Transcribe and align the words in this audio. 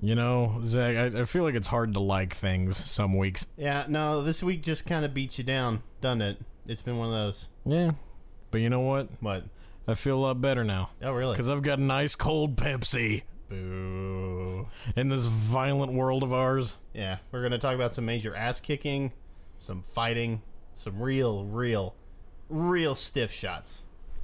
You 0.00 0.14
know, 0.14 0.60
Zach, 0.62 0.96
I, 0.96 1.22
I 1.22 1.24
feel 1.24 1.42
like 1.42 1.56
it's 1.56 1.66
hard 1.66 1.94
to 1.94 2.00
like 2.00 2.34
things 2.34 2.76
some 2.76 3.16
weeks. 3.16 3.46
Yeah, 3.56 3.86
no, 3.88 4.22
this 4.22 4.42
week 4.42 4.62
just 4.62 4.86
kind 4.86 5.04
of 5.04 5.12
beat 5.12 5.38
you 5.38 5.44
down, 5.44 5.82
doesn't 6.00 6.22
it? 6.22 6.38
It's 6.66 6.82
been 6.82 6.98
one 6.98 7.08
of 7.08 7.14
those. 7.14 7.48
Yeah. 7.66 7.92
But 8.50 8.60
you 8.60 8.70
know 8.70 8.80
what? 8.80 9.08
What? 9.20 9.44
I 9.88 9.94
feel 9.94 10.16
a 10.16 10.20
lot 10.20 10.40
better 10.40 10.64
now. 10.64 10.90
Oh, 11.02 11.12
really? 11.12 11.32
Because 11.32 11.50
I've 11.50 11.62
got 11.62 11.78
a 11.78 11.82
nice 11.82 12.14
cold 12.14 12.56
Pepsi 12.56 13.22
Boo. 13.48 14.68
in 14.94 15.08
this 15.08 15.24
violent 15.24 15.92
world 15.92 16.22
of 16.22 16.32
ours. 16.32 16.74
Yeah, 16.94 17.18
we're 17.32 17.40
going 17.40 17.52
to 17.52 17.58
talk 17.58 17.74
about 17.74 17.94
some 17.94 18.04
major 18.04 18.36
ass 18.36 18.60
kicking, 18.60 19.12
some 19.58 19.82
fighting, 19.82 20.42
some 20.74 21.00
real, 21.00 21.44
real, 21.44 21.94
real 22.48 22.94
stiff 22.94 23.32
shots. 23.32 23.82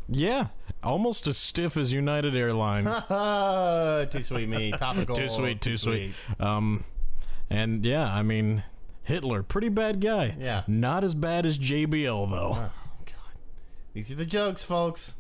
Yeah. 0.09 0.49
Almost 0.83 1.27
as 1.27 1.37
stiff 1.37 1.77
as 1.77 1.93
United 1.93 2.37
Airlines. 2.37 2.95
too 4.13 4.23
sweet 4.23 4.49
me. 4.49 4.71
Topical. 4.79 5.17
too 5.17 5.29
sweet, 5.29 5.61
too 5.61 5.77
sweet. 5.77 6.15
Um, 6.39 6.85
and 7.51 7.85
yeah, 7.85 8.13
I 8.13 8.23
mean, 8.23 8.63
Hitler, 9.03 9.43
pretty 9.43 9.69
bad 9.69 10.01
guy. 10.01 10.37
Yeah. 10.39 10.63
Not 10.67 11.05
as 11.05 11.15
bad 11.15 11.47
as 11.47 11.59
JBL, 11.59 12.31
though. 12.31 12.53
Oh, 12.57 12.71
God. 13.07 13.35
These 13.93 14.11
are 14.11 14.17
the 14.17 14.27
jokes, 14.27 14.63
folks. 14.63 15.17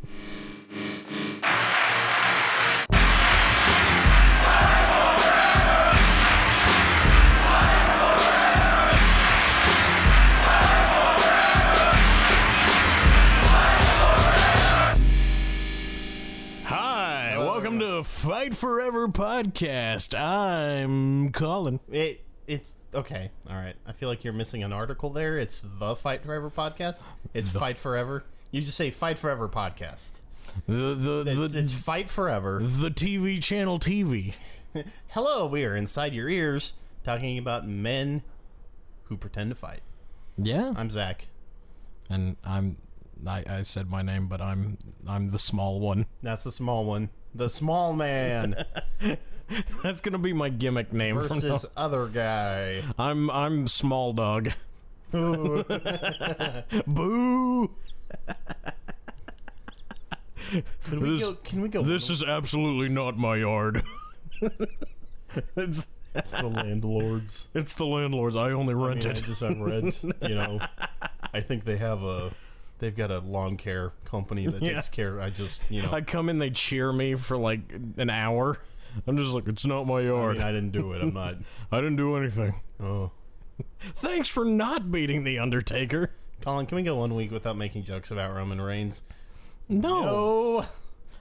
To 17.94 18.02
Fight 18.02 18.56
Forever 18.56 19.06
podcast. 19.06 20.18
I'm 20.18 21.30
Colin. 21.30 21.78
It, 21.88 22.22
it's 22.48 22.74
okay. 22.92 23.30
All 23.48 23.54
right. 23.54 23.76
I 23.86 23.92
feel 23.92 24.08
like 24.08 24.24
you're 24.24 24.32
missing 24.32 24.64
an 24.64 24.72
article 24.72 25.10
there. 25.10 25.38
It's 25.38 25.62
the 25.78 25.94
Fight 25.94 26.24
Forever 26.24 26.50
podcast. 26.50 27.04
It's 27.34 27.48
Fight 27.48 27.78
Forever. 27.78 28.24
You 28.50 28.62
just 28.62 28.76
say 28.76 28.90
Fight 28.90 29.16
Forever 29.16 29.48
podcast. 29.48 30.10
The 30.66 30.94
the 30.96 31.24
It's, 31.40 31.52
the, 31.52 31.58
it's 31.60 31.72
Fight 31.72 32.08
Forever. 32.10 32.58
the 32.64 32.90
TV 32.90 33.40
channel 33.40 33.78
TV. 33.78 34.34
Hello, 35.10 35.46
we 35.46 35.64
are 35.64 35.76
inside 35.76 36.12
your 36.14 36.28
ears 36.28 36.72
talking 37.04 37.38
about 37.38 37.68
men 37.68 38.24
who 39.04 39.16
pretend 39.16 39.50
to 39.50 39.54
fight. 39.54 39.82
Yeah, 40.36 40.72
I'm 40.74 40.90
Zach. 40.90 41.28
and 42.10 42.34
I'm 42.42 42.76
I, 43.24 43.44
I 43.48 43.62
said 43.62 43.88
my 43.88 44.02
name, 44.02 44.26
but 44.26 44.40
I'm 44.40 44.78
I'm 45.06 45.30
the 45.30 45.38
small 45.38 45.78
one. 45.78 46.06
That's 46.24 46.42
the 46.42 46.50
small 46.50 46.84
one. 46.84 47.10
The 47.34 47.48
small 47.48 47.92
man 47.92 48.64
That's 49.82 50.00
gonna 50.00 50.18
be 50.18 50.32
my 50.32 50.48
gimmick 50.48 50.92
name 50.92 51.16
from 51.16 51.38
now. 51.40 51.52
versus 51.54 51.66
other 51.76 52.06
guy. 52.06 52.82
I'm 52.98 53.30
I'm 53.30 53.68
small 53.68 54.12
dog. 54.12 54.52
Ooh. 55.14 55.64
Boo! 56.86 57.70
Can 60.84 61.00
we 61.00 61.10
This- 61.10 61.20
go? 61.20 61.34
Can 61.44 61.62
we 61.62 61.68
go? 61.68 61.82
This 61.82 62.10
is 62.10 62.22
absolutely 62.22 62.88
not 62.88 63.16
my 63.18 63.36
yard. 63.36 63.82
it's 65.56 65.86
It's 66.14 66.30
the 66.30 66.46
landlords. 66.48 67.48
it's 67.54 67.74
the 67.74 67.84
landlord's. 67.86 68.36
I 68.36 68.52
only 68.52 68.74
I, 68.74 68.76
rent 68.86 69.00
mean, 69.00 69.08
I 69.08 69.10
it. 69.18 69.24
just 69.24 69.40
have 69.40 69.58
read. 69.58 69.96
You 70.22 70.34
know, 70.36 70.60
I 71.32 71.40
think 71.40 71.64
they 71.64 71.76
have 71.76 72.02
a. 72.02 72.30
They've 72.78 72.94
got 72.94 73.10
a 73.10 73.18
lawn 73.20 73.56
care 73.56 73.92
company 74.04 74.46
that 74.46 74.60
Yeah. 74.62 74.74
takes 74.74 74.88
care. 74.88 75.20
I 75.20 75.30
just, 75.30 75.70
you 75.70 75.82
know, 75.82 75.92
I 75.92 76.00
come 76.00 76.28
in, 76.28 76.38
they 76.38 76.50
cheer 76.50 76.92
me 76.92 77.14
for 77.14 77.36
like 77.36 77.60
an 77.96 78.10
hour. 78.10 78.58
I'm 79.06 79.16
just 79.16 79.32
like, 79.32 79.48
it's 79.48 79.64
not 79.64 79.86
my 79.86 79.98
I 79.98 80.02
yard. 80.02 80.36
mean, 80.38 80.46
I 80.46 80.52
didn't 80.52 80.72
do 80.72 80.92
it. 80.92 81.02
I'm 81.02 81.14
not. 81.14 81.36
I 81.72 81.76
didn't 81.78 81.96
do 81.96 82.16
anything. 82.16 82.54
Oh, 82.82 83.10
Thanks 83.94 84.28
for 84.28 84.44
not 84.44 84.90
beating 84.90 85.24
the 85.24 85.38
Undertaker. 85.38 86.10
Colin, 86.40 86.66
can 86.66 86.76
we 86.76 86.82
go 86.82 86.96
one 86.96 87.14
week 87.14 87.30
without 87.30 87.56
making 87.56 87.84
jokes 87.84 88.10
about 88.10 88.34
Roman 88.34 88.60
Reigns? 88.60 89.02
No, 89.68 90.04
Oh, 90.08 90.68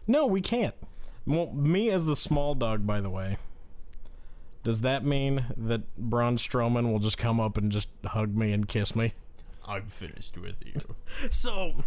no, 0.08 0.26
we 0.26 0.42
can't. 0.42 0.76
Well, 1.26 1.52
me 1.54 1.90
as 1.92 2.06
the 2.06 2.16
small 2.16 2.56
dog, 2.56 2.86
by 2.86 3.00
the 3.00 3.10
way. 3.10 3.38
Does 4.64 4.82
that 4.82 5.04
mean 5.06 5.46
that 5.56 5.96
Braun 5.98 6.38
Strowman 6.38 6.92
will 6.92 7.00
just 7.00 7.18
come 7.18 7.40
up 7.40 7.58
and 7.58 7.72
just 7.72 7.88
hug 8.06 8.36
me 8.36 8.52
and 8.52 8.68
kiss 8.68 8.96
me? 8.96 9.14
I'm 9.66 9.88
finished 9.90 10.38
with 10.38 10.56
you. 10.66 10.74
So, 11.32 11.84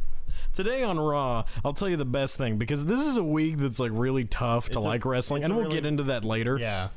today 0.54 0.82
on 0.82 0.98
Raw, 0.98 1.44
I'll 1.64 1.72
tell 1.74 1.88
you 1.88 1.96
the 1.96 2.04
best 2.04 2.36
thing 2.38 2.56
because 2.58 2.86
this 2.86 3.00
is 3.00 3.16
a 3.16 3.24
week 3.24 3.58
that's 3.58 3.78
like 3.80 3.90
really 3.94 4.24
tough 4.24 4.66
to 4.66 4.78
It's 4.78 4.84
a- 4.84 4.88
like 4.88 5.04
wrestling, 5.04 5.42
it's 5.42 5.46
and 5.46 5.52
a 5.52 5.56
we'll 5.56 5.64
really- 5.66 5.76
get 5.76 5.86
into 5.86 6.04
that 6.04 6.24
later. 6.24 6.56
Yeah, 6.58 6.88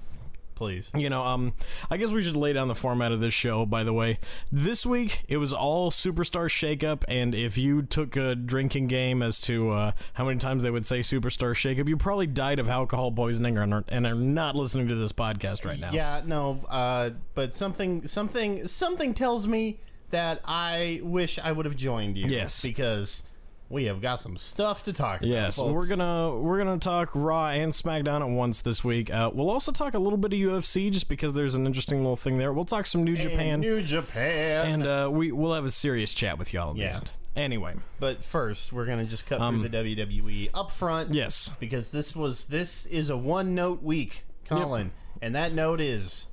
please. 0.55 0.91
You 0.95 1.09
know, 1.09 1.25
um, 1.25 1.53
I 1.89 1.97
guess 1.97 2.11
we 2.11 2.21
should 2.21 2.35
lay 2.35 2.53
down 2.53 2.67
the 2.67 2.75
format 2.75 3.11
of 3.11 3.19
this 3.19 3.33
show. 3.33 3.65
By 3.65 3.83
the 3.83 3.93
way, 3.93 4.19
this 4.51 4.85
week 4.85 5.23
it 5.27 5.37
was 5.37 5.51
all 5.53 5.89
superstar 5.91 6.45
shakeup, 6.49 7.03
and 7.07 7.33
if 7.33 7.57
you 7.57 7.81
took 7.81 8.15
a 8.15 8.35
drinking 8.35 8.87
game 8.87 9.21
as 9.23 9.39
to 9.41 9.71
uh, 9.71 9.91
how 10.13 10.25
many 10.25 10.37
times 10.37 10.61
they 10.63 10.71
would 10.71 10.85
say 10.85 10.99
superstar 10.99 11.53
shakeup, 11.55 11.87
you 11.89 11.97
probably 11.97 12.27
died 12.27 12.59
of 12.59 12.69
alcohol 12.69 13.11
poisoning 13.11 13.57
and 13.57 13.73
are, 13.73 13.83
and 13.89 14.05
are 14.05 14.13
not 14.15 14.55
listening 14.55 14.87
to 14.87 14.95
this 14.95 15.11
podcast 15.13 15.65
right 15.65 15.79
now. 15.79 15.91
Yeah, 15.91 16.21
no, 16.25 16.59
uh, 16.69 17.11
but 17.35 17.55
something, 17.55 18.05
something, 18.07 18.67
something 18.67 19.13
tells 19.13 19.47
me 19.47 19.79
that 20.11 20.41
I 20.45 21.01
wish 21.03 21.39
I 21.39 21.51
would 21.51 21.65
have 21.65 21.75
joined 21.75 22.17
you. 22.17 22.27
Yes. 22.27 22.61
because 22.61 23.23
we 23.71 23.85
have 23.85 24.01
got 24.01 24.19
some 24.19 24.35
stuff 24.35 24.81
to 24.83 24.93
talk 24.93 25.19
about. 25.19 25.29
Yes, 25.29 25.57
folks. 25.57 25.71
we're 25.71 25.85
gonna 25.85 26.35
we're 26.39 26.57
gonna 26.57 26.79
talk 26.79 27.11
Raw 27.13 27.49
and 27.49 27.71
SmackDown 27.71 28.21
at 28.21 28.29
once 28.29 28.61
this 28.61 28.83
week. 28.83 29.13
Uh, 29.13 29.29
we'll 29.31 29.51
also 29.51 29.71
talk 29.71 29.93
a 29.93 29.99
little 29.99 30.17
bit 30.17 30.33
of 30.33 30.39
UFC 30.39 30.89
just 30.91 31.07
because 31.07 31.33
there's 31.33 31.53
an 31.53 31.67
interesting 31.67 31.99
little 31.99 32.15
thing 32.15 32.39
there. 32.39 32.51
We'll 32.51 32.65
talk 32.65 32.87
some 32.87 33.03
New 33.03 33.13
And 33.13 33.21
Japan, 33.21 33.59
New 33.59 33.81
Japan. 33.83 34.67
and 34.67 34.87
uh, 34.87 35.09
we 35.11 35.31
we'll 35.31 35.53
have 35.53 35.65
a 35.65 35.69
serious 35.71 36.13
chat 36.13 36.39
with 36.39 36.51
y'all 36.53 36.75
Yeah. 36.75 36.95
end. 36.97 37.11
Anyway, 37.35 37.75
but 37.99 38.23
first, 38.23 38.73
we're 38.73 38.87
gonna 38.87 39.05
just 39.05 39.27
cut 39.27 39.39
Um, 39.39 39.59
through 39.59 39.69
the 39.69 39.77
WWE 39.77 40.49
up 40.55 40.71
front. 40.71 41.13
yes, 41.13 41.51
because 41.59 41.91
this 41.91 42.15
was 42.15 42.45
this 42.45 42.87
is 42.87 43.11
a 43.11 43.17
one 43.17 43.53
note 43.53 43.83
week, 43.83 44.25
Colin, 44.47 44.91
and 45.21 45.35
that 45.35 45.53
note 45.53 45.79
is 45.79 46.25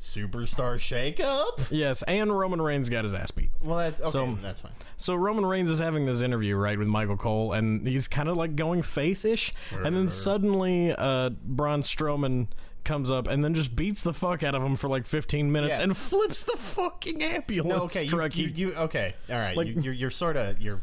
superstar 0.00 0.76
shakeup. 0.78 1.66
yes, 1.70 2.02
and 2.04 2.36
Roman 2.36 2.60
Reigns 2.60 2.88
got 2.88 3.04
his 3.04 3.14
ass 3.14 3.30
beat. 3.30 3.50
Well, 3.62 3.78
that's 3.78 4.00
okay. 4.00 4.10
So- 4.10 4.38
that's 4.42 4.60
fine. 4.60 4.72
So 4.98 5.14
Roman 5.14 5.44
Reigns 5.44 5.70
is 5.70 5.78
having 5.78 6.06
this 6.06 6.20
interview 6.22 6.56
right 6.56 6.78
with 6.78 6.88
Michael 6.88 7.16
Cole, 7.18 7.52
and 7.52 7.86
he's 7.86 8.08
kind 8.08 8.28
of 8.28 8.36
like 8.36 8.56
going 8.56 8.82
face-ish, 8.82 9.52
and 9.72 9.94
then 9.94 10.08
suddenly 10.08 10.92
uh, 10.96 11.30
Braun 11.30 11.82
Strowman 11.82 12.46
comes 12.84 13.10
up 13.10 13.26
and 13.26 13.44
then 13.44 13.52
just 13.52 13.74
beats 13.74 14.04
the 14.04 14.12
fuck 14.14 14.42
out 14.44 14.54
of 14.54 14.62
him 14.62 14.76
for 14.76 14.88
like 14.88 15.04
15 15.06 15.50
minutes 15.50 15.76
Yeah. 15.78 15.82
and 15.84 15.96
flips 15.96 16.42
the 16.42 16.56
fucking 16.56 17.20
ambulance 17.22 17.76
No, 17.76 17.82
okay, 17.86 18.04
you, 18.04 18.08
truck. 18.10 18.36
you, 18.36 18.46
you 18.46 18.74
okay? 18.74 19.14
All 19.28 19.34
right, 19.36 19.56
Like- 19.56 19.66
you, 19.66 19.80
you're 19.80 19.92
you're 19.92 20.10
sort 20.10 20.36
of 20.36 20.60
you're 20.62 20.80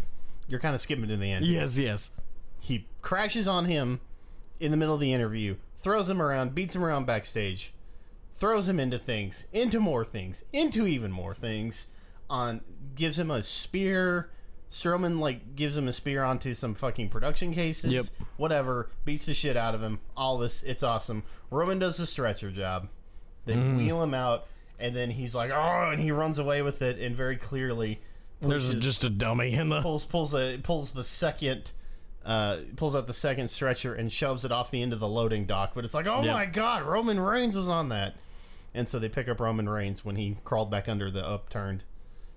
you're 0.49 0.59
kind 0.59 0.75
of 0.75 0.81
skipping 0.81 1.07
to 1.07 1.15
the 1.17 1.31
end. 1.31 1.45
yes, 1.45 1.77
yes. 1.77 2.11
He 2.59 2.85
crashes 3.01 3.47
on 3.47 3.65
him 3.65 4.01
in 4.59 4.69
the 4.71 4.77
middle 4.77 4.93
of 4.93 4.99
the 5.01 5.13
interview, 5.13 5.55
throws 5.79 6.09
him 6.09 6.21
around, 6.21 6.53
beats 6.53 6.75
him 6.75 6.83
around 6.83 7.05
backstage, 7.05 7.73
throws 8.43 8.67
him 8.67 8.77
into 8.77 8.99
things, 8.99 9.45
into 9.53 9.79
more 9.79 10.03
things, 10.03 10.43
into 10.51 10.85
even 10.85 11.09
more 11.11 11.33
things. 11.33 11.87
On 12.29 12.59
gives 12.95 13.17
him 13.17 13.31
a 13.31 13.41
spear. 13.41 14.29
Strowman 14.69 15.19
like 15.19 15.55
gives 15.55 15.77
him 15.77 15.87
a 15.87 15.93
spear 15.93 16.23
onto 16.23 16.53
some 16.53 16.73
fucking 16.73 17.07
production 17.07 17.53
cases. 17.53 17.93
Yep. 17.93 18.05
Whatever. 18.37 18.89
Beats 19.05 19.23
the 19.25 19.33
shit 19.33 19.55
out 19.55 19.75
of 19.75 19.81
him. 19.81 19.99
All 20.17 20.37
this. 20.37 20.61
It's 20.63 20.83
awesome. 20.83 21.23
Roman 21.51 21.79
does 21.79 21.97
the 21.97 22.05
stretcher 22.05 22.51
job. 22.51 22.89
They 23.45 23.53
Mm-hmm. 23.53 23.77
wheel 23.77 24.03
him 24.03 24.13
out, 24.13 24.47
and 24.79 24.93
then 24.95 25.09
he's 25.11 25.33
like, 25.35 25.51
oh, 25.51 25.89
and 25.91 26.01
he 26.01 26.11
runs 26.11 26.37
away 26.39 26.61
with 26.63 26.81
it, 26.81 26.99
and 26.99 27.15
very 27.15 27.37
clearly. 27.37 28.01
There's 28.41 28.73
just 28.73 29.03
a 29.05 29.09
dummy 29.09 29.53
in 29.53 29.69
the. 29.69 29.81
pulls 29.81 30.03
pulls 30.05 30.33
a 30.33 30.57
pulls 30.63 30.91
the 30.91 31.03
second 31.05 31.71
uh 32.25 32.57
pulls 32.75 32.93
out 32.95 33.05
the 33.07 33.13
second 33.13 33.49
stretcher 33.49 33.93
and 33.93 34.11
shoves 34.11 34.43
it 34.43 34.51
off 34.51 34.69
the 34.71 34.81
end 34.81 34.91
of 34.93 34.99
the 35.01 35.07
loading 35.07 35.45
dock 35.45 35.71
but 35.75 35.83
it's 35.83 35.93
like 35.93 36.07
oh 36.07 36.23
Yep. 36.23 36.33
my 36.33 36.45
god 36.45 36.83
roman 36.83 37.19
reigns 37.19 37.53
was 37.53 37.67
on 37.67 37.89
that 37.89 38.15
and 38.73 38.87
so 38.89 38.97
they 38.99 39.09
pick 39.09 39.27
up 39.27 39.39
roman 39.39 39.67
reigns 39.69 40.03
when 40.05 40.15
he 40.15 40.37
crawled 40.43 40.69
back 40.71 40.87
under 40.89 41.09
the 41.11 41.25
upturned 41.25 41.83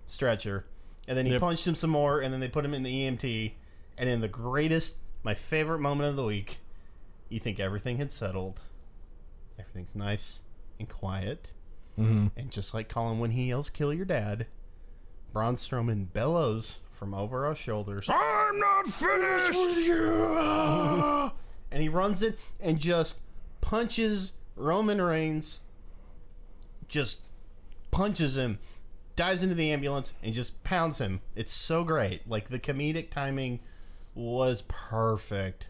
stretcher 0.06 0.64
and 1.08 1.16
then 1.16 1.26
he 1.26 1.32
Yep. 1.32 1.40
punched 1.40 1.66
him 1.66 1.74
some 1.74 1.90
more 1.90 2.20
and 2.20 2.32
then 2.32 2.40
they 2.40 2.48
put 2.48 2.64
him 2.64 2.74
in 2.74 2.82
the 2.82 3.06
emt 3.06 3.52
and 3.98 4.08
in 4.08 4.20
the 4.20 4.28
greatest 4.28 4.96
my 5.22 5.34
favorite 5.34 5.78
moment 5.80 6.08
of 6.10 6.16
the 6.16 6.24
week 6.24 6.58
you 7.28 7.40
think 7.40 7.58
everything 7.58 7.96
had 7.98 8.12
settled 8.12 8.60
everything's 9.58 9.94
nice 9.94 10.40
and 10.78 10.88
quiet 10.88 11.48
Mhm. 11.98 12.30
and 12.36 12.50
just 12.50 12.74
like 12.74 12.88
colin 12.88 13.18
when 13.18 13.30
he 13.32 13.48
yells 13.48 13.70
kill 13.70 13.92
your 13.92 14.04
dad 14.04 14.46
braun 15.32 15.56
strowman 15.56 16.12
bellows 16.12 16.78
from 16.92 17.14
over 17.14 17.46
our 17.46 17.54
shoulders 17.54 18.06
I'm 18.08 18.58
not 18.58 18.86
finished 18.86 19.58
with 19.60 19.78
you. 19.78 21.32
and 21.70 21.82
he 21.82 21.88
runs 21.90 22.22
it 22.22 22.38
and 22.60 22.78
just 22.78 23.18
punches 23.60 24.32
Roman 24.54 25.00
Reigns. 25.02 25.58
Just 26.88 27.20
punches 27.90 28.36
him, 28.36 28.58
dives 29.16 29.42
into 29.42 29.54
the 29.54 29.72
ambulance, 29.72 30.12
and 30.22 30.34
just 30.34 30.62
pounds 30.64 30.98
him. 30.98 31.20
It's 31.34 31.50
so 31.52 31.84
great. 31.84 32.28
Like 32.28 32.48
the 32.48 32.58
comedic 32.60 33.10
timing 33.10 33.60
was 34.14 34.62
perfect. 34.68 35.68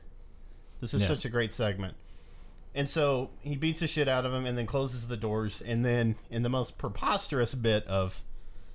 This 0.80 0.92
is 0.94 1.00
Yes. 1.02 1.08
such 1.08 1.24
a 1.24 1.28
great 1.30 1.52
segment. 1.52 1.96
And 2.74 2.88
so 2.88 3.30
he 3.40 3.56
beats 3.56 3.80
the 3.80 3.86
shit 3.86 4.06
out 4.08 4.26
of 4.26 4.34
him 4.34 4.44
and 4.44 4.56
then 4.58 4.66
closes 4.66 5.06
the 5.08 5.16
doors. 5.16 5.62
And 5.62 5.82
then, 5.84 6.16
in 6.30 6.42
the 6.42 6.50
most 6.50 6.76
preposterous 6.76 7.54
bit 7.54 7.86
of 7.86 8.22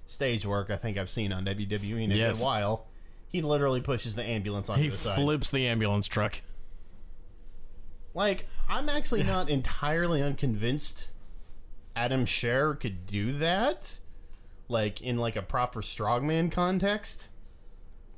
stage 0.07 0.45
work 0.45 0.69
I 0.71 0.75
think 0.75 0.97
I've 0.97 1.09
seen 1.09 1.31
on 1.31 1.45
WWE 1.45 2.03
in 2.03 2.11
a 2.11 2.15
Yes. 2.15 2.39
good 2.39 2.45
while, 2.45 2.87
he 3.29 3.41
literally 3.43 3.79
pushes 3.79 4.15
the 4.15 4.23
ambulance 4.23 4.67
onto 4.69 4.81
He 4.83 4.89
the 4.89 4.97
side. 4.97 5.15
flips 5.15 5.51
the 5.51 5.67
ambulance 5.67 6.07
truck. 6.07 6.41
Like, 8.13 8.47
I'm 8.67 8.89
actually 8.89 9.23
not 9.23 9.49
entirely 9.49 10.21
unconvinced 10.21 11.07
Adam 11.95 12.25
Scherr 12.25 12.79
could 12.79 13.05
do 13.05 13.33
that, 13.33 13.99
like 14.69 15.01
in 15.01 15.17
like 15.17 15.35
a 15.35 15.41
proper 15.41 15.81
strongman 15.81 16.51
context. 16.51 17.27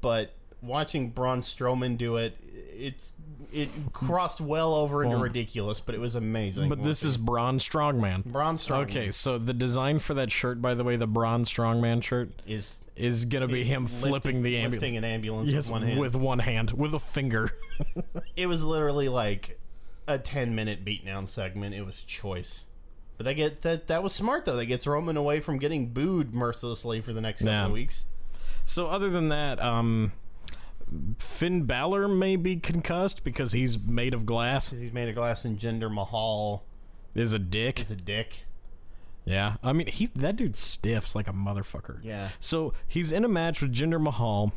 But 0.01 0.33
watching 0.61 1.09
Braun 1.09 1.39
Strowman 1.39 1.97
do 1.97 2.17
it, 2.17 2.37
it's 2.51 3.13
it 3.51 3.69
crossed 3.93 4.41
well 4.41 4.73
over 4.73 5.03
into 5.03 5.15
Well, 5.15 5.23
ridiculous, 5.23 5.79
but 5.79 5.95
it 5.95 6.01
was 6.01 6.15
amazing. 6.15 6.69
But 6.69 6.83
this 6.83 7.03
is 7.03 7.17
Braun 7.17 7.57
Strongman. 7.59 8.25
Braun 8.25 8.57
Strowman. 8.57 8.83
Okay, 8.83 9.11
so 9.11 9.37
the 9.37 9.53
design 9.53 9.99
for 9.99 10.13
that 10.15 10.31
shirt, 10.31 10.61
by 10.61 10.73
the 10.75 10.83
way, 10.83 10.95
the 10.95 11.07
Braun 11.07 11.43
Strongman 11.45 12.03
shirt, 12.03 12.29
is 12.47 12.77
is 12.95 13.25
gonna 13.25 13.47
be 13.47 13.63
him 13.63 13.85
lifting- 13.85 14.09
flipping 14.09 14.43
the 14.43 14.57
ambulance. 14.57 14.81
lifting 14.81 14.97
an 14.97 15.03
ambulance 15.03 15.49
Yes, 15.49 15.65
with 15.65 15.71
one 15.71 15.81
hand. 15.87 15.99
with 15.99 16.15
one 16.15 16.39
hand, 16.39 16.71
with 16.71 16.93
a 16.93 16.99
finger. 16.99 17.51
it 18.35 18.45
was 18.45 18.63
literally 18.63 19.09
like 19.09 19.59
a 20.07 20.19
10 20.19 20.53
minute 20.53 20.85
beatdown 20.85 21.27
segment. 21.27 21.73
It 21.73 21.83
was 21.85 22.03
choice. 22.03 22.65
But 23.23 23.29
they 23.29 23.35
get 23.35 23.61
that 23.61 23.87
that 23.87 24.03
was 24.03 24.13
smart 24.13 24.43
though. 24.45 24.55
That 24.57 24.65
gets 24.65 24.85
Roman 24.85 25.15
away 25.17 25.39
from 25.39 25.57
getting 25.59 25.89
booed 25.93 26.33
mercilessly 26.33 26.99
for 27.01 27.13
the 27.13 27.21
next 27.21 27.39
couple 27.39 27.53
Yeah. 27.53 27.65
of 27.67 27.71
weeks. 27.71 28.05
so 28.65 28.87
other 28.87 29.09
than 29.09 29.29
that, 29.29 29.61
um, 29.61 30.11
Finn 31.19 31.63
Balor 31.63 32.07
may 32.07 32.35
be 32.35 32.55
concussed 32.57 33.23
because 33.23 33.51
he's 33.51 33.79
made 33.79 34.13
of 34.13 34.25
glass. 34.25 34.69
Because 34.69 34.81
he's 34.81 34.93
made 34.93 35.09
of 35.09 35.15
glass 35.15 35.43
and 35.45 35.57
Jinder 35.57 35.91
Mahal 35.91 36.63
Is 37.15 37.33
a 37.33 37.39
dick. 37.39 37.79
is 37.79 37.89
a 37.91 37.95
dick. 37.95 38.45
Yeah, 39.25 39.55
I 39.63 39.71
mean 39.73 39.87
he 39.87 40.07
that 40.15 40.35
dude 40.35 40.55
stiffs 40.55 41.15
like 41.15 41.27
a 41.27 41.33
motherfucker. 41.33 41.99
Yeah. 42.03 42.29
So 42.41 42.73
he's 42.87 43.11
in 43.13 43.23
a 43.23 43.29
match 43.29 43.61
with 43.61 43.73
Jinder 43.73 44.01
Mahal, 44.01 44.51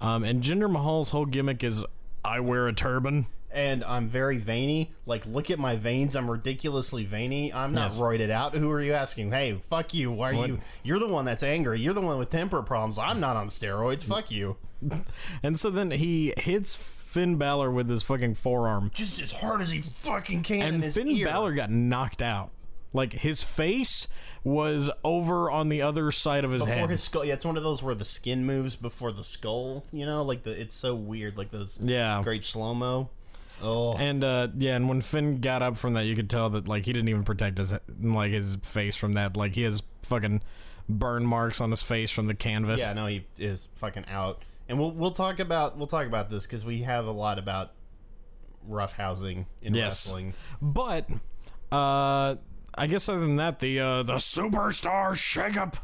um, 0.00 0.22
and 0.22 0.42
Jinder 0.42 0.70
Mahal's 0.70 1.08
whole 1.10 1.24
gimmick 1.26 1.64
is 1.64 1.84
I 2.24 2.40
wear 2.40 2.68
a 2.68 2.72
turban. 2.74 3.26
And 3.54 3.84
I'm 3.84 4.08
very 4.08 4.38
veiny. 4.38 4.92
Like, 5.06 5.26
look 5.26 5.50
at 5.50 5.58
my 5.58 5.76
veins. 5.76 6.16
I'm 6.16 6.30
ridiculously 6.30 7.04
veiny. 7.04 7.52
I'm 7.52 7.72
not 7.74 7.90
Yes. 7.92 8.00
roided 8.00 8.30
out. 8.30 8.54
Who 8.54 8.70
are 8.70 8.80
you 8.80 8.94
asking? 8.94 9.30
Hey, 9.32 9.60
fuck 9.68 9.92
you. 9.94 10.10
Why 10.10 10.30
are 10.30 10.34
What? 10.36 10.48
you? 10.48 10.58
You're 10.82 10.98
the 10.98 11.08
one 11.08 11.24
that's 11.24 11.42
angry. 11.42 11.80
You're 11.80 11.94
the 11.94 12.00
one 12.00 12.18
with 12.18 12.30
temper 12.30 12.62
problems. 12.62 12.98
I'm 12.98 13.20
not 13.20 13.36
on 13.36 13.48
steroids. 13.48 14.02
Fuck 14.04 14.30
you. 14.30 14.56
And 15.42 15.58
so 15.58 15.70
then 15.70 15.90
he 15.92 16.34
hits 16.36 16.74
Finn 16.74 17.36
Balor 17.36 17.70
with 17.70 17.88
his 17.88 18.02
fucking 18.02 18.34
forearm, 18.34 18.90
Just 18.94 19.20
as 19.20 19.30
hard 19.32 19.60
as 19.60 19.70
he 19.70 19.82
fucking 19.96 20.42
can 20.42 20.60
in 20.66 20.74
and 20.76 20.84
his 20.84 20.94
Finn 20.94 21.08
ear. 21.08 21.26
Balor 21.26 21.52
got 21.54 21.70
knocked 21.70 22.20
out. 22.22 22.50
Like 22.92 23.12
his 23.12 23.42
face 23.42 24.08
was 24.44 24.90
over 25.04 25.50
on 25.50 25.68
the 25.68 25.82
other 25.82 26.10
side 26.10 26.44
of 26.44 26.50
his 26.50 26.62
before 26.62 26.74
head. 26.74 26.90
his 26.90 27.02
skull. 27.02 27.24
Yeah, 27.24 27.34
it's 27.34 27.44
one 27.44 27.56
of 27.56 27.62
those 27.62 27.82
where 27.82 27.94
the 27.94 28.04
skin 28.04 28.44
moves 28.44 28.76
before 28.76 29.12
the 29.12 29.24
skull. 29.24 29.84
You 29.92 30.04
know, 30.04 30.22
like 30.24 30.42
the 30.42 30.50
it's 30.60 30.74
so 30.76 30.94
weird, 30.94 31.38
like 31.38 31.50
those 31.50 31.78
yeah. 31.80 32.20
great 32.22 32.42
slow 32.44 32.74
mo. 32.74 33.08
Oh, 33.62 33.94
And 33.96 34.24
uh, 34.24 34.48
yeah, 34.58 34.74
and 34.76 34.88
when 34.88 35.00
Finn 35.02 35.40
got 35.40 35.62
up 35.62 35.76
from 35.76 35.94
that, 35.94 36.04
you 36.04 36.16
could 36.16 36.28
tell 36.28 36.50
that 36.50 36.66
like 36.66 36.84
he 36.84 36.92
didn't 36.92 37.08
even 37.08 37.22
protect 37.24 37.58
his 37.58 37.72
like 38.00 38.32
his 38.32 38.56
face 38.62 38.96
from 38.96 39.14
that. 39.14 39.36
Like 39.36 39.54
he 39.54 39.62
has 39.62 39.82
fucking 40.02 40.42
burn 40.88 41.24
marks 41.24 41.60
on 41.60 41.70
his 41.70 41.80
face 41.80 42.10
from 42.10 42.26
the 42.26 42.34
canvas. 42.34 42.80
yeah, 42.80 42.92
no, 42.92 43.06
he 43.06 43.24
is 43.38 43.68
fucking 43.76 44.04
out. 44.08 44.42
And 44.68 44.78
we'll 44.78 44.90
we'll 44.90 45.12
talk 45.12 45.38
about 45.38 45.78
we'll 45.78 45.86
talk 45.86 46.06
about 46.06 46.28
this 46.28 46.44
because 46.46 46.64
we 46.64 46.82
have 46.82 47.06
a 47.06 47.12
lot 47.12 47.38
about 47.38 47.70
rough 48.66 48.92
housing 48.92 49.46
in 49.60 49.74
Yes. 49.74 50.06
wrestling. 50.06 50.34
But 50.60 51.08
uh, 51.70 52.36
I 52.74 52.86
guess 52.88 53.08
other 53.08 53.20
than 53.20 53.36
that, 53.36 53.60
the 53.60 53.78
uh, 53.80 54.02
the 54.02 54.14
superstar 54.14 55.10
shakeup. 55.12 55.74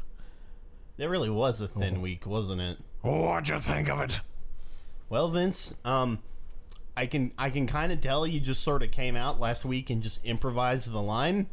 It 0.97 1.07
really 1.09 1.31
was 1.31 1.61
a 1.61 1.69
thin 1.69 2.01
week, 2.03 2.27
wasn't 2.27 2.61
it? 2.61 2.79
What'd 3.03 3.49
you 3.49 3.61
think 3.61 3.89
of 3.89 4.01
it? 4.01 4.19
Well, 5.09 5.29
Vince, 5.31 5.75
um, 5.85 6.19
I 6.99 7.07
can 7.07 7.31
I 7.39 7.51
can 7.51 7.69
kind 7.69 7.93
of 7.93 8.01
tell 8.01 8.27
you 8.27 8.41
just 8.41 8.65
sort 8.65 8.83
of 8.83 8.91
came 8.91 9.15
out 9.15 9.39
last 9.39 9.65
week 9.65 9.89
and 9.89 10.03
just 10.03 10.19
improvised 10.25 10.91
the 10.91 11.01
line, 11.01 11.47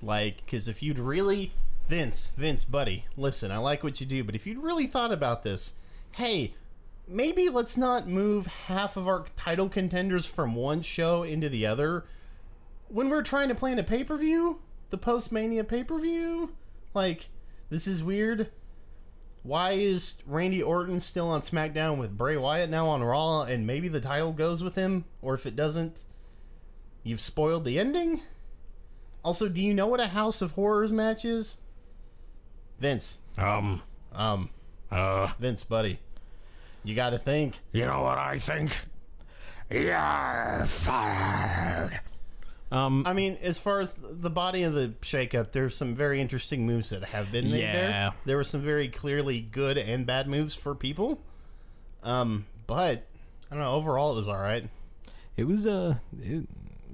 like 0.00 0.44
because 0.44 0.68
if 0.68 0.80
you'd 0.80 1.00
really 1.00 1.52
Vince 1.88 2.30
Vince 2.36 2.62
buddy, 2.62 3.04
listen, 3.16 3.50
I 3.50 3.58
like 3.58 3.82
what 3.82 4.00
you 4.00 4.06
do, 4.06 4.22
but 4.22 4.36
if 4.36 4.46
you'd 4.46 4.62
really 4.62 4.86
thought 4.86 5.10
about 5.10 5.42
this, 5.42 5.72
hey, 6.12 6.54
maybe 7.08 7.48
let's 7.48 7.76
not 7.76 8.06
move 8.06 8.46
half 8.46 8.96
of 8.96 9.08
our 9.08 9.24
title 9.36 9.68
contenders 9.68 10.24
from 10.24 10.54
one 10.54 10.82
show 10.82 11.24
into 11.24 11.48
the 11.48 11.66
other 11.66 12.04
when 12.88 13.08
we're 13.08 13.22
trying 13.24 13.48
to 13.48 13.56
plan 13.56 13.80
a 13.80 13.82
pay 13.82 14.04
per 14.04 14.16
view, 14.16 14.60
the 14.90 14.98
post 14.98 15.32
Mania 15.32 15.64
pay 15.64 15.82
per 15.82 15.98
view. 15.98 16.52
Like 16.94 17.28
this 17.70 17.88
is 17.88 18.04
weird. 18.04 18.50
Why 19.42 19.72
is 19.72 20.16
Randy 20.26 20.62
Orton 20.62 21.00
still 21.00 21.28
on 21.28 21.40
SmackDown 21.40 21.96
with 21.98 22.16
Bray 22.16 22.36
Wyatt 22.36 22.68
now 22.70 22.88
on 22.88 23.02
Raw 23.02 23.42
and 23.42 23.66
maybe 23.66 23.88
the 23.88 24.00
title 24.00 24.32
goes 24.32 24.62
with 24.62 24.74
him? 24.74 25.04
Or 25.22 25.34
if 25.34 25.46
it 25.46 25.56
doesn't, 25.56 26.00
you've 27.02 27.20
spoiled 27.22 27.64
the 27.64 27.78
ending? 27.78 28.20
Also, 29.24 29.48
do 29.48 29.60
you 29.62 29.72
know 29.74 29.86
what 29.86 30.00
a 30.00 30.08
House 30.08 30.42
of 30.42 30.52
Horrors 30.52 30.92
match 30.92 31.24
is? 31.24 31.56
Vince. 32.78 33.18
Um, 33.38 33.82
Um, 34.12 34.50
uh, 34.90 35.28
Vince, 35.38 35.64
buddy. 35.64 35.98
You 36.84 36.94
gotta 36.94 37.18
think. 37.18 37.60
you 37.72 37.84
know 37.86 38.02
what 38.02 38.18
I 38.18 38.38
think? 38.38 38.78
You're 39.70 40.64
fired. 40.66 42.00
Um, 42.72 43.02
I 43.06 43.12
mean, 43.14 43.36
as 43.42 43.58
far 43.58 43.80
as 43.80 43.96
the 44.00 44.30
body 44.30 44.62
of 44.62 44.72
the 44.74 44.94
shakeup, 45.02 45.50
there's 45.52 45.76
some 45.76 45.94
very 45.94 46.20
interesting 46.20 46.66
moves 46.66 46.90
that 46.90 47.02
have 47.04 47.32
been 47.32 47.50
made 47.50 47.60
Yeah. 47.62 47.72
there. 47.72 48.14
There 48.26 48.36
were 48.36 48.44
some 48.44 48.60
very 48.62 48.88
clearly 48.88 49.40
good 49.40 49.76
and 49.76 50.06
bad 50.06 50.28
moves 50.28 50.54
for 50.54 50.74
people. 50.76 51.20
Um, 52.02 52.46
but 52.66 53.06
I 53.50 53.54
don't 53.54 53.64
know. 53.64 53.72
Overall, 53.72 54.12
it 54.12 54.16
was 54.16 54.28
all 54.28 54.38
right. 54.40 54.68
it 55.36 55.44
was 55.44 55.66
uh, 55.66 55.96
it, 56.22 56.46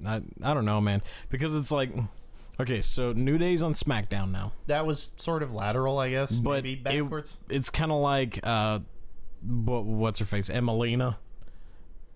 I 0.05 0.21
I 0.43 0.53
don't 0.53 0.65
know, 0.65 0.81
man, 0.81 1.01
because 1.29 1.55
it's 1.55 1.71
like, 1.71 1.91
okay, 2.59 2.81
so 2.81 3.13
New 3.13 3.37
Day's 3.37 3.61
on 3.61 3.73
SmackDown 3.73 4.31
now. 4.31 4.53
That 4.65 4.85
was 4.87 5.11
sort 5.17 5.43
of 5.43 5.53
lateral, 5.53 5.99
I 5.99 6.09
guess. 6.09 6.31
but 6.35 6.63
maybe 6.63 6.73
it- 6.73 6.83
backwards. 6.83 7.37
it's 7.49 7.69
kind 7.69 7.91
of 7.91 8.01
like 8.01 8.39
uh, 8.43 8.79
what, 9.43 9.85
what's 9.85 10.19
her 10.19 10.25
face, 10.25 10.49
Emmalina. 10.49 11.17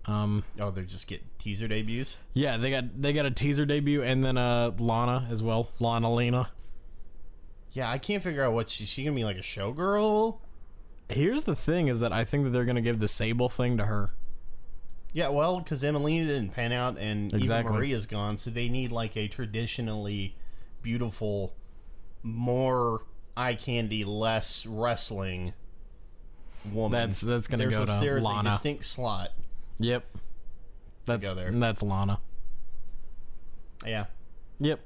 Um, 0.06 0.44
oh, 0.60 0.72
they 0.72 0.82
just 0.84 1.06
get 1.08 1.22
teaser 1.38 1.68
debuts. 1.68 2.18
yeah, 2.34 2.58
they 2.58 2.72
got 2.72 3.02
they 3.02 3.14
got 3.14 3.26
a 3.26 3.32
teaser 3.32 3.66
debut, 3.66 4.02
and 4.02 4.24
then 4.24 4.38
uh, 4.38 4.72
Lana 4.80 5.28
as 5.30 5.44
well, 5.44 5.70
Lana 5.80 6.12
Lena. 6.14 6.50
Yeah, 7.72 7.90
I 7.90 8.00
can't 8.00 8.22
figure 8.22 8.44
out 8.44 8.54
what 8.54 8.70
she, 8.70 8.86
she 8.86 9.04
gonna 9.04 9.16
be 9.16 9.24
like 9.24 9.38
a 9.38 9.42
showgirl. 9.42 10.40
Here's 11.10 11.44
the 11.44 11.56
thing: 11.56 11.88
is 11.88 12.00
that 12.00 12.12
I 12.12 12.26
think 12.26 12.46
that 12.46 12.50
they're 12.50 12.66
gonna 12.66 12.82
give 12.82 13.00
the 13.00 13.08
Sable 13.08 13.48
thing 13.48 13.78
to 13.78 13.86
her. 13.86 14.10
Yeah, 15.14 15.28
well, 15.28 15.60
because 15.60 15.84
Emmalina 15.84 16.26
didn't 16.26 16.52
pan 16.52 16.72
out 16.72 16.98
and 16.98 17.34
Exactly. 17.34 17.70
Eva 17.70 17.80
Marie's 17.80 18.06
gone, 18.06 18.38
so 18.38 18.50
they 18.50 18.70
need 18.70 18.92
like 18.92 19.16
a 19.18 19.28
traditionally 19.28 20.36
beautiful, 20.82 21.54
more 22.24 23.04
eye 23.38 23.54
candy, 23.56 24.04
less 24.06 24.66
wrestling 24.66 25.54
woman. 26.74 27.00
That's 27.00 27.22
that's 27.22 27.48
gonna 27.48 27.64
there's 27.64 27.78
go 27.78 27.84
a, 27.84 27.86
to 27.88 27.98
there's 28.02 28.24
a 28.24 28.28
Lana. 28.28 28.52
distinct 28.52 28.86
slot. 28.86 29.32
Yep, 29.84 30.06
that's 31.06 31.34
that's 31.34 31.84
Lana. 31.84 32.20
Yeah, 33.86 34.06
Yep. 34.60 34.80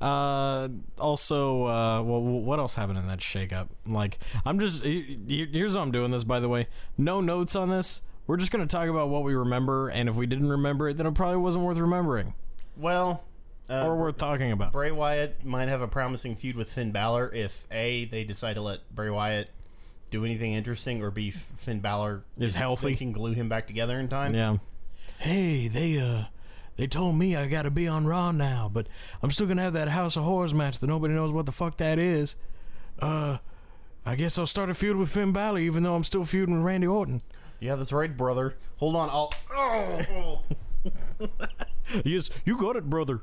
Uh, 0.00 0.68
also, 0.98 1.64
uh, 1.66 2.02
well, 2.02 2.20
what 2.20 2.58
else 2.58 2.74
happened 2.74 2.98
in 2.98 3.06
that 3.06 3.20
shakeup? 3.20 3.68
Like, 3.86 4.18
I'm 4.44 4.58
just 4.58 4.82
he- 4.82 5.18
he- 5.26 5.46
here's 5.50 5.74
how 5.76 5.80
I'm 5.80 5.92
doing 5.92 6.10
this. 6.10 6.24
By 6.24 6.40
the 6.40 6.48
way, 6.48 6.66
no 6.98 7.20
notes 7.22 7.56
on 7.56 7.70
this. 7.70 8.02
We're 8.26 8.36
just 8.36 8.50
gonna 8.52 8.66
talk 8.66 8.88
about 8.88 9.08
what 9.08 9.22
we 9.22 9.34
remember, 9.34 9.88
and 9.88 10.08
if 10.08 10.16
we 10.16 10.26
didn't 10.26 10.48
remember 10.50 10.88
it, 10.90 10.96
then 10.98 11.06
it 11.06 11.14
probably 11.14 11.38
wasn't 11.38 11.64
worth 11.64 11.78
remembering 11.78 12.34
well, 12.76 13.22
uh, 13.70 13.86
or 13.86 13.96
worth 13.96 14.18
talking 14.18 14.52
about. 14.52 14.72
Bray 14.72 14.90
Wyatt 14.90 15.44
might 15.44 15.68
have 15.68 15.80
a 15.80 15.88
promising 15.88 16.34
feud 16.36 16.56
with 16.56 16.70
Finn 16.70 16.90
Balor 16.90 17.30
if 17.32 17.66
a 17.70 18.04
they 18.06 18.24
decide 18.24 18.54
to 18.54 18.60
let 18.62 18.80
Bray 18.94 19.08
Wyatt 19.10 19.48
do 20.14 20.24
anything 20.24 20.52
interesting, 20.52 21.02
or 21.02 21.10
b 21.10 21.32
F- 21.34 21.50
Finn 21.56 21.80
Balor 21.80 22.22
Is 22.38 22.54
healthy. 22.54 22.90
They 22.90 22.94
can 22.94 23.12
glue 23.12 23.32
him 23.32 23.48
back 23.48 23.66
together 23.66 23.98
in 23.98 24.08
time. 24.08 24.32
Yeah. 24.34 24.58
Hey, 25.18 25.66
they 25.66 25.98
uh, 25.98 26.24
they 26.76 26.86
told 26.86 27.16
me 27.16 27.34
I 27.34 27.48
got 27.48 27.62
to 27.62 27.70
be 27.70 27.88
on 27.88 28.06
Raw 28.06 28.30
now, 28.30 28.70
but 28.72 28.86
I'm 29.22 29.30
still 29.32 29.46
gonna 29.46 29.62
have 29.62 29.72
that 29.72 29.88
House 29.88 30.16
of 30.16 30.22
Horrors 30.22 30.54
match 30.54 30.78
that 30.78 30.86
nobody 30.86 31.14
knows 31.14 31.32
what 31.32 31.46
the 31.46 31.52
fuck 31.52 31.78
that 31.78 31.98
is. 31.98 32.36
Uh, 33.00 33.38
I 34.06 34.14
guess 34.14 34.38
I'll 34.38 34.46
start 34.46 34.70
a 34.70 34.74
feud 34.74 34.96
with 34.96 35.10
Finn 35.10 35.32
Balor, 35.32 35.58
even 35.58 35.82
though 35.82 35.96
I'm 35.96 36.04
still 36.04 36.24
feuding 36.24 36.54
with 36.56 36.64
Randy 36.64 36.86
Orton. 36.86 37.20
Yeah, 37.58 37.74
that's 37.74 37.92
right, 37.92 38.16
brother. 38.16 38.54
Hold 38.76 38.94
on, 38.94 39.10
I'll. 39.10 39.32
Oh, 39.52 40.42
oh. 41.20 41.28
Yes, 42.04 42.30
you 42.44 42.56
got 42.56 42.76
it, 42.76 42.88
brother. 42.88 43.20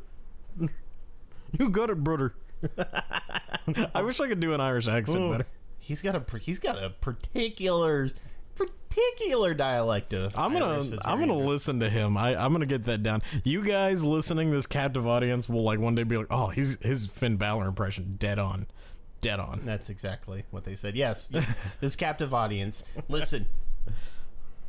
You 1.60 1.68
got 1.68 1.90
it, 1.90 2.02
brother. 2.02 2.34
I 3.94 4.02
wish 4.04 4.22
I 4.22 4.30
could 4.30 4.40
do 4.40 4.54
an 4.54 4.62
Irish 4.62 4.88
accent 4.88 5.30
better. 5.30 5.46
He's 5.82 6.02
got 6.02 6.16
a 6.16 6.38
he's 6.38 6.60
got 6.60 6.82
a 6.82 6.92
particular 6.92 8.10
particular 8.56 9.54
dialect 9.56 10.14
of 10.14 10.38
I'm 10.38 10.54
gonna 10.54 10.84
I'm 11.04 11.20
gonna 11.20 11.34
listen 11.34 11.80
to 11.80 11.90
him. 11.90 12.18
I 12.18 12.36
I'm 12.36 12.52
gonna 12.52 12.68
get 12.68 12.86
that 12.86 13.02
down. 13.02 13.24
You 13.44 13.64
guys 13.64 14.04
listening, 14.04 14.52
this 14.52 14.68
captive 14.68 15.08
audience 15.08 15.50
will 15.50 15.64
like 15.64 15.80
one 15.80 15.96
day 15.96 16.04
be 16.04 16.18
like, 16.18 16.28
oh, 16.30 16.48
he's 16.48 16.78
his 16.82 17.08
Finn 17.08 17.38
Balor 17.38 17.68
impression 17.68 18.16
dead 18.20 18.38
on, 18.38 18.68
dead 19.22 19.40
on. 19.40 19.62
That's 19.66 19.90
exactly 19.90 20.44
what 20.52 20.66
they 20.66 20.76
said. 20.76 20.96
Yes, 20.96 21.30
this 21.80 21.96
captive 21.96 22.32
audience. 22.32 22.84
Listen, 23.08 23.48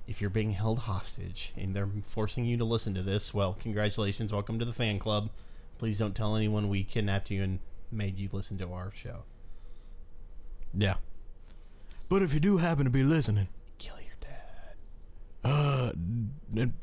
if 0.06 0.22
you're 0.22 0.30
being 0.30 0.52
held 0.52 0.78
hostage 0.78 1.52
and 1.56 1.76
they're 1.76 1.90
forcing 2.06 2.46
you 2.46 2.56
to 2.56 2.64
listen 2.64 2.94
to 2.94 3.02
this, 3.02 3.34
well, 3.34 3.54
congratulations. 3.60 4.32
Welcome 4.32 4.58
to 4.58 4.64
the 4.64 4.72
fan 4.72 4.98
club. 4.98 5.30
Please 5.76 5.98
don't 5.98 6.14
tell 6.14 6.36
anyone 6.36 6.70
we 6.70 6.84
kidnapped 6.84 7.30
you 7.30 7.42
and 7.42 7.58
made 7.90 8.18
you 8.18 8.30
listen 8.32 8.56
to 8.58 8.72
our 8.72 8.92
show. 8.94 9.24
Yeah. 10.74 10.94
But 12.08 12.22
if 12.22 12.34
you 12.34 12.40
do 12.40 12.58
happen 12.58 12.84
to 12.84 12.90
be 12.90 13.02
listening, 13.04 13.48
Kill 13.78 13.96
your 14.00 14.14
dad. 14.20 14.74
uh, 15.44 15.92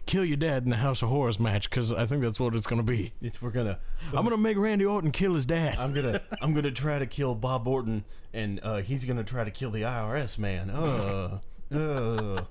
kill 0.05 0.25
your 0.25 0.37
dad 0.37 0.63
in 0.63 0.69
the 0.69 0.77
House 0.77 1.01
of 1.01 1.09
Horrors 1.09 1.39
match 1.39 1.69
because 1.69 1.93
I 1.93 2.05
think 2.05 2.21
that's 2.23 2.39
what 2.39 2.55
it's 2.55 2.65
gonna 2.67 2.83
be. 2.83 3.13
It's 3.21 3.41
we're 3.41 3.51
gonna. 3.51 3.79
I'm 4.13 4.23
gonna 4.23 4.37
make 4.37 4.57
Randy 4.57 4.85
Orton 4.85 5.11
kill 5.11 5.35
his 5.35 5.45
dad. 5.45 5.77
I'm 5.77 5.93
gonna. 5.93 6.21
I'm 6.41 6.53
gonna 6.53 6.71
try 6.71 6.99
to 6.99 7.05
kill 7.05 7.35
Bob 7.35 7.67
Orton, 7.67 8.03
and 8.33 8.59
uh, 8.63 8.77
he's 8.77 9.05
gonna 9.05 9.23
try 9.23 9.43
to 9.43 9.51
kill 9.51 9.71
the 9.71 9.83
IRS 9.83 10.37
man. 10.37 10.69
Uh. 10.69 11.39
Uh. 11.71 12.43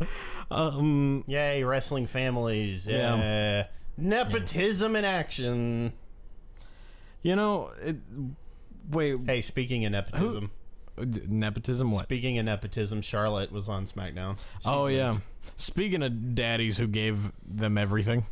Um, 0.50 1.22
Yay, 1.28 1.62
wrestling 1.62 2.06
families. 2.06 2.86
Yeah. 2.86 3.16
Yeah. 3.16 3.66
Nepotism 3.96 4.96
in 4.96 5.04
action. 5.04 5.92
you 7.22 7.36
know, 7.36 7.70
it, 7.80 7.96
wait, 8.90 9.16
Hey, 9.26 9.40
speaking 9.42 9.84
of 9.84 9.92
nepotism, 9.92 10.50
nepotism. 11.28 11.90
What? 11.90 12.04
speaking 12.04 12.38
of 12.38 12.44
nepotism, 12.44 13.02
Charlotte 13.02 13.50
was 13.52 13.68
on 13.68 13.86
SmackDown. 13.86 14.36
She- 14.38 14.42
Oh 14.66 14.86
yeah. 14.86 15.16
Speaking 15.56 16.02
of 16.02 16.34
daddies 16.34 16.76
who 16.76 16.86
gave 16.86 17.32
them 17.44 17.76
everything. 17.78 18.26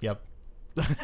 Yep. 0.00 0.20
yep. 0.76 0.98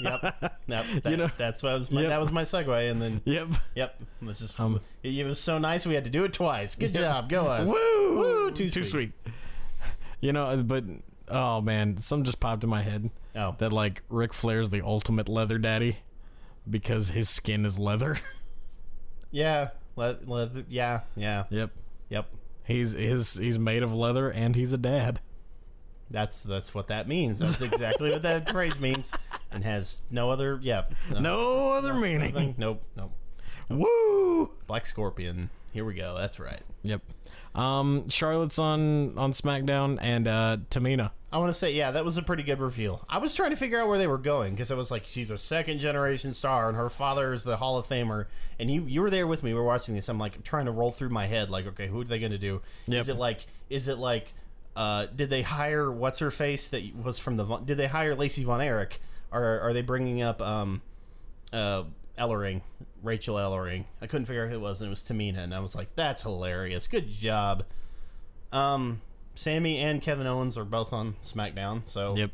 Yep. 0.00 0.42
That, 0.66 1.10
You 1.10 1.16
know- 1.16 1.30
that's 1.36 1.62
what 1.62 1.78
was 1.78 1.90
my, 1.90 2.02
Yep. 2.02 2.10
that 2.10 2.20
was 2.20 2.32
my 2.32 2.42
segue, 2.42 2.90
and 2.90 3.00
then 3.02 3.20
Yep. 3.24 3.48
yep. 3.74 4.00
Let's 4.22 4.38
just. 4.40 4.58
Um, 4.58 4.80
it, 5.02 5.10
it 5.14 5.24
was 5.24 5.38
so 5.38 5.58
nice 5.58 5.86
we 5.86 5.94
had 5.94 6.04
to 6.04 6.10
do 6.10 6.24
it 6.24 6.32
twice. 6.32 6.74
Good 6.74 6.94
job. 6.94 7.28
Go 7.28 7.46
us. 7.46 7.68
Woo! 7.68 8.16
Woo, 8.18 8.50
too 8.50 8.70
sweet. 8.70 8.86
sweet. 8.86 9.12
You 10.20 10.32
know, 10.32 10.62
but 10.64 10.84
oh 11.28 11.60
man, 11.60 11.96
some 11.98 12.24
just 12.24 12.40
popped 12.40 12.64
in 12.64 12.70
my 12.70 12.82
head 12.82 13.10
Oh. 13.36 13.54
that 13.58 13.72
like 13.72 14.02
Ric 14.08 14.32
Flair's 14.32 14.70
the 14.70 14.82
ultimate 14.82 15.28
leather 15.28 15.58
daddy 15.58 15.96
because 16.68 17.08
his 17.08 17.28
skin 17.28 17.64
is 17.64 17.78
leather. 17.78 18.18
Yeah. 19.30 19.70
Let, 19.96 20.28
let, 20.28 20.50
yeah. 20.70 21.00
Yeah. 21.16 21.44
yep. 21.50 21.70
Yep. 22.08 22.26
He's 22.64 22.92
his 22.92 23.34
he's 23.34 23.58
made 23.58 23.82
of 23.82 23.92
leather 23.92 24.30
and 24.30 24.54
he's 24.54 24.72
a 24.72 24.78
dad. 24.78 25.20
That's 26.08 26.44
that's 26.44 26.72
what 26.72 26.86
that 26.86 27.08
means. 27.08 27.40
That's 27.40 27.60
exactly 27.60 28.10
what 28.10 28.22
that 28.22 28.48
phrase 28.52 28.78
means, 28.78 29.10
and 29.50 29.64
has 29.64 30.00
no 30.10 30.30
other. 30.30 30.60
Yep. 30.62 30.94
No 31.18 31.72
other 31.72 31.94
meaning. 31.94 32.32
Nothing. 32.32 32.54
Nope. 32.58 32.82
Nope. 32.96 33.12
Woo! 33.68 34.50
Black 34.68 34.86
Scorpion. 34.86 35.50
Here 35.74 35.84
we 35.84 35.94
go. 35.94 36.16
That's 36.16 36.38
right. 36.38 36.60
Yep. 36.84 37.02
Um, 37.56 38.08
Charlotte's 38.08 38.60
on 38.60 39.18
on 39.18 39.32
SmackDown 39.32 39.98
and 40.00 40.28
uh, 40.28 40.58
Tamina. 40.70 41.10
I 41.32 41.38
want 41.38 41.52
to 41.52 41.58
say, 41.58 41.72
yeah, 41.72 41.90
that 41.90 42.04
was 42.04 42.16
a 42.16 42.22
pretty 42.22 42.44
good 42.44 42.60
reveal. 42.60 43.04
I 43.08 43.18
was 43.18 43.34
trying 43.34 43.50
to 43.50 43.56
figure 43.56 43.80
out 43.80 43.88
where 43.88 43.98
they 43.98 44.06
were 44.06 44.18
going 44.18 44.54
because 44.54 44.70
I 44.70 44.76
was 44.76 44.92
like, 44.92 45.02
she's 45.04 45.30
a 45.30 45.36
second 45.38 45.80
generation 45.80 46.32
star, 46.32 46.68
and 46.68 46.76
her 46.76 46.88
father 46.88 47.32
is 47.32 47.42
the 47.42 47.56
Hall 47.56 47.76
of 47.76 47.88
Famer. 47.88 48.26
And 48.60 48.70
you 48.70 48.82
you 48.82 49.02
were 49.02 49.10
there 49.10 49.26
with 49.26 49.42
me. 49.42 49.52
We 49.52 49.58
were 49.58 49.64
watching 49.64 49.96
this. 49.96 50.08
I'm 50.08 50.18
like 50.18 50.44
trying 50.44 50.66
to 50.66 50.70
roll 50.70 50.92
through 50.92 51.08
my 51.08 51.26
head, 51.26 51.50
like, 51.50 51.66
okay, 51.66 51.88
who 51.88 52.02
are 52.02 52.04
they 52.04 52.20
going 52.20 52.30
to 52.30 52.38
do? 52.38 52.62
Yep. 52.86 53.00
Is 53.00 53.08
it 53.08 53.16
like, 53.16 53.46
is 53.68 53.88
it 53.88 53.98
like, 53.98 54.32
uh, 54.76 55.06
did 55.06 55.28
they 55.28 55.42
hire 55.42 55.90
what's 55.90 56.20
her 56.20 56.30
face 56.30 56.68
that 56.68 56.84
was 57.02 57.18
from 57.18 57.36
the? 57.36 57.44
Did 57.58 57.78
they 57.78 57.88
hire 57.88 58.14
Lacey 58.14 58.44
Von 58.44 58.60
Erich? 58.60 59.00
Or 59.32 59.58
are 59.60 59.72
they 59.72 59.82
bringing 59.82 60.22
up 60.22 60.40
um, 60.40 60.82
uh, 61.52 61.82
Ellering, 62.18 62.60
Rachel 63.02 63.36
Ellering? 63.36 63.84
I 64.00 64.06
couldn't 64.06 64.26
figure 64.26 64.44
out 64.44 64.50
who 64.50 64.56
it 64.56 64.60
was, 64.60 64.80
and 64.80 64.88
it 64.88 64.90
was 64.90 65.02
Tamina, 65.02 65.38
and 65.38 65.54
I 65.54 65.60
was 65.60 65.74
like, 65.74 65.88
that's 65.96 66.22
hilarious. 66.22 66.86
Good 66.86 67.10
job. 67.10 67.64
Um, 68.52 69.00
Sami 69.34 69.78
and 69.78 70.00
Kevin 70.00 70.26
Owens 70.26 70.56
are 70.56 70.64
both 70.64 70.92
on 70.92 71.16
SmackDown, 71.24 71.82
so 71.86 72.16
Yep. 72.16 72.30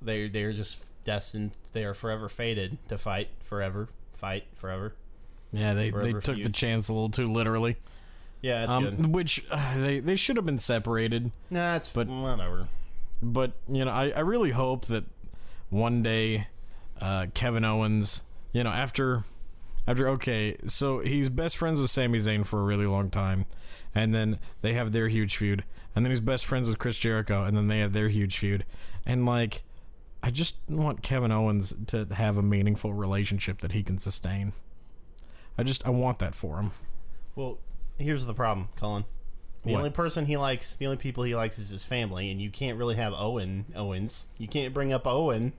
they 0.00 0.28
they're 0.28 0.52
just 0.52 0.82
destined. 1.04 1.50
They 1.72 1.84
are 1.84 1.94
forever 1.94 2.28
fated 2.28 2.78
to 2.88 2.96
fight 2.98 3.28
forever, 3.40 3.88
fight 4.14 4.44
forever. 4.56 4.94
Yeah, 5.52 5.74
they, 5.74 5.86
they 5.86 5.90
Forever 5.90 6.20
took 6.20 6.42
the 6.42 6.48
chance 6.48 6.88
a 6.88 6.92
little 6.94 7.10
too 7.10 7.30
literally. 7.30 7.76
Yeah, 8.40 8.64
it's 8.64 8.72
Um, 8.72 8.84
good. 8.84 9.06
which 9.08 9.44
uh, 9.50 9.76
they 9.78 10.00
they 10.00 10.16
should 10.16 10.36
have 10.36 10.46
been 10.46 10.58
separated. 10.58 11.30
Nah, 11.50 11.76
it's 11.76 11.88
but- 11.90 12.06
whatever. 12.08 12.68
But 13.22 13.52
you 13.70 13.84
know, 13.84 13.90
I, 13.90 14.10
I 14.10 14.20
really 14.20 14.52
hope 14.52 14.86
that 14.86 15.04
one 15.68 16.02
day 16.02 16.46
uh, 17.02 17.26
Kevin 17.34 17.66
Owens, 17.66 18.22
you 18.52 18.64
know, 18.64 18.70
after 18.70 19.24
after 19.86 20.08
okay, 20.10 20.56
so 20.66 21.00
he's 21.00 21.28
best 21.28 21.56
friends 21.56 21.80
with 21.80 21.90
Sami 21.90 22.18
Zayn 22.18 22.46
for 22.46 22.60
a 22.60 22.64
really 22.64 22.86
long 22.86 23.10
time, 23.10 23.46
and 23.94 24.14
then 24.14 24.38
they 24.62 24.74
have 24.74 24.92
their 24.92 25.08
huge 25.08 25.36
feud, 25.36 25.64
and 25.94 26.04
then 26.04 26.10
he's 26.10 26.20
best 26.20 26.46
friends 26.46 26.68
with 26.68 26.78
Chris 26.78 26.98
Jericho, 26.98 27.44
and 27.44 27.56
then 27.56 27.68
they 27.68 27.78
have 27.80 27.92
their 27.92 28.08
huge 28.08 28.38
feud, 28.38 28.64
and 29.06 29.26
like, 29.26 29.62
I 30.22 30.30
just 30.30 30.56
want 30.68 31.02
Kevin 31.02 31.32
Owens 31.32 31.74
to 31.88 32.06
have 32.12 32.36
a 32.36 32.42
meaningful 32.42 32.92
relationship 32.92 33.60
that 33.62 33.72
he 33.72 33.82
can 33.82 33.98
sustain. 33.98 34.52
I 35.58 35.62
just 35.62 35.84
I 35.86 35.90
want 35.90 36.18
that 36.20 36.34
for 36.34 36.58
him. 36.58 36.72
Well, 37.34 37.58
here's 37.98 38.24
the 38.26 38.34
problem, 38.34 38.68
Colin. 38.76 39.04
The 39.64 39.72
What? 39.72 39.78
only 39.78 39.90
person 39.90 40.24
he 40.26 40.36
likes, 40.38 40.76
the 40.76 40.86
only 40.86 40.96
people 40.96 41.22
he 41.24 41.34
likes 41.34 41.58
is 41.58 41.68
his 41.70 41.84
family, 41.84 42.30
and 42.30 42.40
you 42.40 42.50
can't 42.50 42.78
really 42.78 42.96
have 42.96 43.12
Owen 43.14 43.66
Owens. 43.76 44.26
You 44.38 44.48
can't 44.48 44.72
bring 44.72 44.92
up 44.92 45.06
Owen 45.06 45.52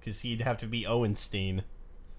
because 0.00 0.20
he'd 0.20 0.42
have 0.42 0.58
to 0.58 0.66
be 0.66 0.86
Owenstein. 0.86 1.62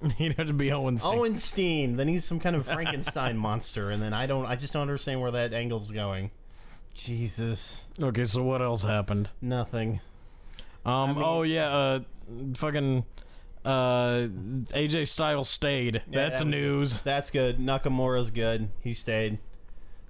He'd 0.18 0.36
have 0.38 0.48
to 0.48 0.54
be 0.54 0.72
Owens. 0.72 1.04
Owenstein. 1.06 1.98
Then 1.98 2.08
he's 2.08 2.24
some 2.26 2.40
kind 2.40 2.56
of 2.56 2.66
Frankenstein 2.66 3.38
monster, 3.48 3.90
and 3.92 4.02
then 4.02 4.14
I 4.14 4.26
don't. 4.28 4.46
I 4.46 4.56
just 4.56 4.74
don't 4.74 4.82
understand 4.84 5.20
where 5.22 5.32
that 5.32 5.54
angle's 5.54 5.92
going. 5.92 6.32
Jesus, 6.94 7.86
Okay, 8.02 8.26
so 8.26 8.44
what 8.44 8.62
else 8.62 8.84
happened? 8.84 9.30
nothing. 9.42 10.02
Um. 10.86 11.16
mean- 11.16 11.24
oh 11.24 11.44
yeah. 11.44 11.70
Uh. 11.76 12.00
Fucking. 12.56 13.04
Uh. 13.66 14.28
AJ 14.74 15.08
Styles 15.08 15.50
stayed. 15.50 15.96
Yeah, 15.96 16.02
That's 16.30 16.40
that 16.40 16.46
was- 16.46 16.52
news. 16.56 17.02
That's 17.02 17.30
good. 17.30 17.60
Nakamura's 17.60 18.32
good. 18.32 18.70
He 18.82 18.94
stayed. 18.94 19.38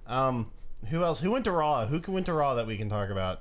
Um, 0.06 0.50
who 0.88 1.04
else? 1.04 1.20
Who 1.20 1.30
went 1.30 1.44
to 1.44 1.52
Raw? 1.52 1.86
Who 1.86 2.00
can 2.00 2.14
went 2.14 2.26
to 2.26 2.32
Raw 2.32 2.54
that 2.54 2.66
we 2.66 2.76
can 2.76 2.88
talk 2.88 3.10
about? 3.10 3.40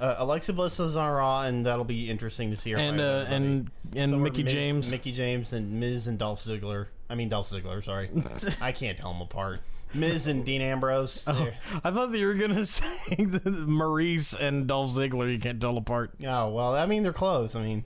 Uh, 0.00 0.16
Alexa 0.18 0.52
Bliss 0.54 0.80
is 0.80 0.96
on 0.96 1.10
Raw, 1.12 1.42
and 1.42 1.66
that'll 1.66 1.84
be 1.84 2.08
interesting 2.10 2.50
to 2.50 2.56
see 2.56 2.70
her. 2.72 2.78
And 2.78 3.00
uh 3.00 3.26
and 3.28 3.70
and 3.94 4.22
Mickie 4.22 4.42
Miz- 4.42 4.52
James. 4.52 4.90
Mickie 4.90 5.12
James, 5.12 5.52
and 5.52 5.78
Miz 5.78 6.06
and 6.06 6.18
Dolph 6.18 6.40
Ziggler. 6.40 6.86
I 7.08 7.14
mean 7.14 7.28
Dolph 7.28 7.50
Ziggler. 7.50 7.84
Sorry, 7.84 8.08
I 8.60 8.72
can't 8.72 8.96
tell 8.98 9.12
them 9.12 9.20
apart. 9.22 9.60
Miz 9.92 10.28
and 10.28 10.44
Dean 10.44 10.60
Ambrose. 10.62 11.24
Oh, 11.26 11.48
I 11.82 11.90
thought 11.90 12.12
that 12.12 12.18
you 12.18 12.26
were 12.26 12.34
gonna 12.34 12.64
say 12.66 12.86
that 13.16 13.44
Maurice 13.46 14.34
and 14.34 14.66
Dolph 14.66 14.90
Ziggler. 14.92 15.30
You 15.30 15.38
can't 15.38 15.60
tell 15.60 15.76
apart. 15.76 16.12
Oh 16.26 16.50
well, 16.50 16.74
I 16.74 16.86
mean 16.86 17.02
they're 17.02 17.12
close. 17.12 17.54
I 17.56 17.62
mean 17.62 17.84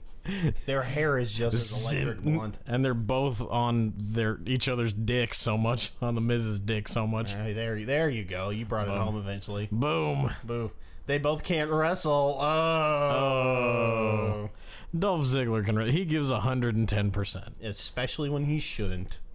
their 0.65 0.81
hair 0.81 1.17
is 1.17 1.31
just 1.31 1.53
as 1.55 1.91
electric 1.93 2.21
blonde. 2.21 2.57
And 2.65 2.83
they're 2.83 2.93
both 2.93 3.41
on 3.41 3.93
their 3.97 4.39
each 4.45 4.67
other's 4.67 4.91
dick 4.93 5.33
so 5.33 5.57
much 5.57 5.91
on 6.01 6.15
the 6.15 6.21
Miz's 6.21 6.59
dick 6.59 6.87
so 6.87 7.05
much. 7.05 7.33
Hey, 7.33 7.53
there, 7.53 7.83
there 7.85 8.09
you 8.09 8.23
go. 8.23 8.49
You 8.49 8.65
brought 8.65 8.87
it 8.87 8.91
home 8.91 9.17
eventually. 9.17 9.67
Boom. 9.71 10.31
Boo. 10.43 10.71
They 11.05 11.19
both 11.19 11.43
can't 11.43 11.69
wrestle. 11.69 12.39
Oh. 12.41 14.49
Dolph 14.97 15.25
Ziggler 15.25 15.63
can. 15.65 15.75
Re- 15.75 15.91
he 15.91 16.05
gives 16.05 16.31
hundred 16.31 16.75
and 16.75 16.89
ten 16.89 17.11
percent. 17.11 17.55
Especially 17.61 18.29
when 18.29 18.45
he 18.45 18.59
shouldn't. 18.59 19.19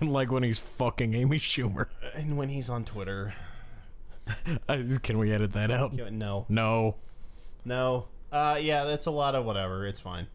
Like 0.00 0.30
when 0.30 0.44
he's 0.44 0.58
fucking 0.58 1.14
Amy 1.14 1.40
Schumer. 1.40 1.86
And 2.14 2.38
when 2.38 2.48
he's 2.48 2.70
on 2.70 2.84
Twitter. 2.84 3.34
Can 5.02 5.18
we 5.18 5.32
edit 5.32 5.52
that 5.54 5.72
out? 5.72 5.92
No. 5.94 6.46
No. 6.48 6.96
No. 7.64 8.06
Uh, 8.30 8.58
yeah, 8.60 8.84
that's 8.84 9.06
a 9.06 9.10
lot 9.10 9.34
of 9.34 9.44
whatever. 9.44 9.84
It's 9.86 9.98
fine. 9.98 10.28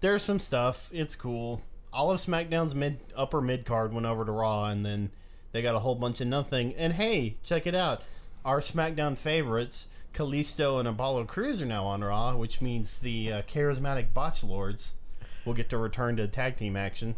There's 0.00 0.22
some 0.22 0.38
stuff. 0.38 0.88
It's 0.92 1.16
cool. 1.16 1.62
All 1.92 2.12
of 2.12 2.20
SmackDown's 2.20 2.76
mid 2.76 3.00
upper 3.16 3.40
mid 3.40 3.64
card 3.64 3.92
went 3.92 4.06
over 4.06 4.24
to 4.24 4.30
Raw, 4.30 4.66
and 4.66 4.86
then 4.86 5.10
they 5.50 5.60
got 5.60 5.74
a 5.74 5.80
whole 5.80 5.96
bunch 5.96 6.20
of 6.20 6.28
nothing. 6.28 6.74
And 6.76 6.92
hey, 6.92 7.38
check 7.42 7.66
it 7.66 7.74
out. 7.74 8.02
Our 8.44 8.60
SmackDown 8.60 9.16
favorites, 9.16 9.88
Kalisto 10.12 10.78
and 10.78 10.86
Apollo 10.88 11.24
Crews, 11.24 11.62
are 11.62 11.66
now 11.66 11.84
on 11.86 12.02
Raw, 12.04 12.36
which 12.36 12.60
means 12.60 12.98
the 12.98 13.32
uh, 13.32 13.42
charismatic 13.42 14.12
Botch 14.12 14.44
Lords 14.44 14.94
will 15.44 15.54
get 15.54 15.70
to 15.70 15.78
return 15.78 16.16
to 16.16 16.28
tag 16.28 16.56
team 16.58 16.76
action. 16.76 17.16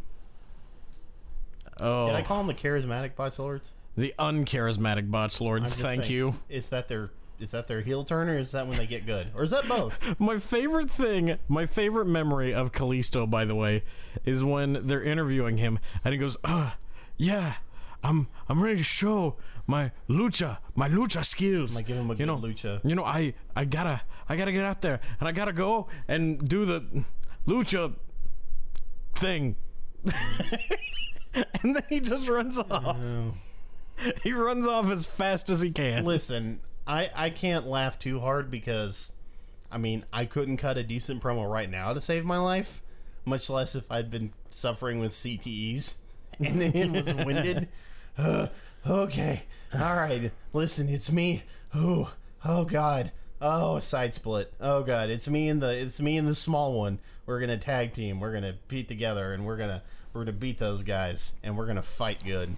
Oh, 1.78 2.06
Did 2.06 2.16
I 2.16 2.22
call 2.22 2.38
them 2.38 2.46
the 2.46 2.54
charismatic 2.54 3.14
Botch 3.16 3.38
Lords? 3.38 3.72
the 3.96 4.12
uncharismatic 4.18 5.10
botch 5.10 5.40
I'm 5.40 5.46
lords. 5.46 5.70
just 5.70 5.80
Thank 5.80 6.02
saying, 6.02 6.12
you. 6.12 6.34
Is 6.50 6.68
that 6.68 6.86
their 6.88 7.10
is 7.40 7.50
that 7.52 7.66
their 7.66 7.80
heel 7.80 8.04
turn, 8.04 8.28
or 8.28 8.38
is 8.38 8.52
that 8.52 8.66
when 8.66 8.76
they 8.76 8.86
get 8.86 9.04
good, 9.06 9.28
or 9.34 9.42
is 9.42 9.50
that 9.50 9.66
both? 9.68 9.94
My 10.20 10.38
favorite 10.38 10.90
thing, 10.90 11.38
my 11.48 11.64
favorite 11.66 12.06
memory 12.06 12.52
of 12.54 12.72
Kalisto, 12.72 13.28
by 13.28 13.44
the 13.46 13.54
way, 13.54 13.84
is 14.24 14.42
when 14.44 14.86
they're 14.86 15.02
interviewing 15.02 15.56
him 15.58 15.78
and 16.04 16.12
he 16.12 16.18
goes, 16.18 16.36
"Uh, 16.44 16.72
yeah, 17.16 17.54
I'm 18.02 18.28
I'm 18.48 18.62
ready 18.62 18.76
to 18.78 18.84
show 18.84 19.36
my 19.66 19.90
lucha, 20.08 20.58
my 20.74 20.88
lucha 20.88 21.24
skills. 21.24 21.74
Like, 21.74 21.86
give 21.86 21.96
him 21.96 22.10
a 22.10 22.14
you 22.14 22.26
know, 22.26 22.36
lucha. 22.36 22.80
You 22.84 22.94
know, 22.94 23.04
I 23.04 23.34
I 23.54 23.64
gotta 23.64 24.02
I 24.28 24.36
gotta 24.36 24.52
get 24.52 24.64
out 24.64 24.82
there 24.82 25.00
and 25.20 25.28
I 25.28 25.32
gotta 25.32 25.52
go 25.52 25.88
and 26.08 26.46
do 26.48 26.64
the 26.64 27.04
lucha 27.46 27.94
thing. 29.14 29.56
and 31.62 31.76
then 31.76 31.82
he 31.88 32.00
just 32.00 32.28
runs 32.28 32.58
off. 32.58 32.96
He 34.22 34.32
runs 34.32 34.66
off 34.66 34.90
as 34.90 35.06
fast 35.06 35.50
as 35.50 35.60
he 35.60 35.70
can. 35.70 36.04
Listen, 36.04 36.60
I 36.86 37.10
I 37.14 37.30
can't 37.30 37.66
laugh 37.66 37.98
too 37.98 38.20
hard 38.20 38.50
because, 38.50 39.12
I 39.70 39.78
mean, 39.78 40.04
I 40.12 40.26
couldn't 40.26 40.58
cut 40.58 40.76
a 40.76 40.82
decent 40.82 41.22
promo 41.22 41.50
right 41.50 41.70
now 41.70 41.92
to 41.92 42.00
save 42.00 42.24
my 42.24 42.38
life, 42.38 42.82
much 43.24 43.50
less 43.50 43.74
if 43.74 43.90
I'd 43.90 44.10
been 44.10 44.32
suffering 44.50 45.00
with 45.00 45.12
CTEs 45.12 45.94
and 46.40 46.60
then 46.60 46.92
was 46.92 47.12
winded. 47.14 47.68
Uh, 48.16 48.48
okay, 48.86 49.42
all 49.74 49.96
right. 49.96 50.30
Listen, 50.52 50.88
it's 50.88 51.10
me. 51.10 51.42
Oh, 51.74 52.12
oh 52.44 52.64
God. 52.64 53.12
Oh, 53.40 53.78
side 53.80 54.14
split. 54.14 54.52
Oh 54.60 54.82
God, 54.82 55.10
it's 55.10 55.28
me 55.28 55.48
and 55.48 55.60
the 55.60 55.68
it's 55.68 56.00
me 56.00 56.16
and 56.16 56.26
the 56.26 56.34
small 56.34 56.72
one. 56.72 56.98
We're 57.26 57.40
gonna 57.40 57.58
tag 57.58 57.92
team. 57.92 58.18
We're 58.18 58.32
gonna 58.32 58.54
beat 58.68 58.88
together, 58.88 59.34
and 59.34 59.44
we're 59.44 59.58
gonna 59.58 59.82
we're 60.12 60.22
gonna 60.22 60.32
beat 60.32 60.58
those 60.58 60.82
guys, 60.82 61.32
and 61.42 61.56
we're 61.56 61.66
gonna 61.66 61.82
fight 61.82 62.24
good. 62.24 62.56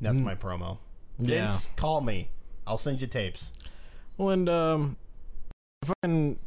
That's 0.00 0.18
my 0.18 0.34
promo. 0.34 0.78
Yeah. 1.20 1.46
Vince, 1.46 1.70
call 1.76 2.00
me. 2.00 2.30
I'll 2.66 2.78
send 2.78 3.00
you 3.00 3.06
tapes. 3.06 3.52
Well, 4.16 4.30
and 4.30 4.48
um, 4.48 4.96
fucking 5.84 6.38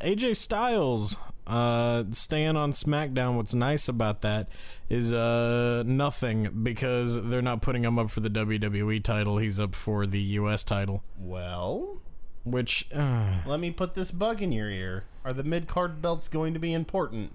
AJ 0.00 0.36
Styles 0.36 1.16
uh 1.50 2.04
staying 2.12 2.56
on 2.56 2.72
SmackDown. 2.72 3.36
What's 3.36 3.52
nice 3.54 3.88
about 3.88 4.22
that 4.22 4.48
is 4.88 5.12
uh 5.12 5.82
nothing 5.84 6.60
because 6.62 7.22
they're 7.28 7.42
not 7.42 7.62
putting 7.62 7.84
him 7.84 7.98
up 7.98 8.10
for 8.10 8.20
the 8.20 8.30
WWE 8.30 9.02
title. 9.02 9.38
He's 9.38 9.58
up 9.58 9.74
for 9.74 10.06
the 10.06 10.20
US 10.20 10.62
title, 10.64 11.02
Well, 11.18 11.98
which 12.44 12.86
uh, 12.94 13.38
let 13.46 13.60
me 13.60 13.70
put 13.70 13.94
this 13.94 14.10
bug 14.10 14.40
in 14.42 14.52
your 14.52 14.70
ear. 14.70 15.04
Are 15.24 15.32
the 15.32 15.44
mid 15.44 15.66
card 15.68 16.00
belts 16.00 16.28
going 16.28 16.54
to 16.54 16.60
be 16.60 16.72
important? 16.72 17.32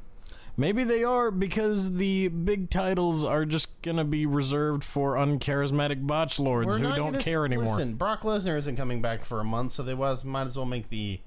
maybe 0.58 0.86
they 0.86 1.04
are 1.04 1.32
because 1.32 1.96
the 1.96 2.30
big 2.30 2.70
titles 2.70 3.26
are 3.26 3.44
just 3.44 3.68
gonna 3.82 4.06
be 4.06 4.26
reserved 4.26 4.86
for 4.86 5.16
uncharismatic 5.16 6.08
botch 6.08 6.40
lords 6.40 6.78
who 6.78 6.96
don't 6.96 7.20
care 7.20 7.44
s- 7.44 7.48
anymore. 7.52 7.76
Listen, 7.76 7.96
Brock 7.96 8.22
Lesnar 8.22 8.58
isn't 8.58 8.78
coming 8.78 9.02
back 9.02 9.26
for 9.26 9.42
a 9.42 9.44
month, 9.44 9.74
so 9.74 9.84
they 9.84 9.94
was 9.94 10.24
might 10.24 10.48
as 10.48 10.56
well 10.56 10.66
make 10.66 10.90
the 10.90 11.20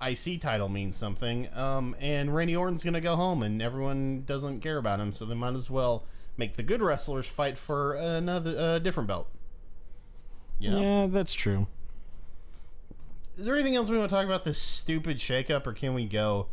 IC 0.00 0.40
title 0.40 0.68
means 0.68 0.96
something. 0.96 1.48
Um, 1.54 1.96
and 2.00 2.34
Randy 2.34 2.56
Orton's 2.56 2.84
gonna 2.84 3.00
go 3.00 3.16
home, 3.16 3.42
and 3.42 3.60
everyone 3.60 4.22
doesn't 4.26 4.60
care 4.60 4.78
about 4.78 5.00
him, 5.00 5.14
so 5.14 5.24
they 5.24 5.34
might 5.34 5.54
as 5.54 5.68
well 5.68 6.04
make 6.36 6.56
the 6.56 6.62
good 6.62 6.80
wrestlers 6.80 7.26
fight 7.26 7.58
for 7.58 7.94
another 7.94 8.56
uh, 8.58 8.78
different 8.78 9.08
belt. 9.08 9.28
You 10.58 10.70
know? 10.70 10.80
Yeah, 10.80 11.06
that's 11.08 11.34
true. 11.34 11.66
Is 13.36 13.44
there 13.44 13.54
anything 13.54 13.76
else 13.76 13.88
we 13.88 13.96
want 13.96 14.10
to 14.10 14.14
talk 14.14 14.24
about 14.24 14.44
this 14.44 14.58
stupid 14.58 15.18
shakeup, 15.18 15.66
or 15.66 15.72
can 15.72 15.94
we 15.94 16.06
go? 16.06 16.48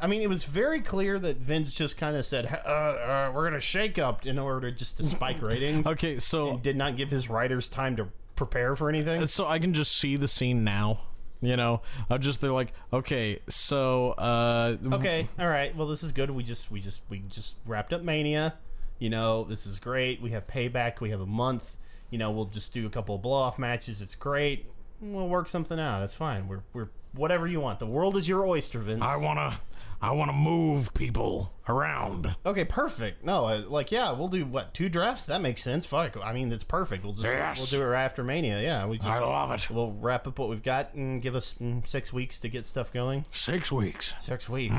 I 0.00 0.06
mean, 0.06 0.22
it 0.22 0.28
was 0.28 0.44
very 0.44 0.80
clear 0.80 1.18
that 1.18 1.38
Vince 1.38 1.72
just 1.72 1.96
kind 1.96 2.16
of 2.16 2.24
said, 2.24 2.46
uh, 2.46 2.68
uh, 2.68 3.32
"We're 3.34 3.42
going 3.42 3.54
to 3.54 3.60
shake 3.60 3.98
up" 3.98 4.24
in 4.24 4.38
order 4.38 4.70
just 4.70 4.96
to 4.98 5.04
spike 5.04 5.42
ratings. 5.42 5.86
Okay, 5.86 6.18
so 6.18 6.50
and 6.50 6.62
did 6.62 6.76
not 6.76 6.96
give 6.96 7.10
his 7.10 7.28
writers 7.28 7.68
time 7.68 7.96
to 7.96 8.08
prepare 8.36 8.76
for 8.76 8.88
anything. 8.88 9.26
so 9.26 9.46
I 9.46 9.58
can 9.58 9.74
just 9.74 9.96
see 9.96 10.16
the 10.16 10.28
scene 10.28 10.64
now. 10.64 11.00
You 11.42 11.56
know, 11.56 11.80
I 12.10 12.18
just 12.18 12.40
they're 12.40 12.52
like, 12.52 12.72
okay, 12.92 13.40
so 13.48 14.10
uh, 14.12 14.76
Okay, 14.92 15.28
all 15.38 15.48
right. 15.48 15.74
Well, 15.74 15.86
this 15.86 16.02
is 16.02 16.12
good. 16.12 16.30
We 16.30 16.42
just 16.42 16.70
we 16.70 16.80
just 16.80 17.00
we 17.08 17.20
just 17.28 17.54
wrapped 17.66 17.92
up 17.92 18.02
Mania. 18.02 18.54
You 18.98 19.08
know, 19.08 19.44
this 19.44 19.66
is 19.66 19.78
great. 19.78 20.20
We 20.20 20.30
have 20.30 20.46
payback. 20.46 21.00
We 21.00 21.10
have 21.10 21.20
a 21.22 21.26
month. 21.26 21.78
You 22.10 22.18
know, 22.18 22.30
we'll 22.30 22.44
just 22.44 22.74
do 22.74 22.86
a 22.86 22.90
couple 22.90 23.14
of 23.14 23.22
blow 23.22 23.38
off 23.38 23.58
matches. 23.58 24.02
It's 24.02 24.14
great. 24.14 24.66
We'll 25.00 25.28
work 25.28 25.48
something 25.48 25.80
out. 25.80 26.02
It's 26.02 26.12
fine. 26.12 26.46
We're 26.46 26.60
we're 26.74 26.88
whatever 27.12 27.46
you 27.46 27.60
want. 27.60 27.78
The 27.78 27.86
world 27.86 28.16
is 28.16 28.28
your 28.28 28.46
oyster, 28.46 28.78
Vince. 28.78 29.02
I 29.02 29.16
wanna, 29.16 29.60
I 30.02 30.10
wanna 30.12 30.32
move 30.34 30.92
people 30.92 31.52
around. 31.70 32.34
Okay, 32.44 32.64
perfect. 32.64 33.24
No, 33.24 33.44
uh, 33.46 33.62
like 33.68 33.90
yeah, 33.92 34.12
we'll 34.12 34.28
do 34.28 34.44
what 34.44 34.74
two 34.74 34.88
drafts. 34.88 35.24
That 35.26 35.40
makes 35.40 35.62
sense. 35.62 35.86
Fuck. 35.86 36.16
I 36.22 36.32
mean, 36.32 36.52
it's 36.52 36.64
perfect. 36.64 37.04
We'll 37.04 37.12
just 37.14 37.24
Yes. 37.24 37.58
we'll 37.72 37.80
do 37.80 37.84
it 37.84 37.88
right 37.88 38.04
after 38.04 38.22
Mania. 38.24 38.60
Yeah, 38.60 38.86
we 38.86 38.98
just 38.98 39.08
I 39.08 39.18
love 39.20 39.50
it. 39.52 39.70
we'll 39.70 39.92
wrap 39.92 40.26
up 40.26 40.38
what 40.38 40.48
we've 40.48 40.62
got 40.62 40.94
and 40.94 41.22
give 41.22 41.34
us 41.34 41.54
mm, 41.60 41.86
six 41.86 42.12
weeks 42.12 42.38
to 42.40 42.48
get 42.48 42.66
stuff 42.66 42.92
going. 42.92 43.24
Six 43.30 43.70
weeks. 43.72 44.14
Six 44.20 44.48
weeks. 44.48 44.76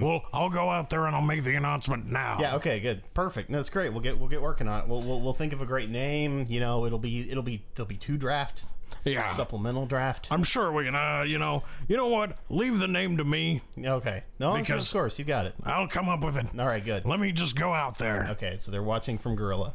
Well, 0.00 0.22
I'll 0.32 0.50
go 0.50 0.68
out 0.70 0.90
there 0.90 1.06
and 1.06 1.16
I'll 1.16 1.22
make 1.22 1.42
the 1.44 1.54
announcement 1.56 2.06
now. 2.10 2.38
Yeah. 2.40 2.56
Okay. 2.56 2.80
Good. 2.80 3.02
Perfect. 3.14 3.50
No, 3.50 3.58
that's 3.58 3.70
great. 3.70 3.90
We'll 3.92 4.02
get 4.02 4.18
we'll 4.18 4.28
get 4.28 4.42
working 4.42 4.68
on 4.68 4.82
it. 4.82 4.88
We'll, 4.88 5.02
we'll 5.02 5.20
we'll 5.20 5.32
think 5.34 5.52
of 5.52 5.60
a 5.62 5.66
great 5.66 5.90
name. 5.90 6.46
You 6.48 6.60
know, 6.60 6.84
it'll 6.86 6.98
be 6.98 7.30
it'll 7.30 7.42
be 7.42 7.64
there'll 7.74 7.88
be 7.88 7.96
two 7.96 8.16
drafts, 8.16 8.66
yeah. 9.04 9.26
supplemental 9.32 9.86
draft. 9.86 10.28
I'm 10.30 10.42
sure 10.42 10.72
we 10.72 10.84
can. 10.84 10.94
Uh, 10.94 11.22
you 11.22 11.38
know, 11.38 11.62
you 11.88 11.96
know 11.96 12.08
what? 12.08 12.36
Leave 12.48 12.78
the 12.78 12.88
name 12.88 13.16
to 13.18 13.24
me. 13.24 13.62
Okay. 13.78 14.22
No, 14.38 14.52
sure, 14.54 14.62
Because- 14.62 14.86
of 14.88 14.92
course 14.92 15.18
you 15.18 15.24
got 15.24 15.46
it. 15.46 15.54
I'll 15.64 15.88
come 15.88 16.08
up 16.08 16.22
with 16.24 16.33
it. 16.36 16.46
All 16.58 16.66
right. 16.66 16.84
Good. 16.84 17.04
Let 17.06 17.20
me 17.20 17.32
just 17.32 17.56
go 17.56 17.72
out 17.72 17.98
there. 17.98 18.28
Okay. 18.32 18.56
So 18.58 18.70
they're 18.70 18.82
watching 18.82 19.18
from 19.18 19.36
Gorilla. 19.36 19.74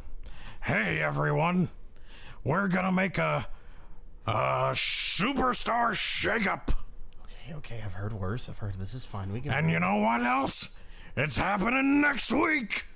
Hey, 0.62 1.00
everyone. 1.00 1.68
We're 2.44 2.68
gonna 2.68 2.92
make 2.92 3.18
a, 3.18 3.46
a 4.26 4.32
superstar 4.72 5.90
shakeup. 5.92 6.74
Okay. 7.24 7.54
Okay. 7.56 7.82
I've 7.84 7.92
heard 7.92 8.12
worse. 8.12 8.48
I've 8.48 8.58
heard 8.58 8.74
this 8.76 8.94
is 8.94 9.04
fine. 9.04 9.32
We 9.32 9.40
can. 9.40 9.52
And 9.52 9.70
you 9.70 9.80
know 9.80 9.96
what 9.96 10.22
else? 10.22 10.68
It's 11.16 11.36
happening 11.36 12.00
next 12.00 12.32
week. 12.32 12.86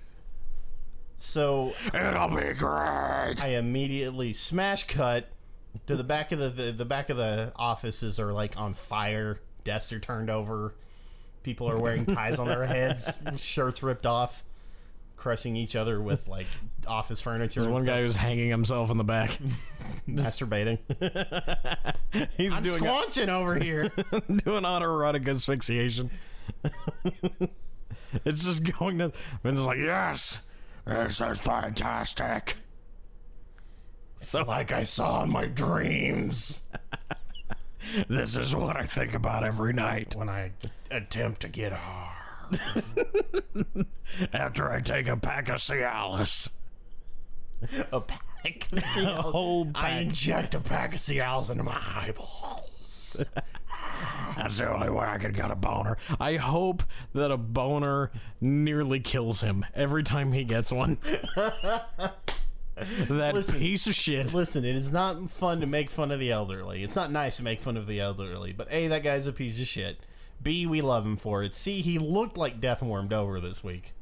so 1.16 1.74
It'll 1.92 2.28
be 2.28 2.52
great. 2.54 3.42
I 3.42 3.56
immediately 3.58 4.32
smash 4.32 4.86
cut 4.86 5.28
to 5.86 5.96
the 5.96 6.04
back 6.04 6.30
of 6.32 6.38
the, 6.38 6.50
the 6.50 6.72
the 6.72 6.84
back 6.84 7.10
of 7.10 7.16
the 7.16 7.52
offices 7.56 8.18
are 8.20 8.32
like 8.32 8.56
on 8.56 8.74
fire. 8.74 9.40
Desks 9.64 9.92
are 9.92 9.98
turned 9.98 10.30
over. 10.30 10.74
People 11.44 11.70
are 11.70 11.78
wearing 11.78 12.06
ties 12.06 12.38
on 12.38 12.48
their 12.48 12.66
heads. 12.66 13.08
Shirts 13.36 13.82
ripped 13.82 14.06
off. 14.06 14.42
Crushing 15.16 15.56
each 15.56 15.76
other 15.76 16.02
with 16.02 16.26
like 16.26 16.46
office 16.86 17.20
furniture. 17.20 17.60
There's 17.60 17.66
and 17.66 17.72
one 17.74 17.82
stuff. 17.84 17.94
guy 17.94 18.00
who's 18.02 18.16
hanging 18.16 18.50
himself 18.50 18.90
in 18.90 18.96
the 18.98 19.04
back. 19.04 19.38
masturbating. 20.08 20.78
He's 22.36 22.52
I'm 22.52 22.62
doing 22.62 22.82
squanching 22.82 23.28
over 23.28 23.54
here. 23.56 23.88
doing 24.44 24.64
autoerotic 24.64 25.28
asphyxiation. 25.28 26.10
it's 28.24 28.44
just 28.44 28.64
going 28.78 28.98
to. 28.98 29.12
Vince's 29.42 29.66
like, 29.66 29.78
yes, 29.78 30.40
this 30.86 31.20
is 31.20 31.38
fantastic. 31.38 32.56
so 34.20 34.42
like 34.42 34.72
I 34.72 34.82
saw 34.82 35.22
in 35.22 35.30
my 35.30 35.46
dreams 35.46 36.62
This 38.08 38.36
is 38.36 38.54
what 38.54 38.76
I 38.76 38.84
think 38.84 39.14
about 39.14 39.44
every 39.44 39.72
night 39.72 40.14
when 40.16 40.28
I 40.28 40.52
attempt 40.90 41.40
to 41.42 41.48
get 41.48 41.72
hard. 41.72 42.14
after 44.32 44.70
I 44.70 44.80
take 44.80 45.08
a 45.08 45.16
pack 45.16 45.48
of 45.48 45.56
Cialis. 45.56 46.48
A 47.92 48.00
pack 48.00 48.68
of 48.72 48.78
Cialis. 48.82 49.18
A 49.18 49.22
whole 49.22 49.68
I 49.74 49.90
pack. 49.90 50.02
inject 50.02 50.54
a 50.54 50.60
pack 50.60 50.94
of 50.94 51.00
Cialis 51.00 51.50
into 51.50 51.62
my 51.64 51.80
eyeballs. 51.96 53.16
That's 54.36 54.58
the 54.58 54.72
only 54.72 54.90
way 54.90 55.06
I 55.06 55.18
could 55.18 55.34
get 55.34 55.50
a 55.50 55.54
boner. 55.54 55.96
I 56.18 56.36
hope 56.36 56.82
that 57.14 57.30
a 57.30 57.36
boner 57.36 58.10
nearly 58.40 58.98
kills 59.00 59.40
him 59.40 59.64
every 59.74 60.02
time 60.02 60.32
he 60.32 60.44
gets 60.44 60.72
one. 60.72 60.98
that 63.08 63.34
Listen. 63.34 63.58
piece 63.58 63.86
of 63.86 63.94
shit. 63.94 64.32
Listen, 64.34 64.64
it 64.64 64.76
is 64.76 64.92
not 64.92 65.30
fun 65.30 65.60
to 65.60 65.66
make 65.66 65.90
fun 65.90 66.10
of 66.10 66.20
the 66.20 66.30
elderly. 66.30 66.82
It's 66.82 66.96
not 66.96 67.10
nice 67.10 67.36
to 67.38 67.42
make 67.42 67.60
fun 67.60 67.76
of 67.76 67.86
the 67.86 68.00
elderly. 68.00 68.52
But 68.52 68.68
A, 68.70 68.88
that 68.88 69.02
guy's 69.02 69.26
a 69.26 69.32
piece 69.32 69.60
of 69.60 69.66
shit. 69.66 69.98
B, 70.42 70.66
we 70.66 70.80
love 70.80 71.04
him 71.04 71.16
for 71.16 71.42
it. 71.42 71.54
C, 71.54 71.80
he 71.80 71.98
looked 71.98 72.36
like 72.36 72.60
death 72.60 72.82
warmed 72.82 73.12
over 73.12 73.40
this 73.40 73.64
week. 73.64 73.92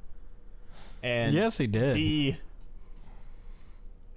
And 1.02 1.34
Yes, 1.34 1.58
he 1.58 1.66
did. 1.66 1.94
D, 1.94 2.36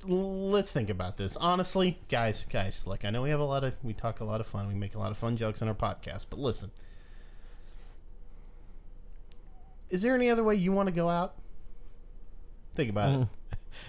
let's 0.04 0.72
think 0.72 0.90
about 0.90 1.18
this. 1.18 1.36
Honestly, 1.36 2.00
guys, 2.10 2.46
guys, 2.50 2.86
like 2.86 3.06
I 3.06 3.10
know 3.10 3.22
we 3.22 3.30
have 3.30 3.40
a 3.40 3.46
lot 3.46 3.64
of 3.64 3.74
we 3.84 3.94
talk 3.94 4.20
a 4.20 4.26
lot 4.26 4.42
of 4.42 4.48
fun, 4.48 4.68
we 4.68 4.76
make 4.76 4.96
a 4.96 5.00
lot 5.00 5.12
of 5.12 5.18
fun 5.18 5.38
jokes 5.38 5.62
on 5.62 5.68
our 5.68 5.76
podcast, 5.76 6.28
but 6.30 6.40
listen. 6.40 6.72
Is 9.90 10.02
there 10.02 10.16
any 10.16 10.30
other 10.30 10.44
way 10.44 10.56
you 10.56 10.72
want 10.72 10.88
to 10.88 10.94
go 10.94 11.10
out? 11.10 11.36
Think 12.76 12.90
about 12.90 13.12
it. 13.12 13.20
Mm. 13.20 13.30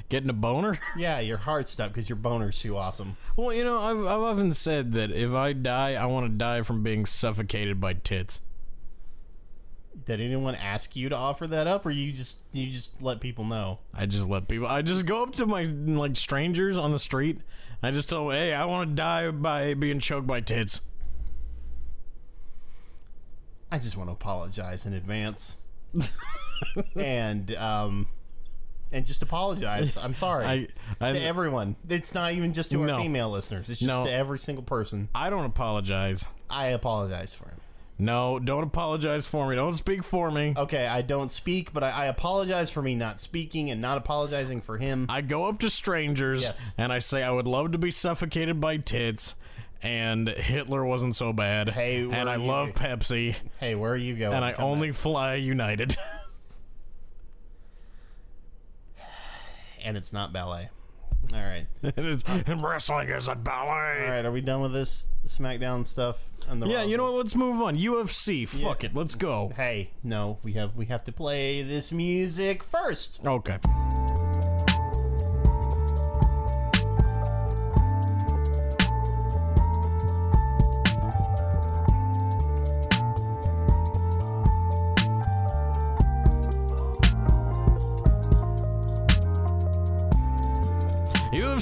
Getting 0.08 0.30
a 0.30 0.34
boner? 0.34 0.78
Yeah, 0.96 1.20
your 1.20 1.36
heart 1.36 1.68
stopped 1.68 1.94
because 1.94 2.08
your 2.08 2.16
boner's 2.16 2.60
too 2.60 2.76
awesome. 2.76 3.16
Well, 3.36 3.52
you 3.52 3.64
know, 3.64 3.78
I've, 3.78 3.98
I've 3.98 4.22
often 4.22 4.52
said 4.52 4.92
that 4.92 5.10
if 5.10 5.32
I 5.32 5.52
die, 5.52 5.94
I 5.94 6.06
want 6.06 6.26
to 6.26 6.32
die 6.36 6.62
from 6.62 6.82
being 6.82 7.06
suffocated 7.06 7.80
by 7.80 7.94
tits. 7.94 8.40
Did 10.04 10.20
anyone 10.20 10.54
ask 10.54 10.94
you 10.94 11.08
to 11.08 11.16
offer 11.16 11.46
that 11.48 11.66
up, 11.66 11.86
or 11.86 11.90
you 11.90 12.12
just 12.12 12.38
you 12.52 12.70
just 12.70 12.92
let 13.00 13.20
people 13.20 13.44
know? 13.44 13.80
I 13.94 14.06
just 14.06 14.28
let 14.28 14.46
people. 14.46 14.66
I 14.66 14.82
just 14.82 15.06
go 15.06 15.22
up 15.22 15.32
to 15.34 15.46
my 15.46 15.64
like 15.64 16.16
strangers 16.16 16.76
on 16.76 16.92
the 16.92 16.98
street. 16.98 17.40
I 17.82 17.90
just 17.90 18.08
tell 18.08 18.28
them, 18.28 18.36
"Hey, 18.36 18.52
I 18.52 18.66
want 18.66 18.90
to 18.90 18.94
die 18.94 19.30
by 19.30 19.74
being 19.74 19.98
choked 19.98 20.26
by 20.26 20.40
tits." 20.40 20.82
I 23.70 23.78
just 23.78 23.96
want 23.96 24.08
to 24.08 24.12
apologize 24.12 24.86
in 24.86 24.92
advance. 24.94 25.56
and 26.96 27.54
um, 27.56 28.08
and 28.92 29.04
just 29.06 29.22
apologize. 29.22 29.96
I'm 29.96 30.14
sorry. 30.14 30.44
I, 31.00 31.08
I, 31.08 31.12
to 31.12 31.20
everyone. 31.20 31.76
It's 31.88 32.14
not 32.14 32.32
even 32.32 32.52
just 32.52 32.70
to 32.70 32.80
our 32.80 32.86
No. 32.86 32.98
female 32.98 33.30
listeners. 33.30 33.68
It's 33.70 33.80
just 33.80 33.88
No. 33.88 34.04
to 34.04 34.10
every 34.12 34.38
single 34.38 34.62
person. 34.64 35.08
I 35.14 35.30
don't 35.30 35.44
apologize. 35.44 36.24
I 36.48 36.68
apologize 36.68 37.34
for 37.34 37.48
him. 37.48 37.60
No, 37.98 38.38
don't 38.38 38.62
apologize 38.62 39.24
for 39.26 39.48
me. 39.48 39.56
Don't 39.56 39.72
speak 39.72 40.04
for 40.04 40.30
me. 40.30 40.52
Okay, 40.54 40.86
I 40.86 41.00
don't 41.00 41.30
speak, 41.30 41.72
but 41.72 41.82
I, 41.82 41.90
I 41.90 42.04
apologize 42.06 42.70
for 42.70 42.82
me 42.82 42.94
not 42.94 43.18
speaking 43.20 43.70
and 43.70 43.80
not 43.80 43.96
apologizing 43.96 44.60
for 44.60 44.76
him. 44.76 45.06
I 45.08 45.22
go 45.22 45.46
up 45.46 45.60
to 45.60 45.70
strangers 45.70 46.42
Yes. 46.42 46.72
and 46.76 46.92
I 46.92 46.98
say 46.98 47.22
I 47.22 47.30
would 47.30 47.46
love 47.46 47.72
to 47.72 47.78
be 47.78 47.90
suffocated 47.90 48.60
by 48.60 48.76
tits, 48.76 49.34
and 49.82 50.28
Hitler 50.28 50.84
wasn't 50.84 51.16
so 51.16 51.32
bad. 51.32 51.70
Hey, 51.70 52.04
where 52.04 52.18
and 52.20 52.28
I 52.28 52.34
are 52.34 52.38
you? 52.38 52.44
love 52.44 52.68
Pepsi, 52.74 53.34
hey, 53.60 53.74
where 53.74 53.92
are 53.92 53.96
you 53.96 54.14
going? 54.14 54.34
and 54.34 54.44
I 54.44 54.52
Come 54.52 54.64
only 54.66 54.92
fly 54.92 55.36
United. 55.36 55.96
and 59.86 59.96
it's 59.96 60.12
not 60.12 60.32
ballet. 60.32 60.68
All 61.32 61.40
right, 61.40 61.66
and, 61.82 62.06
it's, 62.06 62.24
and 62.26 62.62
wrestling 62.62 63.08
is 63.08 63.28
a 63.28 63.34
ballet. 63.34 64.04
all 64.04 64.10
right. 64.10 64.24
Are 64.24 64.30
we 64.30 64.40
done 64.40 64.60
with 64.60 64.72
this 64.72 65.06
SmackDown 65.26 65.86
stuff? 65.86 66.18
Yeah, 66.64 66.84
you 66.84 66.96
know 66.96 67.04
what? 67.04 67.14
Let's 67.14 67.34
move 67.34 67.60
on. 67.62 67.76
UFC. 67.76 68.48
Fuck 68.48 68.84
it. 68.84 68.94
Let's 68.94 69.14
go. 69.14 69.52
Hey, 69.56 69.90
no, 70.02 70.38
we 70.42 70.52
have 70.52 70.76
we 70.76 70.86
have 70.86 71.04
to 71.04 71.12
play 71.12 71.62
this 71.62 71.90
music 71.90 72.62
first. 72.62 73.20
Okay. 73.24 73.58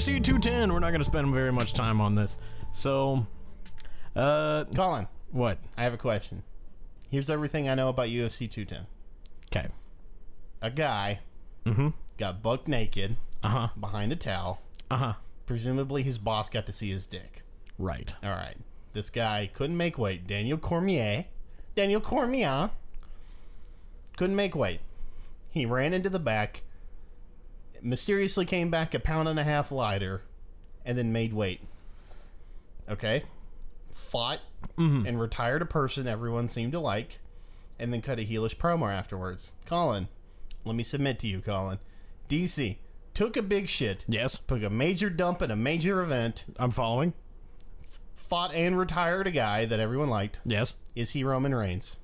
UFC 0.05 0.23
210. 0.23 0.71
We're 0.71 0.79
not 0.79 0.89
going 0.91 0.99
to 0.99 1.05
spend 1.05 1.33
very 1.33 1.51
much 1.51 1.73
time 1.73 1.99
on 1.99 2.13
this. 2.15 2.37
So, 2.71 3.25
uh, 4.15 4.65
Colin, 4.75 5.07
what? 5.31 5.57
I 5.77 5.83
have 5.83 5.93
a 5.93 5.97
question. 5.97 6.43
Here's 7.09 7.29
everything 7.29 7.67
I 7.69 7.73
know 7.75 7.89
about 7.89 8.09
UFC 8.09 8.49
210. 8.49 8.85
Okay. 9.51 9.67
A 10.61 10.69
guy 10.69 11.19
Mm-hmm. 11.65 11.87
got 12.19 12.43
buck 12.43 12.67
naked 12.67 13.15
Uh 13.43 13.49
huh. 13.49 13.67
behind 13.79 14.11
a 14.11 14.15
towel. 14.15 14.61
Uh 14.91 14.97
huh. 14.97 15.13
Presumably, 15.47 16.03
his 16.03 16.19
boss 16.19 16.47
got 16.49 16.67
to 16.67 16.71
see 16.71 16.91
his 16.91 17.07
dick. 17.07 17.41
Right. 17.79 18.13
All 18.23 18.29
right. 18.29 18.57
This 18.93 19.09
guy 19.09 19.49
couldn't 19.51 19.75
make 19.77 19.97
weight. 19.97 20.27
Daniel 20.27 20.59
Cormier. 20.59 21.25
Daniel 21.75 21.99
Cormier 22.01 22.69
couldn't 24.17 24.35
make 24.35 24.53
weight. 24.55 24.81
He 25.49 25.65
ran 25.65 25.93
into 25.93 26.09
the 26.11 26.19
back, 26.19 26.61
mysteriously 27.85 28.45
came 28.45 28.69
back 28.69 28.93
a 28.93 28.99
pound 28.99 29.27
and 29.27 29.39
a 29.39 29.43
half 29.43 29.71
lighter, 29.71 30.23
and 30.83 30.97
then 30.97 31.13
made 31.13 31.33
weight. 31.33 31.61
Okay? 32.89 33.23
Fought 33.91 34.41
mm-hmm. 34.77 35.05
and 35.05 35.19
retired 35.19 35.61
a 35.61 35.65
person 35.65 36.07
everyone 36.07 36.47
seemed 36.47 36.73
to 36.73 36.79
like, 36.79 37.19
and 37.79 37.93
then 37.93 38.01
cut 38.01 38.19
a 38.19 38.23
heelish 38.23 38.57
promo 38.57 38.91
afterwards. 38.91 39.53
Colin, 39.65 40.07
let 40.65 40.75
me 40.75 40.83
submit 40.83 41.19
to 41.19 41.27
you, 41.27 41.41
Colin. 41.41 41.79
DC 42.29 42.77
took 43.13 43.37
a 43.37 43.41
big 43.41 43.69
shit, 43.69 44.03
Yes, 44.07 44.39
took 44.47 44.63
a 44.63 44.69
major 44.69 45.09
dump 45.09 45.41
at 45.41 45.51
a 45.51 45.55
major 45.55 46.01
event, 46.01 46.45
I'm 46.57 46.71
following. 46.71 47.13
fought 48.17 48.53
and 48.53 48.77
retired 48.77 49.27
a 49.27 49.31
guy 49.31 49.65
that 49.65 49.79
everyone 49.79 50.09
liked. 50.09 50.39
Yes. 50.43 50.75
Is 50.95 51.11
he 51.11 51.23
Roman 51.23 51.53
Reigns? 51.53 51.97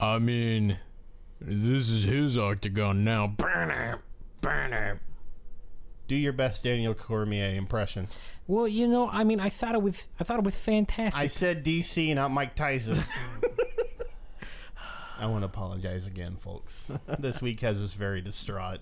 I 0.00 0.18
mean, 0.18 0.78
this 1.46 1.88
is 1.88 2.04
his 2.04 2.38
octagon 2.38 3.04
now. 3.04 3.26
Burn 3.28 3.70
it. 3.70 3.98
Burn 4.40 4.72
it. 4.72 4.98
Do 6.08 6.16
your 6.16 6.32
best 6.32 6.64
Daniel 6.64 6.94
Cormier 6.94 7.54
impression. 7.54 8.08
Well, 8.46 8.66
you 8.68 8.88
know, 8.88 9.08
I 9.08 9.24
mean, 9.24 9.40
I 9.40 9.48
thought 9.48 9.74
it 9.74 9.82
was, 9.82 10.08
I 10.18 10.24
thought 10.24 10.38
it 10.38 10.44
was 10.44 10.56
fantastic. 10.56 11.18
I 11.18 11.26
said 11.28 11.64
DC, 11.64 12.14
not 12.14 12.30
Mike 12.30 12.54
Tyson. 12.54 13.02
I 15.18 15.26
want 15.26 15.42
to 15.42 15.46
apologize 15.46 16.06
again, 16.06 16.36
folks. 16.36 16.90
This 17.20 17.40
week 17.40 17.60
has 17.60 17.80
us 17.80 17.92
very 17.94 18.20
distraught 18.20 18.80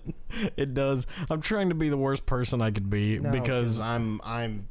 It 0.57 0.73
does. 0.73 1.05
I'm 1.29 1.39
trying 1.39 1.69
to 1.69 1.75
be 1.75 1.89
the 1.89 1.97
worst 1.97 2.25
person 2.25 2.63
I 2.63 2.71
could 2.71 2.89
be 2.89 3.19
No, 3.19 3.31
because 3.31 3.79
I'm 3.79 4.19
I'm. 4.23 4.67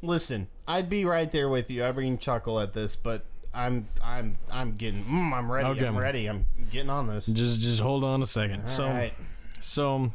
Listen, 0.00 0.48
I'd 0.66 0.88
be 0.88 1.04
right 1.04 1.30
there 1.30 1.50
with 1.50 1.70
you. 1.70 1.84
I 1.84 1.92
bring 1.92 2.16
chuckle 2.16 2.58
at 2.58 2.72
this, 2.72 2.96
but 2.96 3.26
I'm 3.54 3.86
I'm 4.02 4.36
I'm 4.50 4.76
getting. 4.76 5.04
Mm, 5.04 5.32
I'm 5.32 5.50
ready. 5.50 5.68
Okay. 5.68 5.86
I'm 5.86 5.96
ready. 5.98 6.26
I'm 6.26 6.46
getting 6.70 6.90
on 6.90 7.06
this. 7.06 7.26
just 7.26 7.60
just 7.60 7.80
hold 7.80 8.04
on 8.04 8.22
a 8.22 8.26
second. 8.26 8.66
so 8.66 8.84
All 8.84 8.90
right. 8.90 9.12
so 9.60 10.12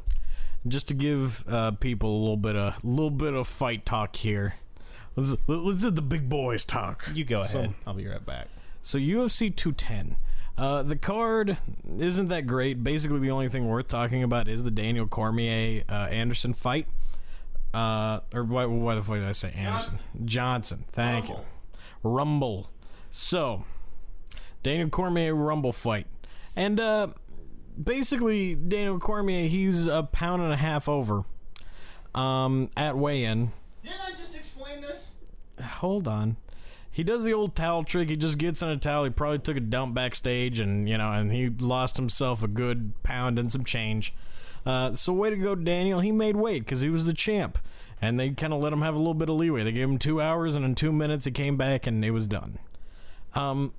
just 0.68 0.88
to 0.90 0.94
give 0.94 1.44
uh, 1.48 1.72
people 1.72 2.10
a 2.16 2.20
little 2.20 2.38
bit 2.38 2.56
of 2.56 2.84
little 2.84 3.12
bit 3.12 3.34
of 3.34 3.48
fight 3.48 3.86
talk 3.86 4.16
here. 4.16 4.56
Let's 5.16 5.36
let's 5.48 5.82
do 5.82 5.92
the 5.92 6.02
big 6.02 6.30
boys 6.30 6.66
talk. 6.66 7.08
You 7.14 7.26
go 7.26 7.44
So- 7.44 7.60
ahead. 7.60 7.74
I'll 7.86 7.94
be 7.94 8.08
right 8.08 8.26
back. 8.26 8.48
So 8.82 8.98
UFC 8.98 9.54
210. 9.56 10.16
Uh, 10.58 10.82
the 10.82 10.96
card 10.96 11.58
isn't 12.00 12.30
that 12.30 12.48
great. 12.48 12.84
Basically, 12.84 13.20
the 13.20 13.30
only 13.30 13.50
thing 13.50 13.68
worth 13.68 13.88
talking 13.90 14.24
about 14.24 14.48
is 14.48 14.64
the 14.64 14.72
Daniel 14.72 15.06
Cormier 15.06 15.84
uh, 15.88 15.94
Anderson 15.94 16.54
fight. 16.54 16.88
Uh, 17.74 18.22
or 18.34 18.44
why, 18.44 18.66
why 18.66 18.96
the 18.96 19.04
fuck 19.04 19.16
did 19.16 19.26
I 19.26 19.34
say 19.34 19.52
Anderson? 19.52 20.00
Johnson. 20.26 20.86
Thank 20.94 21.26
Rumble. 21.30 21.46
you. 22.04 22.10
Rumble. 22.10 22.70
So, 23.20 23.66
Daniel 24.62 24.90
Cormier 24.90 25.34
Rumble 25.34 25.72
fight. 25.72 26.06
And 26.56 26.80
uh, 26.80 27.08
basically, 27.84 28.54
Daniel 28.54 29.00
Cormier, 29.00 29.48
he's 29.50 29.88
a 29.88 30.04
pound 30.04 30.44
and 30.44 30.54
a 30.54 30.56
half 30.56 30.88
over 30.88 31.24
um, 32.14 32.70
at 32.78 32.96
weigh 32.96 33.24
in. 33.24 33.54
Didn't 33.82 34.02
I 34.06 34.12
just 34.12 34.36
explain 34.36 34.82
this? 34.82 35.14
Hold 35.60 36.08
on. 36.08 36.38
He 36.92 37.04
does 37.04 37.24
the 37.24 37.34
old 37.34 37.56
towel 37.56 37.84
trick. 37.84 38.10
He 38.10 38.16
just 38.16 38.38
gets 38.38 38.62
in 38.62 38.70
a 38.70 38.78
towel. 38.78 39.06
He 39.06 39.10
probably 39.10 39.40
took 39.40 39.58
a 39.58 39.62
dump 39.62 39.96
backstage, 39.96 40.60
and 40.60 40.88
you 40.88 41.00
know, 41.00 41.12
and 41.12 41.32
he 41.32 41.50
lost 41.50 41.98
himself 41.98 42.44
a 42.44 42.48
good 42.48 42.94
pound 43.02 43.40
and 43.40 43.52
some 43.52 43.64
change. 43.64 44.14
Uh, 44.64 44.94
so 44.94 45.12
way 45.12 45.32
to 45.32 45.38
go, 45.38 45.56
Daniel. 45.56 46.02
He 46.02 46.12
made 46.12 46.36
weight 46.36 46.66
because 46.66 46.82
he 46.82 46.90
was 46.90 47.04
the 47.04 47.14
champ, 47.14 47.58
and 48.00 48.20
they 48.20 48.30
kind 48.30 48.54
of 48.54 48.62
let 48.62 48.72
him 48.74 48.84
have 48.84 48.94
a 48.94 49.00
little 49.00 49.16
bit 49.16 49.28
of 49.28 49.38
leeway. 49.38 49.64
They 49.64 49.72
gave 49.72 49.90
him 49.90 49.98
two 49.98 50.22
hours, 50.22 50.56
and 50.56 50.64
in 50.64 50.76
two 50.76 50.92
minutes, 50.92 51.26
he 51.26 51.32
came 51.32 51.58
back 51.58 51.88
and 51.88 52.06
it 52.06 52.12
was 52.12 52.28
done. 52.28 52.60
Um, 53.38 53.74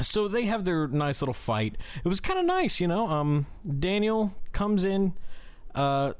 so 0.00 0.28
they 0.28 0.46
have 0.46 0.64
their 0.64 0.86
nice 0.86 1.20
little 1.20 1.34
fight. 1.34 1.76
It 2.04 2.08
was 2.08 2.20
kind 2.20 2.38
of 2.38 2.44
nice, 2.46 2.80
you 2.80 2.86
know. 2.86 3.08
Um, 3.08 3.46
Daniel 3.78 4.32
comes 4.52 4.84
in. 4.84 5.14
Uh, 5.74 6.12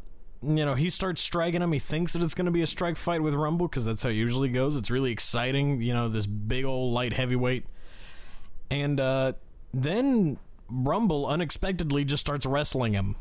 you 0.42 0.64
know, 0.64 0.74
he 0.74 0.90
starts 0.90 1.22
striking 1.22 1.62
him. 1.62 1.72
He 1.72 1.78
thinks 1.78 2.12
that 2.12 2.22
it's 2.22 2.35
going 2.35 2.46
to 2.46 2.52
be 2.52 2.62
a 2.62 2.66
strike 2.66 2.96
fight 2.96 3.22
with 3.22 3.35
Rumble 3.35 3.68
because 3.68 3.85
that's 3.85 4.02
how 4.02 4.09
it 4.09 4.14
usually 4.14 4.48
goes. 4.48 4.76
It's 4.76 4.90
really 4.90 5.12
exciting, 5.12 5.81
you 5.81 5.94
know, 5.94 6.09
this 6.09 6.26
big 6.26 6.64
old 6.64 6.92
light 6.92 7.12
heavyweight. 7.12 7.66
And 8.70 9.00
uh, 9.00 9.33
then 9.72 10.38
Rumble 10.68 11.26
unexpectedly 11.26 12.04
just 12.04 12.20
starts 12.20 12.46
wrestling 12.46 12.92
him. 12.92 13.16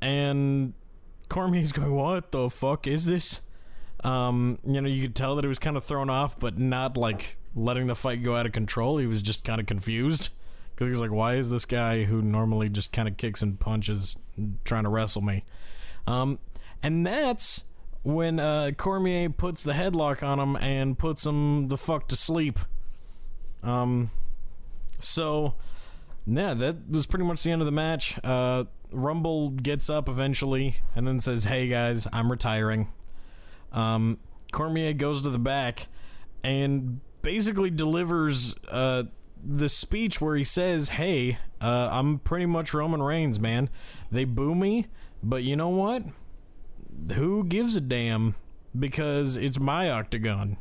And 0.00 0.74
Cormier's 1.28 1.72
going, 1.72 1.94
What 1.94 2.32
the 2.32 2.48
fuck 2.50 2.86
is 2.86 3.04
this? 3.04 3.40
Um, 4.02 4.58
you 4.66 4.80
know, 4.80 4.88
you 4.88 5.02
could 5.02 5.14
tell 5.14 5.36
that 5.36 5.44
he 5.44 5.48
was 5.48 5.58
kind 5.58 5.76
of 5.76 5.84
thrown 5.84 6.08
off, 6.08 6.38
but 6.38 6.58
not 6.58 6.96
like 6.96 7.36
letting 7.54 7.86
the 7.86 7.94
fight 7.94 8.22
go 8.22 8.36
out 8.36 8.46
of 8.46 8.52
control. 8.52 8.98
He 8.98 9.06
was 9.06 9.22
just 9.22 9.44
kind 9.44 9.60
of 9.60 9.66
confused 9.66 10.30
because 10.74 10.86
he 10.86 10.90
was 10.90 11.00
like, 11.00 11.10
"Why 11.10 11.34
is 11.34 11.50
this 11.50 11.64
guy 11.64 12.04
who 12.04 12.22
normally 12.22 12.68
just 12.68 12.92
kind 12.92 13.08
of 13.08 13.16
kicks 13.16 13.42
and 13.42 13.58
punches 13.58 14.16
trying 14.64 14.84
to 14.84 14.90
wrestle 14.90 15.22
me?" 15.22 15.44
Um, 16.06 16.38
and 16.82 17.06
that's 17.06 17.64
when 18.02 18.40
uh, 18.40 18.70
Cormier 18.76 19.28
puts 19.30 19.62
the 19.62 19.72
headlock 19.72 20.22
on 20.22 20.38
him 20.38 20.56
and 20.56 20.98
puts 20.98 21.26
him 21.26 21.68
the 21.68 21.76
fuck 21.76 22.08
to 22.08 22.16
sleep. 22.16 22.58
Um, 23.62 24.10
so 25.00 25.54
yeah, 26.26 26.54
that 26.54 26.88
was 26.88 27.06
pretty 27.06 27.24
much 27.24 27.42
the 27.42 27.50
end 27.50 27.62
of 27.62 27.66
the 27.66 27.72
match. 27.72 28.18
Uh, 28.22 28.64
Rumble 28.92 29.50
gets 29.50 29.88
up 29.90 30.08
eventually 30.08 30.76
and 30.94 31.06
then 31.06 31.20
says, 31.20 31.44
"Hey 31.44 31.68
guys, 31.68 32.06
I'm 32.12 32.30
retiring." 32.30 32.88
Um, 33.72 34.18
Cormier 34.52 34.92
goes 34.92 35.22
to 35.22 35.30
the 35.30 35.38
back 35.38 35.86
and 36.42 37.00
basically 37.22 37.70
delivers 37.70 38.54
uh, 38.68 39.04
the 39.42 39.68
speech 39.68 40.20
where 40.20 40.36
he 40.36 40.44
says, 40.44 40.90
"Hey, 40.90 41.38
uh, 41.60 41.88
I'm 41.90 42.18
pretty 42.18 42.46
much 42.46 42.74
Roman 42.74 43.02
Reigns, 43.02 43.38
man. 43.40 43.68
They 44.10 44.24
boo 44.24 44.54
me, 44.54 44.86
but 45.22 45.42
you 45.42 45.56
know 45.56 45.68
what? 45.68 46.02
Who 47.14 47.44
gives 47.44 47.76
a 47.76 47.80
damn? 47.80 48.34
Because 48.78 49.36
it's 49.36 49.58
my 49.58 49.90
octagon." 49.90 50.56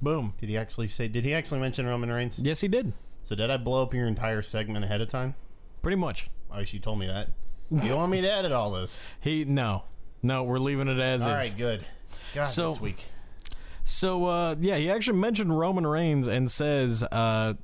Boom. 0.00 0.34
Did 0.40 0.48
he 0.48 0.56
actually 0.58 0.88
say? 0.88 1.06
Did 1.08 1.24
he 1.24 1.32
actually 1.32 1.60
mention 1.60 1.86
Roman 1.86 2.10
Reigns? 2.10 2.38
Yes, 2.38 2.60
he 2.60 2.68
did. 2.68 2.92
So 3.24 3.36
did 3.36 3.50
I 3.50 3.56
blow 3.56 3.82
up 3.82 3.94
your 3.94 4.08
entire 4.08 4.42
segment 4.42 4.84
ahead 4.84 5.00
of 5.00 5.08
time? 5.08 5.36
Pretty 5.80 5.96
much. 5.96 6.28
I 6.50 6.58
wish 6.58 6.74
you 6.74 6.80
told 6.80 6.98
me 6.98 7.06
that. 7.06 7.28
You 7.70 7.80
don't 7.88 7.96
want 7.98 8.10
me 8.12 8.20
to 8.20 8.30
edit 8.32 8.52
all 8.52 8.70
this. 8.72 8.98
He 9.20 9.44
no, 9.44 9.84
no. 10.22 10.42
We're 10.42 10.58
leaving 10.58 10.88
it 10.88 10.98
as 10.98 11.22
All 11.22 11.28
is. 11.28 11.34
right, 11.34 11.56
good. 11.56 11.84
God, 12.34 12.44
So- 12.44 12.70
this 12.70 12.80
week. 12.80 13.04
So 13.92 14.24
uh, 14.24 14.56
yeah, 14.58 14.76
he 14.76 14.90
actually 14.90 15.18
mentioned 15.18 15.56
Roman 15.56 15.86
Reigns 15.86 16.26
and 16.26 16.50
says 16.50 17.02
uh, 17.02 17.54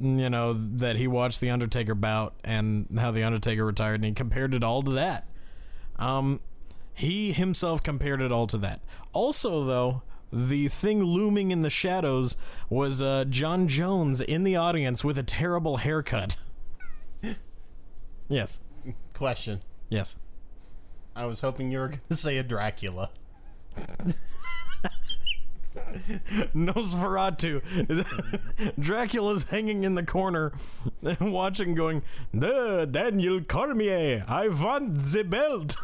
you 0.00 0.30
know, 0.30 0.54
that 0.54 0.96
he 0.96 1.06
watched 1.06 1.40
the 1.40 1.50
Undertaker 1.50 1.94
bout 1.94 2.34
and 2.44 2.86
how 2.98 3.10
the 3.10 3.24
Undertaker 3.24 3.64
retired, 3.64 3.96
and 3.96 4.04
he 4.04 4.12
compared 4.12 4.54
it 4.54 4.62
all 4.62 4.82
to 4.82 4.92
that. 4.92 5.26
Um, 5.96 6.40
he 6.94 7.32
himself 7.32 7.82
compared 7.82 8.22
it 8.22 8.32
all 8.32 8.46
to 8.48 8.58
that. 8.58 8.80
Also, 9.12 9.64
though, 9.64 10.02
the 10.32 10.68
thing 10.68 11.02
looming 11.02 11.50
in 11.50 11.62
the 11.62 11.70
shadows 11.70 12.36
was 12.70 13.02
uh, 13.02 13.24
Jon 13.28 13.68
Jones 13.68 14.20
in 14.20 14.44
the 14.44 14.56
audience 14.56 15.04
with 15.04 15.18
a 15.18 15.22
terrible 15.22 15.78
haircut. 15.78 16.36
yes, 18.28 18.60
Question. 19.14 19.60
yes. 19.88 20.16
I 21.16 21.26
was 21.26 21.40
hoping 21.40 21.72
you 21.72 21.78
were 21.80 21.88
going 21.88 22.00
to 22.08 22.16
say 22.16 22.38
a 22.38 22.42
Dracula. 22.42 23.10
Nosferatu. 26.54 27.62
Dracula's 28.78 29.44
hanging 29.44 29.84
in 29.84 29.94
the 29.94 30.02
corner, 30.02 30.52
watching, 31.20 31.74
going, 31.74 32.02
"The 32.32 32.88
Daniel 32.90 33.40
Cormier, 33.40 34.24
I 34.26 34.48
want 34.48 34.98
the 34.98 35.24
belt." 35.24 35.76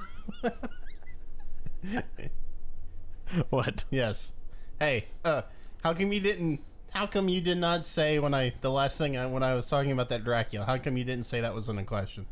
what? 3.51 3.85
Yes. 3.91 4.33
Hey, 4.79 5.07
uh, 5.25 5.43
how 5.83 5.95
come 5.95 6.13
you 6.13 6.21
didn't? 6.21 6.61
How 6.91 7.07
come 7.07 7.29
you 7.29 7.41
did 7.41 7.59
not 7.59 7.85
say 7.85 8.19
when 8.19 8.35
I 8.35 8.55
the 8.61 8.71
last 8.71 8.99
thing 8.99 9.17
I 9.17 9.27
when 9.27 9.43
I 9.43 9.55
was 9.55 9.67
talking 9.67 9.93
about 9.93 10.09
that 10.11 10.25
Dracula? 10.25 10.65
How 10.65 10.79
come 10.79 10.97
you 10.97 11.05
didn't 11.05 11.27
say 11.27 11.41
that 11.41 11.55
wasn't 11.55 11.81
a 11.81 11.85
question? 11.85 12.27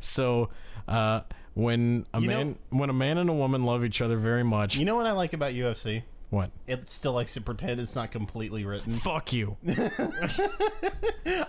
So, 0.00 0.50
uh, 0.88 1.20
when 1.54 2.06
a 2.14 2.20
You 2.20 2.28
know- 2.28 2.36
man 2.36 2.58
when 2.70 2.90
a 2.90 2.94
man 2.94 3.18
and 3.18 3.28
a 3.30 3.32
woman 3.34 3.64
love 3.64 3.84
each 3.84 4.00
other 4.00 4.16
very 4.16 4.44
much, 4.44 4.76
You 4.76 4.84
know 4.84 4.96
what 4.96 5.06
I 5.06 5.12
like 5.12 5.32
about 5.32 5.52
UFC? 5.52 6.02
what? 6.30 6.50
It 6.68 6.88
still 6.88 7.12
likes 7.12 7.34
to 7.34 7.40
pretend 7.40 7.80
it's 7.80 7.96
not 7.96 8.12
completely 8.12 8.64
written. 8.64 8.94
Fuck 8.94 9.32
you. 9.32 9.56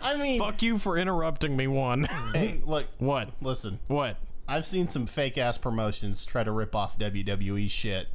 I 0.02 0.16
mean, 0.18 0.40
Fuck 0.40 0.62
you 0.62 0.78
for 0.78 0.98
interrupting 0.98 1.56
me. 1.56 1.68
One. 1.68 2.04
hey, 2.34 2.62
look, 2.66 2.86
what? 2.98 3.30
listen. 3.42 3.80
What? 3.88 4.18
I've 4.48 4.66
seen 4.66 4.88
some 4.90 5.06
fake 5.06 5.38
ass 5.38 5.58
promotions 5.58 6.26
try 6.26 6.44
to 6.44 6.52
rip 6.52 6.76
off 6.76 6.98
WWE 6.98 7.70
shit, 7.70 8.08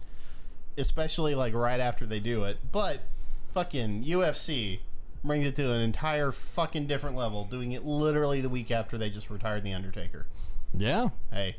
especially 0.77 1.35
like 1.35 1.55
right 1.55 1.81
after 1.81 2.05
they 2.05 2.21
do 2.21 2.45
it. 2.45 2.59
But 2.73 3.01
fucking 3.55 4.05
UFC 4.05 4.81
brings 5.25 5.47
it 5.47 5.57
to 5.57 5.71
an 5.71 5.81
entire 5.81 6.33
fucking 6.33 6.87
different 6.87 7.17
level, 7.17 7.45
doing 7.45 7.73
it 7.73 7.85
literally 7.85 8.41
the 8.41 8.49
week 8.49 8.71
after 8.71 8.99
they 8.99 9.09
just 9.09 9.31
retired 9.31 9.63
the 9.65 9.73
Undertaker. 9.73 10.27
Yeah. 10.77 11.09
Hey, 11.31 11.57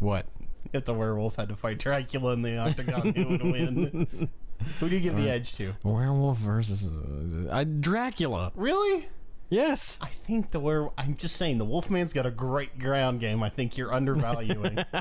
What? 0.00 0.26
if 0.72 0.84
the 0.84 0.94
werewolf 0.94 1.36
had 1.36 1.48
to 1.48 1.56
fight 1.56 1.78
Dracula 1.78 2.32
in 2.32 2.42
the 2.42 2.56
octagon, 2.58 3.12
who 3.14 3.28
would 3.28 3.42
win? 3.42 4.30
Who 4.78 4.90
do 4.90 4.94
you 4.94 5.00
give 5.00 5.16
the 5.16 5.30
edge 5.30 5.54
to? 5.54 5.72
Werewolf 5.84 6.36
versus 6.36 6.86
uh, 7.50 7.64
Dracula. 7.64 8.52
Really? 8.54 9.08
Yes. 9.48 9.96
I 10.02 10.08
think 10.08 10.50
the 10.50 10.60
were. 10.60 10.90
I'm 10.98 11.16
just 11.16 11.36
saying 11.36 11.56
the 11.56 11.64
Wolfman's 11.64 12.12
got 12.12 12.26
a 12.26 12.30
great 12.30 12.78
ground 12.78 13.20
game. 13.20 13.42
I 13.42 13.48
think 13.48 13.78
you're 13.78 13.92
undervaluing. 13.92 14.84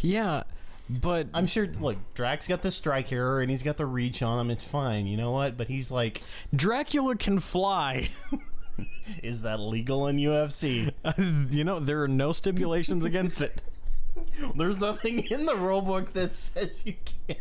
Yeah, 0.00 0.42
but 0.90 1.28
I'm 1.32 1.46
sure. 1.46 1.66
Look, 1.66 1.96
Drax 2.12 2.46
got 2.46 2.60
the 2.60 2.70
strike 2.70 3.10
error 3.10 3.40
and 3.40 3.50
he's 3.50 3.62
got 3.62 3.78
the 3.78 3.86
reach 3.86 4.22
on 4.22 4.38
him. 4.38 4.50
It's 4.50 4.62
fine. 4.62 5.06
You 5.06 5.16
know 5.16 5.30
what? 5.30 5.56
But 5.56 5.68
he's 5.68 5.90
like, 5.90 6.20
Dracula 6.54 7.16
can 7.16 7.40
fly. 7.40 8.10
is 9.22 9.40
that 9.42 9.60
legal 9.60 10.08
in 10.08 10.18
UFC? 10.18 10.92
you 11.50 11.64
know, 11.64 11.80
there 11.80 12.02
are 12.02 12.08
no 12.08 12.32
stipulations 12.32 13.06
against 13.06 13.40
it. 13.40 13.62
There's 14.56 14.78
nothing 14.80 15.18
in 15.30 15.46
the 15.46 15.54
rulebook 15.54 16.12
that 16.12 16.36
says 16.36 16.70
you 16.84 16.94
can't. 17.26 17.40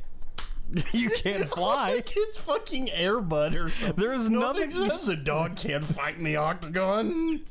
You 0.94 1.10
can't 1.10 1.50
fly. 1.54 2.02
It's 2.06 2.38
fucking 2.38 2.88
Airbud 2.88 3.56
or 3.58 3.70
something. 3.70 3.94
There's 3.98 4.30
Nothing 4.30 4.70
nothing. 4.70 4.90
says 5.00 5.08
a 5.10 5.16
dog 5.18 5.58
can't 5.58 5.84
fight 5.84 6.18
in 6.18 6.24
the 6.24 6.38
octagon. 6.38 7.42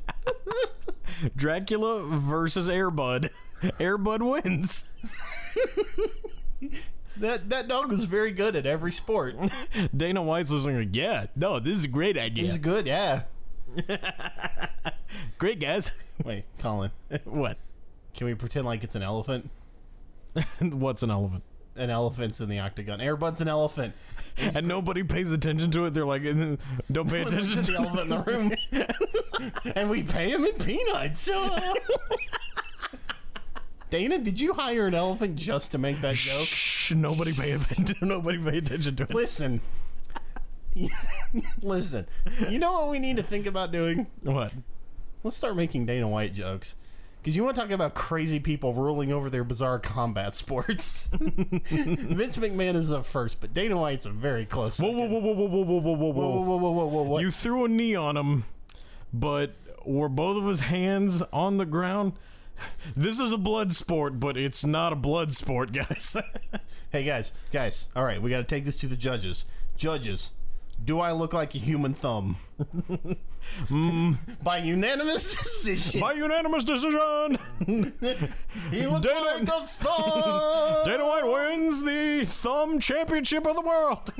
Dracula 1.37 2.02
versus 2.18 2.68
Airbud. 2.70 3.28
Airbud 3.62 4.42
wins. 4.44 4.85
That 7.18 7.50
that 7.50 7.68
dog 7.68 7.90
was 7.90 8.04
very 8.04 8.30
good 8.33 8.56
at 8.56 8.64
every 8.64 8.92
sport. 8.92 9.37
Dana 9.94 10.22
White's 10.22 10.50
listening. 10.50 10.76
Like, 10.78 10.96
yeah, 10.96 11.26
no, 11.37 11.61
this 11.61 11.76
is 11.78 11.85
a 11.85 11.88
great 11.88 12.16
idea. 12.16 12.44
He's 12.44 12.56
good. 12.56 12.87
Yeah. 12.87 13.22
Great 15.37 15.61
guys. 15.61 15.90
Wait, 16.24 16.44
Colin. 16.59 16.90
what? 17.24 17.59
Can 18.14 18.27
we 18.27 18.35
pretend 18.35 18.66
like 18.66 18.85
it's 18.85 18.94
an 18.94 19.03
elephant? 19.03 19.51
What's 20.61 21.03
an 21.03 21.11
elephant? 21.11 21.42
An 21.77 21.90
elephant's 21.90 22.40
in 22.40 22.49
the 22.49 22.59
octagon. 22.59 22.99
Airbud's 22.99 23.40
an 23.40 23.49
elephant. 23.49 23.94
And 24.37 24.66
nobody 24.66 25.03
pays 25.03 25.33
attention 25.33 25.70
to 25.73 25.87
it. 25.87 25.94
They're 25.94 26.05
like, 26.05 26.23
don't 26.92 27.09
pay 27.09 27.23
attention 27.23 27.62
to 27.62 27.73
the 27.73 27.79
elephant 27.79 28.01
in 28.01 28.09
the 28.09 28.23
room. 28.23 28.53
and 29.77 29.88
we 29.88 30.03
pay 30.03 30.31
him 30.31 30.44
in 30.44 30.55
peanuts. 30.55 31.29
Dana, 33.90 34.18
did 34.18 34.40
you 34.40 34.53
hire 34.55 34.87
an 34.87 34.94
elephant 34.94 35.37
just 35.37 35.73
to 35.73 35.79
make 35.79 36.01
that 36.01 36.14
joke? 36.14 36.46
Shh, 36.46 36.92
nobody 36.92 37.33
pay 37.33 37.53
attention. 37.53 37.96
Nobody 38.03 38.38
pay 38.38 38.59
attention 38.59 38.96
to 38.96 39.03
it. 39.05 39.14
Listen. 39.14 39.61
Listen. 41.62 42.07
You 42.49 42.59
know 42.59 42.73
what 42.73 42.90
we 42.90 42.99
need 42.99 43.16
to 43.16 43.23
think 43.23 43.46
about 43.46 43.73
doing? 43.73 44.07
What? 44.23 44.53
Let's 45.23 45.37
start 45.37 45.57
making 45.57 45.87
Dana 45.87 46.09
White 46.09 46.35
jokes. 46.35 46.77
Because 47.20 47.37
you 47.37 47.44
want 47.44 47.54
to 47.54 47.61
talk 47.61 47.70
about 47.70 47.94
crazy 47.94 48.40
people 48.40 48.72
ruling 48.72 49.12
over 49.12 49.28
their 49.28 49.44
bizarre 49.44 49.78
combat 49.78 50.35
sports. 50.35 51.06
Vince 51.12 52.38
McMahon 52.38 52.76
is 52.76 52.90
up 52.90 53.04
first, 53.04 53.42
but 53.42 53.52
Dana 53.52 53.78
White's 53.78 54.06
a 54.06 54.11
very 54.11 54.46
close. 54.46 54.78
Whoa, 54.78 54.90
whoa, 54.90 55.06
whoa, 55.06 55.18
whoa, 55.20 55.35
whoa, 55.35 55.46
whoa, 55.46 55.64
whoa, 55.64 55.94
whoa, 55.94 56.12
whoa, 56.12 56.12
whoa, 56.12 56.42
whoa, 56.42 56.56
whoa, 56.56 56.70
whoa, 56.72 56.87
whoa, 56.87 57.02
whoa. 57.02 57.18
You 57.18 57.30
threw 57.30 57.66
a 57.66 57.68
knee 57.68 57.94
on 57.94 58.16
him, 58.16 58.44
but 59.12 59.52
were 59.85 60.09
both 60.09 60.38
of 60.38 60.46
his 60.46 60.61
hands 60.61 61.22
on 61.33 61.59
the 61.59 61.66
ground? 61.66 62.14
This 62.94 63.18
is 63.18 63.33
a 63.33 63.38
blood 63.38 63.72
sport, 63.74 64.20
but 64.20 64.37
it's 64.37 64.66
not 64.66 64.92
a 64.92 64.96
blood 64.96 65.35
sport, 65.35 65.72
guys. 65.72 66.16
Hey 66.92 67.04
guys, 67.04 67.30
guys. 67.52 67.88
All 67.94 68.02
right, 68.02 68.20
we 68.20 68.30
got 68.30 68.38
to 68.38 68.44
take 68.44 68.64
this 68.64 68.76
to 68.80 68.88
the 68.88 68.96
judges. 68.96 69.44
Judges, 69.76 70.33
do 70.85 71.01
I 71.01 71.12
look 71.12 71.33
like 71.33 71.55
a 71.55 71.59
human 71.59 71.95
thumb? 71.95 72.37
Hmm, 73.69 74.12
by 74.43 74.59
unanimous 74.59 75.35
decision. 75.38 75.99
By 76.03 76.12
unanimous 76.12 76.62
decision, 76.62 77.38
he 78.71 78.87
looks 78.87 79.07
Dana- 79.07 79.21
like 79.25 79.49
a 79.49 79.66
thumb. 79.66 80.85
Dana 80.85 81.07
White 81.07 81.25
wins 81.25 81.83
the 81.83 82.25
thumb 82.27 82.79
championship 82.81 83.47
of 83.47 83.55
the 83.57 83.62
world. 83.62 84.12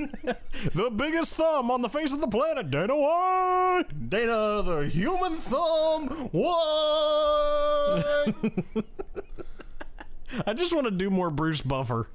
the 0.73 0.89
biggest 0.89 1.35
thumb 1.35 1.69
on 1.69 1.83
the 1.83 1.87
face 1.87 2.13
of 2.13 2.19
the 2.19 2.27
planet, 2.27 2.71
Dana 2.71 2.95
White. 2.95 4.09
Dana, 4.09 4.63
the 4.63 4.89
human 4.91 5.37
thumb. 5.37 6.07
What? 6.31 6.49
I 10.47 10.53
just 10.53 10.73
want 10.73 10.85
to 10.85 10.91
do 10.91 11.11
more 11.11 11.29
Bruce 11.29 11.61
Buffer. 11.61 12.07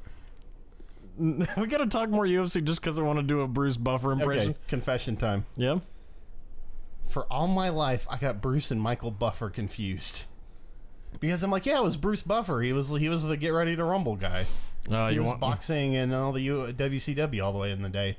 We 1.57 1.67
gotta 1.67 1.87
talk 1.87 2.11
more 2.11 2.25
UFC 2.27 2.63
just 2.65 2.81
because 2.81 2.99
I 2.99 3.03
want 3.03 3.19
to 3.19 3.23
do 3.23 3.41
a 3.41 3.49
Bruce 3.49 3.77
Buffer 3.77 4.13
impression. 4.13 4.51
okay, 4.51 4.59
confession 4.69 5.17
time. 5.17 5.47
Yeah. 5.57 5.79
For 7.09 7.25
all 7.33 7.47
my 7.47 7.69
life, 7.69 8.07
I 8.11 8.17
got 8.19 8.43
Bruce 8.43 8.71
and 8.71 8.81
Michael 8.81 9.11
Buffer 9.11 9.49
confused. 9.49 10.25
Because 11.21 11.43
I'm 11.43 11.51
like, 11.51 11.65
yeah, 11.65 11.79
it 11.79 11.85
was 11.85 11.97
Bruce 11.97 12.23
Buffer. 12.23 12.61
He 12.61 12.73
was 12.73 12.91
he 12.91 13.09
was 13.09 13.23
the 13.23 13.37
get 13.37 13.51
ready 13.51 13.75
to 13.77 13.85
rumble 13.85 14.17
guy. 14.17 14.45
Uh, 14.91 15.09
He 15.09 15.15
you 15.15 15.21
was 15.23 15.29
want, 15.29 15.41
boxing 15.41 15.97
and 15.97 16.15
all 16.15 16.33
the 16.33 16.43
U- 16.43 16.73
WCW 16.77 17.43
all 17.43 17.53
the 17.53 17.59
way 17.59 17.71
in 17.73 17.83
the 17.83 17.89
day. 17.89 18.19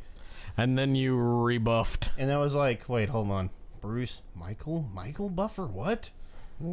and 0.57 0.77
then 0.77 0.95
you 0.95 1.15
rebuffed. 1.15 2.11
And 2.17 2.31
I 2.31 2.37
was 2.37 2.55
like, 2.55 2.89
wait, 2.89 3.09
hold 3.09 3.29
on. 3.29 3.51
Bruce, 3.81 4.21
Michael, 4.35 4.89
Michael 4.93 5.29
Buffer, 5.29 5.67
what? 5.67 6.09
Let's 6.59 6.71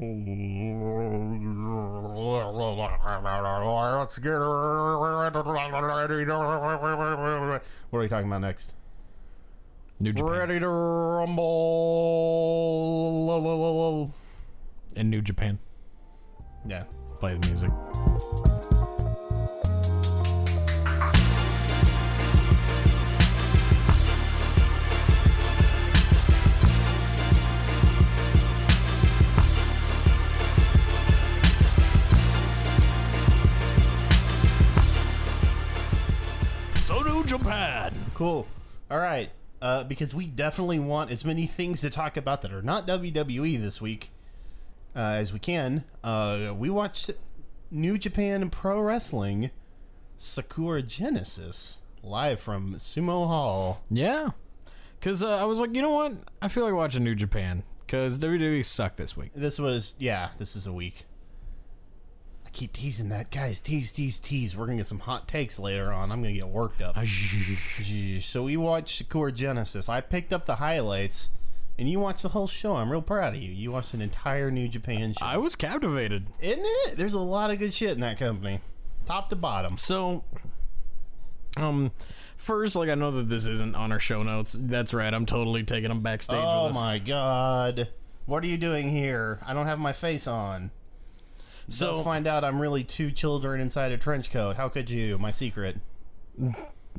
get 4.19 4.31
ready. 4.31 6.25
What 6.25 7.99
are 7.99 8.01
we 8.01 8.09
talking 8.09 8.27
about 8.27 8.41
next? 8.41 8.73
New 10.01 10.15
Japan. 10.15 10.33
Ready 10.33 10.61
to 10.61 10.69
rumble. 10.69 11.45
In 14.97 15.11
New 15.11 15.21
Japan. 15.21 15.59
Yeah. 16.67 16.85
Play 17.19 17.35
the 17.35 17.47
music. 17.47 17.71
Japan. 37.39 37.93
Cool. 38.15 38.47
All 38.91 38.99
right. 38.99 39.31
Uh, 39.61 39.83
because 39.85 40.15
we 40.15 40.27
definitely 40.27 40.79
want 40.79 41.11
as 41.11 41.25
many 41.25 41.47
things 41.47 41.81
to 41.81 41.91
talk 41.91 42.17
about 42.17 42.43
that 42.43 42.53
are 42.53 42.63
not 42.63 42.87
WWE 42.87 43.61
this 43.61 43.81
week 43.81 44.11
uh, 44.95 45.01
as 45.01 45.33
we 45.33 45.39
can. 45.39 45.85
Uh, 46.03 46.53
we 46.57 46.69
watched 46.71 47.11
New 47.71 47.97
Japan 47.99 48.51
Pro 48.51 48.81
Wrestling 48.81 49.51
Sakura 50.17 50.83
Genesis 50.83 51.79
live 52.03 52.39
from 52.41 52.75
Sumo 52.77 53.27
Hall. 53.27 53.83
Yeah. 53.91 54.31
because 55.01 55.23
uh, 55.23 55.37
I 55.37 55.45
was 55.45 55.59
like, 55.61 55.75
you 55.75 55.83
know 55.83 55.93
what? 55.93 56.13
I 56.43 56.49
feel 56.49 56.65
like 56.65 56.75
watching 56.75 57.03
New 57.03 57.15
Japan 57.15 57.63
because 57.87 58.19
WWE 58.19 58.65
sucked 58.65 58.97
this 58.99 59.17
week. 59.17 59.31
This 59.35 59.59
was 59.59 59.95
yeah. 59.99 60.29
This 60.39 60.55
is 60.57 60.67
a 60.67 60.73
week. 60.73 61.07
Keep 62.55 62.73
teasing 62.75 63.09
that, 63.09 63.33
guys. 63.33 63.61
Tease, 63.61 63.91
tease, 63.91 64.21
tease. 64.21 64.57
We're 64.57 64.67
gonna 64.67 64.77
get 64.77 64.87
some 64.87 65.01
hot 65.01 65.27
takes 65.27 65.59
later 65.59 65.93
on. 65.93 66.13
I'm 66.13 66.23
gonna 66.23 66.35
get 66.35 66.47
worked 66.47 66.81
up. 66.81 66.97
So 68.21 68.45
we 68.45 68.57
watched 68.57 68.97
Sakura 68.97 69.33
Genesis. 69.33 69.89
I 69.89 70.01
picked 70.01 70.33
up 70.33 70.47
the 70.47 70.55
highlights, 70.55 71.31
and 71.81 71.91
you 71.91 71.99
watched 71.99 72.23
the 72.23 72.29
whole 72.29 72.47
show. 72.47 72.77
I'm 72.77 72.91
real 72.93 73.03
proud 73.03 73.35
of 73.35 73.43
you. 73.43 73.51
You 73.51 73.73
watched 73.73 73.93
an 73.93 74.01
entire 74.01 74.53
New 74.53 74.69
Japan 74.69 75.15
show, 75.15 75.27
I 75.27 75.37
was 75.37 75.57
captivated. 75.57 76.29
isn't 76.41 76.63
it? 76.65 76.97
There's 76.97 77.15
a 77.15 77.19
lot 77.19 77.51
of 77.51 77.59
good 77.59 77.75
shit 77.75 77.91
in 77.91 78.01
that 78.01 78.21
company, 78.21 78.61
top 79.05 79.31
to 79.31 79.37
bottom. 79.37 79.77
So, 79.77 80.23
um, 81.57 81.91
first, 82.37 82.77
like 82.77 82.89
I 82.89 82.95
know 82.95 83.11
that 83.11 83.29
this 83.29 83.47
isn't 83.47 83.75
on 83.75 83.91
our 83.91 83.99
show 83.99 84.23
notes. 84.23 84.55
That's 84.57 84.95
right. 84.95 85.13
I'm 85.13 85.27
totally 85.27 85.65
taking 85.65 85.89
them 85.89 86.03
backstage. 86.03 86.39
Oh 86.41 86.69
with 86.69 86.77
us. 86.77 86.81
my 86.81 87.01
god, 87.01 87.89
what 88.27 88.45
are 88.45 88.47
you 88.47 88.59
doing 88.59 88.91
here? 88.91 89.41
I 89.45 89.55
don't 89.55 89.67
have 89.67 89.81
my 89.81 89.93
face 89.93 90.29
on. 90.29 90.71
So 91.69 91.87
They'll 91.87 92.05
find 92.05 92.27
out 92.27 92.45
I'm 92.45 92.61
really 92.61 92.85
two 92.85 93.11
children 93.11 93.61
inside 93.61 93.93
a 93.93 93.99
trench 93.99 94.31
coat. 94.31 94.57
How 94.57 94.69
could 94.69 94.91
you? 94.91 95.19
My 95.19 95.31
secret. 95.31 95.79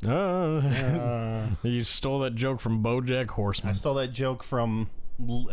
Uh, 0.06 0.10
Uh, 0.10 1.48
you 1.64 1.82
stole 1.82 2.20
that 2.20 2.36
joke 2.36 2.60
from 2.60 2.84
BoJack 2.84 3.30
Horseman. 3.30 3.70
I 3.70 3.74
stole 3.74 3.94
that 3.94 4.12
joke 4.12 4.44
from 4.44 4.90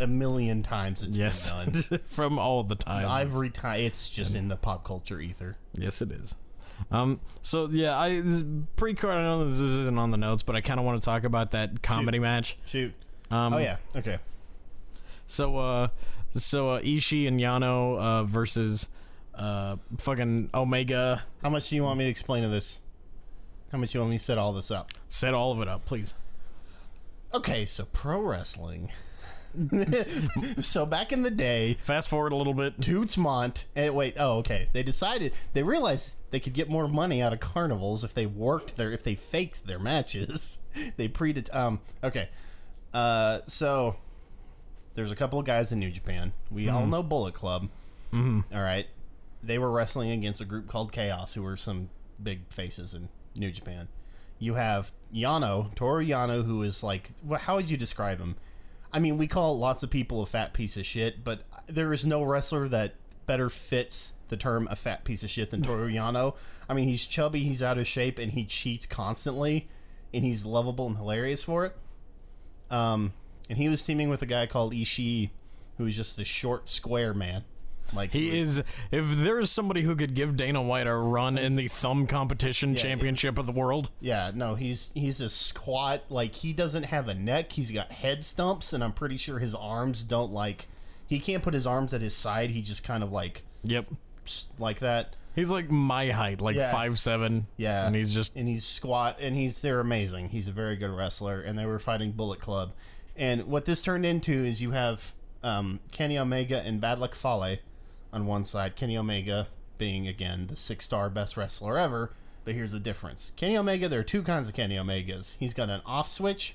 a 0.01 0.07
million 0.09 0.64
times. 0.64 1.05
It's 1.05 1.16
Yes, 1.16 1.53
been 1.53 1.70
done. 1.88 2.01
from 2.09 2.40
all 2.40 2.64
the 2.64 2.75
times. 2.75 3.07
I've 3.07 3.35
retired. 3.35 3.83
It's 3.83 4.09
just 4.09 4.35
in 4.35 4.48
the 4.48 4.57
pop 4.57 4.85
culture 4.85 5.20
ether. 5.20 5.57
Yes, 5.75 6.03
it 6.03 6.11
is. 6.11 6.35
Um. 6.90 7.20
So 7.42 7.68
yeah, 7.70 7.96
I 7.96 8.20
this- 8.20 8.42
pre-card. 8.75 9.16
I 9.16 9.22
know 9.22 9.46
this 9.48 9.61
isn't 9.61 9.96
on 9.96 10.11
the 10.11 10.16
notes, 10.16 10.42
but 10.42 10.57
I 10.57 10.61
kind 10.61 10.81
of 10.81 10.87
want 10.87 11.01
to 11.01 11.05
talk 11.05 11.22
about 11.22 11.53
that 11.53 11.81
comedy 11.81 12.18
match. 12.18 12.57
Shoot. 12.64 12.92
Um, 13.31 13.55
Oh 13.55 13.59
yeah. 13.59 13.77
Okay. 13.94 14.18
So 15.29 15.57
uh, 15.59 15.88
so 16.33 16.70
uh, 16.70 16.81
Ishii 16.81 17.29
and 17.29 17.38
Yano 17.38 17.96
uh 17.96 18.25
versus 18.25 18.88
uh 19.35 19.77
fucking 19.99 20.51
Omega. 20.55 21.23
How 21.42 21.51
much 21.51 21.68
do 21.68 21.77
you 21.77 21.83
want 21.83 21.99
me 21.99 22.05
to 22.05 22.11
explain 22.11 22.42
to 22.42 22.49
this? 22.49 22.81
How 23.71 23.79
much 23.79 23.92
do 23.92 23.99
you 23.99 24.01
want 24.01 24.11
me 24.11 24.18
to 24.18 24.25
set 24.25 24.38
all 24.38 24.53
this 24.53 24.71
up? 24.71 24.90
Set 25.09 25.35
all 25.35 25.53
of 25.53 25.61
it 25.61 25.68
up, 25.68 25.87
please. 25.87 26.14
Okay, 27.35 27.64
so 27.64 27.87
pro 27.87 28.21
wrestling. 28.21 28.90
so 30.62 30.87
back 30.87 31.12
in 31.12 31.23
the 31.23 31.31
day, 31.31 31.79
Fast 31.83 32.09
forward 32.09 32.33
a 32.33 32.37
little 32.37 32.55
bit. 32.55 32.81
Toots 32.81 33.16
Mondt. 33.16 33.66
And 33.75 33.95
wait, 33.95 34.14
oh, 34.18 34.38
okay. 34.38 34.68
They 34.73 34.83
decided 34.83 35.33
they 35.53 35.62
realized 35.62 36.16
they 36.31 36.40
could 36.40 36.53
get 36.55 36.68
more 36.68 36.88
money 36.88 37.23
out 37.23 37.33
of 37.33 37.40
carnivals 37.40 38.05
if 38.05 38.14
they 38.14 38.27
worked 38.27 38.77
their 38.77 38.92
if 38.92 39.03
they 39.03 39.14
faked 39.14 39.66
their 39.66 39.79
matches. 39.79 40.59
they 40.97 41.09
pre 41.09 41.35
um 41.53 41.81
okay. 42.03 42.29
Uh 42.92 43.40
so 43.47 43.97
there's 44.95 45.11
a 45.11 45.16
couple 45.16 45.38
of 45.38 45.47
guys 45.47 45.73
in 45.73 45.79
New 45.79 45.90
Japan. 45.90 46.33
We 46.51 46.68
all 46.68 46.87
know 46.87 47.03
Bullet 47.03 47.35
Club. 47.35 47.68
Mm-hmm. 48.12 48.55
right. 48.55 48.87
They 49.42 49.59
were 49.59 49.70
wrestling 49.70 50.11
against 50.11 50.40
a 50.40 50.44
group 50.44 50.68
called 50.68 50.92
Chaos, 50.92 51.35
who 51.35 51.42
were 51.42 51.57
some 51.57 51.90
big 52.22 52.50
faces 52.52 52.94
in 52.94 53.09
New 53.35 53.50
Japan. 53.50 53.88
You 54.38 54.55
have 54.55 54.92
Yano, 55.14 55.74
Toru 55.74 56.05
Yano, 56.05 56.44
who 56.44 56.62
is 56.62 56.83
like, 56.83 57.11
well, 57.22 57.38
how 57.38 57.57
would 57.57 57.70
you 57.70 57.76
describe 57.76 58.18
him? 58.18 58.37
I 58.92 58.98
mean, 58.98 59.18
we 59.18 59.26
call 59.26 59.59
lots 59.59 59.83
of 59.83 59.90
people 59.90 60.22
a 60.22 60.26
fat 60.26 60.52
piece 60.52 60.76
of 60.76 60.85
shit, 60.85 61.24
but 61.24 61.42
there 61.66 61.92
is 61.92 62.05
no 62.05 62.22
wrestler 62.22 62.68
that 62.68 62.94
better 63.26 63.48
fits 63.48 64.12
the 64.28 64.37
term 64.37 64.68
a 64.70 64.76
fat 64.76 65.05
piece 65.05 65.22
of 65.22 65.31
shit 65.31 65.50
than 65.50 65.62
Toru 65.62 65.90
Yano. 65.92 66.35
I 66.68 66.74
mean, 66.74 66.88
he's 66.88 67.05
chubby, 67.05 67.44
he's 67.44 67.62
out 67.62 67.78
of 67.78 67.87
shape, 67.87 68.18
and 68.18 68.33
he 68.33 68.44
cheats 68.44 68.87
constantly, 68.87 69.68
and 70.12 70.24
he's 70.24 70.44
lovable 70.44 70.87
and 70.87 70.96
hilarious 70.96 71.42
for 71.42 71.66
it. 71.66 71.76
Um, 72.70 73.12
and 73.48 73.59
he 73.59 73.68
was 73.68 73.85
teaming 73.85 74.09
with 74.09 74.22
a 74.22 74.26
guy 74.26 74.46
called 74.46 74.72
Ishii, 74.72 75.31
who 75.78 75.87
is 75.87 75.96
just 75.96 76.16
the 76.16 76.24
short, 76.24 76.68
square 76.68 77.14
man. 77.14 77.44
Like 77.92 78.12
He 78.12 78.31
was- 78.40 78.59
is. 78.59 78.64
If 78.90 79.16
there 79.16 79.38
is 79.38 79.51
somebody 79.51 79.83
who 79.83 79.95
could 79.97 80.14
give 80.14 80.37
Dana 80.37 80.62
White 80.62 80.87
a 80.87 80.95
run 80.95 81.37
in 81.38 81.57
the 81.57 81.68
thumb 81.68 82.07
competition 82.07 82.75
Yeah, 82.75 82.81
championship 82.83 83.38
of 83.38 83.47
the 83.47 83.53
world, 83.53 83.90
Yeah, 84.01 84.31
no, 84.35 84.55
he's 84.55 84.90
he's 84.95 85.21
a 85.21 85.29
squat. 85.29 86.05
Like 86.09 86.35
he 86.37 86.53
doesn't 86.53 86.85
have 86.85 87.09
a 87.09 87.14
neck. 87.14 87.53
He's 87.53 87.71
got 87.71 87.90
head 87.92 88.25
stumps, 88.25 88.73
and 88.73 88.83
I'm 88.83 88.92
pretty 88.92 89.16
sure 89.16 89.38
his 89.38 89.55
arms 89.55 90.05
don't 90.05 90.33
like. 90.33 90.68
He 91.07 91.18
can't 91.21 91.42
put 91.42 91.53
his 91.55 91.66
arms 91.66 91.92
at 91.92 92.01
his 92.01 92.14
side. 92.14 92.51
He 92.51 92.62
just 92.62 92.83
kind 92.85 93.03
of 93.03 93.12
like 93.12 93.42
yep, 93.62 93.87
like 94.59 94.79
that. 94.81 95.14
he's 95.35 95.51
like 95.51 95.71
my 95.71 96.09
height, 96.11 96.40
like 96.40 96.57
Yeah. 96.57 96.73
five 96.73 96.99
seven. 96.99 97.47
Yeah, 97.59 97.87
and 97.87 97.95
he's 97.95 98.12
just 98.14 98.35
and 98.37 98.49
he's 98.49 98.64
squat, 98.64 99.18
and 99.21 99.37
he's 99.37 99.59
they're 99.59 99.81
amazing. 99.81 100.31
He's 100.31 100.49
a 100.49 100.53
very 100.53 100.77
good 100.77 100.90
wrestler, 100.90 101.40
and 101.42 101.59
they 101.59 101.66
were 101.66 101.79
fighting 101.79 102.12
Bullet 102.12 102.40
Club. 102.40 102.73
And 103.16 103.45
what 103.49 103.66
this 103.66 103.83
turned 103.83 104.07
into 104.07 104.33
is 104.33 104.62
you 104.62 104.71
have 104.71 105.12
um, 105.42 105.81
Kenny 105.90 106.16
Omega 106.18 106.62
and 106.62 106.81
Bad 106.81 106.99
Luck 106.99 107.14
Fale 107.14 107.59
on 108.12 108.27
one 108.27 108.44
side. 108.44 108.77
Kenny 108.77 108.96
Omega 108.96 109.48
being 109.79 110.07
again 110.07 110.46
the 110.48 110.57
six 110.57 110.85
star 110.85 111.09
best 111.11 111.37
wrestler 111.37 111.79
ever. 111.79 112.12
But 112.44 112.55
here's 112.55 112.72
the 112.72 112.81
difference: 112.81 113.33
Kenny 113.37 113.57
Omega. 113.57 113.88
There 113.88 114.01
are 114.01 114.05
two 114.05 114.22
kinds 114.22 114.48
of 114.48 114.55
Kenny 114.55 114.77
Omegas. 114.77 115.37
He's 115.38 115.55
got 115.55 115.70
an 115.70 115.81
off 115.87 116.09
switch. 116.09 116.55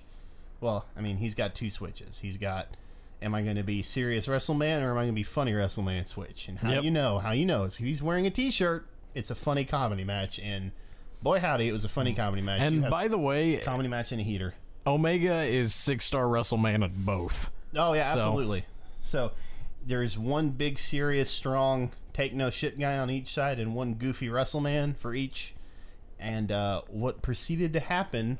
Well, 0.60 0.86
I 0.98 1.02
mean, 1.02 1.18
he's 1.18 1.36
got 1.36 1.56
two 1.56 1.70
switches. 1.70 2.20
He's 2.20 2.38
got. 2.38 2.68
Am 3.22 3.34
I 3.34 3.42
going 3.42 3.56
to 3.56 3.64
be 3.64 3.82
serious 3.82 4.28
WrestleMan 4.28 4.82
or 4.84 4.92
am 4.92 4.98
I 4.98 5.02
going 5.02 5.08
to 5.08 5.14
be 5.14 5.24
funny 5.24 5.52
WrestleMan 5.52 6.06
switch? 6.08 6.48
And 6.48 6.60
how 6.60 6.70
Yep. 6.74 6.84
you 6.84 6.92
know? 6.92 7.18
How 7.18 7.32
you 7.32 7.46
know 7.48 7.64
is 7.64 7.74
if 7.74 7.80
he's 7.80 8.02
wearing 8.04 8.28
a 8.28 8.30
T-shirt. 8.30 8.86
It's 9.16 9.32
a 9.32 9.36
funny 9.36 9.66
comedy 9.66 10.04
match, 10.04 10.38
and 10.40 10.72
boy 11.24 11.40
howdy, 11.40 11.68
it 11.68 11.72
was 11.72 11.84
a 11.84 11.90
funny 11.90 12.14
comedy 12.14 12.44
match. 12.44 12.62
And 12.62 12.88
by 12.88 13.08
the 13.08 13.18
way, 13.18 13.58
comedy 13.58 13.90
match 13.90 14.12
and 14.12 14.22
a 14.22 14.24
heater. 14.24 14.54
Omega 14.86 15.42
is 15.42 15.74
six 15.74 16.06
star 16.06 16.26
WrestleMan 16.26 16.84
at 16.84 16.96
both. 17.06 17.50
Oh 17.76 17.94
yeah, 17.94 18.04
So- 18.14 18.20
absolutely. 18.20 18.66
So 19.02 19.32
there's 19.88 20.18
one 20.18 20.50
big, 20.50 20.78
serious, 20.78 21.32
strong, 21.32 21.92
take 22.14 22.34
no 22.34 22.50
shit 22.50 22.80
guy 22.80 22.98
on 22.98 23.10
each 23.10 23.30
side, 23.30 23.60
and 23.60 23.74
one 23.74 23.96
goofy 23.96 24.28
WrestleMan 24.28 24.98
for 24.98 25.16
each. 25.16 25.54
And 26.20 26.52
uh, 26.52 26.82
what 26.88 27.22
proceeded 27.22 27.74
to 27.74 27.80
happen 27.80 28.40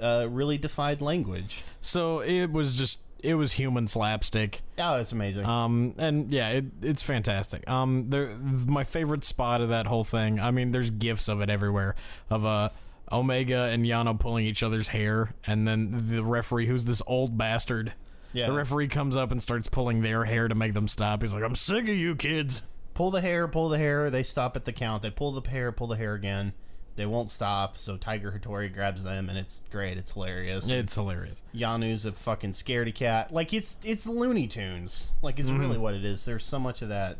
uh, 0.00 0.26
really 0.30 0.58
defied 0.58 1.00
language. 1.00 1.62
So 1.80 2.20
it 2.20 2.50
was 2.50 2.74
just 2.74 2.98
it 3.20 3.34
was 3.34 3.52
human 3.52 3.88
slapstick. 3.88 4.60
Oh, 4.78 4.96
it's 4.96 5.12
amazing. 5.12 5.44
Um, 5.44 5.94
and 5.98 6.32
yeah, 6.32 6.50
it, 6.50 6.64
it's 6.82 7.02
fantastic. 7.02 7.68
Um, 7.68 8.10
there, 8.10 8.36
my 8.36 8.84
favorite 8.84 9.24
spot 9.24 9.60
of 9.60 9.70
that 9.70 9.86
whole 9.86 10.04
thing. 10.04 10.38
I 10.38 10.50
mean, 10.50 10.70
there's 10.70 10.90
gifs 10.90 11.28
of 11.28 11.40
it 11.40 11.50
everywhere 11.50 11.96
of 12.30 12.46
uh, 12.46 12.70
Omega 13.10 13.62
and 13.64 13.84
Yano 13.84 14.18
pulling 14.18 14.46
each 14.46 14.62
other's 14.62 14.88
hair, 14.88 15.34
and 15.46 15.66
then 15.66 16.08
the 16.08 16.22
referee, 16.22 16.66
who's 16.66 16.84
this 16.84 17.02
old 17.06 17.36
bastard. 17.36 17.92
Yeah. 18.32 18.46
The 18.46 18.52
referee 18.52 18.88
comes 18.88 19.16
up 19.16 19.30
and 19.32 19.40
starts 19.40 19.68
pulling 19.68 20.02
their 20.02 20.24
hair 20.24 20.48
to 20.48 20.54
make 20.54 20.74
them 20.74 20.88
stop. 20.88 21.22
He's 21.22 21.32
like, 21.32 21.42
"I'm 21.44 21.54
sick 21.54 21.84
of 21.88 21.94
you 21.94 22.14
kids." 22.16 22.62
pull 22.94 23.10
the 23.12 23.20
hair, 23.20 23.46
pull 23.46 23.68
the 23.68 23.78
hair. 23.78 24.10
They 24.10 24.24
stop 24.24 24.56
at 24.56 24.64
the 24.64 24.72
count. 24.72 25.02
They 25.04 25.10
pull 25.10 25.30
the 25.30 25.48
hair, 25.48 25.70
pull 25.70 25.86
the 25.86 25.96
hair 25.96 26.14
again. 26.14 26.52
They 26.96 27.06
won't 27.06 27.30
stop. 27.30 27.78
So 27.78 27.96
Tiger 27.96 28.32
Hattori 28.36 28.74
grabs 28.74 29.04
them, 29.04 29.28
and 29.28 29.38
it's 29.38 29.60
great. 29.70 29.96
It's 29.98 30.10
hilarious. 30.10 30.68
It's 30.68 30.96
hilarious. 30.96 31.40
Yano's 31.54 32.04
a 32.04 32.10
fucking 32.10 32.54
scaredy 32.54 32.92
cat. 32.92 33.32
Like 33.32 33.54
it's 33.54 33.76
it's 33.84 34.04
Looney 34.06 34.48
Tunes. 34.48 35.12
Like 35.22 35.38
it's 35.38 35.48
Mm-hmm. 35.48 35.60
really 35.60 35.78
what 35.78 35.94
it 35.94 36.04
is. 36.04 36.24
There's 36.24 36.44
so 36.44 36.58
much 36.58 36.82
of 36.82 36.88
that. 36.88 37.18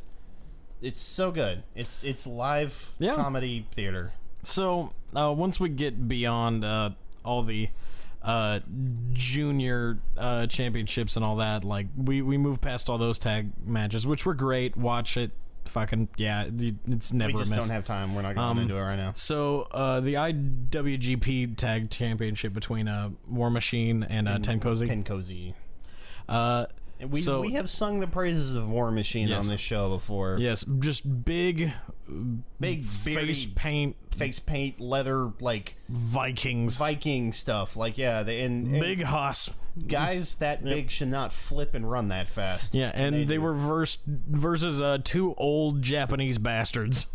It's 0.82 1.00
so 1.00 1.30
good. 1.30 1.62
It's 1.76 2.02
it's 2.02 2.26
live 2.26 2.90
Yeah. 2.98 3.14
comedy 3.14 3.66
theater. 3.72 4.12
So 4.42 4.92
uh, 5.16 5.32
once 5.36 5.60
we 5.60 5.68
get 5.68 6.08
beyond 6.08 6.64
uh, 6.64 6.90
all 7.24 7.44
the 7.44 7.68
uh, 8.22 8.60
junior 9.12 9.98
uh, 10.16 10.46
championships 10.46 11.16
and 11.16 11.24
all 11.24 11.36
that, 11.36 11.64
like 11.64 11.86
we 11.96 12.22
we 12.22 12.36
move 12.36 12.60
past 12.60 12.88
all 12.90 12.98
those 12.98 13.18
tag 13.18 13.50
matches, 13.64 14.06
which 14.06 14.26
were 14.26 14.34
great. 14.34 14.76
Watch 14.76 15.16
it, 15.16 15.30
fucking 15.66 16.08
yeah, 16.16 16.48
it's 16.88 17.12
never 17.12 17.32
We 17.32 17.38
just 17.38 17.50
don't 17.54 17.68
have 17.70 17.84
time. 17.84 18.14
We're 18.14 18.22
not 18.22 18.34
going 18.34 18.46
Um, 18.48 18.58
into 18.58 18.76
it 18.76 18.80
right 18.80 18.96
now. 18.96 19.12
so 19.14 19.68
uh, 19.70 20.00
the 20.00 20.14
IWGP 20.14 21.56
Tag 21.56 21.90
Championship 21.90 22.52
between 22.52 22.88
uh, 22.88 23.10
War 23.28 23.50
Machine 23.50 24.02
and 24.02 24.28
uh, 24.28 24.38
TenCozy. 24.38 24.86
Ken 24.88 25.04
Cozy. 25.04 25.54
uh, 26.28 26.66
we 27.08 27.20
So- 27.20 27.40
we 27.40 27.52
have 27.52 27.68
sung 27.70 28.00
the 28.00 28.06
praises 28.06 28.56
of 28.56 28.68
War 28.68 28.90
Machine 28.90 29.28
Yes. 29.28 29.44
on 29.44 29.50
this 29.52 29.60
show 29.60 29.88
before. 29.90 30.36
yes, 30.40 30.64
just 30.80 31.24
big, 31.24 31.72
Big 32.60 32.82
face 32.84 33.46
paint 33.46 33.94
face 34.16 34.38
paint, 34.40 34.80
leather, 34.80 35.30
like 35.40 35.76
Vikings, 35.88 36.76
Viking 36.78 37.32
stuff. 37.32 37.76
Like 37.76 37.98
yeah, 37.98 38.22
they, 38.22 38.40
and, 38.40 38.66
and 38.68 38.80
big 38.80 39.02
hoss. 39.02 39.50
guys 39.86 40.34
that 40.36 40.64
big 40.64 40.90
should 40.90 41.08
not 41.08 41.32
flip 41.32 41.74
and 41.74 41.88
run 41.88 42.08
that 42.08 42.26
fast. 42.26 42.74
Yeah, 42.74 42.90
and 42.94 43.14
they, 43.14 43.24
do. 43.36 43.40
were 43.40 43.52
verse, 43.54 43.98
versus 44.06 44.80
uh, 44.80 44.98
two 45.04 45.34
old 45.36 45.82
Japanese 45.82 46.38
bastards. 46.38 47.06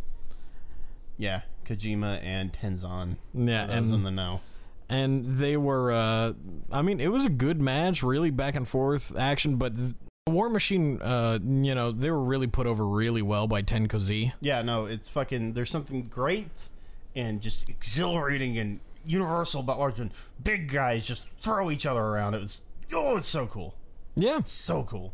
yeah, 1.18 1.41
Kojima 1.66 2.24
and 2.24 2.53
Tenzan. 2.53 3.18
Yeah, 3.34 3.66
those 3.66 3.76
and- 3.76 3.93
in 3.93 4.03
the 4.03 4.12
know. 4.12 4.41
And 4.89 5.25
they 5.38 5.57
were 5.57 5.91
uh 5.91 6.34
i 6.71 6.81
mean 6.81 6.99
it 6.99 7.07
was 7.11 7.25
a 7.25 7.29
good 7.29 7.59
match 7.61 8.03
really 8.03 8.29
back 8.29 8.55
and 8.55 8.67
forth 8.67 9.17
action 9.17 9.55
but 9.55 9.75
th- 9.75 9.93
war 10.27 10.49
machine 10.49 11.01
uh 11.01 11.39
you 11.43 11.73
know 11.75 11.91
they 11.91 12.11
were 12.11 12.23
really 12.23 12.47
put 12.47 12.67
over 12.67 12.86
really 12.86 13.21
well 13.21 13.47
by 13.47 13.61
TenCozy 13.61 14.34
Yeah, 14.41 14.61
no, 14.61 14.86
it's 14.86 15.09
fucking. 15.09 15.53
There's 15.53 15.69
something 15.71 16.03
great 16.09 16.69
and 17.15 17.41
just 17.41 17.67
exhilarating 17.69 18.57
and 18.57 18.79
universal 19.05 19.59
about 19.61 19.79
watching 19.79 20.11
big 20.43 20.71
guys 20.71 21.05
just 21.05 21.25
throw 21.41 21.69
each 21.71 21.86
other 21.86 22.01
around. 22.01 22.34
It 22.36 22.41
was 22.41 22.61
oh, 22.93 23.17
it's 23.17 23.27
so 23.27 23.47
cool, 23.47 23.75
Yeah. 24.15 24.41
so 24.45 24.84
cool. 24.84 25.13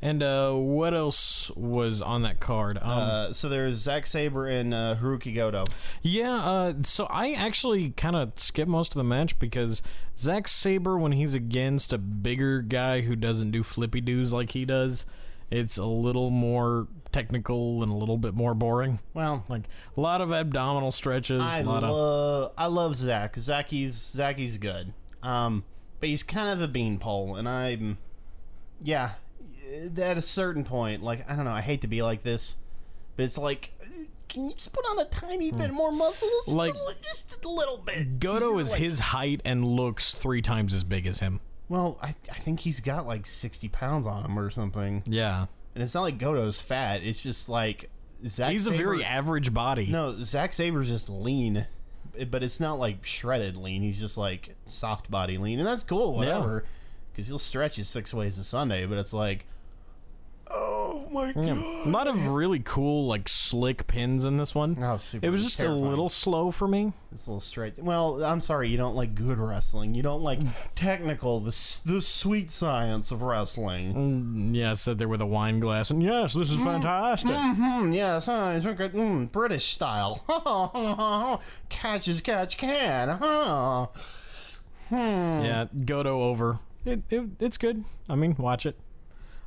And 0.00 0.22
uh, 0.22 0.52
what 0.52 0.94
else 0.94 1.50
was 1.56 2.00
on 2.00 2.22
that 2.22 2.38
card? 2.38 2.78
Um, 2.78 2.88
Uh, 2.88 3.32
so 3.32 3.48
there's 3.48 3.76
Zack 3.78 4.06
Sabre 4.06 4.46
and 4.46 4.72
uh, 4.72 4.94
Hirooki 5.00 5.34
Goto. 5.34 5.64
yeah, 6.02 6.36
uh, 6.36 6.74
so 6.84 7.06
I 7.06 7.32
actually 7.32 7.90
kind 7.90 8.14
of 8.14 8.32
skipped 8.36 8.68
most 8.70 8.92
of 8.92 8.98
the 8.98 9.04
match 9.04 9.38
because 9.40 9.82
Zack 10.16 10.46
Sabre, 10.46 10.96
when 10.98 11.12
he's 11.12 11.34
against 11.34 11.92
a 11.92 11.98
bigger 11.98 12.62
guy 12.62 13.00
who 13.00 13.16
doesn't 13.16 13.50
do 13.50 13.64
flippy 13.64 14.00
doos 14.00 14.32
like 14.32 14.50
he 14.50 14.64
does, 14.64 15.04
it's 15.50 15.78
a 15.78 15.84
little 15.84 16.30
more 16.30 16.86
technical 17.10 17.82
and 17.82 17.90
a 17.90 17.94
little 17.94 18.18
bit 18.18 18.34
more 18.34 18.54
boring. 18.54 19.00
Well, 19.14 19.44
Like 19.48 19.62
a 19.96 20.00
lot 20.00 20.20
of 20.20 20.30
abdominal 20.30 20.92
stretches, 20.92 21.42
I 21.42 21.62
lot 21.62 21.82
of 21.82 21.90
love 21.90 22.52
I 22.56 22.66
love 22.66 22.94
Zach. 22.94 23.34
Zacky's 23.34 23.94
Zacky's 24.16 24.58
good. 24.58 24.92
Um, 25.22 25.64
but 26.00 26.08
he's 26.08 26.22
kind 26.22 26.50
of 26.50 26.60
a 26.60 26.68
beanpole, 26.68 27.34
and 27.34 27.48
I'm 27.48 27.98
yeah. 28.80 29.12
At 29.98 30.16
a 30.16 30.22
certain 30.22 30.64
point, 30.64 31.02
like 31.02 31.28
I 31.30 31.36
don't 31.36 31.44
know, 31.44 31.50
I 31.50 31.60
hate 31.60 31.82
to 31.82 31.88
be 31.88 32.02
like 32.02 32.22
this, 32.22 32.56
but 33.16 33.24
it's 33.24 33.36
like, 33.38 33.70
can 34.28 34.46
you 34.48 34.54
just 34.54 34.72
put 34.72 34.84
on 34.86 34.98
a 34.98 35.04
tiny 35.06 35.52
bit 35.52 35.70
more 35.70 35.92
muscle? 35.92 36.28
Just 36.38 36.48
Hmm. 36.50 36.56
Like- 36.56 36.74
a, 36.74 36.78
li- 36.78 36.94
just 37.02 37.44
a 37.44 37.48
little 37.48 37.78
bit. 37.78 38.18
Goto 38.20 38.58
is 38.58 38.72
his 38.72 38.98
height 38.98 39.40
and 39.44 39.64
looks 39.64 40.14
three 40.14 40.40
times 40.42 40.72
as 40.74 40.84
big 40.84 41.06
as 41.06 41.18
him. 41.20 41.40
Well, 41.68 41.98
I 42.02 42.14
I 42.30 42.38
think 42.38 42.60
he's 42.60 42.80
got 42.80 43.06
like 43.06 43.26
sixty 43.26 43.68
pounds 43.68 44.06
on 44.06 44.24
him 44.24 44.38
or 44.38 44.48
something, 44.50 45.02
Yeah, 45.06 45.46
and 45.74 45.84
it's 45.84 45.92
not 45.94 46.00
like 46.02 46.18
Goto's 46.18 46.58
fat. 46.60 47.02
It's 47.02 47.22
just 47.22 47.48
like 47.50 47.90
Zack. 48.26 48.52
he's 48.52 48.66
a 48.66 48.70
Sabre- 48.70 48.78
very 48.78 49.04
average 49.04 49.52
body. 49.52 49.86
No, 49.88 50.22
Zack 50.22 50.54
Sabre's 50.54 50.88
just 50.88 51.10
lean, 51.10 51.66
but 52.30 52.42
it's 52.42 52.58
not 52.58 52.78
like 52.78 53.04
shredded 53.04 53.56
lean. 53.58 53.82
He's 53.82 54.00
just 54.00 54.16
like 54.16 54.56
soft 54.64 55.10
body 55.10 55.36
lean, 55.36 55.58
and 55.58 55.68
that's 55.68 55.82
cool, 55.82 56.14
whatever. 56.14 56.64
Because 57.12 57.26
he'll 57.26 57.38
stretch 57.38 57.76
you 57.76 57.84
six 57.84 58.14
ways 58.14 58.38
a 58.38 58.44
Sunday, 58.44 58.86
but 58.86 58.96
it's 58.96 59.12
like, 59.12 59.44
oh 61.08 61.12
my 61.12 61.28
Yeah. 61.36 61.54
god, 61.54 61.86
A 61.86 61.88
lot 61.90 62.06
of 62.08 62.28
really 62.28 62.60
cool, 62.60 63.06
like 63.06 63.28
slick 63.28 63.86
pins 63.86 64.24
in 64.24 64.36
this 64.36 64.54
one. 64.54 64.76
Oh, 64.82 64.96
super 64.98 65.24
it 65.26 65.30
was 65.30 65.42
just 65.42 65.58
terrifying. 65.58 65.84
a 65.84 65.88
little 65.88 66.08
slow 66.08 66.50
for 66.50 66.68
me. 66.68 66.92
it's 67.12 67.26
a 67.26 67.30
little 67.30 67.40
straight. 67.40 67.78
Well, 67.78 68.22
I'm 68.24 68.40
sorry, 68.40 68.68
you 68.68 68.76
don't 68.76 68.94
like 68.94 69.14
good 69.14 69.38
wrestling. 69.38 69.94
You 69.94 70.02
don't 70.02 70.22
like 70.22 70.40
technical, 70.74 71.40
the 71.40 71.80
the 71.84 72.00
sweet 72.02 72.50
science 72.50 73.10
of 73.10 73.22
wrestling. 73.22 73.94
Mm, 73.94 74.54
yeah, 74.54 74.74
said 74.74 74.98
there 74.98 75.08
with 75.08 75.20
a 75.20 75.26
wine 75.26 75.60
glass, 75.60 75.90
and 75.90 76.02
yes, 76.02 76.34
this 76.34 76.50
is 76.50 76.62
fantastic. 76.62 77.34
Hmm, 77.36 77.92
yes, 77.92 78.26
huh, 78.26 78.52
it's 78.56 78.66
good, 78.66 78.92
mm, 78.92 79.30
British 79.32 79.66
style. 79.66 80.22
catch 81.68 82.08
as 82.08 82.20
catch 82.20 82.56
can. 82.56 83.08
Huh. 83.08 83.86
Hmm. 84.88 84.96
Yeah, 85.44 85.66
Goto 85.84 86.22
over. 86.22 86.58
It, 86.84 87.02
it 87.10 87.24
it's 87.40 87.58
good. 87.58 87.84
I 88.08 88.14
mean, 88.14 88.34
watch 88.38 88.64
it. 88.64 88.76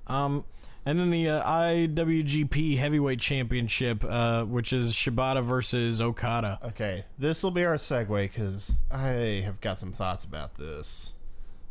Um, 0.08 0.44
and 0.86 1.00
then 1.00 1.10
the 1.12 1.30
uh, 1.30 1.44
IWGP 1.50 2.78
Heavyweight 2.78 3.20
Championship, 3.20 4.04
uh, 4.04 4.44
which 4.46 4.74
is 4.74 4.94
Shibata 4.94 5.44
versus 5.44 6.02
Okada. 6.02 6.60
Okay, 6.64 7.06
this 7.18 7.44
will 7.44 7.52
be 7.52 7.64
our 7.66 7.76
segue 7.76 8.24
because 8.24 8.80
I 8.92 9.42
have 9.46 9.62
got 9.62 9.78
some 9.78 9.92
thoughts 9.92 10.26
about 10.26 10.56
this, 10.58 11.14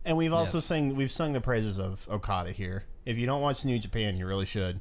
and 0.04 0.16
we've 0.16 0.32
also 0.32 0.58
Yes. 0.58 0.64
sung 0.66 0.94
we've 0.96 1.10
sung 1.10 1.32
the 1.32 1.40
praises 1.40 1.78
of 1.78 2.06
Okada 2.10 2.52
here. 2.52 2.84
If 3.04 3.18
you 3.18 3.26
don't 3.26 3.40
watch 3.42 3.64
New 3.64 3.78
Japan, 3.78 4.16
you 4.16 4.26
really 4.26 4.46
should. 4.46 4.80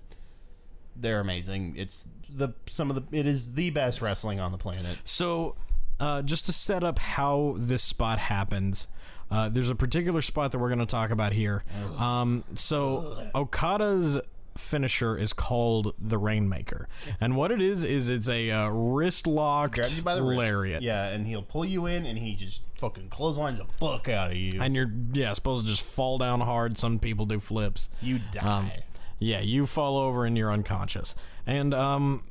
They're 0.96 1.20
amazing. 1.22 1.76
It's 1.78 2.06
the 2.30 2.50
some 2.68 2.90
of 2.92 2.96
the 2.96 3.18
it 3.18 3.26
is 3.26 3.54
the 3.54 3.70
best 3.70 4.02
wrestling 4.02 4.40
on 4.40 4.52
the 4.52 4.58
planet. 4.58 4.98
So, 5.06 5.56
uh, 6.00 6.22
just 6.22 6.46
to 6.48 6.54
set 6.54 6.84
up 6.84 7.00
how 7.00 7.56
this 7.58 7.82
spot 7.82 8.20
happens, 8.20 8.88
uh, 9.32 9.50
there's 9.50 9.70
a 9.70 9.76
particular 9.76 10.22
spot 10.22 10.52
that 10.52 10.60
we're 10.60 10.70
going 10.70 10.80
to 10.80 10.86
talk 10.86 11.12
about 11.12 11.34
here. 11.34 11.64
Um, 11.98 12.44
so, 12.56 13.30
Okada's 13.36 14.20
finisher 14.58 15.18
is 15.18 15.32
called 15.32 15.94
the 16.00 16.18
Rainmaker, 16.18 16.88
and 17.22 17.36
what 17.36 17.52
it 17.52 17.62
is 17.62 17.84
is 17.84 18.10
it's 18.10 18.28
a 18.28 18.52
uh, 18.52 18.68
wrist 18.70 19.26
locked 19.28 19.76
Grabs 19.76 19.96
you 19.96 20.04
by 20.04 20.16
the 20.16 20.24
wrist, 20.24 20.40
lariat. 20.40 20.82
yeah, 20.82 21.08
and 21.10 21.26
he'll 21.28 21.44
pull 21.44 21.64
you 21.64 21.86
in, 21.86 22.06
and 22.06 22.18
he 22.18 22.36
just 22.36 22.64
fucking 22.78 23.10
clotheslines 23.10 23.60
the 23.60 23.66
fuck 23.66 24.10
out 24.10 24.32
of 24.32 24.38
you. 24.38 24.60
And 24.62 24.76
you're 24.76 24.92
yeah 25.14 25.32
supposed 25.34 25.66
to 25.66 25.70
just 25.72 25.84
fall 25.84 26.18
down 26.18 26.42
hard. 26.42 26.78
Some 26.78 27.00
people 27.00 27.26
do 27.26 27.40
flips. 27.40 27.90
you 28.02 28.20
die. 28.32 28.40
Um, 28.42 28.72
yeah, 29.20 29.42
you 29.42 29.66
fall 29.66 29.98
over 29.98 30.26
and 30.26 30.38
you're 30.38 30.52
unconscious. 30.52 31.14
And 31.46 31.74
um, 31.74 32.24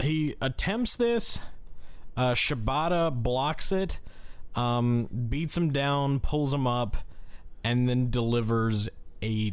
he 0.00 0.36
attempts 0.40 0.94
this. 0.96 1.40
Uh, 2.16 2.32
Shibata 2.34 3.12
blocks 3.12 3.70
it, 3.72 3.98
um, 4.58 5.08
beats 5.28 5.56
him 5.56 5.70
down, 5.72 6.20
pulls 6.20 6.52
him 6.52 6.66
up, 6.66 6.96
and 7.64 7.88
then 7.88 8.10
delivers 8.10 8.88
a 9.22 9.52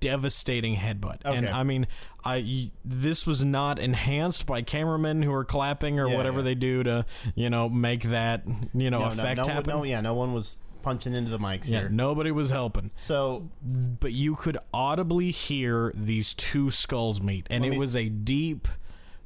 devastating 0.00 0.76
headbutt. 0.76 1.18
And 1.24 1.48
I 1.48 1.62
mean, 1.62 1.86
I 2.24 2.70
this 2.84 3.26
was 3.26 3.44
not 3.44 3.78
enhanced 3.78 4.44
by 4.44 4.60
cameramen 4.62 5.22
who 5.22 5.32
are 5.32 5.44
clapping 5.44 5.98
or 5.98 6.08
Yeah, 6.08 6.16
whatever 6.16 6.38
yeah. 6.38 6.44
they 6.44 6.54
do 6.54 6.82
to 6.82 7.06
you 7.34 7.48
know 7.48 7.68
make 7.68 8.02
that 8.04 8.42
you 8.74 8.90
know 8.90 8.98
no, 9.00 9.06
no, 9.06 9.10
effect 9.12 9.36
no, 9.38 9.42
one- 9.44 9.50
happen. 9.52 9.70
no, 9.70 9.84
yeah, 9.84 10.00
no 10.00 10.14
one 10.14 10.34
was 10.34 10.56
punching 10.82 11.14
into 11.14 11.30
the 11.30 11.38
mics 11.38 11.66
yeah, 11.66 11.80
here. 11.80 11.88
nobody 11.88 12.30
was 12.30 12.50
helping 12.50 12.90
So 12.96 13.48
but 13.62 14.12
you 14.12 14.36
could 14.36 14.58
audibly 14.74 15.30
hear 15.30 15.90
these 15.96 16.34
two 16.34 16.70
skulls 16.70 17.22
meet, 17.22 17.46
and 17.48 17.64
it 17.64 17.78
was 17.78 17.96
a 17.96 18.10
deep 18.10 18.68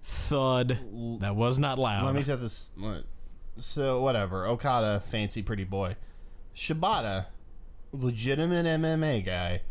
thud 0.04 0.78
that 1.20 1.34
was 1.34 1.58
not 1.58 1.78
loud. 1.80 2.04
Let 2.06 2.14
me 2.14 2.22
set 2.22 2.40
this. 2.40 2.70
So 3.58 4.00
whatever. 4.00 4.46
Okada, 4.46 5.00
fancy 5.00 5.42
pretty 5.42 5.64
boy. 5.64 5.96
Shibata, 6.54 7.26
legitimate 7.92 8.66
MMA 8.66 9.24
guy. 9.24 9.62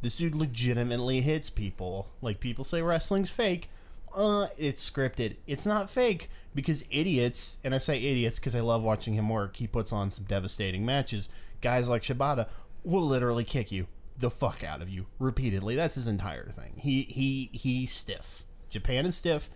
This 0.00 0.16
dude 0.16 0.34
legitimately 0.34 1.20
hits 1.20 1.50
people. 1.50 2.08
Like 2.20 2.40
people 2.40 2.64
say 2.64 2.82
wrestling's 2.82 3.30
fake. 3.30 3.70
Uh, 4.14 4.48
it's 4.58 4.88
scripted. 4.88 5.36
It's 5.46 5.64
not 5.64 5.88
fake 5.88 6.28
because 6.54 6.84
idiots, 6.90 7.56
and 7.64 7.74
I 7.74 7.78
say 7.78 7.98
idiots 7.98 8.38
because 8.38 8.54
I 8.54 8.60
love 8.60 8.82
watching 8.82 9.14
him 9.14 9.28
work. 9.28 9.56
He 9.56 9.66
puts 9.66 9.92
on 9.92 10.10
some 10.10 10.24
devastating 10.24 10.84
matches. 10.84 11.28
Guys 11.60 11.88
like 11.88 12.02
Shibata 12.02 12.48
will 12.84 13.06
literally 13.06 13.44
kick 13.44 13.72
you 13.72 13.86
the 14.18 14.30
fuck 14.30 14.62
out 14.62 14.82
of 14.82 14.88
you 14.88 15.06
repeatedly. 15.18 15.76
That's 15.76 15.94
his 15.94 16.06
entire 16.06 16.50
thing. 16.50 16.74
He 16.76 17.02
he 17.02 17.50
he's 17.52 17.92
stiff. 17.92 18.44
Japan 18.68 19.06
is 19.06 19.16
stiff. 19.16 19.48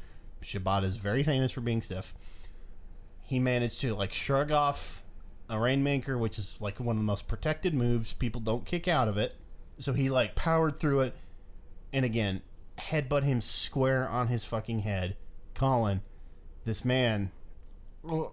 Shibata 0.43 0.85
is 0.85 0.97
very 0.97 1.23
famous 1.23 1.53
for 1.53 1.61
being 1.61 1.83
stiff. 1.83 2.15
He 3.27 3.39
managed 3.41 3.81
to 3.81 3.95
like 3.95 4.15
shrug 4.15 4.53
off 4.53 5.03
a 5.49 5.59
rainmaker, 5.59 6.17
which 6.17 6.39
is 6.39 6.55
like 6.61 6.79
one 6.81 6.97
of 6.97 7.01
the 7.01 7.07
most 7.07 7.29
protected 7.29 7.75
moves. 7.75 8.13
People 8.13 8.41
don't 8.41 8.65
kick 8.65 8.89
out 8.89 9.09
of 9.09 9.19
it. 9.19 9.35
So 9.79 9.93
he 9.93 10.09
like 10.09 10.35
powered 10.35 10.81
through 10.81 11.01
it, 11.01 11.15
and 11.93 12.05
again, 12.05 12.43
headbutt 12.79 13.25
him 13.25 13.41
square 13.41 14.09
on 14.09 14.29
his 14.29 14.45
fucking 14.45 14.81
head. 14.81 15.17
Colin, 15.55 16.03
this 16.65 16.85
man. 16.85 17.31
Oh, 18.09 18.33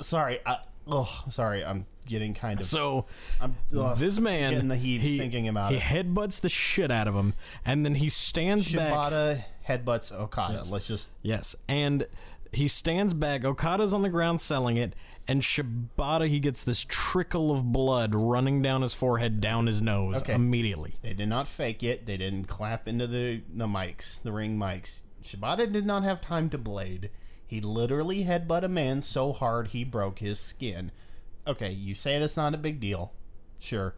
sorry, 0.00 0.40
I, 0.46 0.58
oh, 0.86 1.24
sorry. 1.30 1.64
I'm 1.64 1.86
getting 2.06 2.34
kind 2.34 2.60
of. 2.60 2.66
so 2.66 3.06
I'm 3.40 3.56
ugh, 3.76 3.98
this 3.98 4.20
man, 4.20 4.52
getting 4.52 4.68
the 4.68 4.76
heaves 4.76 5.04
he, 5.04 5.18
thinking 5.18 5.48
about 5.48 5.70
he 5.70 5.78
it. 5.78 5.82
headbutts 5.82 6.40
the 6.40 6.48
shit 6.48 6.90
out 6.90 7.08
of 7.08 7.14
him, 7.14 7.34
and 7.64 7.84
then 7.84 7.94
he 7.96 8.08
stands 8.08 8.72
back. 8.72 8.92
Shibata 8.92 9.44
headbutts 9.66 10.12
Okada. 10.12 10.54
Yes. 10.54 10.70
Let's 10.70 10.86
just 10.86 11.10
Yes, 11.22 11.56
and 11.68 12.06
he 12.56 12.68
stands 12.68 13.14
back. 13.14 13.44
Okada's 13.44 13.94
on 13.94 14.02
the 14.02 14.08
ground 14.08 14.40
selling 14.40 14.76
it, 14.76 14.94
and 15.26 15.42
Shibata 15.42 16.28
he 16.28 16.40
gets 16.40 16.62
this 16.64 16.84
trickle 16.88 17.50
of 17.50 17.72
blood 17.72 18.14
running 18.14 18.60
down 18.62 18.82
his 18.82 18.94
forehead, 18.94 19.40
down 19.40 19.66
his 19.66 19.80
nose 19.80 20.16
Okay. 20.16 20.34
immediately. 20.34 20.94
They 21.02 21.14
did 21.14 21.28
not 21.28 21.48
fake 21.48 21.82
it. 21.82 22.06
They 22.06 22.16
didn't 22.16 22.44
clap 22.46 22.86
into 22.88 23.06
the 23.06 23.42
the 23.52 23.66
mics, 23.66 24.22
the 24.22 24.32
ring 24.32 24.56
mics. 24.58 25.02
Shibata 25.22 25.70
did 25.70 25.86
not 25.86 26.02
have 26.04 26.20
time 26.20 26.50
to 26.50 26.58
blade. 26.58 27.10
He 27.46 27.60
literally 27.60 28.24
headbutt 28.24 28.62
a 28.64 28.68
man 28.68 29.00
so 29.02 29.32
hard 29.32 29.68
he 29.68 29.84
broke 29.84 30.18
his 30.18 30.38
skin. 30.40 30.90
Okay, 31.46 31.70
you 31.72 31.94
say 31.94 32.18
that's 32.18 32.36
not 32.36 32.54
a 32.54 32.58
big 32.58 32.80
deal. 32.80 33.12
Sure. 33.58 33.94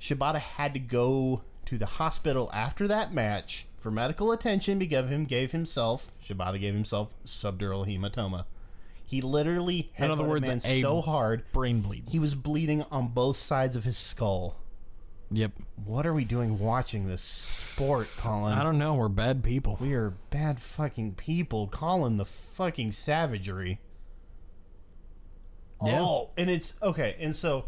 Shibata 0.00 0.38
had 0.38 0.74
to 0.74 0.80
go 0.80 1.42
to 1.66 1.78
the 1.78 1.86
hospital 1.86 2.50
after 2.52 2.88
that 2.88 3.12
match 3.14 3.66
for 3.80 3.90
medical 3.90 4.30
attention 4.30 4.78
because 4.78 5.10
him 5.10 5.24
gave 5.24 5.52
himself 5.52 6.12
Shibata 6.24 6.60
gave 6.60 6.74
himself 6.74 7.08
subdural 7.24 7.86
hematoma. 7.86 8.44
He 9.04 9.20
literally 9.20 9.90
In 9.96 10.10
other 10.10 10.22
words, 10.22 10.46
man 10.46 10.60
so 10.60 11.00
hard 11.00 11.42
Brain 11.52 11.80
bleed. 11.80 12.04
he 12.08 12.18
was 12.20 12.34
bleeding 12.34 12.84
on 12.90 13.08
both 13.08 13.36
sides 13.36 13.74
of 13.74 13.82
his 13.84 13.96
skull. 13.96 14.56
Yep. 15.32 15.52
What 15.84 16.06
are 16.06 16.12
we 16.12 16.24
doing 16.24 16.58
watching 16.58 17.06
this 17.06 17.22
sport, 17.22 18.08
Colin? 18.16 18.52
I 18.52 18.62
don't 18.64 18.78
know. 18.78 18.94
We're 18.94 19.08
bad 19.08 19.44
people. 19.44 19.78
We 19.80 19.94
are 19.94 20.10
bad 20.30 20.60
fucking 20.60 21.14
people. 21.14 21.68
Colin, 21.68 22.16
the 22.16 22.24
fucking 22.24 22.92
savagery. 22.92 23.80
Yeah. 25.84 26.00
Oh, 26.02 26.30
and 26.36 26.50
it's 26.50 26.74
okay. 26.82 27.16
And 27.20 27.34
so 27.34 27.64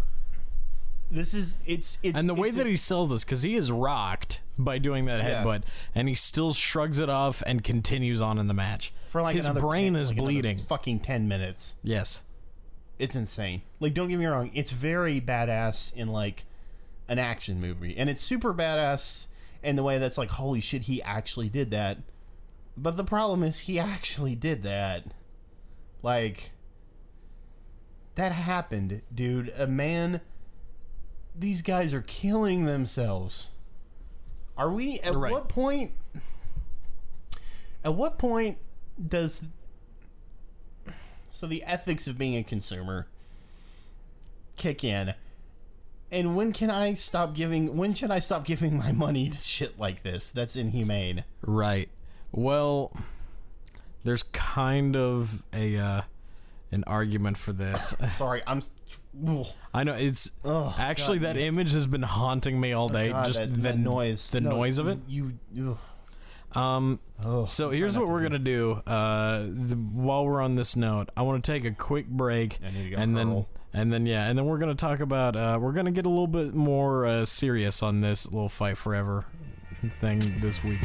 this 1.13 1.35
is 1.35 1.57
it's 1.67 1.99
it's 2.03 2.19
And 2.19 2.29
the 2.29 2.35
way 2.35 2.49
it's 2.49 2.57
that 2.57 2.67
he 2.67 2.77
sells 2.77 3.09
this, 3.11 3.25
because 3.25 3.43
he 3.43 3.55
is 3.55 3.71
rocked 3.71 4.41
by 4.59 4.79
doing 4.79 5.05
that 5.07 5.23
Yeah. 5.23 5.45
headbutt, 5.45 5.63
and 5.95 6.09
he 6.09 6.15
still 6.15 6.53
shrugs 6.53 6.99
it 6.99 7.09
off 7.09 7.43
and 7.47 7.63
continues 7.63 8.21
on 8.21 8.39
in 8.39 8.49
the 8.49 8.55
match. 8.55 8.93
for 9.11 9.21
like 9.23 9.37
his 9.37 9.49
brain 9.49 9.93
10 9.93 10.01
is 10.03 10.09
like 10.09 10.19
bleeding. 10.19 10.57
fucking 10.59 11.01
ten 11.01 11.29
minutes. 11.29 11.75
yes. 11.83 12.23
It's 12.99 13.17
insane. 13.17 13.63
Like, 13.81 13.95
don't 13.95 14.09
get 14.09 14.19
me 14.19 14.27
wrong, 14.27 14.51
it's 14.55 14.71
very 14.71 15.21
badass 15.21 15.93
in 15.95 16.09
like 16.09 16.45
an 17.09 17.19
action 17.19 17.61
movie, 17.61 17.97
and 17.97 18.09
it's 18.09 18.23
super 18.23 18.55
badass 18.55 19.27
in 19.63 19.77
the 19.77 19.83
way 19.83 19.99
that's 19.99 20.17
like, 20.19 20.31
holy 20.31 20.61
shit, 20.61 20.83
he 20.83 21.03
actually 21.03 21.49
did 21.49 21.71
that. 21.73 21.99
But 22.77 22.97
the 22.97 23.05
problem 23.05 23.43
is, 23.43 23.61
he 23.61 23.79
actually 23.79 24.35
did 24.35 24.63
that. 24.63 25.05
Like, 26.03 26.53
that 28.15 28.33
happened, 28.33 29.03
dude. 29.15 29.53
A 29.59 29.67
man. 29.67 30.21
These 31.35 31.63
guys 31.63 31.95
are 31.95 32.03
killing 32.03 32.65
themselves. 32.67 33.49
Are 34.57 34.71
we 34.71 35.01
at 35.01 35.15
Right. 35.15 35.33
what 35.33 35.49
point? 35.49 35.93
At 37.85 37.95
what 37.95 38.19
point 38.19 38.59
does 39.05 39.43
so 41.31 41.47
the 41.47 41.65
ethics 41.65 42.07
of 42.07 42.19
being 42.19 42.37
a 42.37 42.45
consumer 42.45 43.07
kick 44.57 44.85
in? 44.85 45.15
And 46.11 46.37
when 46.37 46.53
can 46.53 46.71
I 46.71 46.93
stop 46.95 47.35
giving? 47.35 47.77
When 47.79 47.95
should 47.95 48.11
I 48.11 48.19
stop 48.19 48.45
giving 48.45 48.77
my 48.77 48.93
money 48.93 49.31
to 49.31 49.39
shit 49.39 49.79
like 49.79 50.03
this? 50.03 50.29
That's 50.31 50.55
inhumane. 50.57 51.25
Right. 51.41 51.89
Well, 52.31 52.93
there's 54.05 54.23
kind 54.25 54.95
of 54.95 55.43
a 55.55 55.79
uh, 55.79 56.03
an 56.71 56.85
argument 56.87 57.39
for 57.39 57.53
this. 57.55 57.95
Sorry, 58.15 58.43
I'm. 58.47 58.61
I 59.75 59.85
know 59.85 59.95
it's 59.95 60.31
Ugh, 60.45 60.73
actually 60.79 61.19
God, 61.19 61.29
that 61.29 61.37
you- 61.41 61.47
image 61.47 61.73
has 61.73 61.87
been 61.87 62.03
haunting 62.03 62.59
me 62.61 62.73
all 62.73 62.89
day. 62.89 63.11
God, 63.11 63.27
just 63.27 63.39
that, 63.41 63.55
the 63.55 63.61
that 63.63 63.79
noise, 63.79 64.31
the 64.31 64.41
No, 64.41 64.51
noise 64.51 64.79
of 64.79 64.89
it. 64.89 64.99
You. 65.07 65.39
ugh. 65.61 65.79
Um. 66.57 66.99
Ugh, 67.25 67.47
So 67.49 67.69
I'm 67.69 67.75
here's 67.75 67.95
trying 67.95 68.03
what 68.07 68.09
not 68.09 68.15
we're 68.15 68.23
gonna 68.23 68.39
do. 68.39 68.73
Uh, 68.87 69.43
th- 69.45 69.75
while 69.93 70.25
we're 70.27 70.41
on 70.43 70.55
this 70.55 70.77
note, 70.77 71.11
I 71.17 71.23
want 71.23 71.43
to 71.45 71.53
take 71.53 71.65
a 71.65 71.71
quick 71.71 72.07
break, 72.09 72.59
I 72.67 72.71
need 72.71 72.85
to 72.85 72.91
go 72.91 73.03
and 73.03 73.17
then 73.17 73.47
and 73.75 73.91
then 73.93 74.05
yeah, 74.07 74.29
and 74.29 74.37
then 74.39 74.45
we're 74.45 74.59
gonna 74.59 74.75
talk 74.75 75.01
about. 75.01 75.35
Uh, 75.37 75.59
we're 75.61 75.73
gonna 75.73 75.93
get 75.93 76.05
a 76.05 76.11
little 76.11 76.27
bit 76.27 76.53
more 76.55 77.07
uh, 77.07 77.25
serious 77.25 77.83
on 77.83 78.01
this 78.03 78.27
little 78.27 78.49
fight 78.51 78.77
forever 78.77 79.25
thing 80.01 80.21
this 80.41 80.63
week. 80.63 80.81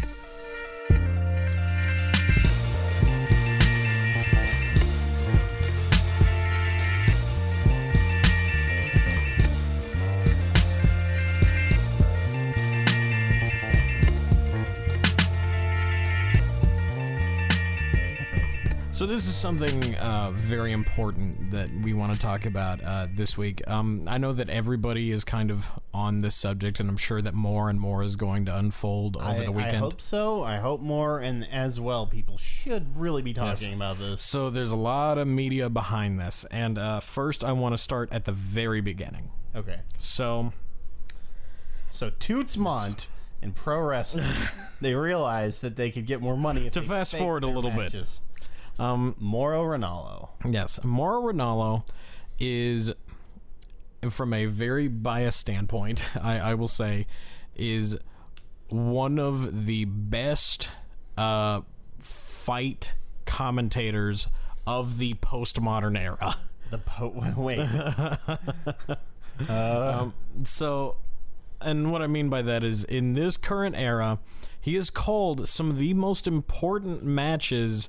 This 19.17 19.29
is 19.29 19.35
something 19.35 19.95
uh, 19.95 20.29
very 20.31 20.71
important 20.71 21.49
that 21.49 21.73
we 21.81 21.95
want 21.95 22.13
to 22.13 22.19
talk 22.19 22.45
about 22.45 22.83
uh, 22.83 23.07
this 23.11 23.35
week. 23.35 23.67
Um, 23.67 24.03
I 24.05 24.19
know 24.19 24.31
that 24.31 24.47
everybody 24.47 25.11
is 25.11 25.23
kind 25.23 25.49
of 25.49 25.67
on 25.91 26.19
this 26.19 26.35
subject, 26.35 26.79
and 26.79 26.87
I'm 26.87 26.97
sure 26.97 27.19
that 27.23 27.33
more 27.33 27.67
and 27.67 27.79
more 27.79 28.03
is 28.03 28.15
going 28.15 28.45
to 28.45 28.55
unfold 28.55 29.17
over 29.17 29.25
I, 29.25 29.43
the 29.43 29.51
weekend. 29.51 29.77
I 29.77 29.79
hope 29.79 30.01
so. 30.01 30.43
I 30.43 30.57
hope 30.57 30.81
more, 30.81 31.17
and 31.17 31.51
as 31.51 31.79
well, 31.79 32.05
people 32.05 32.37
should 32.37 32.95
really 32.95 33.23
be 33.23 33.33
talking 33.33 33.73
about 33.73 33.97
this. 33.97 34.21
So 34.21 34.51
there's 34.51 34.69
a 34.69 34.75
lot 34.75 35.17
of 35.17 35.27
media 35.27 35.67
behind 35.67 36.19
this, 36.19 36.45
and 36.51 36.77
uh, 36.77 36.99
first 36.99 37.43
I 37.43 37.53
want 37.53 37.73
to 37.73 37.79
start 37.79 38.09
at 38.11 38.25
the 38.25 38.33
very 38.33 38.81
beginning. 38.81 39.31
Okay, 39.55 39.79
So 39.97 40.53
so 41.89 42.11
Toots 42.19 42.55
Mondt 42.55 43.07
in 43.41 43.53
pro 43.53 43.79
wrestling, 43.79 44.27
they 44.79 44.93
realized 44.93 45.63
that 45.63 45.75
they 45.75 45.89
could 45.89 46.05
get 46.05 46.21
more 46.21 46.37
money 46.37 46.67
if 46.67 46.73
To 46.73 46.83
fast 46.83 47.15
forward 47.15 47.43
a 47.43 47.47
little 47.47 47.71
bit. 47.71 47.95
Um, 48.79 49.15
Mauro 49.19 49.63
Ranallo. 49.63 50.29
Yes, 50.47 50.79
Mauro 50.83 51.31
Ranallo 51.33 51.83
is, 52.39 52.91
from 54.09 54.33
a 54.33 54.45
very 54.45 54.87
biased 54.87 55.39
standpoint, 55.39 56.03
I, 56.21 56.39
I 56.39 56.53
will 56.53 56.67
say, 56.67 57.07
is 57.55 57.97
one 58.69 59.17
of 59.17 59.65
the 59.65 59.85
best 59.85 60.69
uh, 61.17 61.61
fight 61.99 62.93
commentators 63.25 64.27
of 64.65 64.97
the 64.97 65.13
postmodern 65.15 65.97
era. 65.99 66.37
The 66.69 66.79
po- 66.79 67.13
wait, 67.37 67.59
Um, 69.49 70.13
so, 70.43 70.97
and 71.61 71.93
what 71.93 72.01
I 72.01 72.07
mean 72.07 72.27
by 72.27 72.41
that 72.41 72.63
is, 72.63 72.83
in 72.83 73.13
this 73.13 73.37
current 73.37 73.73
era, 73.77 74.19
he 74.59 74.75
has 74.75 74.89
called 74.89 75.47
some 75.47 75.69
of 75.69 75.77
the 75.77 75.93
most 75.93 76.27
important 76.27 77.03
matches 77.03 77.87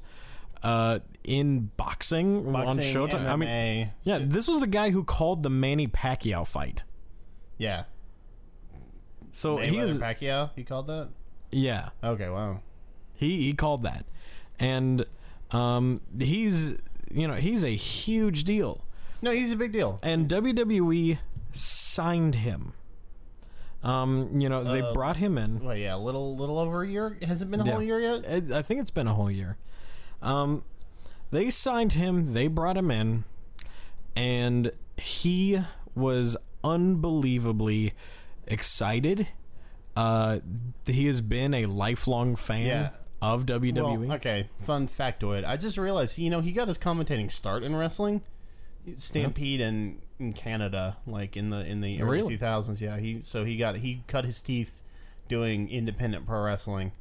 uh, 0.63 0.99
in 1.25 1.71
boxing, 1.77 2.47
on 2.47 2.53
boxing, 2.53 2.95
Showtime. 2.95 3.27
I 3.29 3.37
mean, 3.37 3.49
yeah, 4.03 4.19
shit. 4.19 4.31
this 4.31 4.49
was 4.49 4.61
the 4.61 4.67
guy 4.67 4.91
who 4.91 5.05
called 5.05 5.43
the 5.43 5.51
Manny 5.51 5.87
Pacquiao 5.89 6.47
fight. 6.47 6.83
yeah. 7.59 7.85
So 9.33 9.59
he 9.59 9.79
is, 9.79 10.01
Pacquiao. 10.01 10.51
He 10.57 10.65
called 10.65 10.87
that. 10.89 11.09
yeah, 11.53 11.91
Okay, 12.03 12.29
wow. 12.29 12.61
he 13.15 13.43
he 13.45 13.53
called 13.53 13.83
that, 13.85 14.05
and 14.59 15.05
um, 15.53 16.01
he's 16.19 16.75
you 17.11 17.29
know 17.29 17.35
he's 17.35 17.63
a 17.63 17.69
huge 17.77 18.45
deal, 18.45 18.85
No, 19.23 19.31
he's 19.31 19.53
a 19.53 19.57
big 19.57 19.71
deal. 19.73 19.99
and 20.03 20.29
WWE 20.29 21.19
signed 21.53 22.37
him. 22.37 22.73
Um, 23.83 24.41
you 24.41 24.49
know 24.49 24.65
they 24.65 24.81
Uh, 24.83 24.93
brought 24.93 25.19
him 25.19 25.39
in. 25.39 25.61
Well, 25.63 25.77
yeah, 25.77 25.95
a 25.95 25.99
little, 25.99 26.37
little 26.37 26.59
over 26.59 26.83
a 26.83 26.89
year. 26.89 27.17
Has 27.23 27.41
it 27.43 27.51
been 27.51 27.61
a 27.61 27.71
whole 27.71 27.83
year 27.83 28.01
yet? 28.01 28.51
I 28.53 28.63
think 28.63 28.81
it's 28.81 28.91
been 28.91 29.07
a 29.07 29.15
whole 29.15 29.31
year. 29.31 29.57
Um, 30.23 30.63
they 31.31 31.51
signed 31.51 31.93
him. 31.95 32.33
They 32.35 32.47
brought 32.49 32.77
him 32.77 32.91
in, 32.91 33.25
and 34.17 34.73
he 34.97 35.61
was 35.95 36.37
unbelievably 36.65 37.93
excited. 38.47 39.29
Uh, 39.97 40.39
he 40.87 41.07
has 41.07 41.21
been 41.21 41.55
a 41.55 41.67
lifelong 41.67 42.37
fan 42.37 42.67
Yeah. 42.67 42.91
of 43.21 43.47
WWE. 43.47 44.07
Well, 44.09 44.13
okay, 44.17 44.49
fun 44.61 44.89
factoid. 44.89 45.45
I 45.45 45.57
just 45.57 45.77
realized, 45.77 46.19
you 46.19 46.31
know, 46.31 46.41
he 46.41 46.53
got 46.53 46.69
his 46.69 46.79
commentating 46.79 47.31
start 47.31 47.63
in 47.63 47.75
wrestling, 47.77 48.23
Stampede 48.97 49.61
in, 49.61 50.01
in 50.19 50.33
Canada, 50.33 50.97
like 51.07 51.37
in 51.37 51.51
the 51.51 51.67
in 51.67 51.81
the 51.81 52.01
early 52.01 52.19
Really? 52.19 52.35
two 52.35 52.39
thousands. 52.39 52.81
Yeah, 52.81 52.99
he 52.99 53.21
so 53.21 53.45
he 53.45 53.57
got 53.57 53.77
he 53.77 54.03
cut 54.07 54.25
his 54.25 54.41
teeth 54.41 54.83
doing 55.29 55.69
independent 55.69 56.27
pro 56.27 56.43
wrestling, 56.43 56.93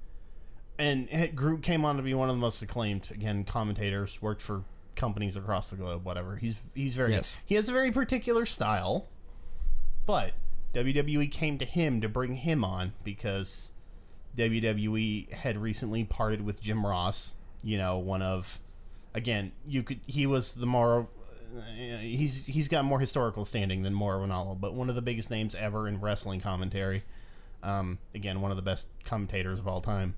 and 0.80 1.08
it 1.10 1.36
grew 1.36 1.58
came 1.60 1.86
on 1.86 1.98
to 1.98 2.04
be 2.04 2.14
one 2.14 2.30
of 2.30 2.36
the 2.36 2.40
most 2.42 2.62
acclaimed 2.62 3.10
again 3.12 3.44
commentators. 3.44 4.22
Worked 4.22 4.42
for 4.42 4.64
companies 4.96 5.36
across 5.36 5.70
the 5.70 5.76
globe. 5.76 6.06
Whatever. 6.06 6.36
He's 6.36 6.56
he's 6.76 6.96
very 6.96 7.12
Yes. 7.14 7.38
he 7.46 7.56
has 7.56 7.70
a 7.70 7.72
very 7.72 7.92
particular 7.92 8.46
style, 8.46 9.08
but 10.06 10.34
WWE 10.74 11.32
came 11.32 11.58
to 11.60 11.66
him 11.66 12.02
to 12.02 12.10
bring 12.10 12.36
him 12.36 12.64
on 12.64 12.94
because 13.04 13.72
WWE 14.38 15.32
had 15.34 15.58
recently 15.58 16.04
parted 16.04 16.42
with 16.44 16.62
Jim 16.62 16.86
Ross. 16.86 17.34
You 17.64 17.78
know, 17.78 17.98
one 17.98 18.22
of 18.22 18.60
again, 19.14 19.52
you 19.68 19.84
could 19.84 20.00
he 20.06 20.26
was 20.26 20.52
the 20.52 20.66
more 20.68 21.08
uh, 21.58 21.98
he's 21.98 22.46
he's 22.46 22.68
got 22.68 22.86
more 22.86 23.00
historical 23.00 23.46
standing 23.46 23.82
than 23.84 23.94
Mauro 23.94 24.26
Ranallo, 24.26 24.60
but 24.60 24.74
one 24.74 24.90
of 24.90 24.96
the 24.96 25.02
biggest 25.02 25.32
names 25.32 25.56
ever 25.56 25.88
in 25.88 26.00
wrestling 26.00 26.40
commentary. 26.42 27.04
Um, 27.64 27.98
again, 28.14 28.42
one 28.42 28.52
of 28.52 28.58
the 28.58 28.62
best 28.64 28.88
commentators 29.04 29.58
of 29.58 29.68
all 29.68 29.82
time 29.82 30.16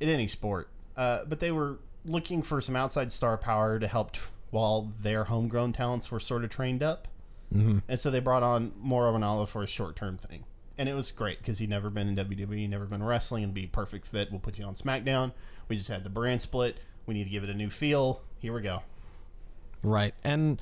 in 0.00 0.08
any 0.08 0.26
sport. 0.26 0.68
Uh, 0.96 1.24
but 1.26 1.40
they 1.40 1.50
were 1.50 1.78
looking 2.04 2.42
for 2.42 2.60
some 2.60 2.76
outside 2.76 3.12
star 3.12 3.36
power 3.36 3.78
to 3.78 3.86
help 3.86 4.16
while 4.50 4.92
their 5.00 5.24
homegrown 5.24 5.72
talents 5.72 6.10
were 6.10 6.20
sort 6.20 6.44
of 6.44 6.50
trained 6.50 6.82
up. 6.82 7.06
Mm-hmm. 7.54 7.78
And 7.88 8.00
so 8.00 8.10
they 8.10 8.20
brought 8.20 8.42
on 8.42 8.72
Mauro 8.78 9.12
Ranallo 9.12 9.46
for 9.46 9.62
a 9.62 9.66
short 9.66 9.96
term 9.96 10.18
thing. 10.18 10.44
And 10.78 10.88
it 10.88 10.94
was 10.94 11.10
great 11.10 11.38
because 11.38 11.58
he'd 11.58 11.68
never 11.68 11.90
been 11.90 12.08
in 12.08 12.16
WWE, 12.16 12.68
never 12.68 12.86
been 12.86 13.02
wrestling, 13.02 13.44
and 13.44 13.52
be 13.52 13.66
perfect 13.66 14.06
fit. 14.06 14.30
We'll 14.30 14.40
put 14.40 14.58
you 14.58 14.64
on 14.64 14.74
SmackDown. 14.74 15.32
We 15.68 15.76
just 15.76 15.88
had 15.88 16.04
the 16.04 16.10
brand 16.10 16.40
split. 16.40 16.78
We 17.06 17.14
need 17.14 17.24
to 17.24 17.30
give 17.30 17.44
it 17.44 17.50
a 17.50 17.54
new 17.54 17.70
feel. 17.70 18.22
Here 18.38 18.54
we 18.54 18.62
go. 18.62 18.82
Right. 19.82 20.14
And 20.24 20.60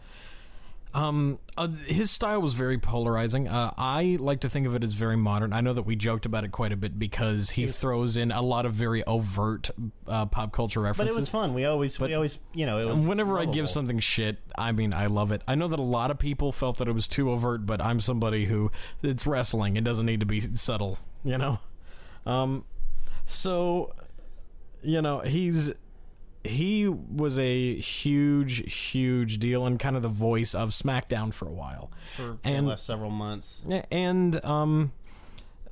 um, 0.95 1.39
uh, 1.57 1.69
his 1.69 2.11
style 2.11 2.41
was 2.41 2.55
very 2.55 2.79
polarizing. 2.79 3.47
Uh, 3.47 3.73
I 3.77 4.17
like 4.19 4.41
to 4.41 4.49
think 4.49 4.67
of 4.67 4.75
it 4.75 4.83
as 4.83 4.95
very 4.95 5.17
modern. 5.17 5.53
I 5.53 5.61
know 5.61 5.73
that 5.75 5.83
we 5.83 5.97
joked 5.97 6.25
about 6.25 6.45
it 6.45 6.53
quite 6.53 6.73
a 6.73 6.77
bit 6.77 6.99
because 6.99 7.51
he 7.51 7.67
throws 7.67 8.17
in 8.17 8.33
a 8.33 8.41
lot 8.41 8.65
of 8.65 8.73
very 8.73 9.05
overt 9.05 9.71
uh, 10.07 10.27
pop 10.27 10.53
culture 10.53 10.81
references. 10.81 11.15
But 11.15 11.19
it 11.19 11.21
was 11.21 11.29
fun. 11.29 11.55
We 11.55 11.67
always, 11.67 12.01
we 12.01 12.15
always, 12.15 12.39
you 12.55 12.65
know, 12.65 12.79
it 12.79 12.87
was. 12.87 13.07
Whenever 13.07 13.39
I 13.39 13.45
give 13.45 13.69
something 13.69 13.99
shit, 13.99 14.39
I 14.57 14.73
mean, 14.73 14.95
I 14.95 15.07
love 15.07 15.31
it. 15.31 15.43
I 15.47 15.55
know 15.55 15.69
that 15.69 15.79
a 15.79 15.83
lot 15.83 16.11
of 16.11 16.19
people 16.19 16.53
felt 16.53 16.79
that 16.79 16.89
it 16.89 16.93
was 16.93 17.07
too 17.07 17.31
overt, 17.31 17.67
but 17.67 17.83
I'm 17.83 18.01
somebody 18.01 18.47
who 18.47 18.71
it's 19.03 19.27
wrestling. 19.27 19.77
It 19.77 19.85
doesn't 19.85 20.07
need 20.07 20.21
to 20.21 20.27
be 20.27 20.41
subtle, 20.41 20.99
you 21.23 21.37
know. 21.37 21.59
Um, 22.25 22.65
so, 23.27 23.95
you 24.83 25.03
know, 25.03 25.21
he's 25.21 25.71
he 26.45 26.89
was 26.89 27.39
a 27.39 27.77
huge, 27.77 28.73
huge 28.73 29.39
deal 29.39 29.67
and 29.67 29.79
kind 29.79 29.97
of 29.97 30.03
the 30.03 30.09
voice 30.09 30.55
of 30.55 30.71
SmackDown 30.71 31.33
for 31.35 31.47
a 31.49 31.53
while. 31.53 31.91
for 32.17 32.39
and- 32.45 32.67
the 32.67 32.71
last 32.71 32.87
several 32.87 33.11
months. 33.11 33.65
And 33.91 34.43
um, 34.45 34.93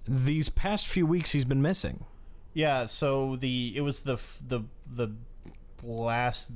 these 0.09 0.49
past 0.49 0.87
few 0.87 1.07
weeks, 1.07 1.31
he's 1.33 1.45
been 1.45 1.63
missing. 1.63 2.05
Yeah, 2.55 2.87
so 2.87 3.37
the 3.37 3.75
it 3.77 3.83
was 3.83 4.01
the 4.01 4.19
the 4.47 4.63
the 4.91 5.11
last 5.83 6.51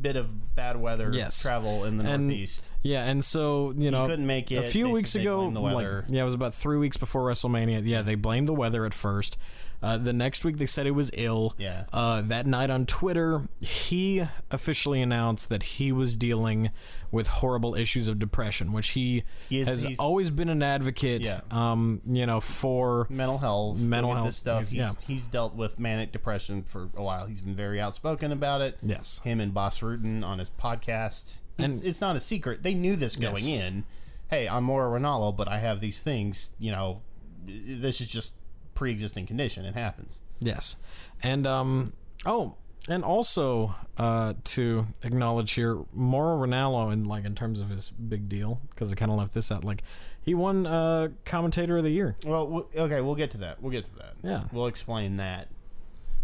bit 0.00 0.16
of 0.16 0.54
bad 0.54 0.76
weather 0.80 1.10
Yes. 1.12 1.40
travel 1.42 1.84
in 1.84 1.96
the 1.98 2.04
And- 2.04 2.28
Northeast. 2.28 2.68
Yeah, 2.82 3.04
and 3.04 3.24
so 3.24 3.74
you 3.76 3.90
know, 3.90 4.06
couldn't 4.06 4.26
make 4.26 4.52
it. 4.52 4.56
a 4.56 4.62
few 4.62 4.88
weeks 4.90 5.14
ago. 5.14 5.48
like- 5.48 6.04
yeah, 6.08 6.20
it 6.22 6.24
was 6.24 6.34
about 6.34 6.54
three 6.54 6.76
weeks 6.76 6.96
before 6.96 7.22
WrestleMania. 7.22 7.84
Yeah, 7.84 8.02
they 8.02 8.14
blamed 8.14 8.48
the 8.48 8.52
weather 8.54 8.84
at 8.86 8.94
first. 8.94 9.36
Uh, 9.80 9.96
the 9.96 10.12
next 10.12 10.44
week 10.44 10.58
they 10.58 10.66
said 10.66 10.86
he 10.86 10.90
was 10.90 11.10
ill. 11.14 11.54
Yeah. 11.56 11.84
Uh, 11.92 12.20
that 12.22 12.46
night 12.46 12.68
on 12.68 12.84
Twitter, 12.84 13.48
he 13.60 14.26
officially 14.50 15.00
announced 15.00 15.48
that 15.50 15.62
he 15.62 15.92
was 15.92 16.16
dealing 16.16 16.70
with 17.12 17.28
horrible 17.28 17.74
issues 17.76 18.08
of 18.08 18.18
depression, 18.18 18.72
which 18.72 18.88
he, 18.90 19.22
He 19.48 19.60
is- 19.60 19.68
has 19.84 19.98
always 19.98 20.30
been 20.30 20.48
an 20.48 20.62
advocate. 20.64 21.22
Yeah. 21.22 21.40
Um, 21.52 22.00
you 22.06 22.26
know, 22.26 22.40
for 22.40 23.06
mental 23.08 23.38
health, 23.38 23.78
Mental 23.78 24.12
health, 24.14 24.26
this 24.26 24.36
stuff. 24.38 24.58
he's- 24.62 24.70
He's, 24.72 24.78
yeah. 24.78 24.92
he's 25.06 25.24
dealt 25.26 25.54
with 25.54 25.78
manic 25.78 26.10
depression 26.10 26.64
for 26.64 26.88
a 26.96 27.02
while. 27.02 27.26
He's 27.26 27.40
been 27.40 27.54
very 27.54 27.80
outspoken 27.80 28.32
about 28.32 28.60
it. 28.60 28.78
yes, 28.82 29.20
Him 29.22 29.38
and 29.40 29.54
Bas 29.54 29.78
Rutten 29.80 30.24
on 30.24 30.38
his 30.40 30.50
podcast. 30.50 31.34
And- 31.56 31.74
it's, 31.74 31.84
it's 31.84 32.00
not 32.00 32.16
a 32.16 32.20
secret. 32.20 32.62
They 32.64 32.74
knew 32.74 32.96
this 32.96 33.14
going 33.16 33.44
Yes. 33.46 33.62
in. 33.62 33.84
Hey, 34.28 34.48
I'm 34.48 34.64
Mauro 34.64 34.98
Ranallo, 34.98 35.34
but 35.34 35.46
I 35.48 35.58
have 35.58 35.80
these 35.80 36.00
things. 36.00 36.50
You 36.58 36.72
know, 36.72 37.00
this 37.46 38.00
is 38.00 38.08
just 38.08 38.34
pre-existing 38.78 39.26
condition. 39.26 39.64
It 39.64 39.74
happens. 39.74 40.20
Yes, 40.38 40.76
and 41.22 41.46
um 41.48 41.92
oh, 42.24 42.54
and 42.88 43.04
also 43.04 43.74
uh 43.96 44.34
to 44.44 44.86
acknowledge 45.02 45.50
here, 45.52 45.80
Mauro 45.92 46.46
Ranallo, 46.46 46.92
and 46.92 47.06
like 47.08 47.24
in 47.24 47.34
terms 47.34 47.58
of 47.60 47.68
his 47.70 47.90
big 47.90 48.28
deal, 48.28 48.60
because 48.70 48.92
I 48.92 48.94
kind 48.94 49.10
of 49.10 49.18
left 49.18 49.34
this 49.34 49.50
out. 49.50 49.64
Like 49.64 49.82
he 50.22 50.34
won 50.34 50.64
uh 50.66 51.08
commentator 51.24 51.76
of 51.78 51.82
the 51.84 51.90
year. 51.90 52.14
Well, 52.24 52.44
w- 52.46 52.66
okay, 52.76 53.00
we'll 53.00 53.16
get 53.16 53.32
to 53.32 53.38
that. 53.38 53.60
We'll 53.60 53.72
get 53.72 53.84
to 53.86 53.94
that. 53.96 54.14
Yeah. 54.22 54.44
we'll 54.52 54.68
explain 54.68 55.16
that. 55.16 55.48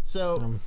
So 0.03 0.37
Um, 0.37 0.61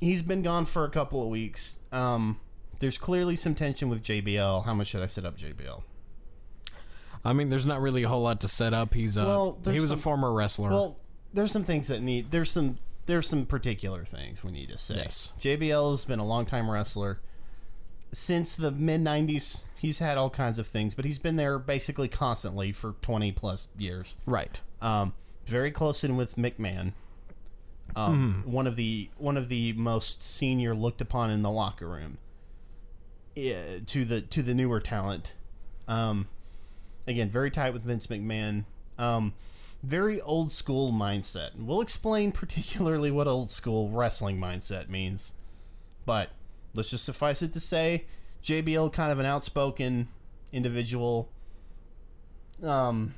he's 0.00 0.20
been 0.22 0.42
gone 0.42 0.66
for 0.66 0.84
a 0.84 0.90
couple 0.90 1.22
of 1.22 1.28
weeks. 1.28 1.78
Um, 1.92 2.38
there's 2.80 2.98
clearly 2.98 3.36
some 3.36 3.54
tension 3.54 3.88
with 3.88 4.02
JBL. 4.02 4.64
How 4.66 4.74
much 4.74 4.88
should 4.88 5.02
I 5.02 5.06
set 5.06 5.24
up 5.24 5.38
JBL? 5.38 5.82
I 7.24 7.32
mean, 7.32 7.48
there's 7.50 7.64
not 7.64 7.80
really 7.80 8.02
a 8.02 8.08
whole 8.08 8.22
lot 8.22 8.40
to 8.40 8.48
set 8.48 8.74
up. 8.74 8.92
He's 8.92 9.16
uh 9.16 9.24
Well, 9.24 9.58
he 9.64 9.80
was 9.80 9.92
a 9.92 9.96
former 9.96 10.30
wrestler. 10.32 10.70
Well, 10.70 10.98
there's 11.32 11.52
some 11.52 11.64
things 11.64 11.88
that 11.88 12.02
need. 12.02 12.30
There's 12.30 12.50
some. 12.50 12.78
There's 13.06 13.28
some 13.28 13.46
particular 13.46 14.04
things 14.04 14.44
we 14.44 14.52
need 14.52 14.68
to 14.68 14.78
say. 14.78 14.94
Yes. 14.94 15.32
JBL 15.40 15.90
has 15.90 16.04
been 16.04 16.20
a 16.20 16.24
long 16.24 16.46
time 16.46 16.70
wrestler 16.70 17.18
since 18.12 18.54
the 18.54 18.70
mid 18.70 19.00
'90s. 19.02 19.62
He's 19.76 19.98
had 19.98 20.16
all 20.18 20.30
kinds 20.30 20.58
of 20.58 20.66
things, 20.68 20.94
but 20.94 21.04
he's 21.04 21.18
been 21.18 21.34
there 21.36 21.58
basically 21.58 22.06
constantly 22.06 22.70
for 22.70 22.94
20 23.02 23.32
plus 23.32 23.66
years. 23.76 24.14
right. 24.26 24.60
Um, 24.80 25.14
very 25.46 25.72
close 25.72 26.04
in 26.04 26.16
with 26.16 26.36
McMahon. 26.36 26.92
Um, 27.96 28.44
One 28.46 28.68
of 28.68 28.76
the 28.76 29.10
one 29.18 29.36
of 29.36 29.48
the 29.48 29.72
most 29.72 30.22
senior 30.22 30.74
looked 30.74 31.00
upon 31.00 31.30
in 31.30 31.42
the 31.42 31.50
locker 31.50 31.88
room. 31.88 32.18
Yeah, 33.34 33.78
to 33.86 34.04
the 34.04 34.20
to 34.20 34.42
the 34.42 34.54
newer 34.54 34.78
talent. 34.80 35.34
Um, 35.88 36.28
again, 37.08 37.28
very 37.28 37.50
tight 37.50 37.72
with 37.72 37.82
Vince 37.82 38.06
McMahon. 38.06 38.64
Um, 38.98 39.32
very 39.82 40.20
old 40.20 40.50
school 40.52 40.92
mindset. 40.92 41.50
We'll 41.56 41.80
explain 41.80 42.32
particularly 42.42 43.10
what 43.10 43.26
old 43.26 43.50
school 43.50 43.88
wrestling 43.90 44.38
mindset 44.38 44.88
means. 44.88 45.32
But 46.06 46.30
let's 46.74 46.90
just 46.90 47.04
suffice 47.04 47.42
it 47.42 47.52
to 47.52 47.60
say, 47.60 48.04
JBL 48.44 48.92
kind 48.92 49.12
of 49.12 49.18
an 49.18 49.26
outspoken 49.26 50.08
individual. 50.52 51.28
Um, 52.62 53.14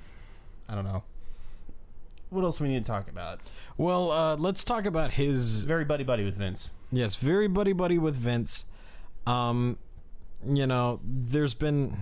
I 0.68 0.74
don't 0.74 0.84
know. 0.84 1.02
What 2.30 2.42
else 2.44 2.60
we 2.60 2.68
need 2.68 2.84
to 2.84 2.90
talk 2.90 3.08
about? 3.08 3.40
Well, 3.76 4.10
uh 4.10 4.36
let's 4.36 4.64
talk 4.64 4.86
about 4.86 5.12
his 5.12 5.64
Very 5.64 5.84
buddy 5.84 6.04
buddy 6.04 6.24
with 6.24 6.36
Vince. 6.36 6.70
yes, 6.90 7.16
very 7.16 7.48
buddy 7.48 7.72
buddy 7.72 7.98
with 7.98 8.14
Vince. 8.16 8.64
Um, 9.26 9.78
you 10.46 10.66
know, 10.66 11.00
there's 11.04 11.54
been 11.54 11.96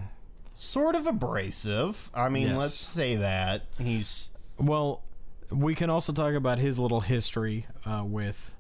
Sort 0.55 0.95
of 0.95 1.07
abrasive. 1.07 2.11
I 2.15 2.29
mean, 2.29 2.49
Yes. 2.49 2.61
let's 2.61 2.75
say 2.75 3.17
that 3.17 3.67
he's 3.79 4.29
Well, 4.59 5.03
we 5.51 5.75
can 5.75 5.91
also 5.91 6.13
talk 6.13 6.35
about 6.35 6.59
his 6.59 6.79
little 6.79 7.01
history 7.01 7.67
uh, 7.85 8.03
with. 8.07 8.55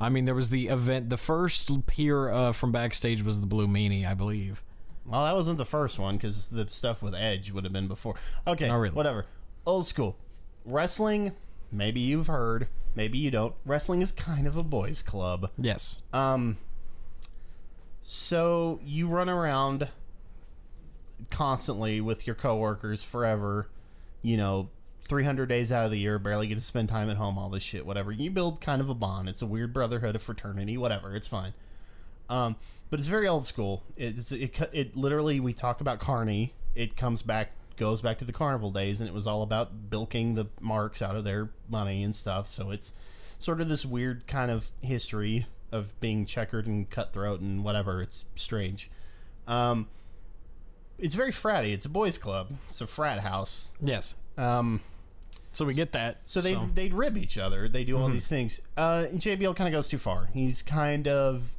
I 0.00 0.08
mean, 0.08 0.24
there 0.24 0.34
was 0.34 0.50
the 0.50 0.68
event. 0.68 1.08
The 1.10 1.16
first 1.16 1.86
peer 1.86 2.30
uh, 2.30 2.52
from 2.52 2.72
backstage 2.72 3.22
was 3.22 3.40
the 3.40 3.46
Blue 3.46 3.66
Meanie, 3.68 4.06
I 4.06 4.14
believe. 4.14 4.62
Well, 5.06 5.24
that 5.24 5.34
wasn't 5.34 5.58
the 5.58 5.66
first 5.66 5.98
one 5.98 6.16
because 6.16 6.46
the 6.46 6.66
stuff 6.70 7.02
with 7.02 7.14
Edge 7.14 7.52
would 7.52 7.64
have 7.64 7.72
been 7.72 7.88
before. 7.88 8.14
Okay, 8.46 8.68
Oh, 8.70 8.76
really? 8.76 8.94
whatever. 8.94 9.26
Old 9.66 9.86
school 9.86 10.16
wrestling. 10.64 11.32
Maybe 11.70 12.00
you've 12.00 12.26
heard. 12.26 12.68
Maybe 12.94 13.18
you 13.18 13.30
don't. 13.30 13.54
Wrestling 13.66 14.00
is 14.02 14.12
kind 14.12 14.46
of 14.46 14.56
a 14.56 14.62
boys' 14.62 15.02
club. 15.02 15.50
Yes. 15.58 15.98
Um. 16.12 16.58
So 18.02 18.80
you 18.84 19.08
run 19.08 19.28
around 19.28 19.88
constantly 21.30 22.00
with 22.00 22.26
your 22.26 22.36
coworkers 22.36 23.02
forever. 23.02 23.68
You 24.22 24.36
know, 24.36 24.68
300 25.04 25.48
days 25.48 25.70
out 25.70 25.84
of 25.84 25.90
the 25.90 25.98
year, 25.98 26.18
barely 26.18 26.46
get 26.46 26.56
to 26.56 26.60
spend 26.60 26.88
time 26.88 27.10
at 27.10 27.16
home. 27.16 27.38
All 27.38 27.50
this 27.50 27.62
shit, 27.62 27.84
whatever. 27.84 28.10
You 28.12 28.30
build 28.30 28.60
kind 28.60 28.80
of 28.80 28.88
a 28.88 28.94
bond. 28.94 29.28
It's 29.28 29.42
a 29.42 29.46
weird 29.46 29.72
brotherhood, 29.72 30.16
a 30.16 30.18
fraternity, 30.18 30.76
whatever. 30.76 31.14
It's 31.14 31.26
fine. 31.26 31.52
Um, 32.28 32.56
but 32.90 32.98
it's 32.98 33.08
very 33.08 33.28
old 33.28 33.44
school. 33.44 33.82
It's 33.96 34.32
it, 34.32 34.58
it, 34.58 34.70
it 34.72 34.96
literally 34.96 35.40
we 35.40 35.52
talk 35.52 35.80
about 35.80 35.98
Carney. 35.98 36.54
It 36.74 36.96
comes 36.96 37.22
back 37.22 37.50
goes 37.76 38.00
back 38.00 38.18
to 38.18 38.24
the 38.24 38.32
carnival 38.32 38.70
days, 38.70 39.00
and 39.00 39.08
it 39.08 39.12
was 39.12 39.26
all 39.26 39.42
about 39.42 39.90
bilking 39.90 40.34
the 40.34 40.46
marks 40.60 41.02
out 41.02 41.16
of 41.16 41.24
their 41.24 41.50
money 41.68 42.02
and 42.02 42.14
stuff. 42.14 42.48
So 42.48 42.70
it's 42.70 42.92
sort 43.38 43.60
of 43.60 43.68
this 43.68 43.84
weird 43.84 44.26
kind 44.26 44.50
of 44.50 44.70
history 44.80 45.46
of 45.72 45.98
being 46.00 46.24
checkered 46.24 46.66
and 46.66 46.88
cutthroat 46.88 47.40
and 47.40 47.64
whatever. 47.64 48.00
It's 48.00 48.24
strange. 48.36 48.90
Um, 49.46 49.88
it's 50.98 51.14
very 51.14 51.32
fratty. 51.32 51.72
It's 51.72 51.84
a 51.84 51.88
boys' 51.88 52.16
club. 52.16 52.52
It's 52.68 52.80
a 52.80 52.86
frat 52.86 53.20
house. 53.20 53.72
Yes. 53.80 54.14
Um, 54.38 54.80
So 55.54 55.64
we 55.64 55.74
get 55.74 55.92
that. 55.92 56.18
so 56.26 56.40
they 56.40 56.56
they'd 56.74 56.92
rib 56.94 57.16
each 57.16 57.38
other. 57.38 57.68
They 57.68 57.84
do 57.84 57.96
all 57.96 58.04
Mm-hmm. 58.04 58.12
these 58.14 58.28
things. 58.28 58.60
Uh, 58.76 59.06
JBL 59.12 59.54
kind 59.56 59.68
of 59.68 59.72
goes 59.72 59.88
too 59.88 59.98
far. 59.98 60.28
He's 60.34 60.62
kind 60.62 61.06
of 61.08 61.56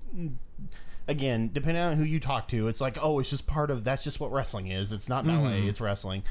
again, 1.07 1.49
depending 1.53 1.83
on 1.83 1.97
who 1.97 2.03
you 2.03 2.19
talk 2.19 2.47
to, 2.49 2.67
it's 2.67 2.81
like, 2.81 2.97
oh, 3.01 3.19
it's 3.19 3.29
just 3.29 3.47
part 3.47 3.69
of 3.71 3.83
that's 3.83 4.03
just 4.03 4.19
what 4.19 4.31
wrestling 4.31 4.67
is. 4.67 4.91
It's 4.91 5.07
not 5.09 5.25
ballet, 5.25 5.65
it's 5.65 5.79
wrestling. 5.81 6.23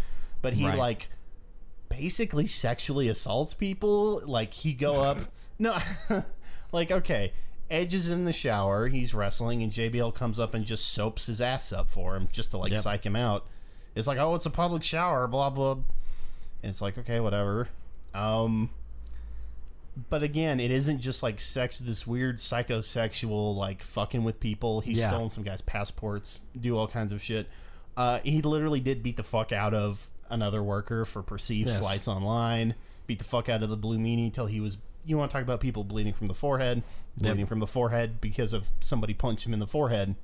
But 0.42 0.52
he 0.54 0.62
Mm-hmm. 0.62 0.70
Right. 0.70 0.78
like 0.78 1.08
basically 1.88 2.46
sexually 2.46 3.08
assaults 3.08 3.54
people. 3.54 4.20
Like 4.24 4.52
he 4.52 4.72
go 4.72 4.94
up, 5.02 5.18
no, 5.58 5.78
like 6.72 6.90
okay. 6.90 7.32
Edge 7.70 7.94
is 7.94 8.10
in 8.10 8.26
the 8.26 8.32
shower. 8.32 8.88
He's 8.88 9.14
wrestling, 9.14 9.62
and 9.62 9.72
JBL 9.72 10.14
comes 10.14 10.38
up 10.38 10.52
and 10.52 10.66
just 10.66 10.92
soaps 10.92 11.26
his 11.26 11.40
ass 11.40 11.72
up 11.72 11.88
for 11.88 12.14
him, 12.14 12.28
just 12.30 12.50
to 12.50 12.58
like 12.58 12.72
Yep. 12.72 12.82
psych 12.82 13.06
him 13.06 13.16
out. 13.16 13.46
It's 13.94 14.06
like, 14.06 14.18
oh, 14.18 14.34
it's 14.34 14.44
a 14.44 14.50
public 14.50 14.82
shower, 14.82 15.26
blah 15.26 15.48
blah. 15.48 15.78
And 16.64 16.70
it's 16.70 16.80
like, 16.80 16.96
okay, 16.96 17.20
whatever. 17.20 17.68
Um, 18.14 18.70
but 20.08 20.22
again, 20.22 20.60
it 20.60 20.70
isn't 20.70 21.00
just 21.00 21.22
like 21.22 21.38
sex. 21.38 21.78
This 21.78 22.06
weird 22.06 22.36
psychosexual 22.38 23.54
like 23.54 23.82
fucking 23.82 24.24
with 24.24 24.40
people. 24.40 24.80
He's 24.80 24.98
Yeah. 24.98 25.10
stolen 25.10 25.28
some 25.28 25.44
guys' 25.44 25.60
passports, 25.60 26.40
do 26.58 26.78
all 26.78 26.88
kinds 26.88 27.12
of 27.12 27.22
shit. 27.22 27.48
Uh, 27.98 28.20
he 28.24 28.40
literally 28.40 28.80
did 28.80 29.02
beat 29.02 29.16
the 29.18 29.22
fuck 29.22 29.52
out 29.52 29.74
of 29.74 30.08
another 30.30 30.62
worker 30.62 31.04
for 31.04 31.22
perceived 31.22 31.68
Yes. 31.68 31.80
slights 31.80 32.08
online. 32.08 32.74
Beat 33.06 33.18
the 33.18 33.24
fuck 33.26 33.50
out 33.50 33.62
of 33.62 33.68
the 33.68 33.76
blue 33.76 33.98
meanie 33.98 34.32
till 34.32 34.46
he 34.46 34.58
was. 34.58 34.78
You 35.04 35.18
want 35.18 35.30
to 35.30 35.34
talk 35.34 35.42
about 35.42 35.60
people 35.60 35.84
bleeding 35.84 36.14
from 36.14 36.28
the 36.28 36.34
forehead? 36.34 36.82
Bleeding 37.18 37.44
from 37.44 37.60
the 37.60 37.66
forehead 37.66 38.22
because 38.22 38.54
of 38.54 38.70
somebody 38.80 39.12
punched 39.12 39.46
him 39.46 39.52
in 39.52 39.60
the 39.60 39.66
forehead. 39.66 40.14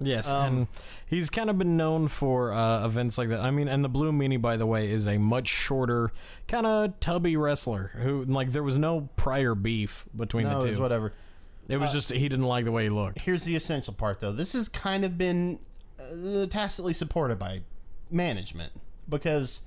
Yes, 0.00 0.30
Um, 0.32 0.46
and 0.46 0.66
he's 1.06 1.28
kind 1.30 1.50
of 1.50 1.58
been 1.58 1.76
known 1.76 2.06
for 2.08 2.52
uh, 2.52 2.84
events 2.84 3.18
like 3.18 3.28
that. 3.30 3.40
I 3.40 3.50
mean, 3.50 3.66
and 3.68 3.84
the 3.84 3.88
Blue 3.88 4.12
Meanie, 4.12 4.40
by 4.40 4.56
the 4.56 4.66
way, 4.66 4.90
is 4.90 5.08
a 5.08 5.18
much 5.18 5.48
shorter, 5.48 6.12
kind 6.46 6.66
of 6.66 7.00
tubby 7.00 7.36
wrestler 7.36 7.90
who, 7.94 8.24
like, 8.24 8.52
there 8.52 8.62
was 8.62 8.78
no 8.78 9.08
prior 9.16 9.54
beef 9.56 10.06
between 10.16 10.44
No, 10.48 10.60
the 10.62 10.74
two. 10.74 10.80
whatever. 10.80 11.12
It 11.68 11.76
was 11.78 11.92
just 11.92 12.10
he 12.10 12.28
didn't 12.28 12.46
like 12.46 12.64
the 12.64 12.72
way 12.72 12.84
he 12.84 12.88
looked. 12.88 13.20
here's 13.20 13.44
the 13.44 13.54
essential 13.54 13.92
part 13.92 14.20
though 14.20 14.32
this 14.32 14.54
has 14.54 14.70
kind 14.70 15.04
of 15.04 15.18
been 15.18 15.58
uh, 16.00 16.46
tacitly 16.46 16.94
supported 16.94 17.38
by 17.38 17.60
management 18.10 18.72
because 19.06 19.60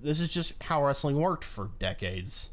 this 0.00 0.18
is 0.20 0.28
just 0.28 0.60
how 0.64 0.84
wrestling 0.84 1.14
worked 1.16 1.44
for 1.44 1.70
decades 1.78 2.50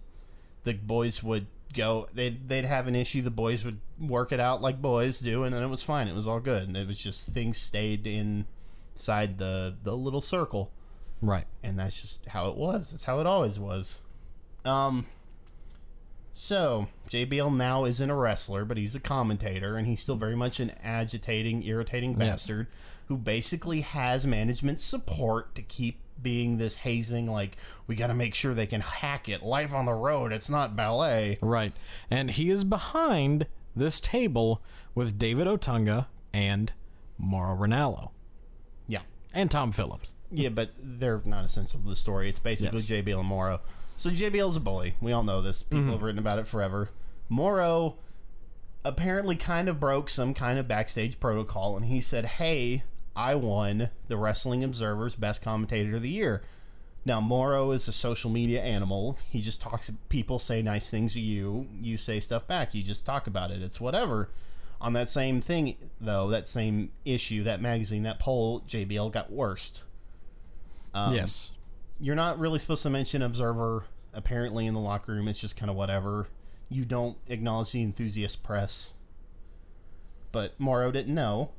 the 0.63 0.74
boys 0.76 1.24
would 1.24 1.47
go 1.74 2.07
they'd, 2.13 2.47
they'd 2.47 2.65
have 2.65 2.88
an 2.88 2.95
issue 2.95 3.21
the 3.21 3.32
boys 3.32 3.65
would 3.65 3.80
work 3.99 4.32
it 4.32 4.39
out 4.39 4.61
like 4.61 4.82
boys 4.82 5.19
do 5.19 5.43
and 5.43 5.53
then 5.55 5.63
it 5.63 5.67
was 5.67 5.82
fine 5.84 6.07
it 6.07 6.13
was 6.15 6.28
all 6.28 6.39
good 6.39 6.67
and 6.67 6.78
it 6.78 6.88
was 6.88 6.97
just 6.99 7.28
things 7.28 7.57
stayed 7.57 8.05
inside 8.07 9.38
the 9.38 9.76
the 9.84 9.95
little 9.95 10.21
circle 10.21 10.71
Right. 11.21 11.45
and 11.63 11.80
that's 11.80 12.01
just 12.01 12.28
how 12.28 12.49
it 12.49 12.57
was. 12.57 12.91
That's 12.91 13.05
how 13.05 13.19
it 13.19 13.26
always 13.26 13.57
was. 13.57 13.99
Um. 14.65 15.05
So 16.34 16.88
JBL 17.09 17.55
now 17.55 17.86
isn't 17.86 18.09
a 18.09 18.15
wrestler, 18.15 18.65
but 18.65 18.76
he's 18.78 18.95
a 18.95 18.99
commentator, 18.99 19.78
and 19.78 19.88
he's 19.88 20.01
still 20.01 20.15
very 20.15 20.36
much 20.36 20.59
an 20.59 20.71
agitating, 20.84 21.63
irritating 21.63 22.15
bastard 22.15 22.67
who 23.07 23.17
basically 23.17 23.82
has 23.82 24.26
management 24.26 24.80
support 24.80 25.53
to 25.55 25.61
keep 25.61 25.99
being 26.22 26.57
this 26.57 26.76
hazing. 26.76 27.28
Like 27.32 27.57
we 27.88 27.95
got 27.95 28.07
to 28.07 28.14
make 28.14 28.36
sure 28.36 28.53
they 28.53 28.68
can 28.68 28.82
hack 28.82 29.30
it 29.30 29.43
live 29.43 29.74
on 29.74 29.86
the 29.86 29.93
road. 29.93 30.32
It's 30.32 30.49
not 30.49 30.76
ballet. 30.76 31.38
Right. 31.41 31.74
And 32.09 32.32
he 32.32 32.49
is 32.49 32.64
behind 32.64 33.47
this 33.76 33.99
table 33.99 34.61
with 34.95 35.18
David 35.18 35.47
Otunga 35.47 36.07
and 36.34 36.72
Mauro 37.18 37.55
Ranallo 37.55 38.11
Yeah. 38.88 39.01
and 39.34 39.49
Tom 39.49 39.72
Phillips. 39.72 40.14
Yeah, 40.32 40.49
but 40.49 40.72
they're 40.80 41.22
not 41.26 41.45
essential 41.45 41.80
to 41.80 41.88
the 41.89 41.95
story. 41.95 42.30
It's 42.30 42.39
basically 42.39 42.82
Yes. 42.82 42.88
JBL 42.88 43.20
and 43.20 43.28
Mauro. 43.28 43.61
So 43.97 44.09
JBL's 44.09 44.55
a 44.55 44.59
bully. 44.59 44.95
We 45.01 45.11
all 45.11 45.24
know 45.24 45.41
this. 45.41 45.64
People 45.64 45.80
mm-hmm. 45.84 45.91
have 45.91 46.01
written 46.01 46.20
about 46.20 46.39
it 46.39 46.47
forever. 46.47 46.89
Mauro 47.30 47.95
apparently 48.84 49.36
kind 49.36 49.70
of 49.70 49.80
broke 49.80 50.09
some 50.09 50.34
kind 50.34 50.59
of 50.59 50.68
backstage 50.68 51.20
protocol, 51.20 51.78
and 51.78 51.86
he 51.86 52.01
said, 52.01 52.26
"Hey, 52.26 52.84
I 53.16 53.36
won 53.36 53.89
the 54.07 54.18
Wrestling 54.18 54.64
Observer's 54.64 55.16
Best 55.16 55.41
Commentator 55.41 55.95
of 55.95 56.01
the 56.01 56.09
Year." 56.09 56.43
Now 57.05 57.20
Mauro 57.20 57.72
is 57.72 57.88
a 57.88 57.91
social 57.91 58.30
media 58.30 58.61
animal. 58.61 59.18
He 59.30 59.41
just 59.41 59.61
talks. 59.61 59.91
People 60.09 60.39
say 60.39 60.61
nice 60.61 60.89
things 60.89 61.14
to 61.14 61.22
you. 61.22 61.68
You 61.82 61.97
say 61.97 62.20
stuff 62.20 62.47
back. 62.47 62.74
You 62.74 62.82
just 62.84 63.05
talk 63.05 63.28
about 63.28 63.51
it. 63.51 63.61
It's 63.61 63.82
whatever. 63.82 64.30
On 64.80 64.93
that 64.93 65.07
same 65.09 65.39
thing, 65.41 65.76
though, 66.01 66.30
that 66.30 66.47
same 66.47 66.91
issue, 67.05 67.43
that 67.43 67.61
magazine, 67.61 68.03
that 68.03 68.20
poll, 68.20 68.61
JBL 68.61 69.11
got 69.14 69.32
worst. 69.32 69.84
Um, 70.93 71.14
yes. 71.14 71.51
you're 71.99 72.16
not 72.16 72.38
really 72.38 72.59
supposed 72.59 72.84
to 72.84 72.89
mention 72.89 73.22
Observer. 73.22 73.86
Apparently, 74.14 74.68
in 74.68 74.74
the 74.74 74.80
locker 74.80 75.14
room, 75.14 75.28
it's 75.28 75.39
just 75.39 75.55
kind 75.57 75.70
of 75.70 75.76
whatever. 75.76 76.28
You 76.70 76.86
don't 76.86 77.18
acknowledge 77.28 77.72
the 77.72 77.82
enthusiast 77.82 78.43
press. 78.43 78.91
But 80.32 80.59
Mauro 80.59 80.91
didn't 80.91 81.16
know, 81.16 81.51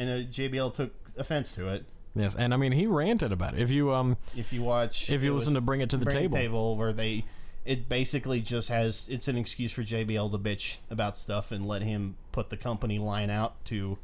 and 0.00 0.08
uh, 0.08 0.28
JBL 0.30 0.74
took 0.74 0.92
offense 1.18 1.52
to 1.54 1.68
it. 1.68 1.84
Yes, 2.14 2.34
and 2.34 2.52
I 2.52 2.56
mean 2.56 2.72
he 2.72 2.86
ranted 2.86 3.30
about 3.30 3.54
it. 3.54 3.60
If 3.60 3.70
you 3.70 3.92
um 3.92 4.16
If 4.34 4.52
you 4.52 4.62
watch, 4.62 5.10
if 5.10 5.22
you 5.22 5.34
listen 5.34 5.54
to 5.54 5.60
Bring 5.60 5.80
It 5.80 5.90
to 5.90 5.96
the 5.96 6.06
Bring 6.06 6.30
Table, 6.30 6.76
where 6.76 6.92
they, 6.92 7.24
it 7.64 7.88
basically 7.88 8.40
just 8.40 8.68
has 8.68 9.06
it's 9.08 9.28
an 9.28 9.36
excuse 9.36 9.70
for 9.70 9.82
JBL 9.82 10.32
to 10.32 10.38
bitch 10.38 10.78
about 10.90 11.16
stuff 11.16 11.52
and 11.52 11.66
let 11.66 11.82
him 11.82 12.16
put 12.32 12.50
the 12.50 12.56
company 12.56 12.98
line 12.98 13.30
out 13.30 13.64
to 13.66 13.98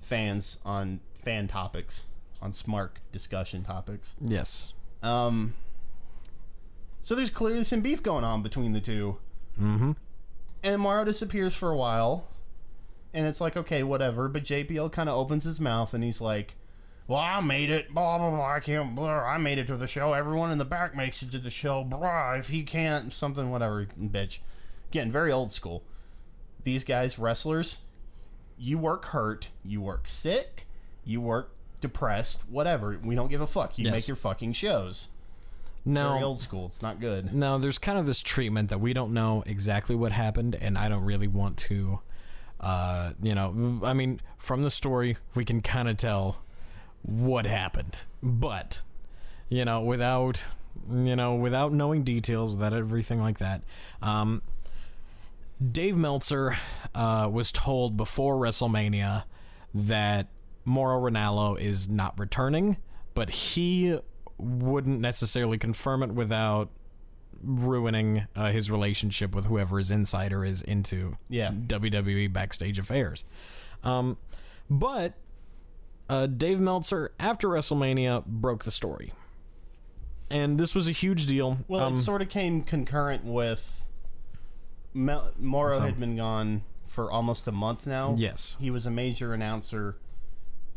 fans 0.00 0.58
on 0.64 1.00
fan 1.14 1.48
topics, 1.48 2.04
on 2.40 2.52
smart 2.52 2.98
discussion 3.10 3.64
topics. 3.64 4.14
yes. 4.24 4.72
Um, 5.02 5.54
so 7.02 7.14
there's 7.14 7.30
clearly 7.30 7.64
some 7.64 7.80
beef 7.80 8.02
going 8.02 8.24
on 8.24 8.42
between 8.42 8.72
the 8.72 8.80
two. 8.80 9.16
Mm-hmm. 9.60 9.92
And 10.62 10.80
Mauro 10.80 11.04
disappears 11.04 11.54
for 11.54 11.70
a 11.70 11.76
while. 11.76 12.28
And 13.14 13.26
it's 13.26 13.40
like, 13.40 13.56
okay, 13.56 13.82
whatever. 13.82 14.28
But 14.28 14.44
JBL 14.44 14.92
kind 14.92 15.08
of 15.08 15.16
opens 15.16 15.44
his 15.44 15.60
mouth 15.60 15.94
and 15.94 16.04
he's 16.04 16.20
like, 16.20 16.54
well, 17.06 17.18
I 17.18 17.40
made 17.40 17.70
it. 17.70 17.92
Blah, 17.94 18.18
blah, 18.18 18.30
blah. 18.30 18.54
I 18.54 18.60
can't. 18.60 18.94
Blah. 18.94 19.20
I 19.24 19.38
made 19.38 19.58
it 19.58 19.66
to 19.68 19.76
the 19.76 19.86
show. 19.86 20.12
Everyone 20.12 20.50
in 20.50 20.58
the 20.58 20.64
back 20.66 20.94
makes 20.94 21.22
it 21.22 21.30
to 21.30 21.38
the 21.38 21.48
show. 21.50 21.82
Blah. 21.84 22.34
If 22.34 22.48
he 22.50 22.62
can't, 22.64 23.12
something, 23.12 23.50
whatever, 23.50 23.86
bitch. 23.98 24.38
Again, 24.90 25.10
very 25.10 25.32
old 25.32 25.50
school. 25.50 25.82
These 26.64 26.84
guys, 26.84 27.18
wrestlers, 27.18 27.78
you 28.58 28.76
work 28.76 29.06
hurt, 29.06 29.48
you 29.64 29.80
work 29.80 30.06
sick, 30.06 30.66
you 31.04 31.20
work 31.22 31.50
depressed, 31.80 32.42
whatever. 32.50 32.98
We 33.02 33.14
don't 33.14 33.28
give 33.28 33.40
a 33.40 33.46
fuck. 33.46 33.78
You 33.78 33.86
Yes. 33.86 33.92
make 33.92 34.08
your 34.08 34.16
fucking 34.16 34.52
shows. 34.52 35.08
No, 35.84 36.08
Very 36.10 36.20
Now, 36.20 36.26
old 36.26 36.38
school. 36.40 36.66
It's 36.66 36.82
not 36.82 37.00
good. 37.00 37.32
now 37.32 37.56
there's 37.56 37.78
kind 37.78 37.98
of 37.98 38.04
this 38.04 38.20
treatment 38.20 38.68
that 38.68 38.80
we 38.80 38.92
don't 38.92 39.14
know 39.14 39.42
exactly 39.46 39.94
what 39.96 40.12
happened, 40.12 40.54
and 40.56 40.76
I 40.76 40.90
don't 40.90 41.04
really 41.04 41.28
want 41.28 41.56
to. 41.58 42.00
Uh, 42.60 43.12
you 43.22 43.34
know, 43.34 43.80
I 43.82 43.92
mean, 43.92 44.20
from 44.38 44.62
the 44.62 44.70
story, 44.70 45.16
we 45.34 45.44
can 45.44 45.62
kind 45.62 45.88
of 45.88 45.96
tell 45.96 46.42
what 47.02 47.46
happened, 47.46 48.04
but 48.22 48.80
you 49.48 49.64
know, 49.64 49.80
without 49.80 50.42
you 50.90 51.16
know, 51.16 51.34
without 51.34 51.72
knowing 51.72 52.04
details, 52.04 52.54
without 52.54 52.72
everything 52.72 53.20
like 53.20 53.38
that, 53.38 53.62
um, 54.02 54.42
Dave 55.72 55.96
Meltzer 55.96 56.56
uh, 56.94 57.28
was 57.30 57.50
told 57.50 57.96
before 57.96 58.36
WrestleMania 58.36 59.24
that 59.74 60.28
Mauro 60.64 61.10
Ranallo 61.10 61.60
is 61.60 61.88
not 61.88 62.18
returning, 62.18 62.76
but 63.14 63.30
he 63.30 63.98
wouldn't 64.38 65.00
necessarily 65.00 65.58
confirm 65.58 66.02
it 66.02 66.12
without 66.12 66.70
ruining 67.42 68.26
uh, 68.34 68.50
his 68.50 68.70
relationship 68.70 69.34
with 69.34 69.46
whoever 69.46 69.78
his 69.78 69.90
insider 69.90 70.44
is 70.44 70.62
into 70.62 71.16
Yeah. 71.28 71.50
WWE 71.50 72.32
backstage 72.32 72.78
affairs. 72.78 73.24
Um, 73.84 74.16
but 74.68 75.14
uh, 76.08 76.26
Dave 76.26 76.58
Meltzer, 76.60 77.12
after 77.20 77.48
WrestleMania, 77.48 78.24
broke 78.26 78.64
the 78.64 78.70
story. 78.70 79.12
And 80.30 80.58
this 80.58 80.74
was 80.74 80.88
a 80.88 80.92
huge 80.92 81.26
deal. 81.26 81.58
Well, 81.68 81.84
Um, 81.84 81.94
it 81.94 81.98
sort 81.98 82.20
of 82.22 82.28
came 82.28 82.62
concurrent 82.62 83.24
with 83.24 83.84
Mel- 84.94 85.32
Mauro 85.38 85.80
had 85.80 85.98
been 86.00 86.16
gone 86.16 86.62
for 86.86 87.10
almost 87.10 87.46
a 87.46 87.52
month 87.52 87.86
now. 87.86 88.14
Yes. 88.18 88.56
he 88.58 88.70
was 88.70 88.84
a 88.86 88.90
major 88.90 89.32
announcer. 89.32 89.96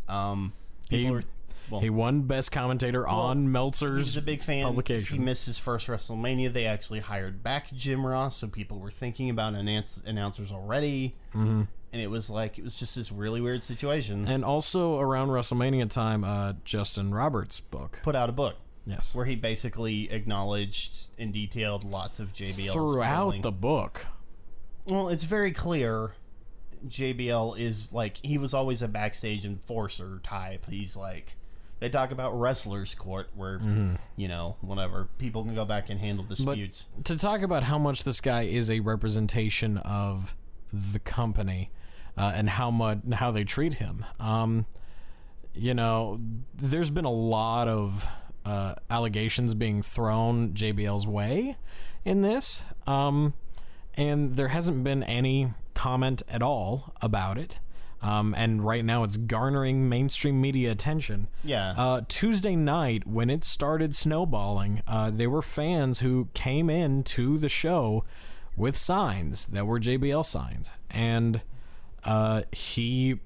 Um, 0.08 0.54
people 0.90 1.18
He- 1.18 1.26
well, 1.72 1.82
he 1.82 1.90
won 1.90 2.22
Best 2.24 2.52
Commentator 2.52 3.08
on 3.08 3.52
Meltzer's 3.52 4.06
he's 4.08 4.18
a 4.18 4.22
big 4.22 4.42
fan. 4.44 4.64
publication. 4.66 5.18
He 5.18 5.24
missed 5.24 5.46
his 5.46 5.58
first 5.58 5.88
WrestleMania. 5.88 6.52
They 6.54 6.66
actually 6.66 7.00
hired 7.00 7.42
back 7.44 7.72
Jim 7.74 8.06
Ross, 8.06 8.38
so 8.38 8.48
people 8.48 8.80
were 8.80 8.92
thinking 8.92 9.30
about 9.30 9.54
announce- 9.56 10.02
announcers 10.06 10.52
already. 10.52 11.16
Mm-hmm. 11.34 11.64
And 11.94 12.02
it 12.02 12.08
was 12.08 12.30
like 12.30 12.58
it 12.58 12.64
was 12.64 12.76
just 12.76 12.96
this 12.96 13.12
really 13.12 13.42
weird 13.42 13.62
situation. 13.62 14.28
and 14.28 14.46
also 14.46 15.00
around 15.00 15.28
WrestleMania 15.30 15.90
time, 15.90 16.24
uh, 16.24 16.54
Justin 16.64 17.14
Roberts' 17.14 17.60
book. 17.60 18.00
Put 18.04 18.16
out 18.16 18.30
a 18.30 18.32
book 18.32 18.56
Yes. 18.86 19.14
where 19.14 19.26
he 19.26 19.36
basically 19.36 20.10
acknowledged 20.12 21.08
and 21.20 21.34
detailed 21.34 21.84
lots 21.84 22.20
of 22.20 22.34
JBL 22.34 22.72
Throughout 22.72 23.42
the 23.42 23.52
book. 23.52 24.06
Well, 24.86 25.10
it's 25.10 25.24
very 25.24 25.52
clear 25.52 26.14
JBL 26.88 27.60
is 27.60 27.88
like 27.92 28.18
he 28.24 28.38
was 28.38 28.54
always 28.54 28.82
a 28.82 28.88
backstage 28.88 29.46
enforcer 29.46 30.20
type. 30.24 30.66
He's 30.70 30.96
like 30.96 31.36
they 31.82 31.90
talk 31.90 32.12
about 32.12 32.40
wrestlers 32.40 32.96
court 32.96 33.30
where 33.36 33.60
you 34.16 34.28
know 34.30 34.56
whatever 34.62 35.10
people 35.18 35.44
can 35.44 35.54
go 35.54 35.66
back 35.66 35.90
and 35.90 36.00
handle 36.00 36.24
disputes. 36.24 36.86
to 37.04 37.18
talk 37.18 37.42
about 37.42 37.64
how 37.64 37.78
much 37.78 38.04
this 38.04 38.22
guy 38.22 38.44
is 38.44 38.70
a 38.72 38.80
representation 38.80 39.78
of 39.80 40.36
the 40.72 41.00
company 41.00 41.70
uh, 42.18 42.32
and 42.34 42.50
how 42.50 42.72
much 42.72 43.00
how 43.14 43.32
they 43.32 43.44
treat 43.44 43.74
him, 43.74 44.06
um, 44.20 44.66
you 45.54 45.74
know, 45.74 46.20
there's 46.54 46.90
been 46.90 47.06
a 47.06 47.12
lot 47.12 47.68
of 47.68 48.06
uh, 48.46 48.76
allegations 48.90 49.54
being 49.54 49.82
thrown 49.82 50.54
JBL's 50.54 51.06
way 51.08 51.58
in 52.06 52.22
this, 52.22 52.64
um, 52.88 53.34
and 53.96 54.34
there 54.34 54.50
hasn't 54.50 54.84
been 54.84 55.04
any 55.04 55.54
comment 55.74 56.22
at 56.30 56.42
all 56.42 56.94
about 57.02 57.38
it. 57.38 57.60
Um, 58.02 58.34
and 58.36 58.64
right 58.64 58.84
now, 58.84 59.04
it's 59.04 59.18
garnering 59.18 59.88
mainstream 59.88 60.42
media 60.42 60.72
attention. 60.72 61.28
Yeah. 61.44 61.74
Uh, 61.78 62.02
Tuesday 62.08 62.56
night, 62.56 63.06
when 63.06 63.30
it 63.30 63.44
started 63.44 63.94
snowballing, 63.96 64.82
uh, 64.88 65.12
there 65.12 65.30
were 65.30 65.44
fans 65.44 66.00
who 66.00 66.28
came 66.34 66.70
in 66.70 67.04
to 67.04 67.38
the 67.38 67.50
show 67.50 68.04
with 68.58 68.76
signs 68.76 69.46
that 69.48 69.68
were 69.68 69.80
JBL 69.80 70.26
signs, 70.26 70.72
and 70.90 71.42
uh, 72.04 72.42
he 72.52 73.20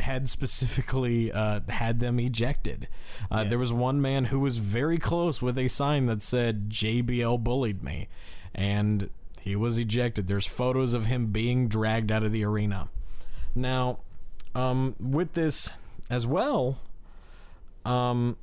had 0.00 0.28
specifically 0.28 1.32
uh, 1.32 1.60
had 1.68 2.00
them 2.00 2.20
ejected. 2.20 2.88
Uh, 3.30 3.44
There 3.44 3.58
was 3.58 3.72
one 3.72 4.00
man 4.00 4.26
who 4.26 4.38
was 4.38 4.58
very 4.58 4.98
close 4.98 5.42
with 5.42 5.58
a 5.58 5.68
sign 5.68 6.06
that 6.06 6.22
said 6.22 6.70
"JBL 6.70 7.42
bullied 7.42 7.82
me," 7.82 8.08
and 8.54 9.10
he 9.40 9.56
was 9.56 9.78
ejected. 9.78 10.28
There's 10.28 10.46
photos 10.46 10.94
of 10.94 11.06
him 11.06 11.26
being 11.32 11.66
dragged 11.68 12.12
out 12.12 12.22
of 12.22 12.30
the 12.32 12.44
arena. 12.44 12.88
Now, 13.54 13.98
um, 14.54 14.94
with 15.00 15.32
this 15.34 15.70
as 16.10 16.26
well, 16.26 16.78
um, 17.84 18.36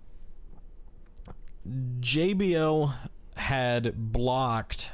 JBL 1.99 2.93
had 3.36 4.12
blocked 4.12 4.91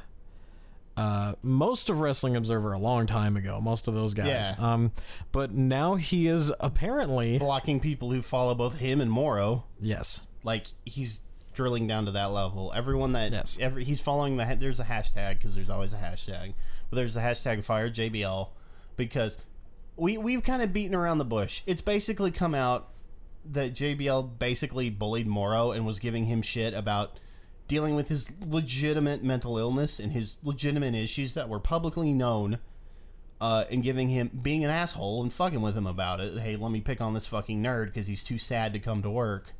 uh, 0.97 1.34
most 1.43 1.89
of 1.89 1.99
Wrestling 1.99 2.36
Observer 2.36 2.72
a 2.74 2.78
long 2.80 3.05
time 3.07 3.36
ago. 3.36 3.59
Most 3.59 3.88
of 3.88 3.93
those 3.93 4.13
guys. 4.13 4.28
Yeah. 4.28 4.55
Um, 4.74 4.91
but 5.32 5.51
now 5.53 5.95
he 5.95 6.28
is 6.28 6.51
apparently 6.59 7.38
Blocking 7.38 7.80
people 7.80 8.11
who 8.11 8.22
follow 8.22 8.55
both 8.55 8.76
him 8.78 9.01
and 9.01 9.11
Mauro. 9.11 9.66
yes. 9.82 10.22
Like 10.43 10.68
he's 10.86 11.22
drilling 11.53 11.88
down 11.88 12.05
to 12.05 12.11
that 12.11 12.26
level. 12.32 12.72
Everyone 12.76 13.13
that 13.13 13.32
Yes. 13.32 13.57
every 13.59 13.84
he's 13.84 13.99
following 13.99 14.38
the 14.38 14.45
ha- 14.45 14.55
there's 14.59 14.80
a 14.80 14.84
hashtag 14.84 15.34
because 15.34 15.55
there's 15.55 15.70
always 15.72 15.91
a 15.93 15.97
hashtag. 15.97 16.53
But 16.89 16.97
there's 16.97 17.16
the 17.16 17.20
hashtag 17.22 17.63
fire 17.66 17.89
JBL 17.89 18.49
because 18.95 19.38
we 19.98 20.18
we've 20.18 20.43
kind 20.43 20.62
of 20.62 20.74
beaten 20.74 20.96
around 20.96 21.18
the 21.20 21.26
bush. 21.26 21.62
It's 21.66 21.82
basically 21.82 22.32
come 22.32 22.54
out 22.56 22.89
that 23.52 23.74
JBL 23.74 24.39
basically 24.39 24.89
bullied 24.89 25.28
Mauro 25.28 25.72
and 25.72 25.86
was 25.86 26.00
giving 26.00 26.26
him 26.26 26.41
shit 26.41 26.74
about 26.74 27.20
dealing 27.68 27.96
with 27.96 28.10
his 28.10 28.32
legitimate 28.41 29.24
mental 29.24 29.58
illness 29.58 30.00
and 30.00 30.12
his 30.12 30.38
legitimate 30.43 30.96
issues 30.96 31.34
that 31.36 31.50
were 31.50 31.60
publicly 31.60 32.14
known. 32.14 32.60
Uh, 33.41 33.66
and 33.70 33.84
giving 33.84 34.08
him 34.08 34.32
being 34.41 34.64
an 34.64 34.70
asshole 34.72 35.22
and 35.22 35.32
fucking 35.34 35.62
with 35.62 35.76
him 35.76 35.86
about 35.86 36.22
it. 36.22 36.39
Hey, 36.39 36.56
let 36.56 36.72
me 36.72 36.80
pick 36.80 37.02
on 37.02 37.14
this 37.14 37.26
fucking 37.28 37.62
nerd 37.62 37.88
because 37.88 38.08
he's 38.08 38.24
too 38.24 38.38
sad 38.38 38.72
to 38.72 38.80
come 38.80 39.04
to 39.04 39.10
work 39.10 39.54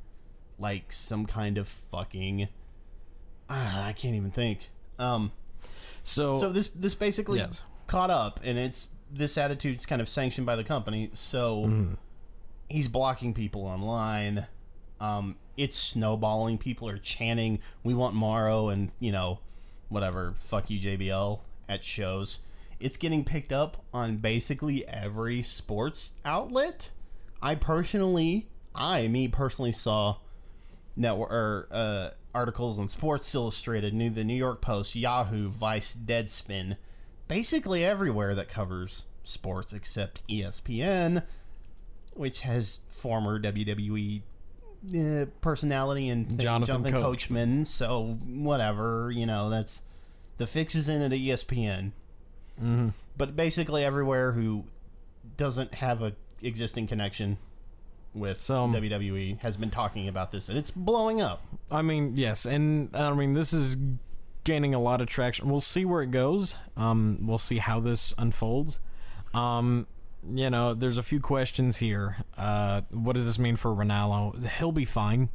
like 0.58 0.94
some 0.94 1.26
kind 1.26 1.58
of 1.58 1.68
fucking 1.68 2.48
ah, 3.50 3.86
I 3.86 3.92
can't 3.92 4.16
even 4.16 4.32
think. 4.32 4.70
Um 4.98 5.34
So, 6.04 6.38
so 6.38 6.52
this 6.54 6.70
this 6.70 6.96
basically 6.96 7.40
Yes. 7.40 7.64
caught 7.88 8.10
up, 8.10 8.40
and 8.46 8.58
it's 8.58 8.88
this 9.16 9.38
attitude 9.38 9.76
is 9.76 9.86
kind 9.86 10.02
of 10.02 10.10
sanctioned 10.10 10.46
by 10.46 10.56
the 10.56 10.64
company. 10.64 11.10
So 11.14 11.66
he's 12.70 12.88
blocking 12.88 13.34
people 13.34 13.66
online. 13.66 14.48
Um, 15.00 15.36
it's 15.58 15.78
snowballing. 15.78 16.58
People 16.58 16.90
are 16.90 16.98
chanting, 16.98 17.60
"We 17.84 17.94
want 17.94 18.16
Mauro," 18.16 18.70
and 18.70 18.92
you 19.00 19.12
know, 19.12 19.40
whatever. 19.90 20.34
Fuck 20.38 20.70
you, 20.70 20.80
JBL 20.80 21.40
at 21.68 21.84
shows. 21.84 22.40
It's 22.80 22.98
getting 22.98 23.24
picked 23.24 23.52
up 23.54 23.84
on 23.94 24.18
basically 24.18 24.86
every 24.88 25.42
sports 25.42 26.14
outlet. 26.26 26.90
I 27.42 27.56
personally, 27.56 28.50
I 28.74 29.08
me 29.08 29.28
personally 29.28 29.72
saw 29.72 30.18
network 30.96 31.32
or 31.32 31.68
uh, 31.72 32.10
articles 32.34 32.78
on 32.80 32.90
Sports 32.90 33.34
Illustrated, 33.34 33.94
New 33.94 34.10
the 34.10 34.24
New 34.24 34.36
York 34.36 34.62
Post, 34.62 34.96
Yahoo, 34.96 35.50
Vice, 35.50 35.96
Deadspin, 35.96 36.78
basically 37.28 37.84
everywhere 37.86 38.36
that 38.36 38.50
covers 38.50 39.06
sports 39.24 39.74
except 39.74 40.28
ESPN, 40.28 41.24
which 42.14 42.42
has 42.42 42.80
former 42.88 43.40
WWE 43.40 44.22
uh, 44.96 45.26
personality 45.42 46.10
and 46.10 46.28
thing- 46.28 46.38
Jonathan 46.38 46.84
Coach. 46.84 46.94
Coachman. 46.94 47.66
So 47.66 48.20
whatever, 48.26 49.12
you 49.12 49.26
know, 49.26 49.50
that's 49.50 49.82
the 50.38 50.48
fix 50.48 50.76
is 50.76 50.90
in 50.90 51.02
at 51.02 51.12
ESPN. 51.12 51.92
Mm-hmm. 52.62 52.90
But 53.18 53.36
basically 53.36 53.84
everywhere 53.84 54.34
who 54.34 54.66
doesn't 55.38 55.76
have 55.76 56.02
a 56.02 56.14
existing 56.42 56.88
connection 56.88 57.38
with 58.14 58.42
So, 58.42 58.64
um, 58.64 58.74
WWE 58.74 59.42
has 59.44 59.58
been 59.58 59.72
talking 59.72 60.08
about 60.08 60.32
this, 60.32 60.48
and 60.50 60.58
it's 60.58 60.72
blowing 60.72 61.22
up. 61.22 61.44
I 61.70 61.82
mean, 61.82 62.14
yes, 62.16 62.46
and 62.46 62.96
I 62.96 63.14
mean 63.14 63.34
this 63.34 63.54
is 63.54 63.76
gaining 64.46 64.74
a 64.74 64.80
lot 64.80 65.02
of 65.02 65.08
traction. 65.08 65.50
We'll 65.50 65.60
see 65.60 65.84
where 65.84 66.02
it 66.02 66.12
goes. 66.12 66.56
Um, 66.78 67.18
we'll 67.22 67.38
see 67.38 67.58
how 67.58 67.82
this 67.82 68.14
unfolds. 68.18 68.80
Um, 69.34 69.88
you 70.34 70.50
know, 70.50 70.74
there's 70.74 70.98
a 70.98 71.04
few 71.04 71.20
questions 71.20 71.78
here. 71.78 72.18
Uh, 72.38 72.82
what 72.92 73.14
does 73.14 73.26
this 73.26 73.38
mean 73.38 73.58
for 73.58 73.72
Ranallo? 73.76 74.48
He'll 74.48 74.72
be 74.72 74.86
fine. 74.86 75.30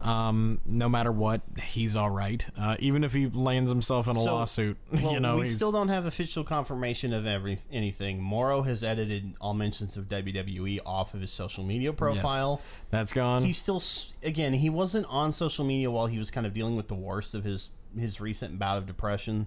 Um, 0.00 0.60
no 0.66 0.88
matter 0.88 1.10
what, 1.10 1.40
he's 1.62 1.96
all 1.96 2.10
right. 2.10 2.44
Uh, 2.58 2.76
even 2.78 3.04
if 3.04 3.14
he 3.14 3.26
lands 3.26 3.70
himself 3.70 4.06
in 4.06 4.16
a 4.16 4.20
So, 4.20 4.34
lawsuit, 4.34 4.76
Well, 4.92 5.12
you 5.14 5.20
know, 5.20 5.38
we 5.38 5.46
still 5.48 5.72
don't 5.72 5.88
have 5.88 6.04
official 6.04 6.44
confirmation 6.44 7.14
of 7.14 7.26
every 7.26 7.58
anything. 7.72 8.20
Mauro 8.20 8.62
has 8.62 8.82
edited 8.84 9.34
all 9.40 9.54
mentions 9.54 9.96
of 9.96 10.08
WWE 10.08 10.80
off 10.84 11.14
of 11.14 11.22
his 11.22 11.30
social 11.30 11.64
media 11.64 11.92
profile. 11.94 12.60
that's 12.90 13.14
gone. 13.14 13.44
He's 13.44 13.56
still, 13.56 13.82
again, 14.22 14.52
he 14.52 14.68
wasn't 14.68 15.06
on 15.08 15.32
social 15.32 15.64
media 15.64 15.90
while 15.90 16.06
he 16.06 16.18
was 16.18 16.30
kind 16.30 16.46
of 16.46 16.52
dealing 16.52 16.76
with 16.76 16.88
the 16.88 16.94
worst 16.94 17.32
of 17.34 17.44
his 17.44 17.70
his 17.98 18.20
recent 18.20 18.58
bout 18.58 18.78
of 18.78 18.86
depression, 18.86 19.46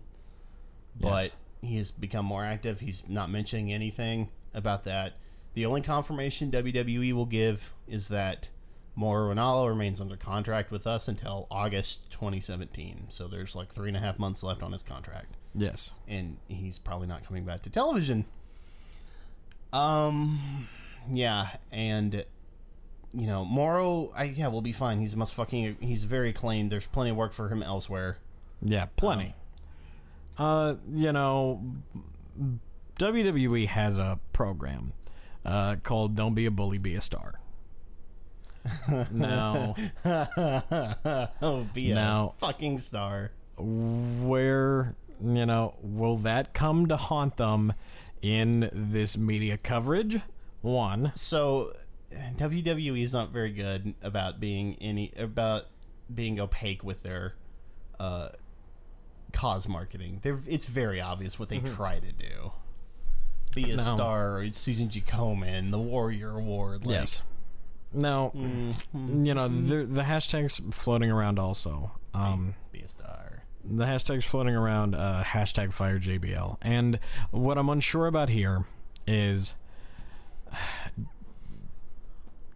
but 1.00 1.24
Yes. 1.24 1.36
he 1.62 1.78
has 1.78 1.92
become 1.92 2.26
more 2.26 2.44
active. 2.44 2.80
He's 2.80 3.04
not 3.08 3.30
mentioning 3.30 3.72
anything 3.72 4.30
about 4.54 4.84
that. 4.86 5.14
The 5.54 5.66
only 5.66 5.82
confirmation 5.82 6.52
WWE 6.52 7.14
will 7.14 7.26
give 7.26 7.74
is 7.88 8.08
that 8.10 8.50
Mauro 8.96 9.34
Ranallo 9.34 9.68
remains 9.68 10.02
under 10.02 10.16
contract 10.16 10.72
with 10.72 10.88
us 10.88 11.08
until 11.08 11.48
August 11.52 12.10
2017. 12.12 13.08
So 13.10 13.28
there's 13.28 13.56
like 13.56 13.72
three 13.72 13.88
and 13.90 13.98
a 13.98 14.00
half 14.00 14.18
months 14.20 14.44
left 14.44 14.64
on 14.64 14.72
his 14.72 14.84
contract 14.84 15.36
yes. 15.54 15.94
and 16.08 16.38
he's 16.48 16.80
probably 16.80 17.08
not 17.08 17.26
coming 17.26 17.44
back 17.44 17.64
to 17.64 17.70
television. 17.70 18.26
Um, 19.74 20.68
yeah, 21.12 21.50
and 21.72 22.26
you 23.14 23.28
know, 23.28 23.44
Mauro, 23.46 24.12
I 24.16 24.26
yeah, 24.26 24.48
we'll 24.48 24.62
be 24.62 24.72
fine. 24.72 25.00
He's 25.00 25.16
must 25.16 25.34
fucking. 25.34 25.78
He's 25.80 26.04
very 26.04 26.30
acclaimed. 26.30 26.72
There's 26.72 26.86
plenty 26.88 27.12
of 27.12 27.18
work 27.18 27.34
for 27.34 27.50
him 27.50 27.62
elsewhere. 27.64 28.18
Yeah, 28.62 28.86
plenty. 28.96 29.36
uh, 30.38 30.76
you 30.94 31.12
know, 31.12 31.62
WWE 33.00 33.68
has 33.68 33.98
a 33.98 34.20
program 34.34 34.94
uh, 35.46 35.76
called 35.84 36.16
"Don't 36.16 36.34
Be 36.34 36.46
a 36.46 36.52
Bully, 36.52 36.78
Be 36.78 36.96
a 36.96 37.02
Star." 37.02 37.40
now, 39.12 39.76
oh, 41.42 41.68
be 41.74 41.92
a 41.92 42.30
fucking 42.38 42.80
star. 42.80 43.32
where 43.58 44.94
you 45.24 45.46
know 45.46 45.74
will 45.82 46.18
that 46.18 46.54
come 46.54 46.88
to 46.88 46.98
haunt 46.98 47.38
them 47.38 47.74
in 48.22 48.70
this 48.74 49.18
media 49.18 49.58
coverage? 49.58 50.20
One, 50.62 51.12
So, 51.16 51.72
WWE 52.12 53.02
is 53.04 53.14
not 53.14 53.30
very 53.30 53.52
good 53.52 53.94
about 54.02 54.40
being 54.40 54.76
any 54.82 55.14
about 55.18 55.66
being 56.14 56.40
opaque 56.40 56.84
with 56.84 57.04
their 57.04 57.36
uh, 58.00 58.30
cause 59.34 59.68
marketing. 59.68 60.20
They're 60.24 60.40
it's 60.48 60.66
very 60.66 61.00
obvious 61.02 61.38
what 61.40 61.50
they 61.50 61.60
try 61.60 62.00
to 62.00 62.12
do. 62.12 62.52
Be 63.56 63.72
a 63.72 63.76
No. 63.78 63.84
star, 63.96 64.38
or 64.40 64.50
Susan 64.52 64.90
G. 64.90 65.02
Komen, 65.02 65.72
the 65.72 65.80
Warrior 65.80 66.32
Award. 66.38 66.86
Like, 66.86 66.94
yes. 66.96 67.22
Now, 67.94 68.32
mm, 68.36 68.76
you 69.26 69.34
know 69.34 69.48
the 69.48 69.86
the 69.86 70.04
hashtags 70.04 70.74
floating 70.74 71.10
around 71.10 71.40
also. 71.40 71.92
Um, 72.14 72.56
be 72.72 72.80
a 72.82 72.90
star. 72.90 73.44
the 73.64 73.86
hashtag's 73.86 74.26
floating 74.26 74.56
around 74.56 74.96
uh, 74.96 75.24
hashtag 75.26 75.74
fire 75.74 76.00
JBL. 76.00 76.58
And 76.62 77.00
what 77.32 77.58
I'm 77.58 77.70
unsure 77.70 78.08
about 78.08 78.30
here 78.30 78.66
is 79.08 79.56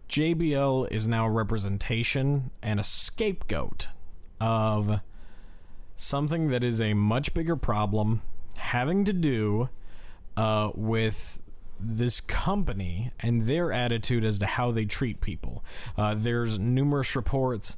JBL 0.08 0.90
is 0.90 1.06
now 1.06 1.26
a 1.26 1.30
representation 1.30 2.50
and 2.62 2.78
a 2.80 2.84
scapegoat 2.84 3.88
of 4.40 5.00
something 6.02 6.48
that 6.48 6.64
is 6.64 6.80
a 6.80 6.94
much 6.94 7.32
bigger 7.34 7.56
problem 7.56 8.22
having 8.56 9.04
to 9.04 9.12
do 9.12 9.68
uh, 10.36 10.70
with 10.74 11.42
this 11.78 12.20
company 12.20 13.12
and 13.20 13.46
their 13.46 13.72
attitude 13.72 14.24
as 14.24 14.38
to 14.38 14.46
how 14.46 14.70
they 14.70 14.84
treat 14.84 15.20
people. 15.20 15.64
Uh, 15.96 16.14
there's 16.16 16.58
numerous 16.58 17.16
reports 17.16 17.76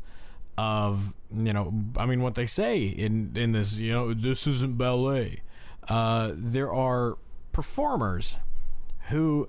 of 0.57 1.15
you 1.37 1.53
know, 1.53 1.73
I 1.97 2.07
mean, 2.07 2.23
what 2.23 2.35
they 2.35 2.47
say 2.47 2.85
in 2.85 3.33
in 3.35 3.53
this, 3.53 3.79
you 3.79 3.93
know, 3.93 4.15
this 4.15 4.47
isn't 4.47 4.79
ballet. 4.79 5.43
Uh, 5.89 6.33
there 6.35 6.73
are 6.73 7.19
performers 7.53 8.37
who 9.09 9.49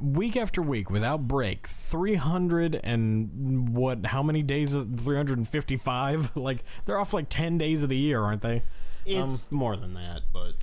week 0.00 0.36
after 0.36 0.60
week 0.60 0.90
without 0.90 1.28
break 1.28 1.66
300 1.66 2.80
and 2.82 3.68
what 3.74 4.06
how 4.06 4.22
many 4.22 4.42
days 4.42 4.74
355 4.74 6.36
like 6.36 6.64
they're 6.84 6.98
off 6.98 7.12
like 7.14 7.28
10 7.28 7.58
days 7.58 7.82
of 7.82 7.88
the 7.88 7.96
year 7.96 8.20
aren't 8.22 8.42
they 8.42 8.56
um, 8.56 9.30
It's 9.30 9.46
more 9.50 9.76
than 9.76 9.94
that, 9.94 10.22
but 10.32 10.54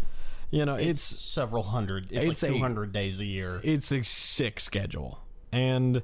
you 0.49 0.65
know 0.65 0.75
it's, 0.75 1.11
it's 1.11 1.21
several 1.21 1.63
hundred. 1.63 2.11
It's, 2.11 2.27
it's 2.27 2.43
like 2.43 2.51
two 2.51 2.59
hundred 2.59 2.91
days 2.91 3.19
a 3.19 3.25
year. 3.25 3.61
it's 3.63 3.91
a 3.91 4.03
sick 4.03 4.59
schedule 4.59 5.19
and 5.51 6.01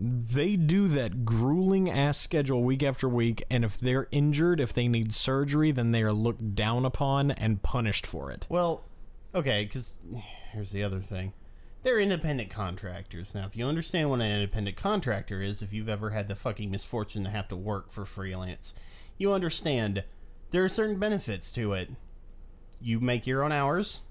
they 0.00 0.54
do 0.54 0.86
that 0.88 1.24
grueling 1.24 1.90
ass 1.90 2.16
schedule 2.18 2.62
week 2.62 2.84
after 2.84 3.08
week 3.08 3.42
and 3.50 3.64
if 3.64 3.78
they're 3.78 4.06
injured 4.12 4.60
if 4.60 4.72
they 4.72 4.86
need 4.86 5.12
surgery 5.12 5.72
then 5.72 5.90
they 5.90 6.02
are 6.02 6.12
looked 6.12 6.54
down 6.54 6.84
upon 6.86 7.32
and 7.32 7.62
punished 7.62 8.06
for 8.06 8.30
it 8.30 8.46
Well, 8.48 8.84
okay, 9.34 9.64
because 9.64 9.96
here's 10.52 10.70
the 10.70 10.82
other 10.84 11.00
thing. 11.00 11.32
They're 11.82 12.00
independent 12.00 12.50
contractors. 12.50 13.34
Now, 13.34 13.46
if 13.46 13.56
you 13.56 13.64
understand 13.64 14.10
what 14.10 14.20
an 14.20 14.32
independent 14.32 14.76
contractor 14.76 15.40
is, 15.40 15.62
if 15.62 15.72
you've 15.72 15.88
ever 15.88 16.10
had 16.10 16.28
the 16.28 16.34
fucking 16.34 16.70
misfortune 16.70 17.24
to 17.24 17.30
have 17.30 17.48
to 17.48 17.56
work 17.56 17.92
for 17.92 18.04
freelance, 18.04 18.74
you 19.16 19.32
understand 19.32 20.02
there 20.50 20.64
are 20.64 20.68
certain 20.68 20.98
benefits 20.98 21.50
to 21.52 21.74
it. 21.74 21.90
You 22.80 23.00
make 23.00 23.26
your 23.26 23.44
own 23.44 23.52
hours. 23.52 24.02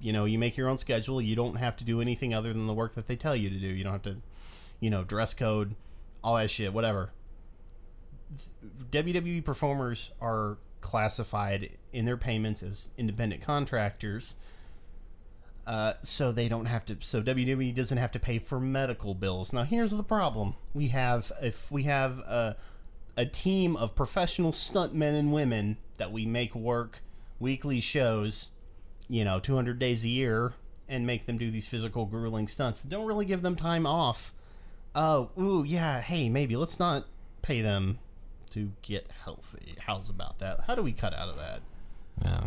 You 0.00 0.12
know, 0.12 0.26
you 0.26 0.38
make 0.38 0.56
your 0.56 0.68
own 0.68 0.76
schedule. 0.76 1.20
You 1.20 1.34
don't 1.34 1.56
have 1.56 1.76
to 1.76 1.84
do 1.84 2.00
anything 2.00 2.34
other 2.34 2.52
than 2.52 2.66
the 2.66 2.74
work 2.74 2.94
that 2.94 3.06
they 3.06 3.16
tell 3.16 3.34
you 3.34 3.50
to 3.50 3.58
do. 3.58 3.66
You 3.66 3.84
don't 3.84 3.92
have 3.94 4.02
to, 4.02 4.16
you 4.80 4.90
know, 4.90 5.02
dress 5.02 5.34
code, 5.34 5.74
all 6.22 6.36
that 6.36 6.50
shit, 6.50 6.72
whatever. 6.72 7.10
WWE 8.92 9.44
performers 9.44 10.10
are 10.20 10.58
classified 10.82 11.70
in 11.92 12.04
their 12.04 12.16
payments 12.16 12.62
as 12.62 12.88
independent 12.96 13.42
contractors. 13.42 14.36
Uh, 15.68 15.92
so 16.00 16.32
they 16.32 16.48
don't 16.48 16.64
have 16.64 16.86
to. 16.86 16.96
So 17.00 17.22
WWE 17.22 17.74
doesn't 17.74 17.98
have 17.98 18.12
to 18.12 18.18
pay 18.18 18.38
for 18.38 18.58
medical 18.58 19.14
bills. 19.14 19.52
Now 19.52 19.64
here's 19.64 19.90
the 19.90 20.02
problem: 20.02 20.54
we 20.72 20.88
have 20.88 21.30
if 21.42 21.70
we 21.70 21.82
have 21.82 22.20
a, 22.20 22.56
a 23.18 23.26
team 23.26 23.76
of 23.76 23.94
professional 23.94 24.52
stuntmen 24.52 25.18
and 25.18 25.30
women 25.30 25.76
that 25.98 26.10
we 26.10 26.24
make 26.24 26.54
work 26.54 27.02
weekly 27.38 27.80
shows, 27.80 28.48
you 29.10 29.26
know, 29.26 29.40
200 29.40 29.78
days 29.78 30.04
a 30.04 30.08
year, 30.08 30.54
and 30.88 31.06
make 31.06 31.26
them 31.26 31.36
do 31.36 31.50
these 31.50 31.66
physical 31.66 32.06
grueling 32.06 32.48
stunts. 32.48 32.80
Don't 32.80 33.04
really 33.04 33.26
give 33.26 33.42
them 33.42 33.54
time 33.54 33.84
off. 33.84 34.32
Oh, 34.94 35.28
ooh, 35.38 35.64
yeah. 35.66 36.00
Hey, 36.00 36.30
maybe 36.30 36.56
let's 36.56 36.78
not 36.78 37.04
pay 37.42 37.60
them 37.60 37.98
to 38.52 38.72
get 38.80 39.10
healthy. 39.22 39.76
How's 39.78 40.08
about 40.08 40.38
that? 40.38 40.60
How 40.66 40.74
do 40.74 40.82
we 40.82 40.94
cut 40.94 41.12
out 41.12 41.28
of 41.28 41.36
that? 41.36 41.60
yeah 42.24 42.46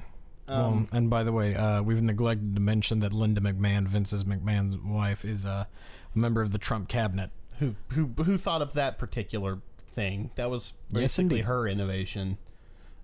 well, 0.57 0.87
and 0.91 1.09
by 1.09 1.23
the 1.23 1.31
way, 1.31 1.55
uh, 1.55 1.81
we've 1.81 2.01
neglected 2.01 2.55
to 2.55 2.61
mention 2.61 2.99
that 2.99 3.13
Linda 3.13 3.41
McMahon, 3.41 3.87
Vince's 3.87 4.23
McMahon's 4.23 4.77
wife, 4.77 5.25
is 5.25 5.45
a 5.45 5.67
member 6.13 6.41
of 6.41 6.51
the 6.51 6.57
Trump 6.57 6.87
cabinet. 6.87 7.31
who 7.59 7.75
who 7.89 8.07
who 8.23 8.37
thought 8.37 8.61
up 8.61 8.73
that 8.73 8.97
particular 8.97 9.59
thing. 9.93 10.31
That 10.35 10.49
was 10.49 10.73
basically 10.91 11.39
indeed. 11.39 11.45
her 11.45 11.67
innovation. 11.67 12.37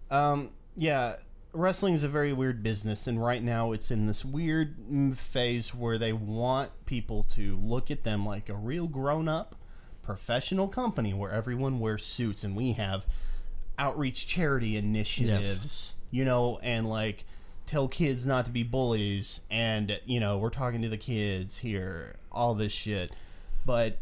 Um, 0.10 0.52
yeah, 0.76 1.18
wrestling 1.54 1.94
is 1.94 2.04
a 2.04 2.10
very 2.10 2.34
weird 2.34 2.64
business, 2.64 3.08
and 3.08 3.24
right 3.24 3.44
now 3.44 3.72
it's 3.72 3.92
in 3.92 4.08
this 4.08 4.26
weird 4.26 4.76
phase 5.16 5.74
where 5.74 5.98
they 5.98 6.14
want 6.14 6.72
people 6.86 7.24
to 7.36 7.58
look 7.58 7.92
at 7.92 8.04
them 8.04 8.26
like 8.26 8.50
a 8.50 8.56
real 8.56 8.88
grown 8.88 9.28
up 9.28 9.56
professional 10.02 10.70
company 10.70 11.14
where 11.14 11.32
everyone 11.32 11.80
wears 11.80 12.06
suits, 12.06 12.44
and 12.44 12.56
we 12.56 12.74
have 12.74 13.06
outreach 13.78 14.28
charity 14.28 14.78
initiatives, 14.78 15.94
you 16.10 16.26
know, 16.26 16.60
and 16.64 16.90
like 16.90 17.26
tell 17.68 17.88
kids 17.88 18.26
not 18.26 18.46
to 18.48 18.52
be 18.52 18.64
bullies, 18.64 19.42
and 19.52 20.00
you 20.06 20.20
know, 20.20 20.38
we're 20.40 20.50
talking 20.50 20.82
to 20.82 20.90
the 20.90 20.98
kids 20.98 21.60
here, 21.60 22.16
all 22.32 22.56
this 22.56 22.72
shit, 22.72 23.12
but 23.66 23.98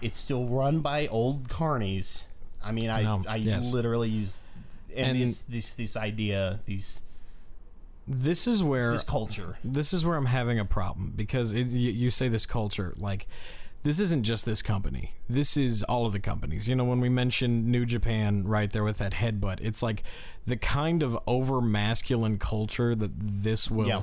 it's 0.00 0.16
still 0.16 0.46
run 0.46 0.80
by 0.80 1.06
old 1.06 1.48
carnies. 1.48 2.24
I 2.64 2.72
mean, 2.72 2.90
I 2.90 3.02
No, 3.02 3.22
I 3.28 3.36
yes. 3.36 3.70
literally 3.72 4.08
use 4.08 4.36
and, 4.96 5.16
And- 5.16 5.30
this, 5.30 5.42
this 5.48 5.72
this 5.74 5.96
idea, 5.96 6.58
these 6.66 7.02
This 8.08 8.46
is 8.48 8.62
where 8.64 8.92
this 8.92 9.04
culture. 9.04 9.56
this 9.62 9.92
is 9.92 10.04
where 10.04 10.16
I'm 10.16 10.26
having 10.26 10.58
a 10.58 10.64
problem 10.64 11.12
because 11.14 11.52
it, 11.52 11.68
you, 11.68 11.92
you 11.92 12.10
say 12.10 12.28
this 12.28 12.46
culture 12.46 12.94
like 12.98 13.26
this 13.82 13.98
isn't 13.98 14.22
just 14.22 14.44
this 14.44 14.62
company. 14.62 15.12
This 15.28 15.56
is 15.56 15.82
all 15.82 16.06
of 16.06 16.12
the 16.12 16.20
companies. 16.20 16.68
You 16.68 16.74
know, 16.76 16.84
when 16.84 17.00
we 17.00 17.08
mentioned 17.08 17.66
New 17.66 17.84
Japan 17.84 18.44
right 18.44 18.70
there 18.72 18.84
with 18.84 18.98
that 18.98 19.12
headbutt, 19.14 19.58
it's 19.60 19.82
like 19.82 20.02
the 20.46 20.56
kind 20.56 21.02
of 21.02 21.18
over 21.26 21.60
masculine 21.60 22.38
culture 22.38 22.94
that 22.94 23.10
this 23.18 23.70
will 23.70 23.88
Yeah. 23.88 24.02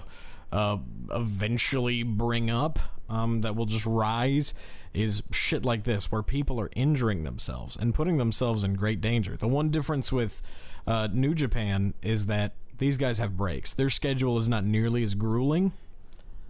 uh, 0.52 0.78
eventually 1.12 2.04
bring 2.04 2.50
up, 2.50 2.80
um, 3.10 3.42
that 3.42 3.56
will 3.56 3.66
just 3.66 3.86
rise, 3.86 4.54
is 4.94 5.22
shit 5.32 5.64
like 5.64 5.84
this, 5.84 6.12
where 6.12 6.24
people 6.24 6.60
are 6.60 6.70
injuring 6.76 7.24
themselves 7.24 7.78
and 7.78 7.94
putting 7.94 8.18
themselves 8.18 8.64
in 8.64 8.74
great 8.74 9.00
danger. 9.02 9.38
The 9.38 9.48
one 9.48 9.70
difference 9.70 10.12
with 10.12 10.42
uh, 10.88 11.08
New 11.14 11.36
Japan 11.36 11.94
is 12.02 12.26
that 12.26 12.54
these 12.80 12.98
guys 12.98 13.18
have 13.20 13.38
breaks. 13.38 13.74
Their 13.74 13.90
schedule 13.90 14.38
is 14.38 14.48
not 14.50 14.64
nearly 14.66 15.04
as 15.04 15.14
grueling. 15.14 15.74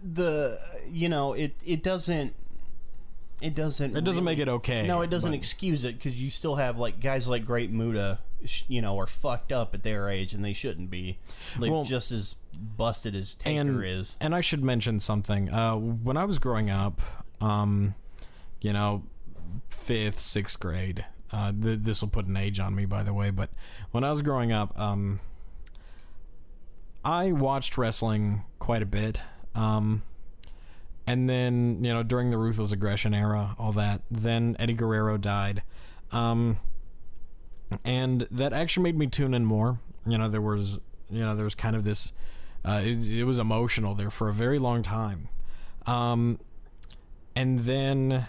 The 0.02 0.58
you 0.90 1.08
know 1.10 1.34
it 1.34 1.54
it 1.64 1.82
doesn't 1.82 2.32
it 3.40 3.54
doesn't 3.54 3.96
It 3.96 4.04
doesn't 4.04 4.24
really- 4.24 4.36
make 4.36 4.42
it 4.42 4.48
okay. 4.48 4.86
No, 4.86 5.00
it 5.02 5.10
doesn't 5.10 5.30
but- 5.32 5.36
excuse 5.38 5.84
it 5.84 5.96
because 5.96 6.20
you 6.20 6.30
still 6.30 6.56
have 6.56 6.78
like 6.78 7.00
guys 7.00 7.26
like 7.28 7.44
Great 7.46 7.70
Muta, 7.70 8.18
you 8.68 8.80
know, 8.82 8.98
are 8.98 9.06
fucked 9.06 9.52
up 9.52 9.74
at 9.74 9.82
their 9.82 10.08
age 10.08 10.32
and 10.34 10.44
they 10.44 10.52
shouldn't 10.52 10.90
be. 10.90 11.18
Like 11.58 11.70
Well- 11.70 11.84
just 11.84 12.12
as 12.12 12.36
busted 12.52 13.14
as 13.14 13.34
Taker 13.36 13.60
and 13.60 13.84
is. 13.84 14.16
and 14.20 14.34
I 14.34 14.40
should 14.40 14.62
mention 14.64 14.98
something. 15.00 15.50
Uh, 15.50 15.76
when 15.76 16.16
I 16.16 16.24
was 16.24 16.38
growing 16.38 16.68
up, 16.70 17.00
um, 17.40 17.94
you 18.60 18.72
know, 18.72 19.02
fifth, 19.70 20.18
sixth 20.18 20.58
grade. 20.60 21.04
Uh, 21.32 21.52
th- 21.52 21.78
this 21.82 22.00
will 22.02 22.08
put 22.08 22.26
an 22.26 22.36
age 22.36 22.58
on 22.58 22.74
me, 22.74 22.84
by 22.86 23.02
the 23.04 23.14
way. 23.14 23.30
But 23.30 23.50
when 23.92 24.02
I 24.04 24.10
was 24.10 24.20
growing 24.20 24.50
up, 24.52 24.78
um, 24.78 25.20
I 27.04 27.32
watched 27.32 27.78
wrestling 27.78 28.44
quite 28.58 28.82
a 28.82 28.86
bit. 28.86 29.22
Um, 29.54 30.02
and 31.10 31.28
then 31.28 31.82
you 31.82 31.92
know 31.92 32.04
during 32.04 32.30
the 32.30 32.38
ruthless 32.38 32.70
aggression 32.70 33.14
era, 33.14 33.56
all 33.58 33.72
that. 33.72 34.02
Then 34.10 34.56
Eddie 34.60 34.74
Guerrero 34.74 35.16
died. 35.16 35.62
Um, 36.12 36.58
and 37.84 38.28
that 38.30 38.52
actually 38.52 38.84
made 38.84 38.96
me 38.96 39.08
tune 39.08 39.34
in 39.34 39.44
more. 39.44 39.80
You 40.06 40.18
know, 40.18 40.28
there 40.28 40.40
was 40.40 40.78
you 41.10 41.20
know 41.20 41.34
there 41.34 41.44
was 41.44 41.56
kind 41.56 41.74
of 41.74 41.82
this. 41.82 42.12
Uh, 42.64 42.80
it, 42.84 43.06
it 43.06 43.24
was 43.24 43.38
emotional 43.40 43.94
there 43.94 44.10
for 44.10 44.28
a 44.28 44.32
very 44.32 44.58
long 44.58 44.82
time. 44.82 45.28
Um, 45.86 46.38
and 47.34 47.60
then 47.60 48.26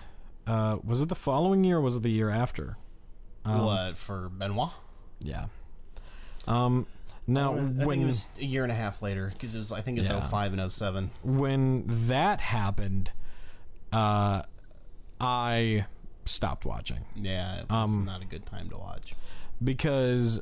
uh, 0.47 0.77
was 0.83 1.01
it 1.01 1.09
the 1.09 1.15
following 1.15 1.63
year 1.63 1.77
or 1.77 1.81
was 1.81 1.97
it 1.97 2.03
the 2.03 2.09
year 2.09 2.29
after? 2.29 2.77
Um, 3.45 3.65
what 3.65 3.97
for 3.97 4.29
Benoit? 4.29 4.71
Yeah. 5.19 5.47
Um, 6.47 6.87
now 7.27 7.53
I 7.53 7.61
think 7.61 7.85
when 7.87 8.01
it 8.01 8.05
was 8.05 8.27
a 8.39 8.43
year 8.45 8.63
and 8.63 8.71
a 8.71 8.75
half 8.75 9.01
later 9.01 9.29
because 9.31 9.53
it 9.55 9.57
was 9.57 9.71
I 9.71 9.81
think 9.81 9.97
it 9.97 10.01
was 10.01 10.09
Yeah. 10.09 10.19
05 10.27 10.53
and 10.53 10.71
07. 10.71 11.11
when 11.23 11.83
that 11.87 12.41
happened, 12.41 13.11
uh, 13.93 14.41
I 15.19 15.85
stopped 16.25 16.65
watching. 16.65 16.99
Yeah, 17.15 17.59
it 17.61 17.69
was 17.69 17.89
Um, 17.89 18.05
not 18.05 18.21
a 18.21 18.25
good 18.25 18.45
time 18.45 18.69
to 18.69 18.77
watch. 18.77 19.15
because 19.63 20.39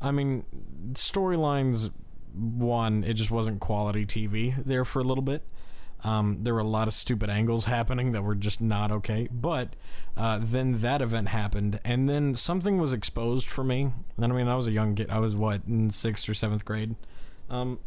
I 0.00 0.10
mean 0.10 0.44
storylines 0.92 1.90
one 2.34 3.02
it 3.04 3.14
just 3.14 3.30
wasn't 3.30 3.60
quality 3.60 4.04
TV 4.06 4.54
there 4.64 4.84
for 4.84 5.00
a 5.00 5.04
little 5.04 5.22
bit. 5.22 5.42
Um, 6.04 6.38
there 6.42 6.54
were 6.54 6.60
a 6.60 6.64
lot 6.64 6.88
of 6.88 6.94
stupid 6.94 7.30
angles 7.30 7.64
happening 7.64 8.12
that 8.12 8.22
were 8.22 8.34
just 8.34 8.60
not 8.60 8.90
okay. 8.90 9.28
But 9.30 9.74
uh, 10.16 10.38
then 10.42 10.80
that 10.80 11.02
event 11.02 11.28
happened, 11.28 11.80
and 11.84 12.08
then 12.08 12.34
something 12.34 12.78
was 12.78 12.92
exposed 12.92 13.48
for 13.48 13.64
me. 13.64 13.92
And 14.16 14.24
I 14.24 14.28
mean, 14.28 14.48
I 14.48 14.56
was 14.56 14.68
a 14.68 14.72
young 14.72 14.94
kid. 14.94 15.10
I 15.10 15.18
was 15.18 15.34
what 15.34 15.62
in 15.66 15.90
sixth 15.90 16.28
or 16.28 16.34
seventh 16.34 16.64
grade, 16.64 16.94
um, 17.50 17.78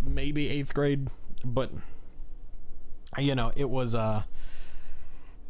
maybe 0.00 0.48
eighth 0.48 0.74
grade. 0.74 1.08
But 1.44 1.70
you 3.16 3.34
know, 3.34 3.52
it 3.54 3.70
was 3.70 3.94
uh, 3.94 4.24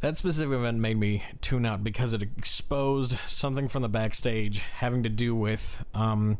that 0.01 0.17
specific 0.17 0.57
event 0.57 0.79
made 0.79 0.97
me 0.97 1.25
tune 1.41 1.67
out 1.67 1.83
because 1.83 2.13
it 2.13 2.23
exposed 2.23 3.17
something 3.27 3.69
from 3.69 3.83
the 3.83 3.89
backstage 3.89 4.61
having 4.77 5.03
to 5.03 5.09
do 5.09 5.35
with 5.35 5.85
um, 5.95 6.39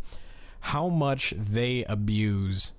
how 0.61 0.89
much 0.89 1.35
they 1.37 1.85
abuse 1.85 2.73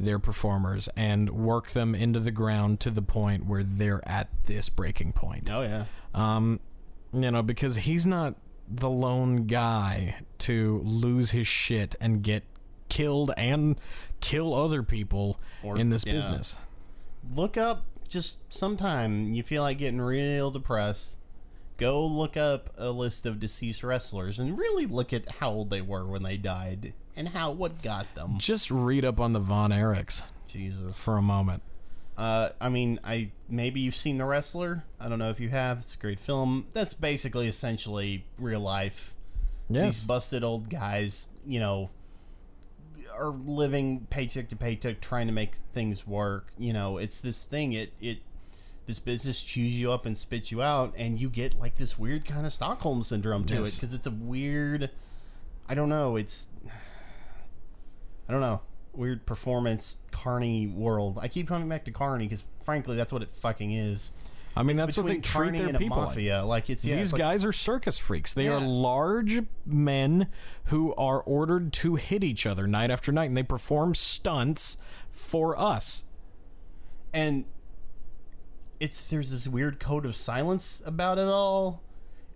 their 0.00 0.18
performers 0.18 0.88
and 0.96 1.30
work 1.30 1.70
them 1.70 1.94
into 1.94 2.20
the 2.20 2.30
ground 2.30 2.80
to 2.80 2.90
the 2.90 3.02
point 3.02 3.46
where 3.46 3.62
they're 3.64 4.06
at 4.08 4.28
this 4.44 4.68
breaking 4.68 5.12
point. 5.12 5.50
Oh 5.50 5.62
yeah, 5.62 5.84
Um, 6.14 6.60
you 7.12 7.30
know, 7.30 7.42
because 7.42 7.76
he's 7.76 8.06
not 8.06 8.34
the 8.70 8.88
lone 8.90 9.46
guy 9.46 10.16
to 10.38 10.80
lose 10.84 11.30
his 11.32 11.46
shit 11.48 11.94
and 12.00 12.22
get 12.22 12.44
killed 12.88 13.32
and 13.36 13.80
kill 14.20 14.54
other 14.54 14.82
people 14.82 15.40
Or- 15.62 15.78
in 15.78 15.90
this 15.90 16.04
yeah. 16.06 16.12
business. 16.12 16.56
look 17.34 17.56
up 17.56 17.84
just 18.08 18.38
sometime 18.52 19.26
you 19.28 19.42
feel 19.42 19.62
like 19.62 19.78
getting 19.78 20.00
real 20.00 20.50
depressed. 20.50 21.16
Go 21.76 22.06
look 22.06 22.36
up 22.36 22.70
a 22.78 22.90
list 22.90 23.26
of 23.26 23.38
deceased 23.38 23.82
wrestlers 23.84 24.38
and 24.38 24.56
really 24.58 24.86
look 24.86 25.12
at 25.12 25.28
how 25.28 25.50
old 25.50 25.70
they 25.70 25.80
were 25.82 26.06
when 26.06 26.22
they 26.22 26.36
died 26.36 26.92
and 27.18 27.28
how 27.28 27.50
what 27.50 27.82
got 27.82 28.06
them. 28.14 28.38
Just 28.38 28.70
read 28.70 29.04
up 29.04 29.20
on 29.20 29.32
the 29.32 29.40
Von 29.40 29.70
Erichs 29.70 30.22
Jesus. 30.46 30.96
for 30.96 31.18
a 31.18 31.22
moment. 31.22 31.62
Uh, 32.16 32.50
I 32.60 32.68
mean, 32.68 33.00
I 33.04 33.32
maybe 33.48 33.80
you've 33.80 33.96
seen 33.96 34.18
The 34.18 34.24
Wrestler. 34.24 34.84
I 34.98 35.08
don't 35.08 35.18
know 35.18 35.30
if 35.30 35.40
you 35.40 35.48
have. 35.50 35.78
It's 35.78 35.96
a 35.96 35.98
great 35.98 36.20
film. 36.20 36.66
That's 36.72 36.94
basically 36.94 37.48
essentially 37.48 38.24
real 38.38 38.60
life. 38.60 39.14
Yes. 39.68 39.98
These 39.98 40.04
busted 40.06 40.44
old 40.44 40.70
guys, 40.70 41.28
you 41.44 41.60
know, 41.60 41.90
are 43.14 43.30
living 43.30 44.06
paycheck 44.10 44.48
to 44.50 44.56
paycheck, 44.56 45.00
trying 45.00 45.26
to 45.26 45.32
make 45.32 45.56
things 45.74 46.06
work. 46.06 46.52
You 46.56 46.72
know, 46.72 46.98
it's 46.98 47.20
this 47.20 47.44
thing. 47.44 47.72
It 47.72 47.92
it 48.00 48.18
this 48.86 49.00
business 49.00 49.42
chews 49.42 49.74
you 49.74 49.92
up 49.92 50.06
and 50.06 50.16
spits 50.16 50.50
you 50.52 50.62
out, 50.62 50.94
and 50.96 51.20
you 51.20 51.28
get 51.28 51.58
like 51.58 51.76
this 51.76 51.98
weird 51.98 52.24
kind 52.24 52.46
of 52.46 52.52
Stockholm 52.52 53.02
syndrome 53.02 53.44
to 53.46 53.54
it 53.54 53.74
because 53.74 53.92
it's 53.92 54.06
a 54.06 54.12
weird. 54.12 54.90
I 55.68 55.74
don't 55.74 55.90
know. 55.90 56.16
It's 56.16 56.46
I 58.28 58.32
don't 58.32 58.40
know. 58.40 58.60
Weird 58.92 59.24
performance 59.26 59.96
carny 60.10 60.66
world. 60.66 61.18
I 61.20 61.28
keep 61.28 61.46
coming 61.48 61.68
back 61.68 61.84
to 61.86 61.90
carny 61.90 62.26
because 62.26 62.44
frankly, 62.64 62.96
that's 62.96 63.12
what 63.12 63.22
it 63.22 63.30
fucking 63.30 63.72
is. 63.72 64.10
I 64.56 64.62
mean, 64.64 64.70
It's 64.76 64.80
that's 64.80 64.96
what 64.96 65.06
they 65.06 65.18
treat 65.18 65.56
their 65.56 65.72
people 65.74 65.96
mafia. 65.98 66.44
Like 66.44 66.68
it's 66.68 66.84
yeah, 66.84 66.96
These 66.96 67.04
it's 67.06 67.12
like- 67.12 67.20
guys 67.20 67.44
are 67.44 67.52
circus 67.52 67.96
freaks. 67.98 68.34
They 68.34 68.48
are 68.48 68.58
large 68.60 69.42
men 69.64 70.26
who 70.64 70.94
are 70.96 71.20
ordered 71.20 71.72
to 71.74 71.94
hit 71.94 72.24
each 72.24 72.44
other 72.44 72.66
night 72.66 72.90
after 72.90 73.12
night, 73.12 73.26
and 73.26 73.36
they 73.36 73.42
perform 73.44 73.94
stunts 73.94 74.76
for 75.12 75.56
us. 75.58 76.04
and 77.12 77.44
it's 78.80 79.00
there's 79.08 79.30
this 79.30 79.48
weird 79.48 79.80
code 79.80 80.04
of 80.06 80.14
silence 80.14 80.82
about 80.86 81.18
it 81.18 81.26
all 81.26 81.82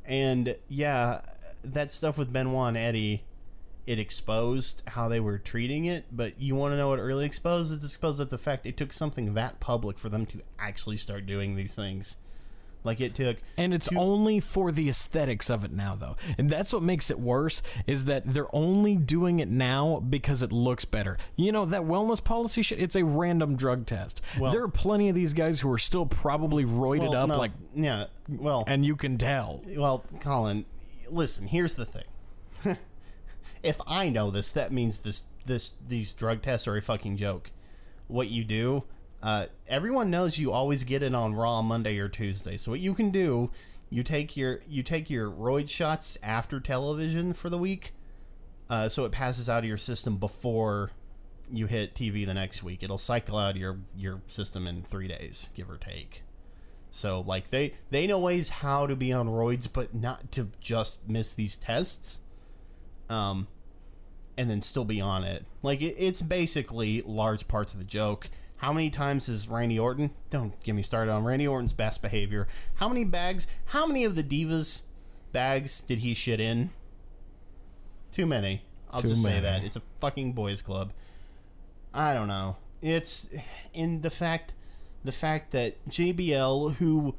and 0.05 0.57
yeah 0.69 1.21
that 1.63 1.93
stuff 1.93 2.19
with 2.19 2.33
benoit 2.33 2.69
and 2.69 2.77
eddie 2.77 3.23
it 3.87 3.99
exposed 3.99 4.83
how 4.87 5.09
they 5.09 5.21
were 5.21 5.39
treating 5.39 5.87
it 5.87 6.05
but 6.13 6.41
you 6.41 6.55
want 6.55 6.73
to 6.73 6.77
know 6.77 6.89
what 6.89 6.99
it 6.99 7.03
really 7.03 7.27
exposed 7.27 7.73
it 7.73 7.85
exposed 7.85 8.19
that 8.19 8.31
the 8.31 8.39
fact 8.39 8.67
it 8.67 8.77
took 8.77 8.93
something 8.93 9.35
that 9.35 9.59
public 9.61 9.99
for 9.99 10.09
them 10.09 10.25
to 10.27 10.41
actually 10.59 10.97
start 10.97 11.27
doing 11.27 11.57
these 11.57 11.75
things 11.75 12.17
like 12.85 13.01
it 13.01 13.15
took 13.15 13.37
And 13.57 13.73
it's 13.73 13.89
only 13.97 14.41
for 14.41 14.73
the 14.73 14.89
aesthetics 14.89 15.49
of 15.51 15.65
it 15.65 15.73
now, 15.73 15.95
though. 15.95 16.17
And 16.37 16.51
that's 16.51 16.73
what 16.73 16.83
makes 16.83 17.11
it 17.11 17.19
worse 17.19 17.63
is 17.87 18.07
that 18.07 18.25
they're 18.27 18.55
only 18.55 18.97
doing 18.97 19.39
it 19.39 19.49
now 19.49 20.01
because 20.01 20.43
it 20.43 20.53
looks 20.53 20.85
better. 20.85 21.19
You 21.37 21.53
know, 21.53 21.65
that 21.67 21.83
wellness 21.83 22.23
policy 22.23 22.63
shit, 22.63 22.81
it's 22.81 22.97
a 22.97 23.05
random 23.05 23.57
drug 23.57 23.87
test. 23.87 24.21
Well- 24.39 24.53
there 24.53 24.63
are 24.63 24.69
plenty 24.69 25.09
of 25.09 25.15
these 25.15 25.33
guys 25.33 25.61
who 25.61 25.71
are 25.71 25.79
still 25.79 26.07
probably 26.07 26.65
roided 26.65 27.11
well, 27.11 27.15
up, 27.15 27.29
no, 27.29 27.39
like, 27.39 27.53
yeah 27.75 28.07
well 28.29 28.65
and 28.67 28.85
you 28.85 28.97
can 28.97 29.19
tell. 29.19 29.63
Well, 29.67 30.05
Colin, 30.21 30.65
listen. 31.09 31.47
Here's 31.47 31.75
the 31.75 31.85
thing. 31.85 32.05
If 33.63 33.81
I 33.87 34.09
know 34.09 34.31
this, 34.31 34.51
that 34.53 34.73
means 34.73 34.99
this 34.99 35.25
this 35.47 35.73
these 35.89 36.13
drug 36.13 36.43
tests 36.43 36.69
are 36.69 36.77
a 36.77 36.83
fucking 36.83 37.17
joke. 37.17 37.51
What 38.09 38.29
you 38.29 38.45
do, 38.45 38.85
uh, 39.23 39.47
everyone 39.69 40.11
knows 40.11 40.39
you 40.39 40.53
always 40.53 40.85
get 40.85 41.03
it 41.03 41.15
on 41.15 41.35
Raw 41.35 41.63
Monday 41.63 41.99
or 41.99 42.09
Tuesday. 42.09 42.57
So 42.57 42.71
what 42.73 42.81
you 42.81 42.95
can 42.95 43.11
do, 43.11 43.51
you 43.91 44.03
take 44.03 44.37
your 44.37 44.61
you 44.69 44.83
take 44.83 45.11
your 45.11 45.31
roid 45.31 45.69
shots 45.69 46.19
after 46.23 46.61
television 46.61 47.33
for 47.33 47.51
the 47.51 47.59
week. 47.59 47.95
uh, 48.71 48.89
so 48.89 49.05
it 49.05 49.13
passes 49.13 49.49
out 49.51 49.61
of 49.61 49.65
your 49.67 49.77
system 49.77 50.17
before 50.17 50.91
you 51.53 51.67
hit 51.67 51.95
TV 51.95 52.25
the 52.25 52.33
next 52.35 52.63
week. 52.63 52.83
It'll 52.83 52.97
cycle 52.99 53.37
out 53.37 53.51
of 53.53 53.57
your 53.59 53.79
your 53.97 54.23
system 54.29 54.67
in 54.67 54.83
three 54.83 55.09
days, 55.09 55.51
give 55.55 55.71
or 55.71 55.77
take. 55.77 56.23
So 56.91 57.21
like 57.27 57.51
they 57.51 57.75
they 57.91 58.07
know 58.07 58.19
ways 58.19 58.49
how 58.49 58.87
to 58.87 58.97
be 58.97 59.13
on 59.13 59.29
roids, 59.29 59.69
but 59.71 59.95
not 59.95 60.33
to 60.33 60.49
just 60.61 61.07
miss 61.07 61.35
these 61.35 61.57
tests, 61.57 62.22
um, 63.13 63.47
and 64.37 64.49
then 64.49 64.63
still 64.63 64.85
be 64.85 65.01
on 65.01 65.25
it. 65.25 65.45
Like 65.63 65.83
it, 65.83 65.97
it's 65.99 66.23
basically 66.23 67.03
large 67.03 67.47
parts 67.47 67.75
of 67.75 67.81
a 67.81 67.85
joke. 67.85 68.31
How 68.57 68.73
many 68.73 68.91
times 68.91 69.29
is 69.29 69.49
Randy 69.49 69.79
Orton? 69.79 70.11
Don't 70.31 70.61
get 70.63 70.75
me 70.75 70.83
started 70.83 71.11
on 71.11 71.25
Randy 71.25 71.47
Orton's 71.47 71.73
best 71.73 72.01
behavior. 72.01 72.49
How 72.75 72.89
many 72.89 73.05
bags? 73.05 73.47
How 73.67 73.87
many 73.87 74.05
of 74.05 74.15
the 74.15 74.23
divas 74.23 74.83
bags 75.33 75.83
did 75.83 75.99
he 75.99 76.15
shit 76.15 76.41
in? 76.41 76.71
Too 78.13 78.27
many. 78.27 78.63
I'll 78.91 79.01
Too 79.01 79.09
just 79.09 79.23
say 79.23 79.41
that 79.41 79.65
it's 79.65 79.77
a 79.77 79.83
fucking 80.01 80.33
boys 80.33 80.63
club. 80.63 80.93
I 81.93 82.15
don't 82.15 82.29
know. 82.29 82.57
It's 82.81 83.29
in 83.75 84.01
the 84.01 84.11
fact 84.11 84.55
the 85.05 85.13
fact 85.13 85.51
that 85.53 85.77
JBL 85.89 86.77
who 86.77 87.15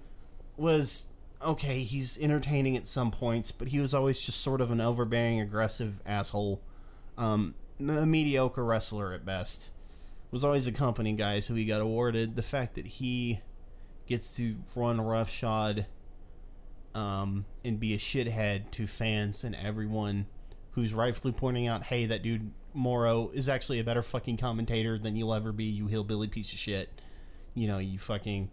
was 0.55 1.05
okay, 1.43 1.83
he's 1.83 2.17
entertaining 2.17 2.77
at 2.77 2.87
some 2.87 3.11
points, 3.11 3.51
but 3.51 3.67
he 3.67 3.79
was 3.79 3.93
always 3.93 4.19
just 4.19 4.41
sort 4.41 4.61
of 4.61 4.71
an 4.71 4.81
overbearing, 4.81 5.41
aggressive 5.41 6.01
asshole. 6.05 6.61
Um, 7.17 7.55
a 7.79 8.05
mediocre 8.05 8.63
wrestler 8.63 9.13
at 9.13 9.25
best. 9.25 9.69
Was 10.31 10.43
always 10.43 10.65
accompanying 10.65 11.15
guys 11.15 11.45
who 11.45 11.53
he 11.53 11.65
got 11.65 11.81
awarded. 11.81 12.35
The 12.35 12.41
fact 12.41 12.75
that 12.75 12.87
he 12.87 13.41
gets 14.07 14.35
to 14.37 14.55
run 14.75 14.99
roughshod 14.99 15.85
um, 16.95 17.45
and 17.63 17.79
be 17.79 17.93
a 17.93 17.97
shithead 17.97 18.71
to 18.71 18.87
fans 18.87 19.43
and 19.43 19.55
everyone 19.55 20.25
who's 20.71 20.93
rightfully 20.93 21.33
pointing 21.33 21.67
out, 21.67 21.83
hey, 21.83 22.07
that 22.07 22.23
dude 22.23 22.51
Mauro 22.73 23.29
is 23.33 23.47
actually 23.47 23.79
a 23.79 23.83
better 23.83 24.01
fucking 24.01 24.37
commentator 24.37 24.97
than 24.97 25.15
you'll 25.15 25.33
ever 25.33 25.51
be, 25.51 25.65
you 25.65 25.87
hillbilly 25.87 26.27
piece 26.27 26.51
of 26.53 26.59
shit. 26.59 26.89
You 27.53 27.67
know, 27.67 27.77
you 27.77 27.99
fucking. 27.99 28.49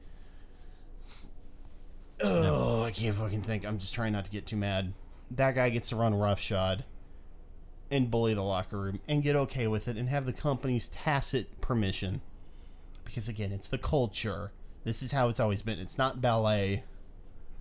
Oh, 2.23 2.83
I 2.83 2.91
can't 2.91 3.14
fucking 3.16 3.43
think. 3.43 3.64
I'm 3.64 3.79
just 3.79 3.95
trying 3.95 4.12
not 4.12 4.25
to 4.27 4.31
get 4.31 4.47
too 4.47 4.57
mad. 4.57 4.93
That 5.33 5.55
guy 5.55 5.71
gets 5.71 5.89
to 5.91 5.97
run 5.97 6.14
roughshod 6.14 6.85
and 7.91 8.11
bully 8.11 8.35
the 8.35 8.43
locker 8.43 8.79
room 8.79 9.01
and 9.09 9.23
get 9.23 9.37
okay 9.37 9.66
with 9.66 9.89
it 9.89 9.97
and 9.97 10.09
have 10.09 10.27
the 10.27 10.33
company's 10.33 10.89
tacit 10.89 11.61
permission. 11.61 12.21
Because 13.05 13.29
again, 13.29 13.53
it's 13.53 13.68
the 13.68 13.79
culture. 13.79 14.53
This 14.85 15.03
is 15.03 15.12
how 15.12 15.29
it's 15.29 15.41
always 15.41 15.62
been. 15.62 15.79
It's 15.79 15.99
not 15.99 16.21
ballet. 16.21 16.85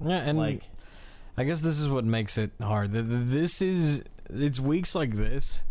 Yeah, 0.04 0.18
and 0.18 0.38
Like, 0.38 0.64
I 1.38 1.44
guess 1.44 1.62
this 1.62 1.80
is 1.80 1.90
what 1.90 2.06
makes 2.06 2.38
it 2.38 2.52
hard. 2.62 2.94
Th- 2.94 3.06
th- 3.08 3.22
This 3.26 3.62
is 3.62 4.04
it's 4.30 4.60
weeks 4.60 4.94
like 4.96 5.16
this 5.16 5.62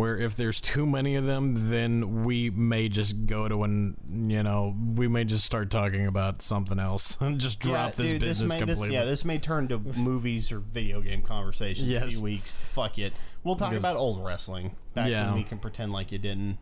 where 0.00 0.16
if 0.18 0.34
there's 0.34 0.60
too 0.60 0.86
many 0.86 1.14
of 1.16 1.26
them, 1.26 1.68
then 1.70 2.24
we 2.24 2.48
may 2.50 2.88
just 2.88 3.26
go 3.26 3.46
to 3.48 3.62
an 3.64 3.96
you 4.30 4.42
know 4.42 4.74
we 4.94 5.06
may 5.08 5.24
just 5.24 5.44
start 5.44 5.70
talking 5.70 6.06
about 6.06 6.40
something 6.42 6.78
else 6.78 7.16
and 7.20 7.38
just 7.38 7.60
drop 7.60 7.94
this 7.96 8.12
dude, 8.12 8.20
business 8.20 8.48
may, 8.48 8.58
completely. 8.58 8.88
This, 8.88 8.94
yeah, 8.94 9.04
this 9.04 9.24
may 9.24 9.38
turn 9.38 9.68
to 9.68 9.78
movies 9.78 10.50
or 10.50 10.58
video 10.60 11.00
game 11.00 11.22
conversations 11.22 11.88
in 11.88 12.02
a 12.02 12.08
few 12.08 12.22
weeks. 12.22 12.54
Fuck 12.54 12.98
it. 12.98 13.12
We'll 13.44 13.56
talk 13.56 13.70
Because- 13.70 13.84
about 13.84 13.96
old 13.96 14.24
wrestling. 14.24 14.74
Back 14.94 15.08
Yeah. 15.08 15.26
when 15.26 15.34
we 15.36 15.44
can 15.44 15.58
pretend 15.58 15.92
like 15.92 16.10
you 16.12 16.18
didn't. 16.18 16.58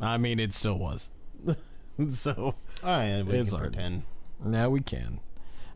I 0.00 0.18
mean, 0.18 0.38
it 0.38 0.52
still 0.52 0.78
was. 0.78 1.10
so 2.12 2.54
Oh, 2.82 3.00
yeah, 3.00 3.22
we 3.22 3.38
It's 3.38 3.50
can 3.52 3.58
hard. 3.58 3.72
pretend. 3.72 4.02
now 4.44 4.68
we 4.68 4.80
can. 4.80 5.20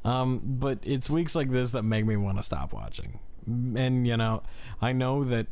Um, 0.04 0.40
but 0.44 0.78
it's 0.82 1.10
weeks 1.10 1.34
like 1.34 1.50
this 1.50 1.72
that 1.72 1.82
make 1.82 2.04
me 2.06 2.16
want 2.16 2.36
to 2.36 2.42
stop 2.42 2.72
watching. 2.72 3.18
And 3.46 4.06
you 4.06 4.16
know, 4.16 4.42
I 4.80 4.92
know 4.92 5.24
that 5.24 5.46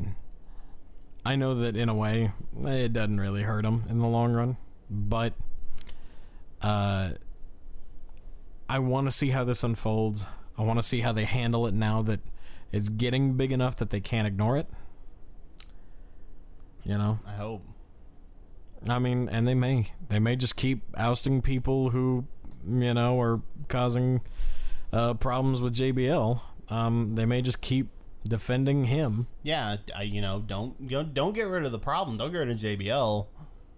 I 1.25 1.37
know 1.37 1.55
that 1.55 1.77
in 1.77 1.89
a 1.89 1.95
way 1.95 2.33
it 2.62 2.93
doesn't 2.93 3.18
really 3.18 3.43
hurt 3.43 3.62
them 3.62 3.85
in 3.89 3.99
the 3.99 4.07
long 4.07 4.33
run, 4.33 4.57
but 4.91 5.35
uh 6.61 7.12
I 8.68 8.79
want 8.79 9.07
to 9.07 9.12
see 9.12 9.31
how 9.31 9.45
this 9.45 9.62
unfolds. 9.62 10.25
I 10.57 10.62
want 10.62 10.79
to 10.79 10.83
see 10.83 11.01
how 11.01 11.12
they 11.12 11.25
handle 11.25 11.66
it 11.66 11.75
now 11.75 12.03
that 12.03 12.20
it's 12.72 12.89
getting 12.89 13.35
big 13.35 13.53
enough 13.53 13.77
that 13.77 13.91
they 13.91 14.01
can't 14.01 14.27
ignore 14.27 14.57
it. 14.57 14.68
You 16.83 16.99
know? 16.99 17.18
I 17.27 17.33
hope. 17.33 17.62
I 18.89 18.99
mean, 18.99 19.29
and 19.29 19.47
they 19.47 19.55
may 19.55 19.93
they 20.09 20.18
may 20.18 20.37
just 20.37 20.57
keep 20.57 20.83
ousting 20.97 21.41
people 21.41 21.91
who 21.91 22.27
you 22.68 22.93
know 22.93 23.20
are 23.20 23.41
causing 23.68 24.20
uh, 24.93 25.14
problems 25.14 25.62
with 25.62 25.75
JBL. 25.75 26.41
Um, 26.68 27.14
they 27.14 27.25
may 27.25 27.43
just 27.43 27.61
keep 27.61 27.89
defending 28.27 28.85
him. 28.87 29.27
Yeah, 29.43 29.77
I, 29.95 30.03
you 30.03 30.20
know, 30.20 30.43
don't 30.45 31.14
don't 31.14 31.35
get 31.35 31.47
rid 31.47 31.64
of 31.64 31.72
the 31.72 31.79
problem. 31.79 32.16
Don't 32.16 32.33
get 32.33 32.39
rid 32.39 32.51
of 32.51 32.59
JBL. 32.59 33.27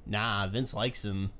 Nah, 0.07 0.47
Vince 0.47 0.73
likes 0.73 1.05
him. 1.05 1.33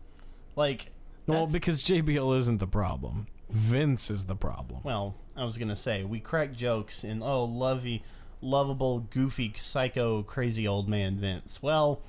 Like, 0.57 0.91
Well, 1.27 1.47
because 1.47 1.83
JBL 1.83 2.37
isn't 2.39 2.59
the 2.59 2.67
problem. 2.67 3.27
Vince 3.51 4.11
is 4.11 4.25
the 4.25 4.35
problem. 4.35 4.81
well, 4.83 5.15
I 5.37 5.45
was 5.45 5.57
gonna 5.57 5.77
say 5.77 6.03
we 6.03 6.19
crack 6.19 6.53
jokes 6.53 7.05
and 7.05 7.23
oh, 7.23 7.45
lovey, 7.45 8.03
lovable, 8.41 9.01
goofy, 9.01 9.53
psycho, 9.57 10.23
crazy 10.23 10.67
old 10.67 10.89
man 10.89 11.19
Vince. 11.19 11.63
Well, 11.63 12.03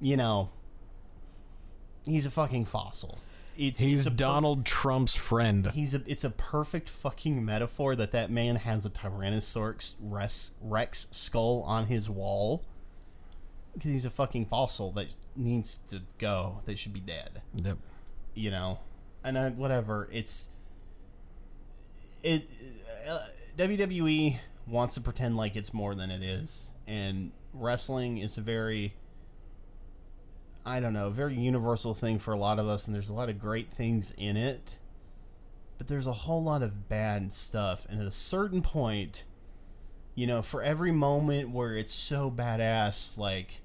you 0.00 0.16
know, 0.16 0.50
he's 2.04 2.26
a 2.26 2.30
fucking 2.30 2.66
fossil. 2.66 3.18
It's, 3.56 3.80
He's 3.80 4.00
it's 4.00 4.06
a 4.06 4.10
per- 4.10 4.16
Donald 4.16 4.64
Trump's 4.64 5.14
friend. 5.14 5.70
He's 5.72 5.94
a. 5.94 6.02
It's 6.06 6.24
a 6.24 6.30
perfect 6.30 6.88
fucking 6.88 7.44
metaphor 7.44 7.94
that 7.96 8.12
that 8.12 8.30
man 8.30 8.56
has 8.56 8.86
a 8.86 8.90
Tyrannosaurus 8.90 9.94
Rex, 10.00 10.52
Rex 10.62 11.06
skull 11.10 11.62
on 11.66 11.86
his 11.86 12.08
wall. 12.08 12.64
Because 13.74 13.90
he's 13.90 14.04
a 14.04 14.10
fucking 14.10 14.46
fossil 14.46 14.92
that 14.92 15.08
needs 15.36 15.80
to 15.88 16.02
go. 16.18 16.60
That 16.66 16.78
should 16.78 16.92
be 16.92 17.00
dead. 17.00 17.42
Yep. 17.54 17.78
You 18.34 18.50
know, 18.50 18.78
and 19.24 19.38
I, 19.38 19.50
whatever. 19.50 20.08
It's 20.12 20.48
it. 22.22 22.48
Uh, 23.08 23.18
WWE 23.58 24.38
wants 24.66 24.94
to 24.94 25.00
pretend 25.00 25.36
like 25.36 25.56
it's 25.56 25.74
more 25.74 25.94
than 25.94 26.10
it 26.10 26.22
is, 26.22 26.70
and 26.86 27.32
wrestling 27.52 28.18
is 28.18 28.38
a 28.38 28.40
very 28.40 28.94
I 30.64 30.78
don't 30.80 30.92
know, 30.92 31.10
very 31.10 31.34
universal 31.34 31.94
thing 31.94 32.18
for 32.18 32.32
a 32.32 32.38
lot 32.38 32.58
of 32.58 32.66
us, 32.68 32.86
and 32.86 32.94
there's 32.94 33.08
a 33.08 33.12
lot 33.14 33.28
of 33.28 33.40
great 33.40 33.72
things 33.72 34.12
in 34.16 34.36
it. 34.36 34.76
But 35.78 35.88
there's 35.88 36.06
a 36.06 36.12
whole 36.12 36.42
lot 36.42 36.62
of 36.62 36.88
bad 36.88 37.32
stuff, 37.32 37.84
and 37.88 38.00
at 38.00 38.06
a 38.06 38.12
certain 38.12 38.62
point, 38.62 39.24
you 40.14 40.26
know, 40.26 40.42
for 40.42 40.62
every 40.62 40.92
moment 40.92 41.50
where 41.50 41.76
it's 41.76 41.92
so 41.92 42.30
badass, 42.30 43.18
like 43.18 43.62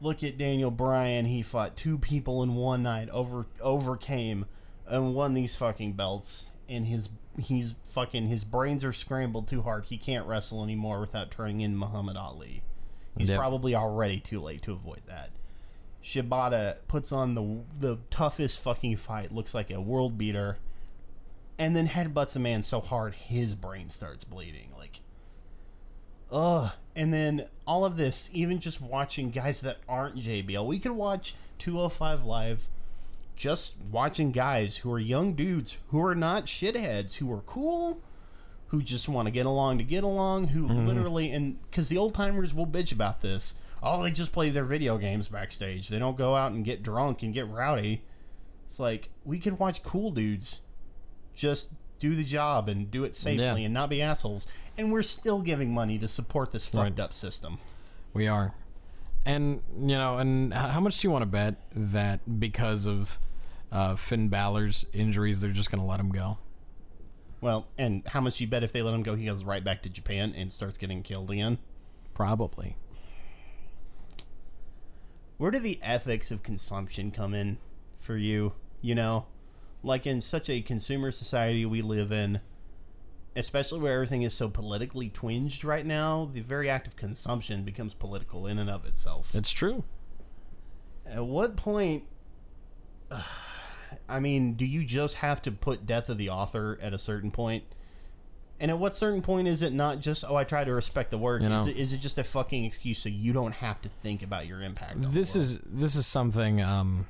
look 0.00 0.22
at 0.22 0.38
Daniel 0.38 0.70
Bryan, 0.70 1.26
he 1.26 1.42
fought 1.42 1.76
two 1.76 1.98
people 1.98 2.42
in 2.42 2.54
one 2.54 2.82
night, 2.82 3.10
over 3.10 3.46
overcame 3.60 4.46
and 4.86 5.14
won 5.14 5.34
these 5.34 5.54
fucking 5.56 5.92
belts, 5.94 6.50
and 6.68 6.86
his 6.86 7.10
he's 7.38 7.74
fucking 7.84 8.28
his 8.28 8.44
brains 8.44 8.82
are 8.84 8.92
scrambled 8.94 9.48
too 9.48 9.62
hard. 9.62 9.84
He 9.86 9.98
can't 9.98 10.26
wrestle 10.26 10.62
anymore 10.62 11.00
without 11.00 11.30
turning 11.30 11.60
in 11.60 11.76
Muhammad 11.76 12.16
Ali. 12.16 12.62
He's 13.18 13.28
Yep. 13.28 13.38
probably 13.38 13.74
already 13.74 14.20
too 14.20 14.40
late 14.40 14.62
to 14.62 14.72
avoid 14.72 15.02
that. 15.06 15.30
Shibata 16.02 16.78
puts 16.88 17.12
on 17.12 17.34
the 17.34 17.58
the 17.78 17.98
toughest 18.10 18.60
fucking 18.60 18.96
fight, 18.96 19.32
looks 19.32 19.54
like 19.54 19.70
a 19.70 19.80
world 19.80 20.16
beater, 20.16 20.58
and 21.58 21.74
then 21.74 21.88
headbutts 21.88 22.36
a 22.36 22.38
man 22.38 22.62
so 22.62 22.80
hard 22.80 23.14
his 23.14 23.54
brain 23.54 23.88
starts 23.88 24.24
bleeding. 24.24 24.70
Like, 24.76 25.00
ugh. 26.30 26.72
And 26.94 27.12
then 27.12 27.46
all 27.66 27.84
of 27.84 27.96
this, 27.96 28.30
even 28.32 28.58
just 28.60 28.80
watching 28.80 29.30
guys 29.30 29.60
that 29.60 29.78
aren't 29.88 30.16
JBL, 30.16 30.66
we 30.66 30.78
could 30.78 30.92
watch 30.92 31.34
205 31.58 32.24
Live 32.24 32.70
just 33.36 33.74
watching 33.92 34.32
guys 34.32 34.78
who 34.78 34.90
are 34.90 34.98
young 34.98 35.34
dudes 35.34 35.76
who 35.90 36.02
are 36.02 36.14
not 36.14 36.46
shitheads, 36.46 37.14
who 37.14 37.30
are 37.32 37.42
cool, 37.42 38.00
who 38.68 38.82
just 38.82 39.08
want 39.08 39.26
to 39.26 39.30
get 39.30 39.46
along 39.46 39.78
to 39.78 39.84
get 39.84 40.02
along, 40.02 40.48
who 40.48 40.66
mm-hmm. 40.66 40.86
literally, 40.86 41.30
and 41.30 41.60
because 41.62 41.88
the 41.88 41.98
old 41.98 42.14
timers 42.14 42.54
will 42.54 42.66
bitch 42.66 42.92
about 42.92 43.20
this. 43.20 43.54
Oh, 43.86 44.02
they 44.02 44.10
just 44.10 44.32
play 44.32 44.50
their 44.50 44.64
video 44.64 44.98
games 44.98 45.28
backstage. 45.28 45.88
They 45.88 45.98
don't 45.98 46.16
go 46.16 46.34
out 46.34 46.52
and 46.52 46.64
get 46.64 46.82
drunk 46.82 47.22
and 47.22 47.32
get 47.32 47.48
rowdy. 47.48 48.04
It's 48.66 48.78
like 48.80 49.10
we 49.24 49.38
could 49.38 49.58
watch 49.58 49.82
cool 49.82 50.10
dudes 50.10 50.60
just 51.34 51.68
do 51.98 52.14
the 52.14 52.24
job 52.24 52.68
and 52.68 52.90
do 52.90 53.04
it 53.04 53.14
safely 53.14 53.44
Yeah. 53.44 53.54
and 53.56 53.72
not 53.72 53.88
be 53.90 54.02
assholes. 54.02 54.46
And 54.76 54.92
we're 54.92 55.02
still 55.02 55.40
giving 55.40 55.72
money 55.72 55.98
to 55.98 56.08
support 56.08 56.52
this 56.52 56.66
fucked 56.66 56.98
Right. 56.98 57.00
up 57.00 57.14
system. 57.14 57.58
We 58.12 58.26
are. 58.26 58.54
And, 59.24 59.62
you 59.78 59.96
know, 59.96 60.18
and 60.18 60.52
how 60.52 60.80
much 60.80 60.98
do 60.98 61.06
you 61.08 61.12
want 61.12 61.22
to 61.22 61.26
bet 61.26 61.56
that 61.74 62.38
because 62.40 62.86
of 62.86 63.18
uh, 63.72 63.96
Finn 63.96 64.28
Balor's 64.28 64.84
injuries, 64.92 65.40
they're 65.40 65.50
just 65.52 65.70
going 65.70 65.80
to 65.80 65.86
let 65.86 65.98
him 66.00 66.10
go? 66.10 66.38
Well, 67.40 67.66
and 67.76 68.06
how 68.06 68.20
much 68.20 68.40
you 68.40 68.46
bet 68.46 68.62
if 68.62 68.72
they 68.72 68.82
let 68.82 68.94
him 68.94 69.02
go, 69.02 69.14
he 69.14 69.26
goes 69.26 69.44
right 69.44 69.62
back 69.62 69.82
to 69.82 69.88
Japan 69.88 70.32
and 70.36 70.52
starts 70.52 70.78
getting 70.78 71.02
killed 71.02 71.30
again? 71.30 71.58
Probably. 72.14 72.76
Where 75.38 75.50
do 75.50 75.58
the 75.58 75.78
ethics 75.82 76.30
of 76.30 76.42
consumption 76.42 77.10
come 77.10 77.34
in 77.34 77.58
for 78.00 78.16
you? 78.16 78.52
You 78.80 78.94
know, 78.94 79.26
like 79.82 80.06
in 80.06 80.20
such 80.20 80.48
a 80.48 80.62
consumer 80.62 81.10
society 81.10 81.66
we 81.66 81.82
live 81.82 82.10
in, 82.10 82.40
especially 83.34 83.80
where 83.80 83.94
everything 83.94 84.22
is 84.22 84.34
so 84.34 84.48
politically 84.48 85.10
twinged 85.10 85.64
right 85.64 85.84
now, 85.84 86.30
the 86.32 86.40
very 86.40 86.70
act 86.70 86.86
of 86.86 86.96
consumption 86.96 87.64
becomes 87.64 87.94
political 87.94 88.46
in 88.46 88.58
and 88.58 88.70
of 88.70 88.86
itself. 88.86 89.34
It's 89.34 89.52
true. 89.52 89.84
At 91.04 91.26
what 91.26 91.56
point? 91.56 92.04
I 94.08 94.20
mean, 94.20 94.54
do 94.54 94.64
you 94.64 94.84
just 94.84 95.16
have 95.16 95.42
to 95.42 95.52
put 95.52 95.86
death 95.86 96.08
of 96.08 96.18
the 96.18 96.30
author 96.30 96.78
at 96.82 96.92
a 96.92 96.98
certain 96.98 97.30
point? 97.30 97.64
And 98.58 98.70
at 98.70 98.78
what 98.78 98.94
certain 98.94 99.20
point 99.20 99.48
is 99.48 99.62
it 99.62 99.72
not 99.72 100.00
just 100.00 100.24
oh 100.26 100.36
I 100.36 100.44
try 100.44 100.64
to 100.64 100.72
respect 100.72 101.10
the 101.10 101.18
work? 101.18 101.42
You 101.42 101.48
know. 101.48 101.60
is, 101.60 101.66
it, 101.66 101.76
is 101.76 101.92
it 101.92 101.98
just 101.98 102.18
a 102.18 102.24
fucking 102.24 102.64
excuse 102.64 102.98
so 102.98 103.08
you 103.08 103.32
don't 103.32 103.52
have 103.52 103.80
to 103.82 103.88
think 104.02 104.22
about 104.22 104.46
your 104.46 104.62
impact? 104.62 105.12
This 105.12 105.36
is 105.36 105.58
this 105.64 105.94
is 105.94 106.06
something. 106.06 106.62
Um, 106.62 107.06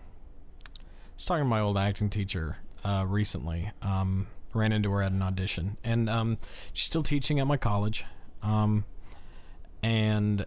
I 0.68 0.80
was 1.16 1.24
talking 1.24 1.44
to 1.44 1.48
my 1.48 1.60
old 1.60 1.78
acting 1.78 2.10
teacher 2.10 2.58
uh, 2.84 3.04
recently. 3.06 3.70
Um, 3.80 4.26
ran 4.52 4.72
into 4.72 4.90
her 4.90 5.02
at 5.02 5.12
an 5.12 5.22
audition, 5.22 5.76
and 5.84 6.10
um, 6.10 6.38
she's 6.72 6.86
still 6.86 7.02
teaching 7.02 7.38
at 7.38 7.46
my 7.46 7.56
college. 7.56 8.04
Um, 8.42 8.84
and 9.82 10.44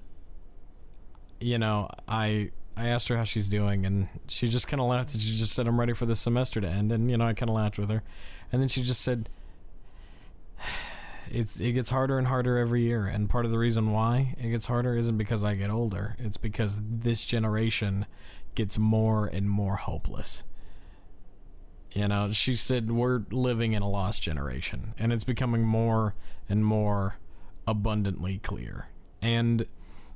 you 1.40 1.58
know, 1.58 1.90
I 2.08 2.52
I 2.76 2.88
asked 2.88 3.08
her 3.08 3.18
how 3.18 3.24
she's 3.24 3.48
doing, 3.48 3.86
and 3.86 4.10
she 4.28 4.50
just 4.50 4.68
kind 4.68 4.82
of 4.82 4.88
laughed. 4.88 5.14
And 5.14 5.22
she 5.22 5.38
just 5.38 5.54
said, 5.54 5.68
"I'm 5.68 5.80
ready 5.80 5.94
for 5.94 6.06
the 6.06 6.16
semester 6.16 6.60
to 6.60 6.68
end." 6.68 6.92
And 6.92 7.10
you 7.10 7.18
know, 7.18 7.26
I 7.26 7.34
kind 7.34 7.50
of 7.50 7.56
laughed 7.56 7.78
with 7.78 7.90
her, 7.90 8.04
and 8.52 8.62
then 8.62 8.68
she 8.68 8.84
just 8.84 9.02
said, 9.02 9.30
"It's 11.32 11.60
it 11.60 11.74
gets 11.74 11.90
harder 11.90 12.18
and 12.18 12.28
harder 12.28 12.58
every 12.58 12.84
year, 12.84 13.06
and 13.06 13.30
part 13.30 13.46
of 13.46 13.52
the 13.52 13.58
reason 13.58 13.92
why 13.92 14.36
it 14.40 14.50
gets 14.50 14.66
harder 14.66 14.96
isn't 14.96 15.18
because 15.18 15.44
I 15.44 15.56
get 15.56 15.70
older. 15.70 16.16
It's 16.20 16.38
because 16.38 16.80
this 16.82 17.24
generation 17.24 18.06
gets 18.56 18.78
more 18.78 19.28
and 19.28 19.50
more 19.50 19.78
hopeless." 19.78 20.44
You 21.92 22.08
know, 22.08 22.32
she 22.32 22.56
said 22.56 22.92
we're 22.92 23.24
living 23.32 23.74
in 23.74 23.82
a 23.82 23.90
lost 23.90 24.22
generation, 24.22 24.94
and 25.00 25.12
it's 25.12 25.24
becoming 25.24 25.66
more 25.66 26.14
and 26.48 26.64
more 26.64 27.18
abundantly 27.68 28.38
clear. 28.40 28.90
And 29.22 29.66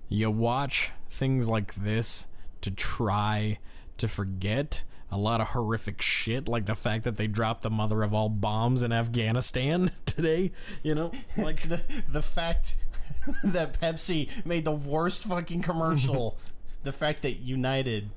you 0.10 0.30
watch 0.30 0.92
things 1.10 1.50
like 1.50 1.74
this 1.76 2.28
to 2.62 2.72
try 2.72 3.60
to 3.98 4.08
forget 4.08 4.84
a 5.14 5.18
lot 5.18 5.40
of 5.42 5.48
horrific 5.50 6.02
shit, 6.02 6.48
like 6.48 6.66
the 6.66 6.76
fact 6.76 7.04
that 7.04 7.18
they 7.18 7.28
dropped 7.28 7.62
the 7.62 7.70
mother 7.70 8.04
of 8.04 8.14
all 8.14 8.30
bombs 8.30 8.82
in 8.84 8.92
Afghanistan 8.92 9.92
today. 10.06 10.52
You 10.82 10.96
know, 10.96 11.12
like 11.38 11.62
the 11.70 11.82
the 12.10 12.22
fact 12.22 12.76
that 13.44 13.80
Pepsi 13.80 14.28
made 14.46 14.66
the 14.66 14.72
worst 14.72 15.24
fucking 15.24 15.62
commercial. 15.62 16.38
the 16.84 16.92
fact 16.92 17.22
that 17.22 17.40
United 17.40 18.10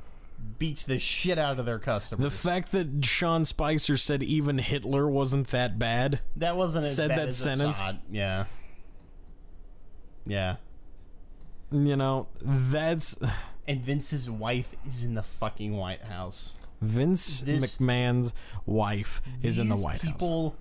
beats 0.58 0.84
the 0.84 0.98
shit 0.98 1.38
out 1.38 1.58
of 1.58 1.66
their 1.66 1.78
customers. 1.78 2.22
the 2.22 2.36
fact 2.36 2.72
that 2.72 3.04
Sean 3.04 3.44
Spicer 3.44 3.96
said 3.96 4.22
even 4.22 4.58
Hitler 4.58 5.08
wasn't 5.08 5.48
that 5.48 5.78
bad. 5.78 6.20
that 6.36 6.56
wasn't 6.56 6.84
as 6.84 6.94
said 6.96 7.10
that 7.10 7.34
sentence. 7.34 7.78
Assad. 7.78 8.00
Yeah. 8.10 8.44
Yeah. 10.26 10.56
You 11.72 11.96
know, 11.96 12.26
that's 12.42 13.16
And 13.66 13.80
Vince's 13.80 14.28
wife 14.30 14.74
is 14.88 15.02
in 15.04 15.14
the 15.14 15.22
fucking 15.22 15.76
White 15.76 16.02
House. 16.02 16.54
Vince 16.80 17.40
This- 17.40 17.76
McMahon's 17.78 18.32
wife 18.66 19.22
is 19.42 19.58
in 19.58 19.68
the 19.68 19.76
White 19.76 20.02
House. 20.02 20.12
people 20.12 20.56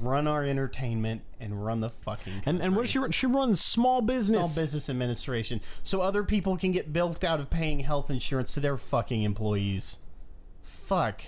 run 0.00 0.26
our 0.28 0.44
entertainment 0.44 1.22
and 1.40 1.64
run 1.64 1.80
the 1.80 1.90
fucking 1.90 2.42
And 2.46 2.62
and 2.62 2.74
what 2.76 2.82
does 2.82 2.90
she 2.90 2.98
run? 2.98 3.10
She 3.10 3.26
runs 3.26 3.60
small 3.60 4.00
business. 4.00 4.52
Small 4.54 4.62
Business 4.64 4.88
Administration, 4.88 5.60
so 5.82 6.00
other 6.00 6.22
people 6.22 6.56
can 6.56 6.70
get 6.72 6.92
bilked 6.92 7.24
out 7.24 7.40
of 7.40 7.50
paying 7.50 7.80
health 7.80 8.10
insurance 8.10 8.54
to 8.54 8.60
their 8.60 8.76
fucking 8.76 9.22
employees. 9.22 9.96
Fuck. 10.62 11.22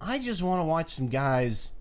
I 0.00 0.18
just 0.18 0.42
want 0.42 0.60
to 0.60 0.64
watch 0.64 0.94
some 0.94 1.08
guys 1.08 1.72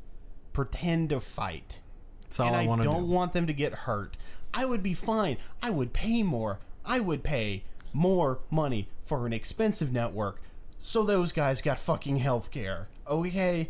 pretend 0.54 1.10
to 1.10 1.20
fight, 1.20 1.80
That's 2.24 2.40
all 2.40 2.48
and 2.48 2.56
I, 2.56 2.64
I, 2.64 2.68
want 2.68 2.82
to 2.82 2.88
don't 2.88 3.08
do. 3.08 3.12
want 3.12 3.34
them 3.34 3.46
to 3.48 3.54
get 3.54 3.74
hurt. 3.74 4.16
I 4.54 4.64
would 4.66 4.82
be 4.82 4.94
fine. 4.94 5.38
I 5.62 5.70
would 5.70 5.92
pay 5.92 6.24
more. 6.24 6.60
I 6.86 7.00
would 7.02 7.24
pay 7.24 7.66
more 7.96 8.40
money 8.52 8.90
for 9.06 9.26
an 9.26 9.32
expensive 9.34 9.92
network 9.92 10.42
so 10.80 11.04
those 11.04 11.32
guys 11.32 11.62
got 11.64 11.80
fucking 11.80 12.20
healthcare. 12.20 12.86
Okay? 13.08 13.70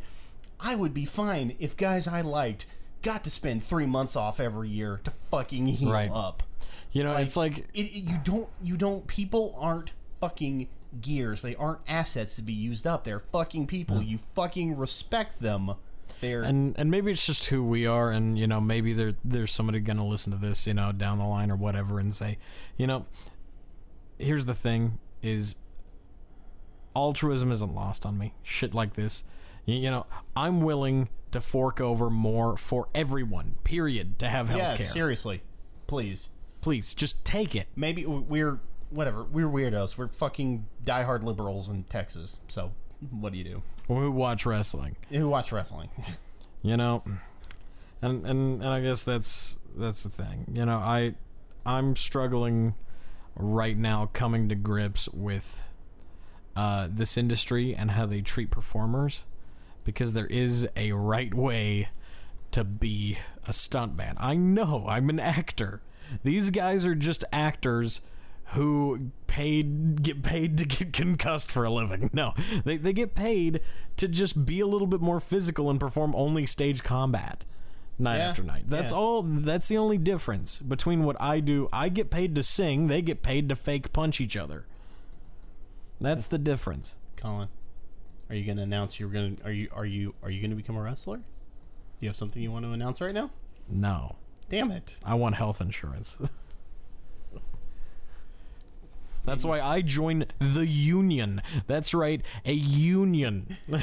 I 0.59 0.75
would 0.75 0.93
be 0.93 1.05
fine 1.05 1.55
if 1.59 1.77
guys 1.77 2.07
I 2.07 2.19
liked 2.21 2.65
got 3.03 3.23
to 3.23 3.29
spend 3.29 3.63
three 3.63 3.85
months 3.85 4.17
off 4.17 4.39
every 4.41 4.67
year 4.67 4.99
to 5.05 5.13
fucking 5.31 5.67
heal 5.67 5.91
Right. 5.91 6.11
up. 6.11 6.43
You 6.91 7.03
know, 7.05 7.15
it's 7.15 7.37
like 7.37 7.59
It, 7.73 7.85
it- 7.85 8.03
you 8.03 8.19
don't 8.23 8.49
you 8.61 8.75
don't 8.75 9.07
people 9.07 9.55
aren't 9.57 9.91
fucking 10.19 10.67
gears. 10.99 11.41
They 11.41 11.55
aren't 11.55 11.79
assets 11.87 12.35
to 12.37 12.41
be 12.41 12.51
used 12.53 12.85
up. 12.87 13.03
They're 13.05 13.19
fucking 13.31 13.67
people. 13.67 14.01
You 14.01 14.19
fucking 14.33 14.75
respect 14.75 15.41
them. 15.41 15.71
They're 16.19 16.41
and 16.43 16.73
and 16.77 16.89
maybe 16.91 17.11
it's 17.11 17.25
just 17.25 17.45
who 17.45 17.63
we 17.63 17.85
are 17.85 18.11
and 18.11 18.37
you 18.37 18.47
know 18.47 18.59
maybe 18.59 18.91
there 18.93 19.13
there's 19.23 19.51
somebody 19.53 19.79
gonna 19.79 20.05
listen 20.07 20.31
to 20.33 20.37
this 20.37 20.65
you 20.67 20.73
know 20.73 20.91
down 20.91 21.17
the 21.17 21.25
line 21.25 21.51
or 21.51 21.55
whatever 21.57 21.99
and 21.99 22.13
say 22.13 22.37
you 22.77 22.87
know 22.87 23.05
here's 24.17 24.45
the 24.45 24.53
thing 24.53 24.99
is 25.21 25.55
altruism 26.95 27.51
isn't 27.51 27.73
lost 27.73 28.05
on 28.05 28.17
me 28.17 28.33
shit 28.43 28.73
like 28.73 28.93
this 28.93 29.23
you, 29.65 29.75
you 29.75 29.91
know 29.91 30.05
i'm 30.35 30.61
willing 30.61 31.09
to 31.31 31.41
fork 31.41 31.81
over 31.81 32.09
more 32.09 32.55
for 32.55 32.87
everyone 32.95 33.55
period 33.63 34.17
to 34.19 34.29
have 34.29 34.47
health 34.49 34.61
yeah, 34.61 34.77
care 34.77 34.85
seriously. 34.85 35.41
Please. 35.87 36.29
please 36.61 36.93
just 36.93 37.23
take 37.25 37.55
it 37.55 37.67
Maybe 37.75 38.05
we're 38.05 38.59
whatever. 38.89 39.23
We're 39.23 39.47
weirdos. 39.47 39.97
We're 39.97 40.07
fucking 40.07 40.65
diehard 40.83 41.23
liberals 41.23 41.69
in 41.69 41.83
Texas. 41.83 42.39
So 42.47 42.71
what 43.11 43.31
do 43.31 43.37
you 43.37 43.43
do? 43.43 43.63
who 43.87 44.09
watch 44.09 44.47
wrestling 44.47 44.95
Who 45.09 45.29
watch 45.29 45.51
wrestling? 45.51 45.89
you 46.63 46.75
know 46.75 47.03
and 48.01 48.25
and 48.25 48.63
and 48.63 48.67
i 48.67 48.81
guess 48.81 49.03
that's 49.03 49.59
that's 49.75 50.01
the 50.01 50.09
thing 50.09 50.45
you 50.51 50.65
know 50.65 50.77
i 50.77 51.13
i'm 51.67 51.95
struggling 51.95 52.73
right 53.35 53.77
now 53.77 54.09
coming 54.13 54.49
to 54.49 54.55
grips 54.55 55.09
with 55.09 55.63
uh 56.55 56.87
this 56.89 57.17
industry 57.17 57.75
and 57.75 57.91
how 57.91 58.05
they 58.05 58.21
treat 58.21 58.49
performers 58.49 59.23
because 59.83 60.13
there 60.13 60.27
is 60.27 60.67
a 60.75 60.91
right 60.93 61.33
way 61.33 61.89
to 62.51 62.63
be 62.63 63.17
a 63.45 63.51
stuntman. 63.51 64.15
I 64.17 64.35
know 64.35 64.85
i'm 64.87 65.09
an 65.09 65.19
actor. 65.19 65.81
These 66.23 66.51
guys 66.51 66.85
are 66.85 66.95
just 66.95 67.25
actors 67.33 68.01
who 68.49 69.11
paid 69.27 70.01
get 70.03 70.23
paid 70.23 70.57
to 70.57 70.65
get 70.65 70.93
concussed 70.93 71.51
for 71.51 71.65
a 71.65 71.69
living. 71.69 72.09
No, 72.13 72.33
they 72.63 72.77
they 72.77 72.93
get 72.93 73.15
paid 73.15 73.59
to 73.97 74.07
just 74.07 74.45
be 74.45 74.59
a 74.59 74.67
little 74.67 74.87
bit 74.87 75.01
more 75.01 75.19
physical 75.19 75.69
and 75.69 75.79
perform 75.79 76.15
only 76.15 76.45
stage 76.45 76.83
combat 76.83 77.43
night 77.97 78.17
Yeah, 78.17 78.29
after 78.29 78.43
night. 78.43 78.63
That's 78.67 78.91
yeah. 78.91 78.97
all. 78.97 79.23
That's 79.23 79.67
the 79.67 79.77
only 79.77 79.97
difference 79.97 80.59
between 80.59 81.03
what 81.03 81.19
I 81.21 81.39
do. 81.39 81.69
I 81.71 81.89
get 81.89 82.09
paid 82.09 82.35
to 82.35 82.43
sing. 82.43 82.87
They 82.87 83.01
get 83.01 83.23
paid 83.23 83.49
to 83.49 83.55
fake 83.55 83.93
punch 83.93 84.19
each 84.21 84.35
other. 84.37 84.65
That's 85.99 86.27
the 86.27 86.37
difference. 86.37 86.95
Colin, 87.15 87.47
are 88.29 88.35
you 88.35 88.45
going 88.45 88.57
to 88.57 88.63
announce 88.63 88.99
you're 88.99 89.09
going 89.09 89.37
to 89.37 89.45
are 89.45 89.51
you 89.51 89.69
are 89.73 89.85
you 89.85 90.13
are 90.21 90.29
you 90.29 90.41
going 90.41 90.49
to 90.51 90.57
become 90.57 90.75
a 90.75 90.81
wrestler? 90.81 91.17
Do 91.17 91.23
you 92.01 92.09
have 92.09 92.17
something 92.17 92.41
you 92.41 92.51
want 92.51 92.65
to 92.65 92.71
announce 92.71 92.99
right 92.99 93.13
now? 93.13 93.31
No, 93.69 94.17
Damn 94.49 94.71
it. 94.71 94.97
I 95.03 95.15
want 95.15 95.35
health 95.35 95.59
insurance. 95.61 96.19
That's 99.25 99.43
why 99.43 99.59
I 99.59 99.81
joined 99.81 100.27
the 100.37 100.67
union. 100.67 101.41
That's 101.65 101.95
right, 101.95 102.21
a 102.45 102.53
union. 102.53 103.57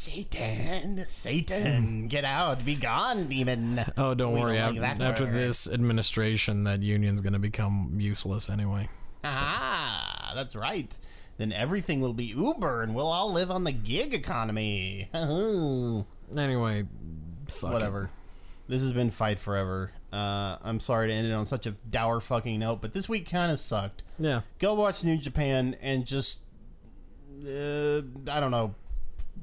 Satan, 0.00 1.04
Satan, 1.08 2.08
get 2.08 2.24
out, 2.24 2.64
be 2.64 2.74
gone, 2.74 3.28
demon. 3.28 3.84
Oh, 3.98 4.14
don't 4.14 4.32
We 4.32 4.40
worry. 4.40 4.56
don't 4.56 4.76
af- 4.78 4.82
like 4.82 4.98
that 4.98 5.04
after 5.10 5.24
word. 5.26 5.34
this 5.34 5.68
administration, 5.68 6.64
that 6.64 6.80
union's 6.82 7.20
going 7.20 7.34
to 7.34 7.38
become 7.38 7.96
useless 7.98 8.48
anyway. 8.48 8.88
Ah, 9.24 10.32
that's 10.34 10.56
right. 10.56 10.96
Then 11.36 11.52
everything 11.52 12.00
will 12.00 12.14
be 12.14 12.24
Uber, 12.26 12.82
and 12.82 12.94
we'll 12.94 13.08
all 13.08 13.30
live 13.32 13.50
on 13.50 13.64
the 13.64 13.72
gig 13.72 14.14
economy. 14.14 15.08
Whatever. 15.12 16.04
Anyway, 16.36 16.84
fuck 17.48 17.82
it. 17.82 18.08
This 18.68 18.82
has 18.82 18.92
been 18.92 19.10
Fight 19.10 19.40
Forever. 19.40 19.90
Uh, 20.12 20.58
I'm 20.62 20.78
sorry 20.78 21.08
to 21.08 21.12
end 21.14 21.26
it 21.26 21.32
on 21.32 21.44
such 21.44 21.66
a 21.66 21.72
dour 21.72 22.20
fucking 22.20 22.60
note, 22.60 22.80
but 22.80 22.92
this 22.92 23.08
week 23.08 23.28
kind 23.28 23.50
of 23.50 23.58
sucked. 23.58 24.04
Yeah. 24.16 24.42
Go 24.60 24.74
watch 24.74 25.02
New 25.02 25.16
Japan 25.16 25.76
and 25.82 26.06
just, 26.06 26.42
uh, 27.44 28.02
I 28.30 28.38
don't 28.38 28.52
know, 28.52 28.76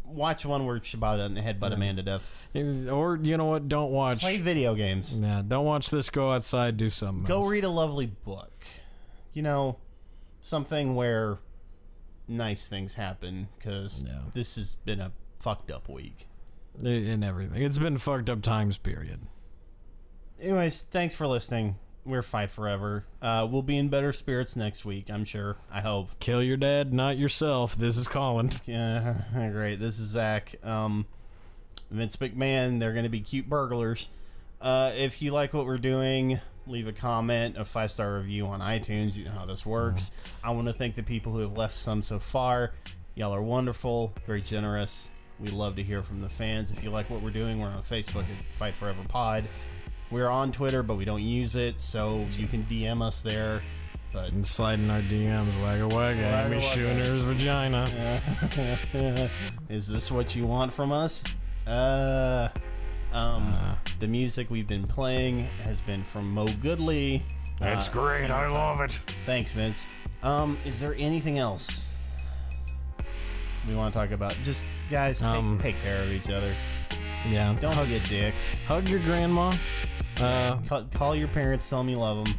watch 0.07 0.45
one 0.45 0.65
where 0.65 0.79
Shibata 0.79 1.17
doesn't 1.17 1.37
headbutt 1.37 1.73
a 1.73 1.77
man 1.77 1.95
to 1.97 2.03
death. 2.03 2.23
Or, 2.55 3.19
you 3.21 3.37
know 3.37 3.45
what? 3.45 3.67
Don't 3.67 3.91
watch. 3.91 4.21
Play 4.21 4.37
video 4.37 4.73
games. 4.75 5.17
Yeah, 5.19 5.41
don't 5.47 5.65
watch 5.65 5.89
this. 5.89 6.09
Go 6.09 6.31
outside, 6.31 6.77
do 6.77 6.89
something. 6.89 7.25
Go 7.25 7.37
else. 7.41 7.47
read 7.49 7.63
a 7.63 7.69
lovely 7.69 8.05
book. 8.07 8.65
You 9.33 9.43
know, 9.43 9.77
something 10.41 10.95
where 10.95 11.37
nice 12.27 12.67
things 12.67 12.95
happen 12.95 13.47
because 13.57 14.03
Yeah. 14.07 14.19
this 14.33 14.55
has 14.55 14.75
been 14.75 14.99
a 14.99 15.11
fucked 15.39 15.69
up 15.71 15.87
week. 15.89 16.27
In 16.81 17.23
everything. 17.23 17.61
It's 17.63 17.77
been 17.77 17.97
fucked 17.97 18.29
up 18.29 18.41
times. 18.41 18.77
Period. 18.77 19.21
Anyways, 20.39 20.81
thanks 20.81 21.15
for 21.15 21.25
listening. 21.27 21.75
We're 22.07 22.23
Fight 22.23 22.49
Forever. 22.49 23.03
Uh, 23.21 23.47
we'll 23.49 23.61
be 23.61 23.77
in 23.77 23.89
better 23.89 24.13
spirits 24.13 24.55
next 24.55 24.85
week, 24.85 25.09
I'm 25.11 25.25
sure. 25.25 25.57
I 25.69 25.81
hope. 25.81 26.09
Kill 26.19 26.41
your 26.41 26.55
dad, 26.57 26.93
not 26.93 27.17
yourself. 27.17 27.77
This 27.77 27.97
is 27.97 28.07
Colin. 28.07 28.51
Yeah, 28.65 29.21
great. 29.51 29.75
This 29.79 29.99
is 29.99 30.09
Zach. 30.09 30.55
Um, 30.63 31.05
Vince 31.91 32.15
McMahon. 32.15 32.79
They're 32.79 32.93
going 32.93 33.03
to 33.03 33.09
be 33.09 33.19
cute 33.19 33.49
burglars. 33.49 34.07
Uh, 34.61 34.91
if 34.95 35.21
you 35.21 35.31
like 35.31 35.53
what 35.53 35.65
we're 35.65 35.77
doing, 35.77 36.39
leave 36.65 36.87
a 36.87 36.93
comment, 36.93 37.57
a 37.57 37.65
five 37.65 37.91
star 37.91 38.17
review 38.17 38.47
on 38.47 38.61
iTunes. 38.61 39.13
You 39.13 39.25
know 39.25 39.31
how 39.31 39.45
this 39.45 39.65
works. 39.65 40.11
I 40.43 40.51
want 40.51 40.67
to 40.67 40.73
thank 40.73 40.95
the 40.95 41.03
people 41.03 41.33
who 41.33 41.39
have 41.39 41.57
left 41.57 41.75
some 41.75 42.01
so 42.01 42.19
far. 42.19 42.71
Y'all 43.15 43.33
are 43.33 43.41
wonderful, 43.41 44.13
very 44.25 44.41
generous. 44.41 45.11
We 45.39 45.49
love 45.49 45.75
to 45.75 45.83
hear 45.83 46.01
from 46.01 46.21
the 46.21 46.29
fans. 46.29 46.71
If 46.71 46.83
you 46.83 46.89
like 46.89 47.09
what 47.09 47.21
we're 47.21 47.29
doing, 47.31 47.59
we're 47.59 47.67
on 47.67 47.83
Facebook 47.83 48.23
at 48.23 48.55
Fight 48.55 48.73
Forever 48.75 49.03
Pod. 49.07 49.43
We're 50.09 50.29
on 50.29 50.51
Twitter, 50.51 50.83
but 50.83 50.95
we 50.95 51.05
don't 51.05 51.23
use 51.23 51.55
it, 51.55 51.79
so 51.81 52.25
you 52.37 52.47
can 52.47 52.63
DM 52.65 53.01
us 53.01 53.19
there. 53.21 53.61
But 54.13 54.31
And 54.31 54.45
slide 54.45 54.79
in 54.79 54.89
our 54.89 55.01
DMs, 55.01 55.61
wagga 55.61 55.87
wagga, 55.93 56.45
Amy 56.45 56.57
Wagga. 56.57 56.61
Schooner's 56.71 57.23
vagina. 57.23 57.85
is 59.69 59.85
this 59.87 60.09
what 60.11 60.33
you 60.35 60.45
want 60.45 60.71
from 60.71 60.91
us? 60.93 61.23
Uh, 61.67 62.47
um, 63.11 63.53
Uh. 63.53 63.75
the 63.99 64.07
music 64.07 64.49
we've 64.49 64.67
been 64.67 64.87
playing 64.87 65.43
has 65.63 65.81
been 65.81 66.03
from 66.05 66.31
Mo 66.31 66.47
Goodly. 66.61 67.21
It's 67.59 67.89
Uh, 67.89 67.91
great. 67.91 68.29
I 68.31 68.47
love 68.47 68.79
it. 68.81 68.97
Thanks, 69.25 69.51
Vince. 69.51 69.85
Um, 70.23 70.57
is 70.63 70.79
there 70.79 70.95
anything 70.97 71.37
else 71.37 71.85
we 73.67 73.75
want 73.75 73.93
to 73.93 73.99
talk 73.99 74.11
about? 74.11 74.37
Just 74.43 74.63
guys, 74.89 75.19
take, 75.19 75.27
Um, 75.27 75.57
take 75.61 75.75
care 75.81 76.01
of 76.01 76.11
each 76.11 76.29
other. 76.29 76.55
Yeah. 77.27 77.53
Don't 77.59 77.73
hug, 77.73 77.91
a 77.91 77.99
dick. 77.99 78.35
hug 78.67 78.87
your 78.87 78.99
grandma. 78.99 79.51
Uh, 80.19 80.57
Call, 80.67 80.83
call 80.93 81.15
your 81.15 81.27
parents. 81.27 81.69
Tell 81.69 81.79
them 81.79 81.89
you 81.89 81.97
love 81.97 82.25
them. 82.25 82.35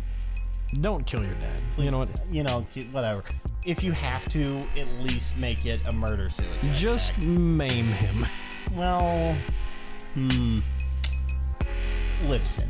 don't 0.80 1.06
kill 1.06 1.22
your 1.22 1.34
dad. 1.34 1.55
you 1.76 1.90
know 1.90 1.98
what? 1.98 2.10
You 2.30 2.42
know, 2.42 2.66
whatever. 2.92 3.22
If 3.64 3.82
you 3.82 3.92
have 3.92 4.28
to, 4.30 4.66
at 4.76 4.88
least 5.00 5.36
make 5.36 5.64
it 5.66 5.80
a 5.86 5.92
murder 5.92 6.28
suicide. 6.30 6.74
Just 6.74 7.12
act. 7.12 7.22
maim 7.22 7.86
him. 7.86 8.26
Well, 8.74 9.36
hmm. 10.14 10.60
Listen. 12.24 12.68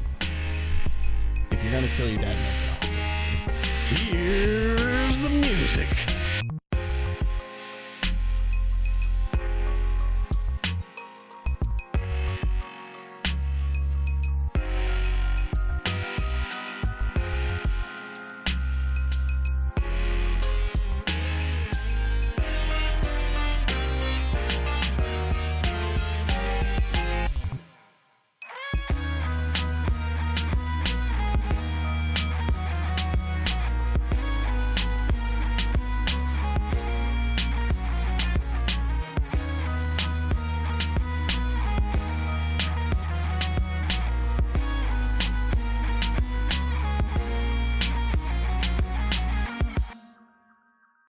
If 1.51 1.63
you're 1.63 1.73
gonna 1.73 1.89
kill 1.89 2.09
your 2.09 2.19
dad, 2.19 2.37
make 2.37 2.91
it 2.93 2.99
awesome. 3.91 4.07
Here's 4.13 5.19
the 5.19 5.31
music. 5.31 5.89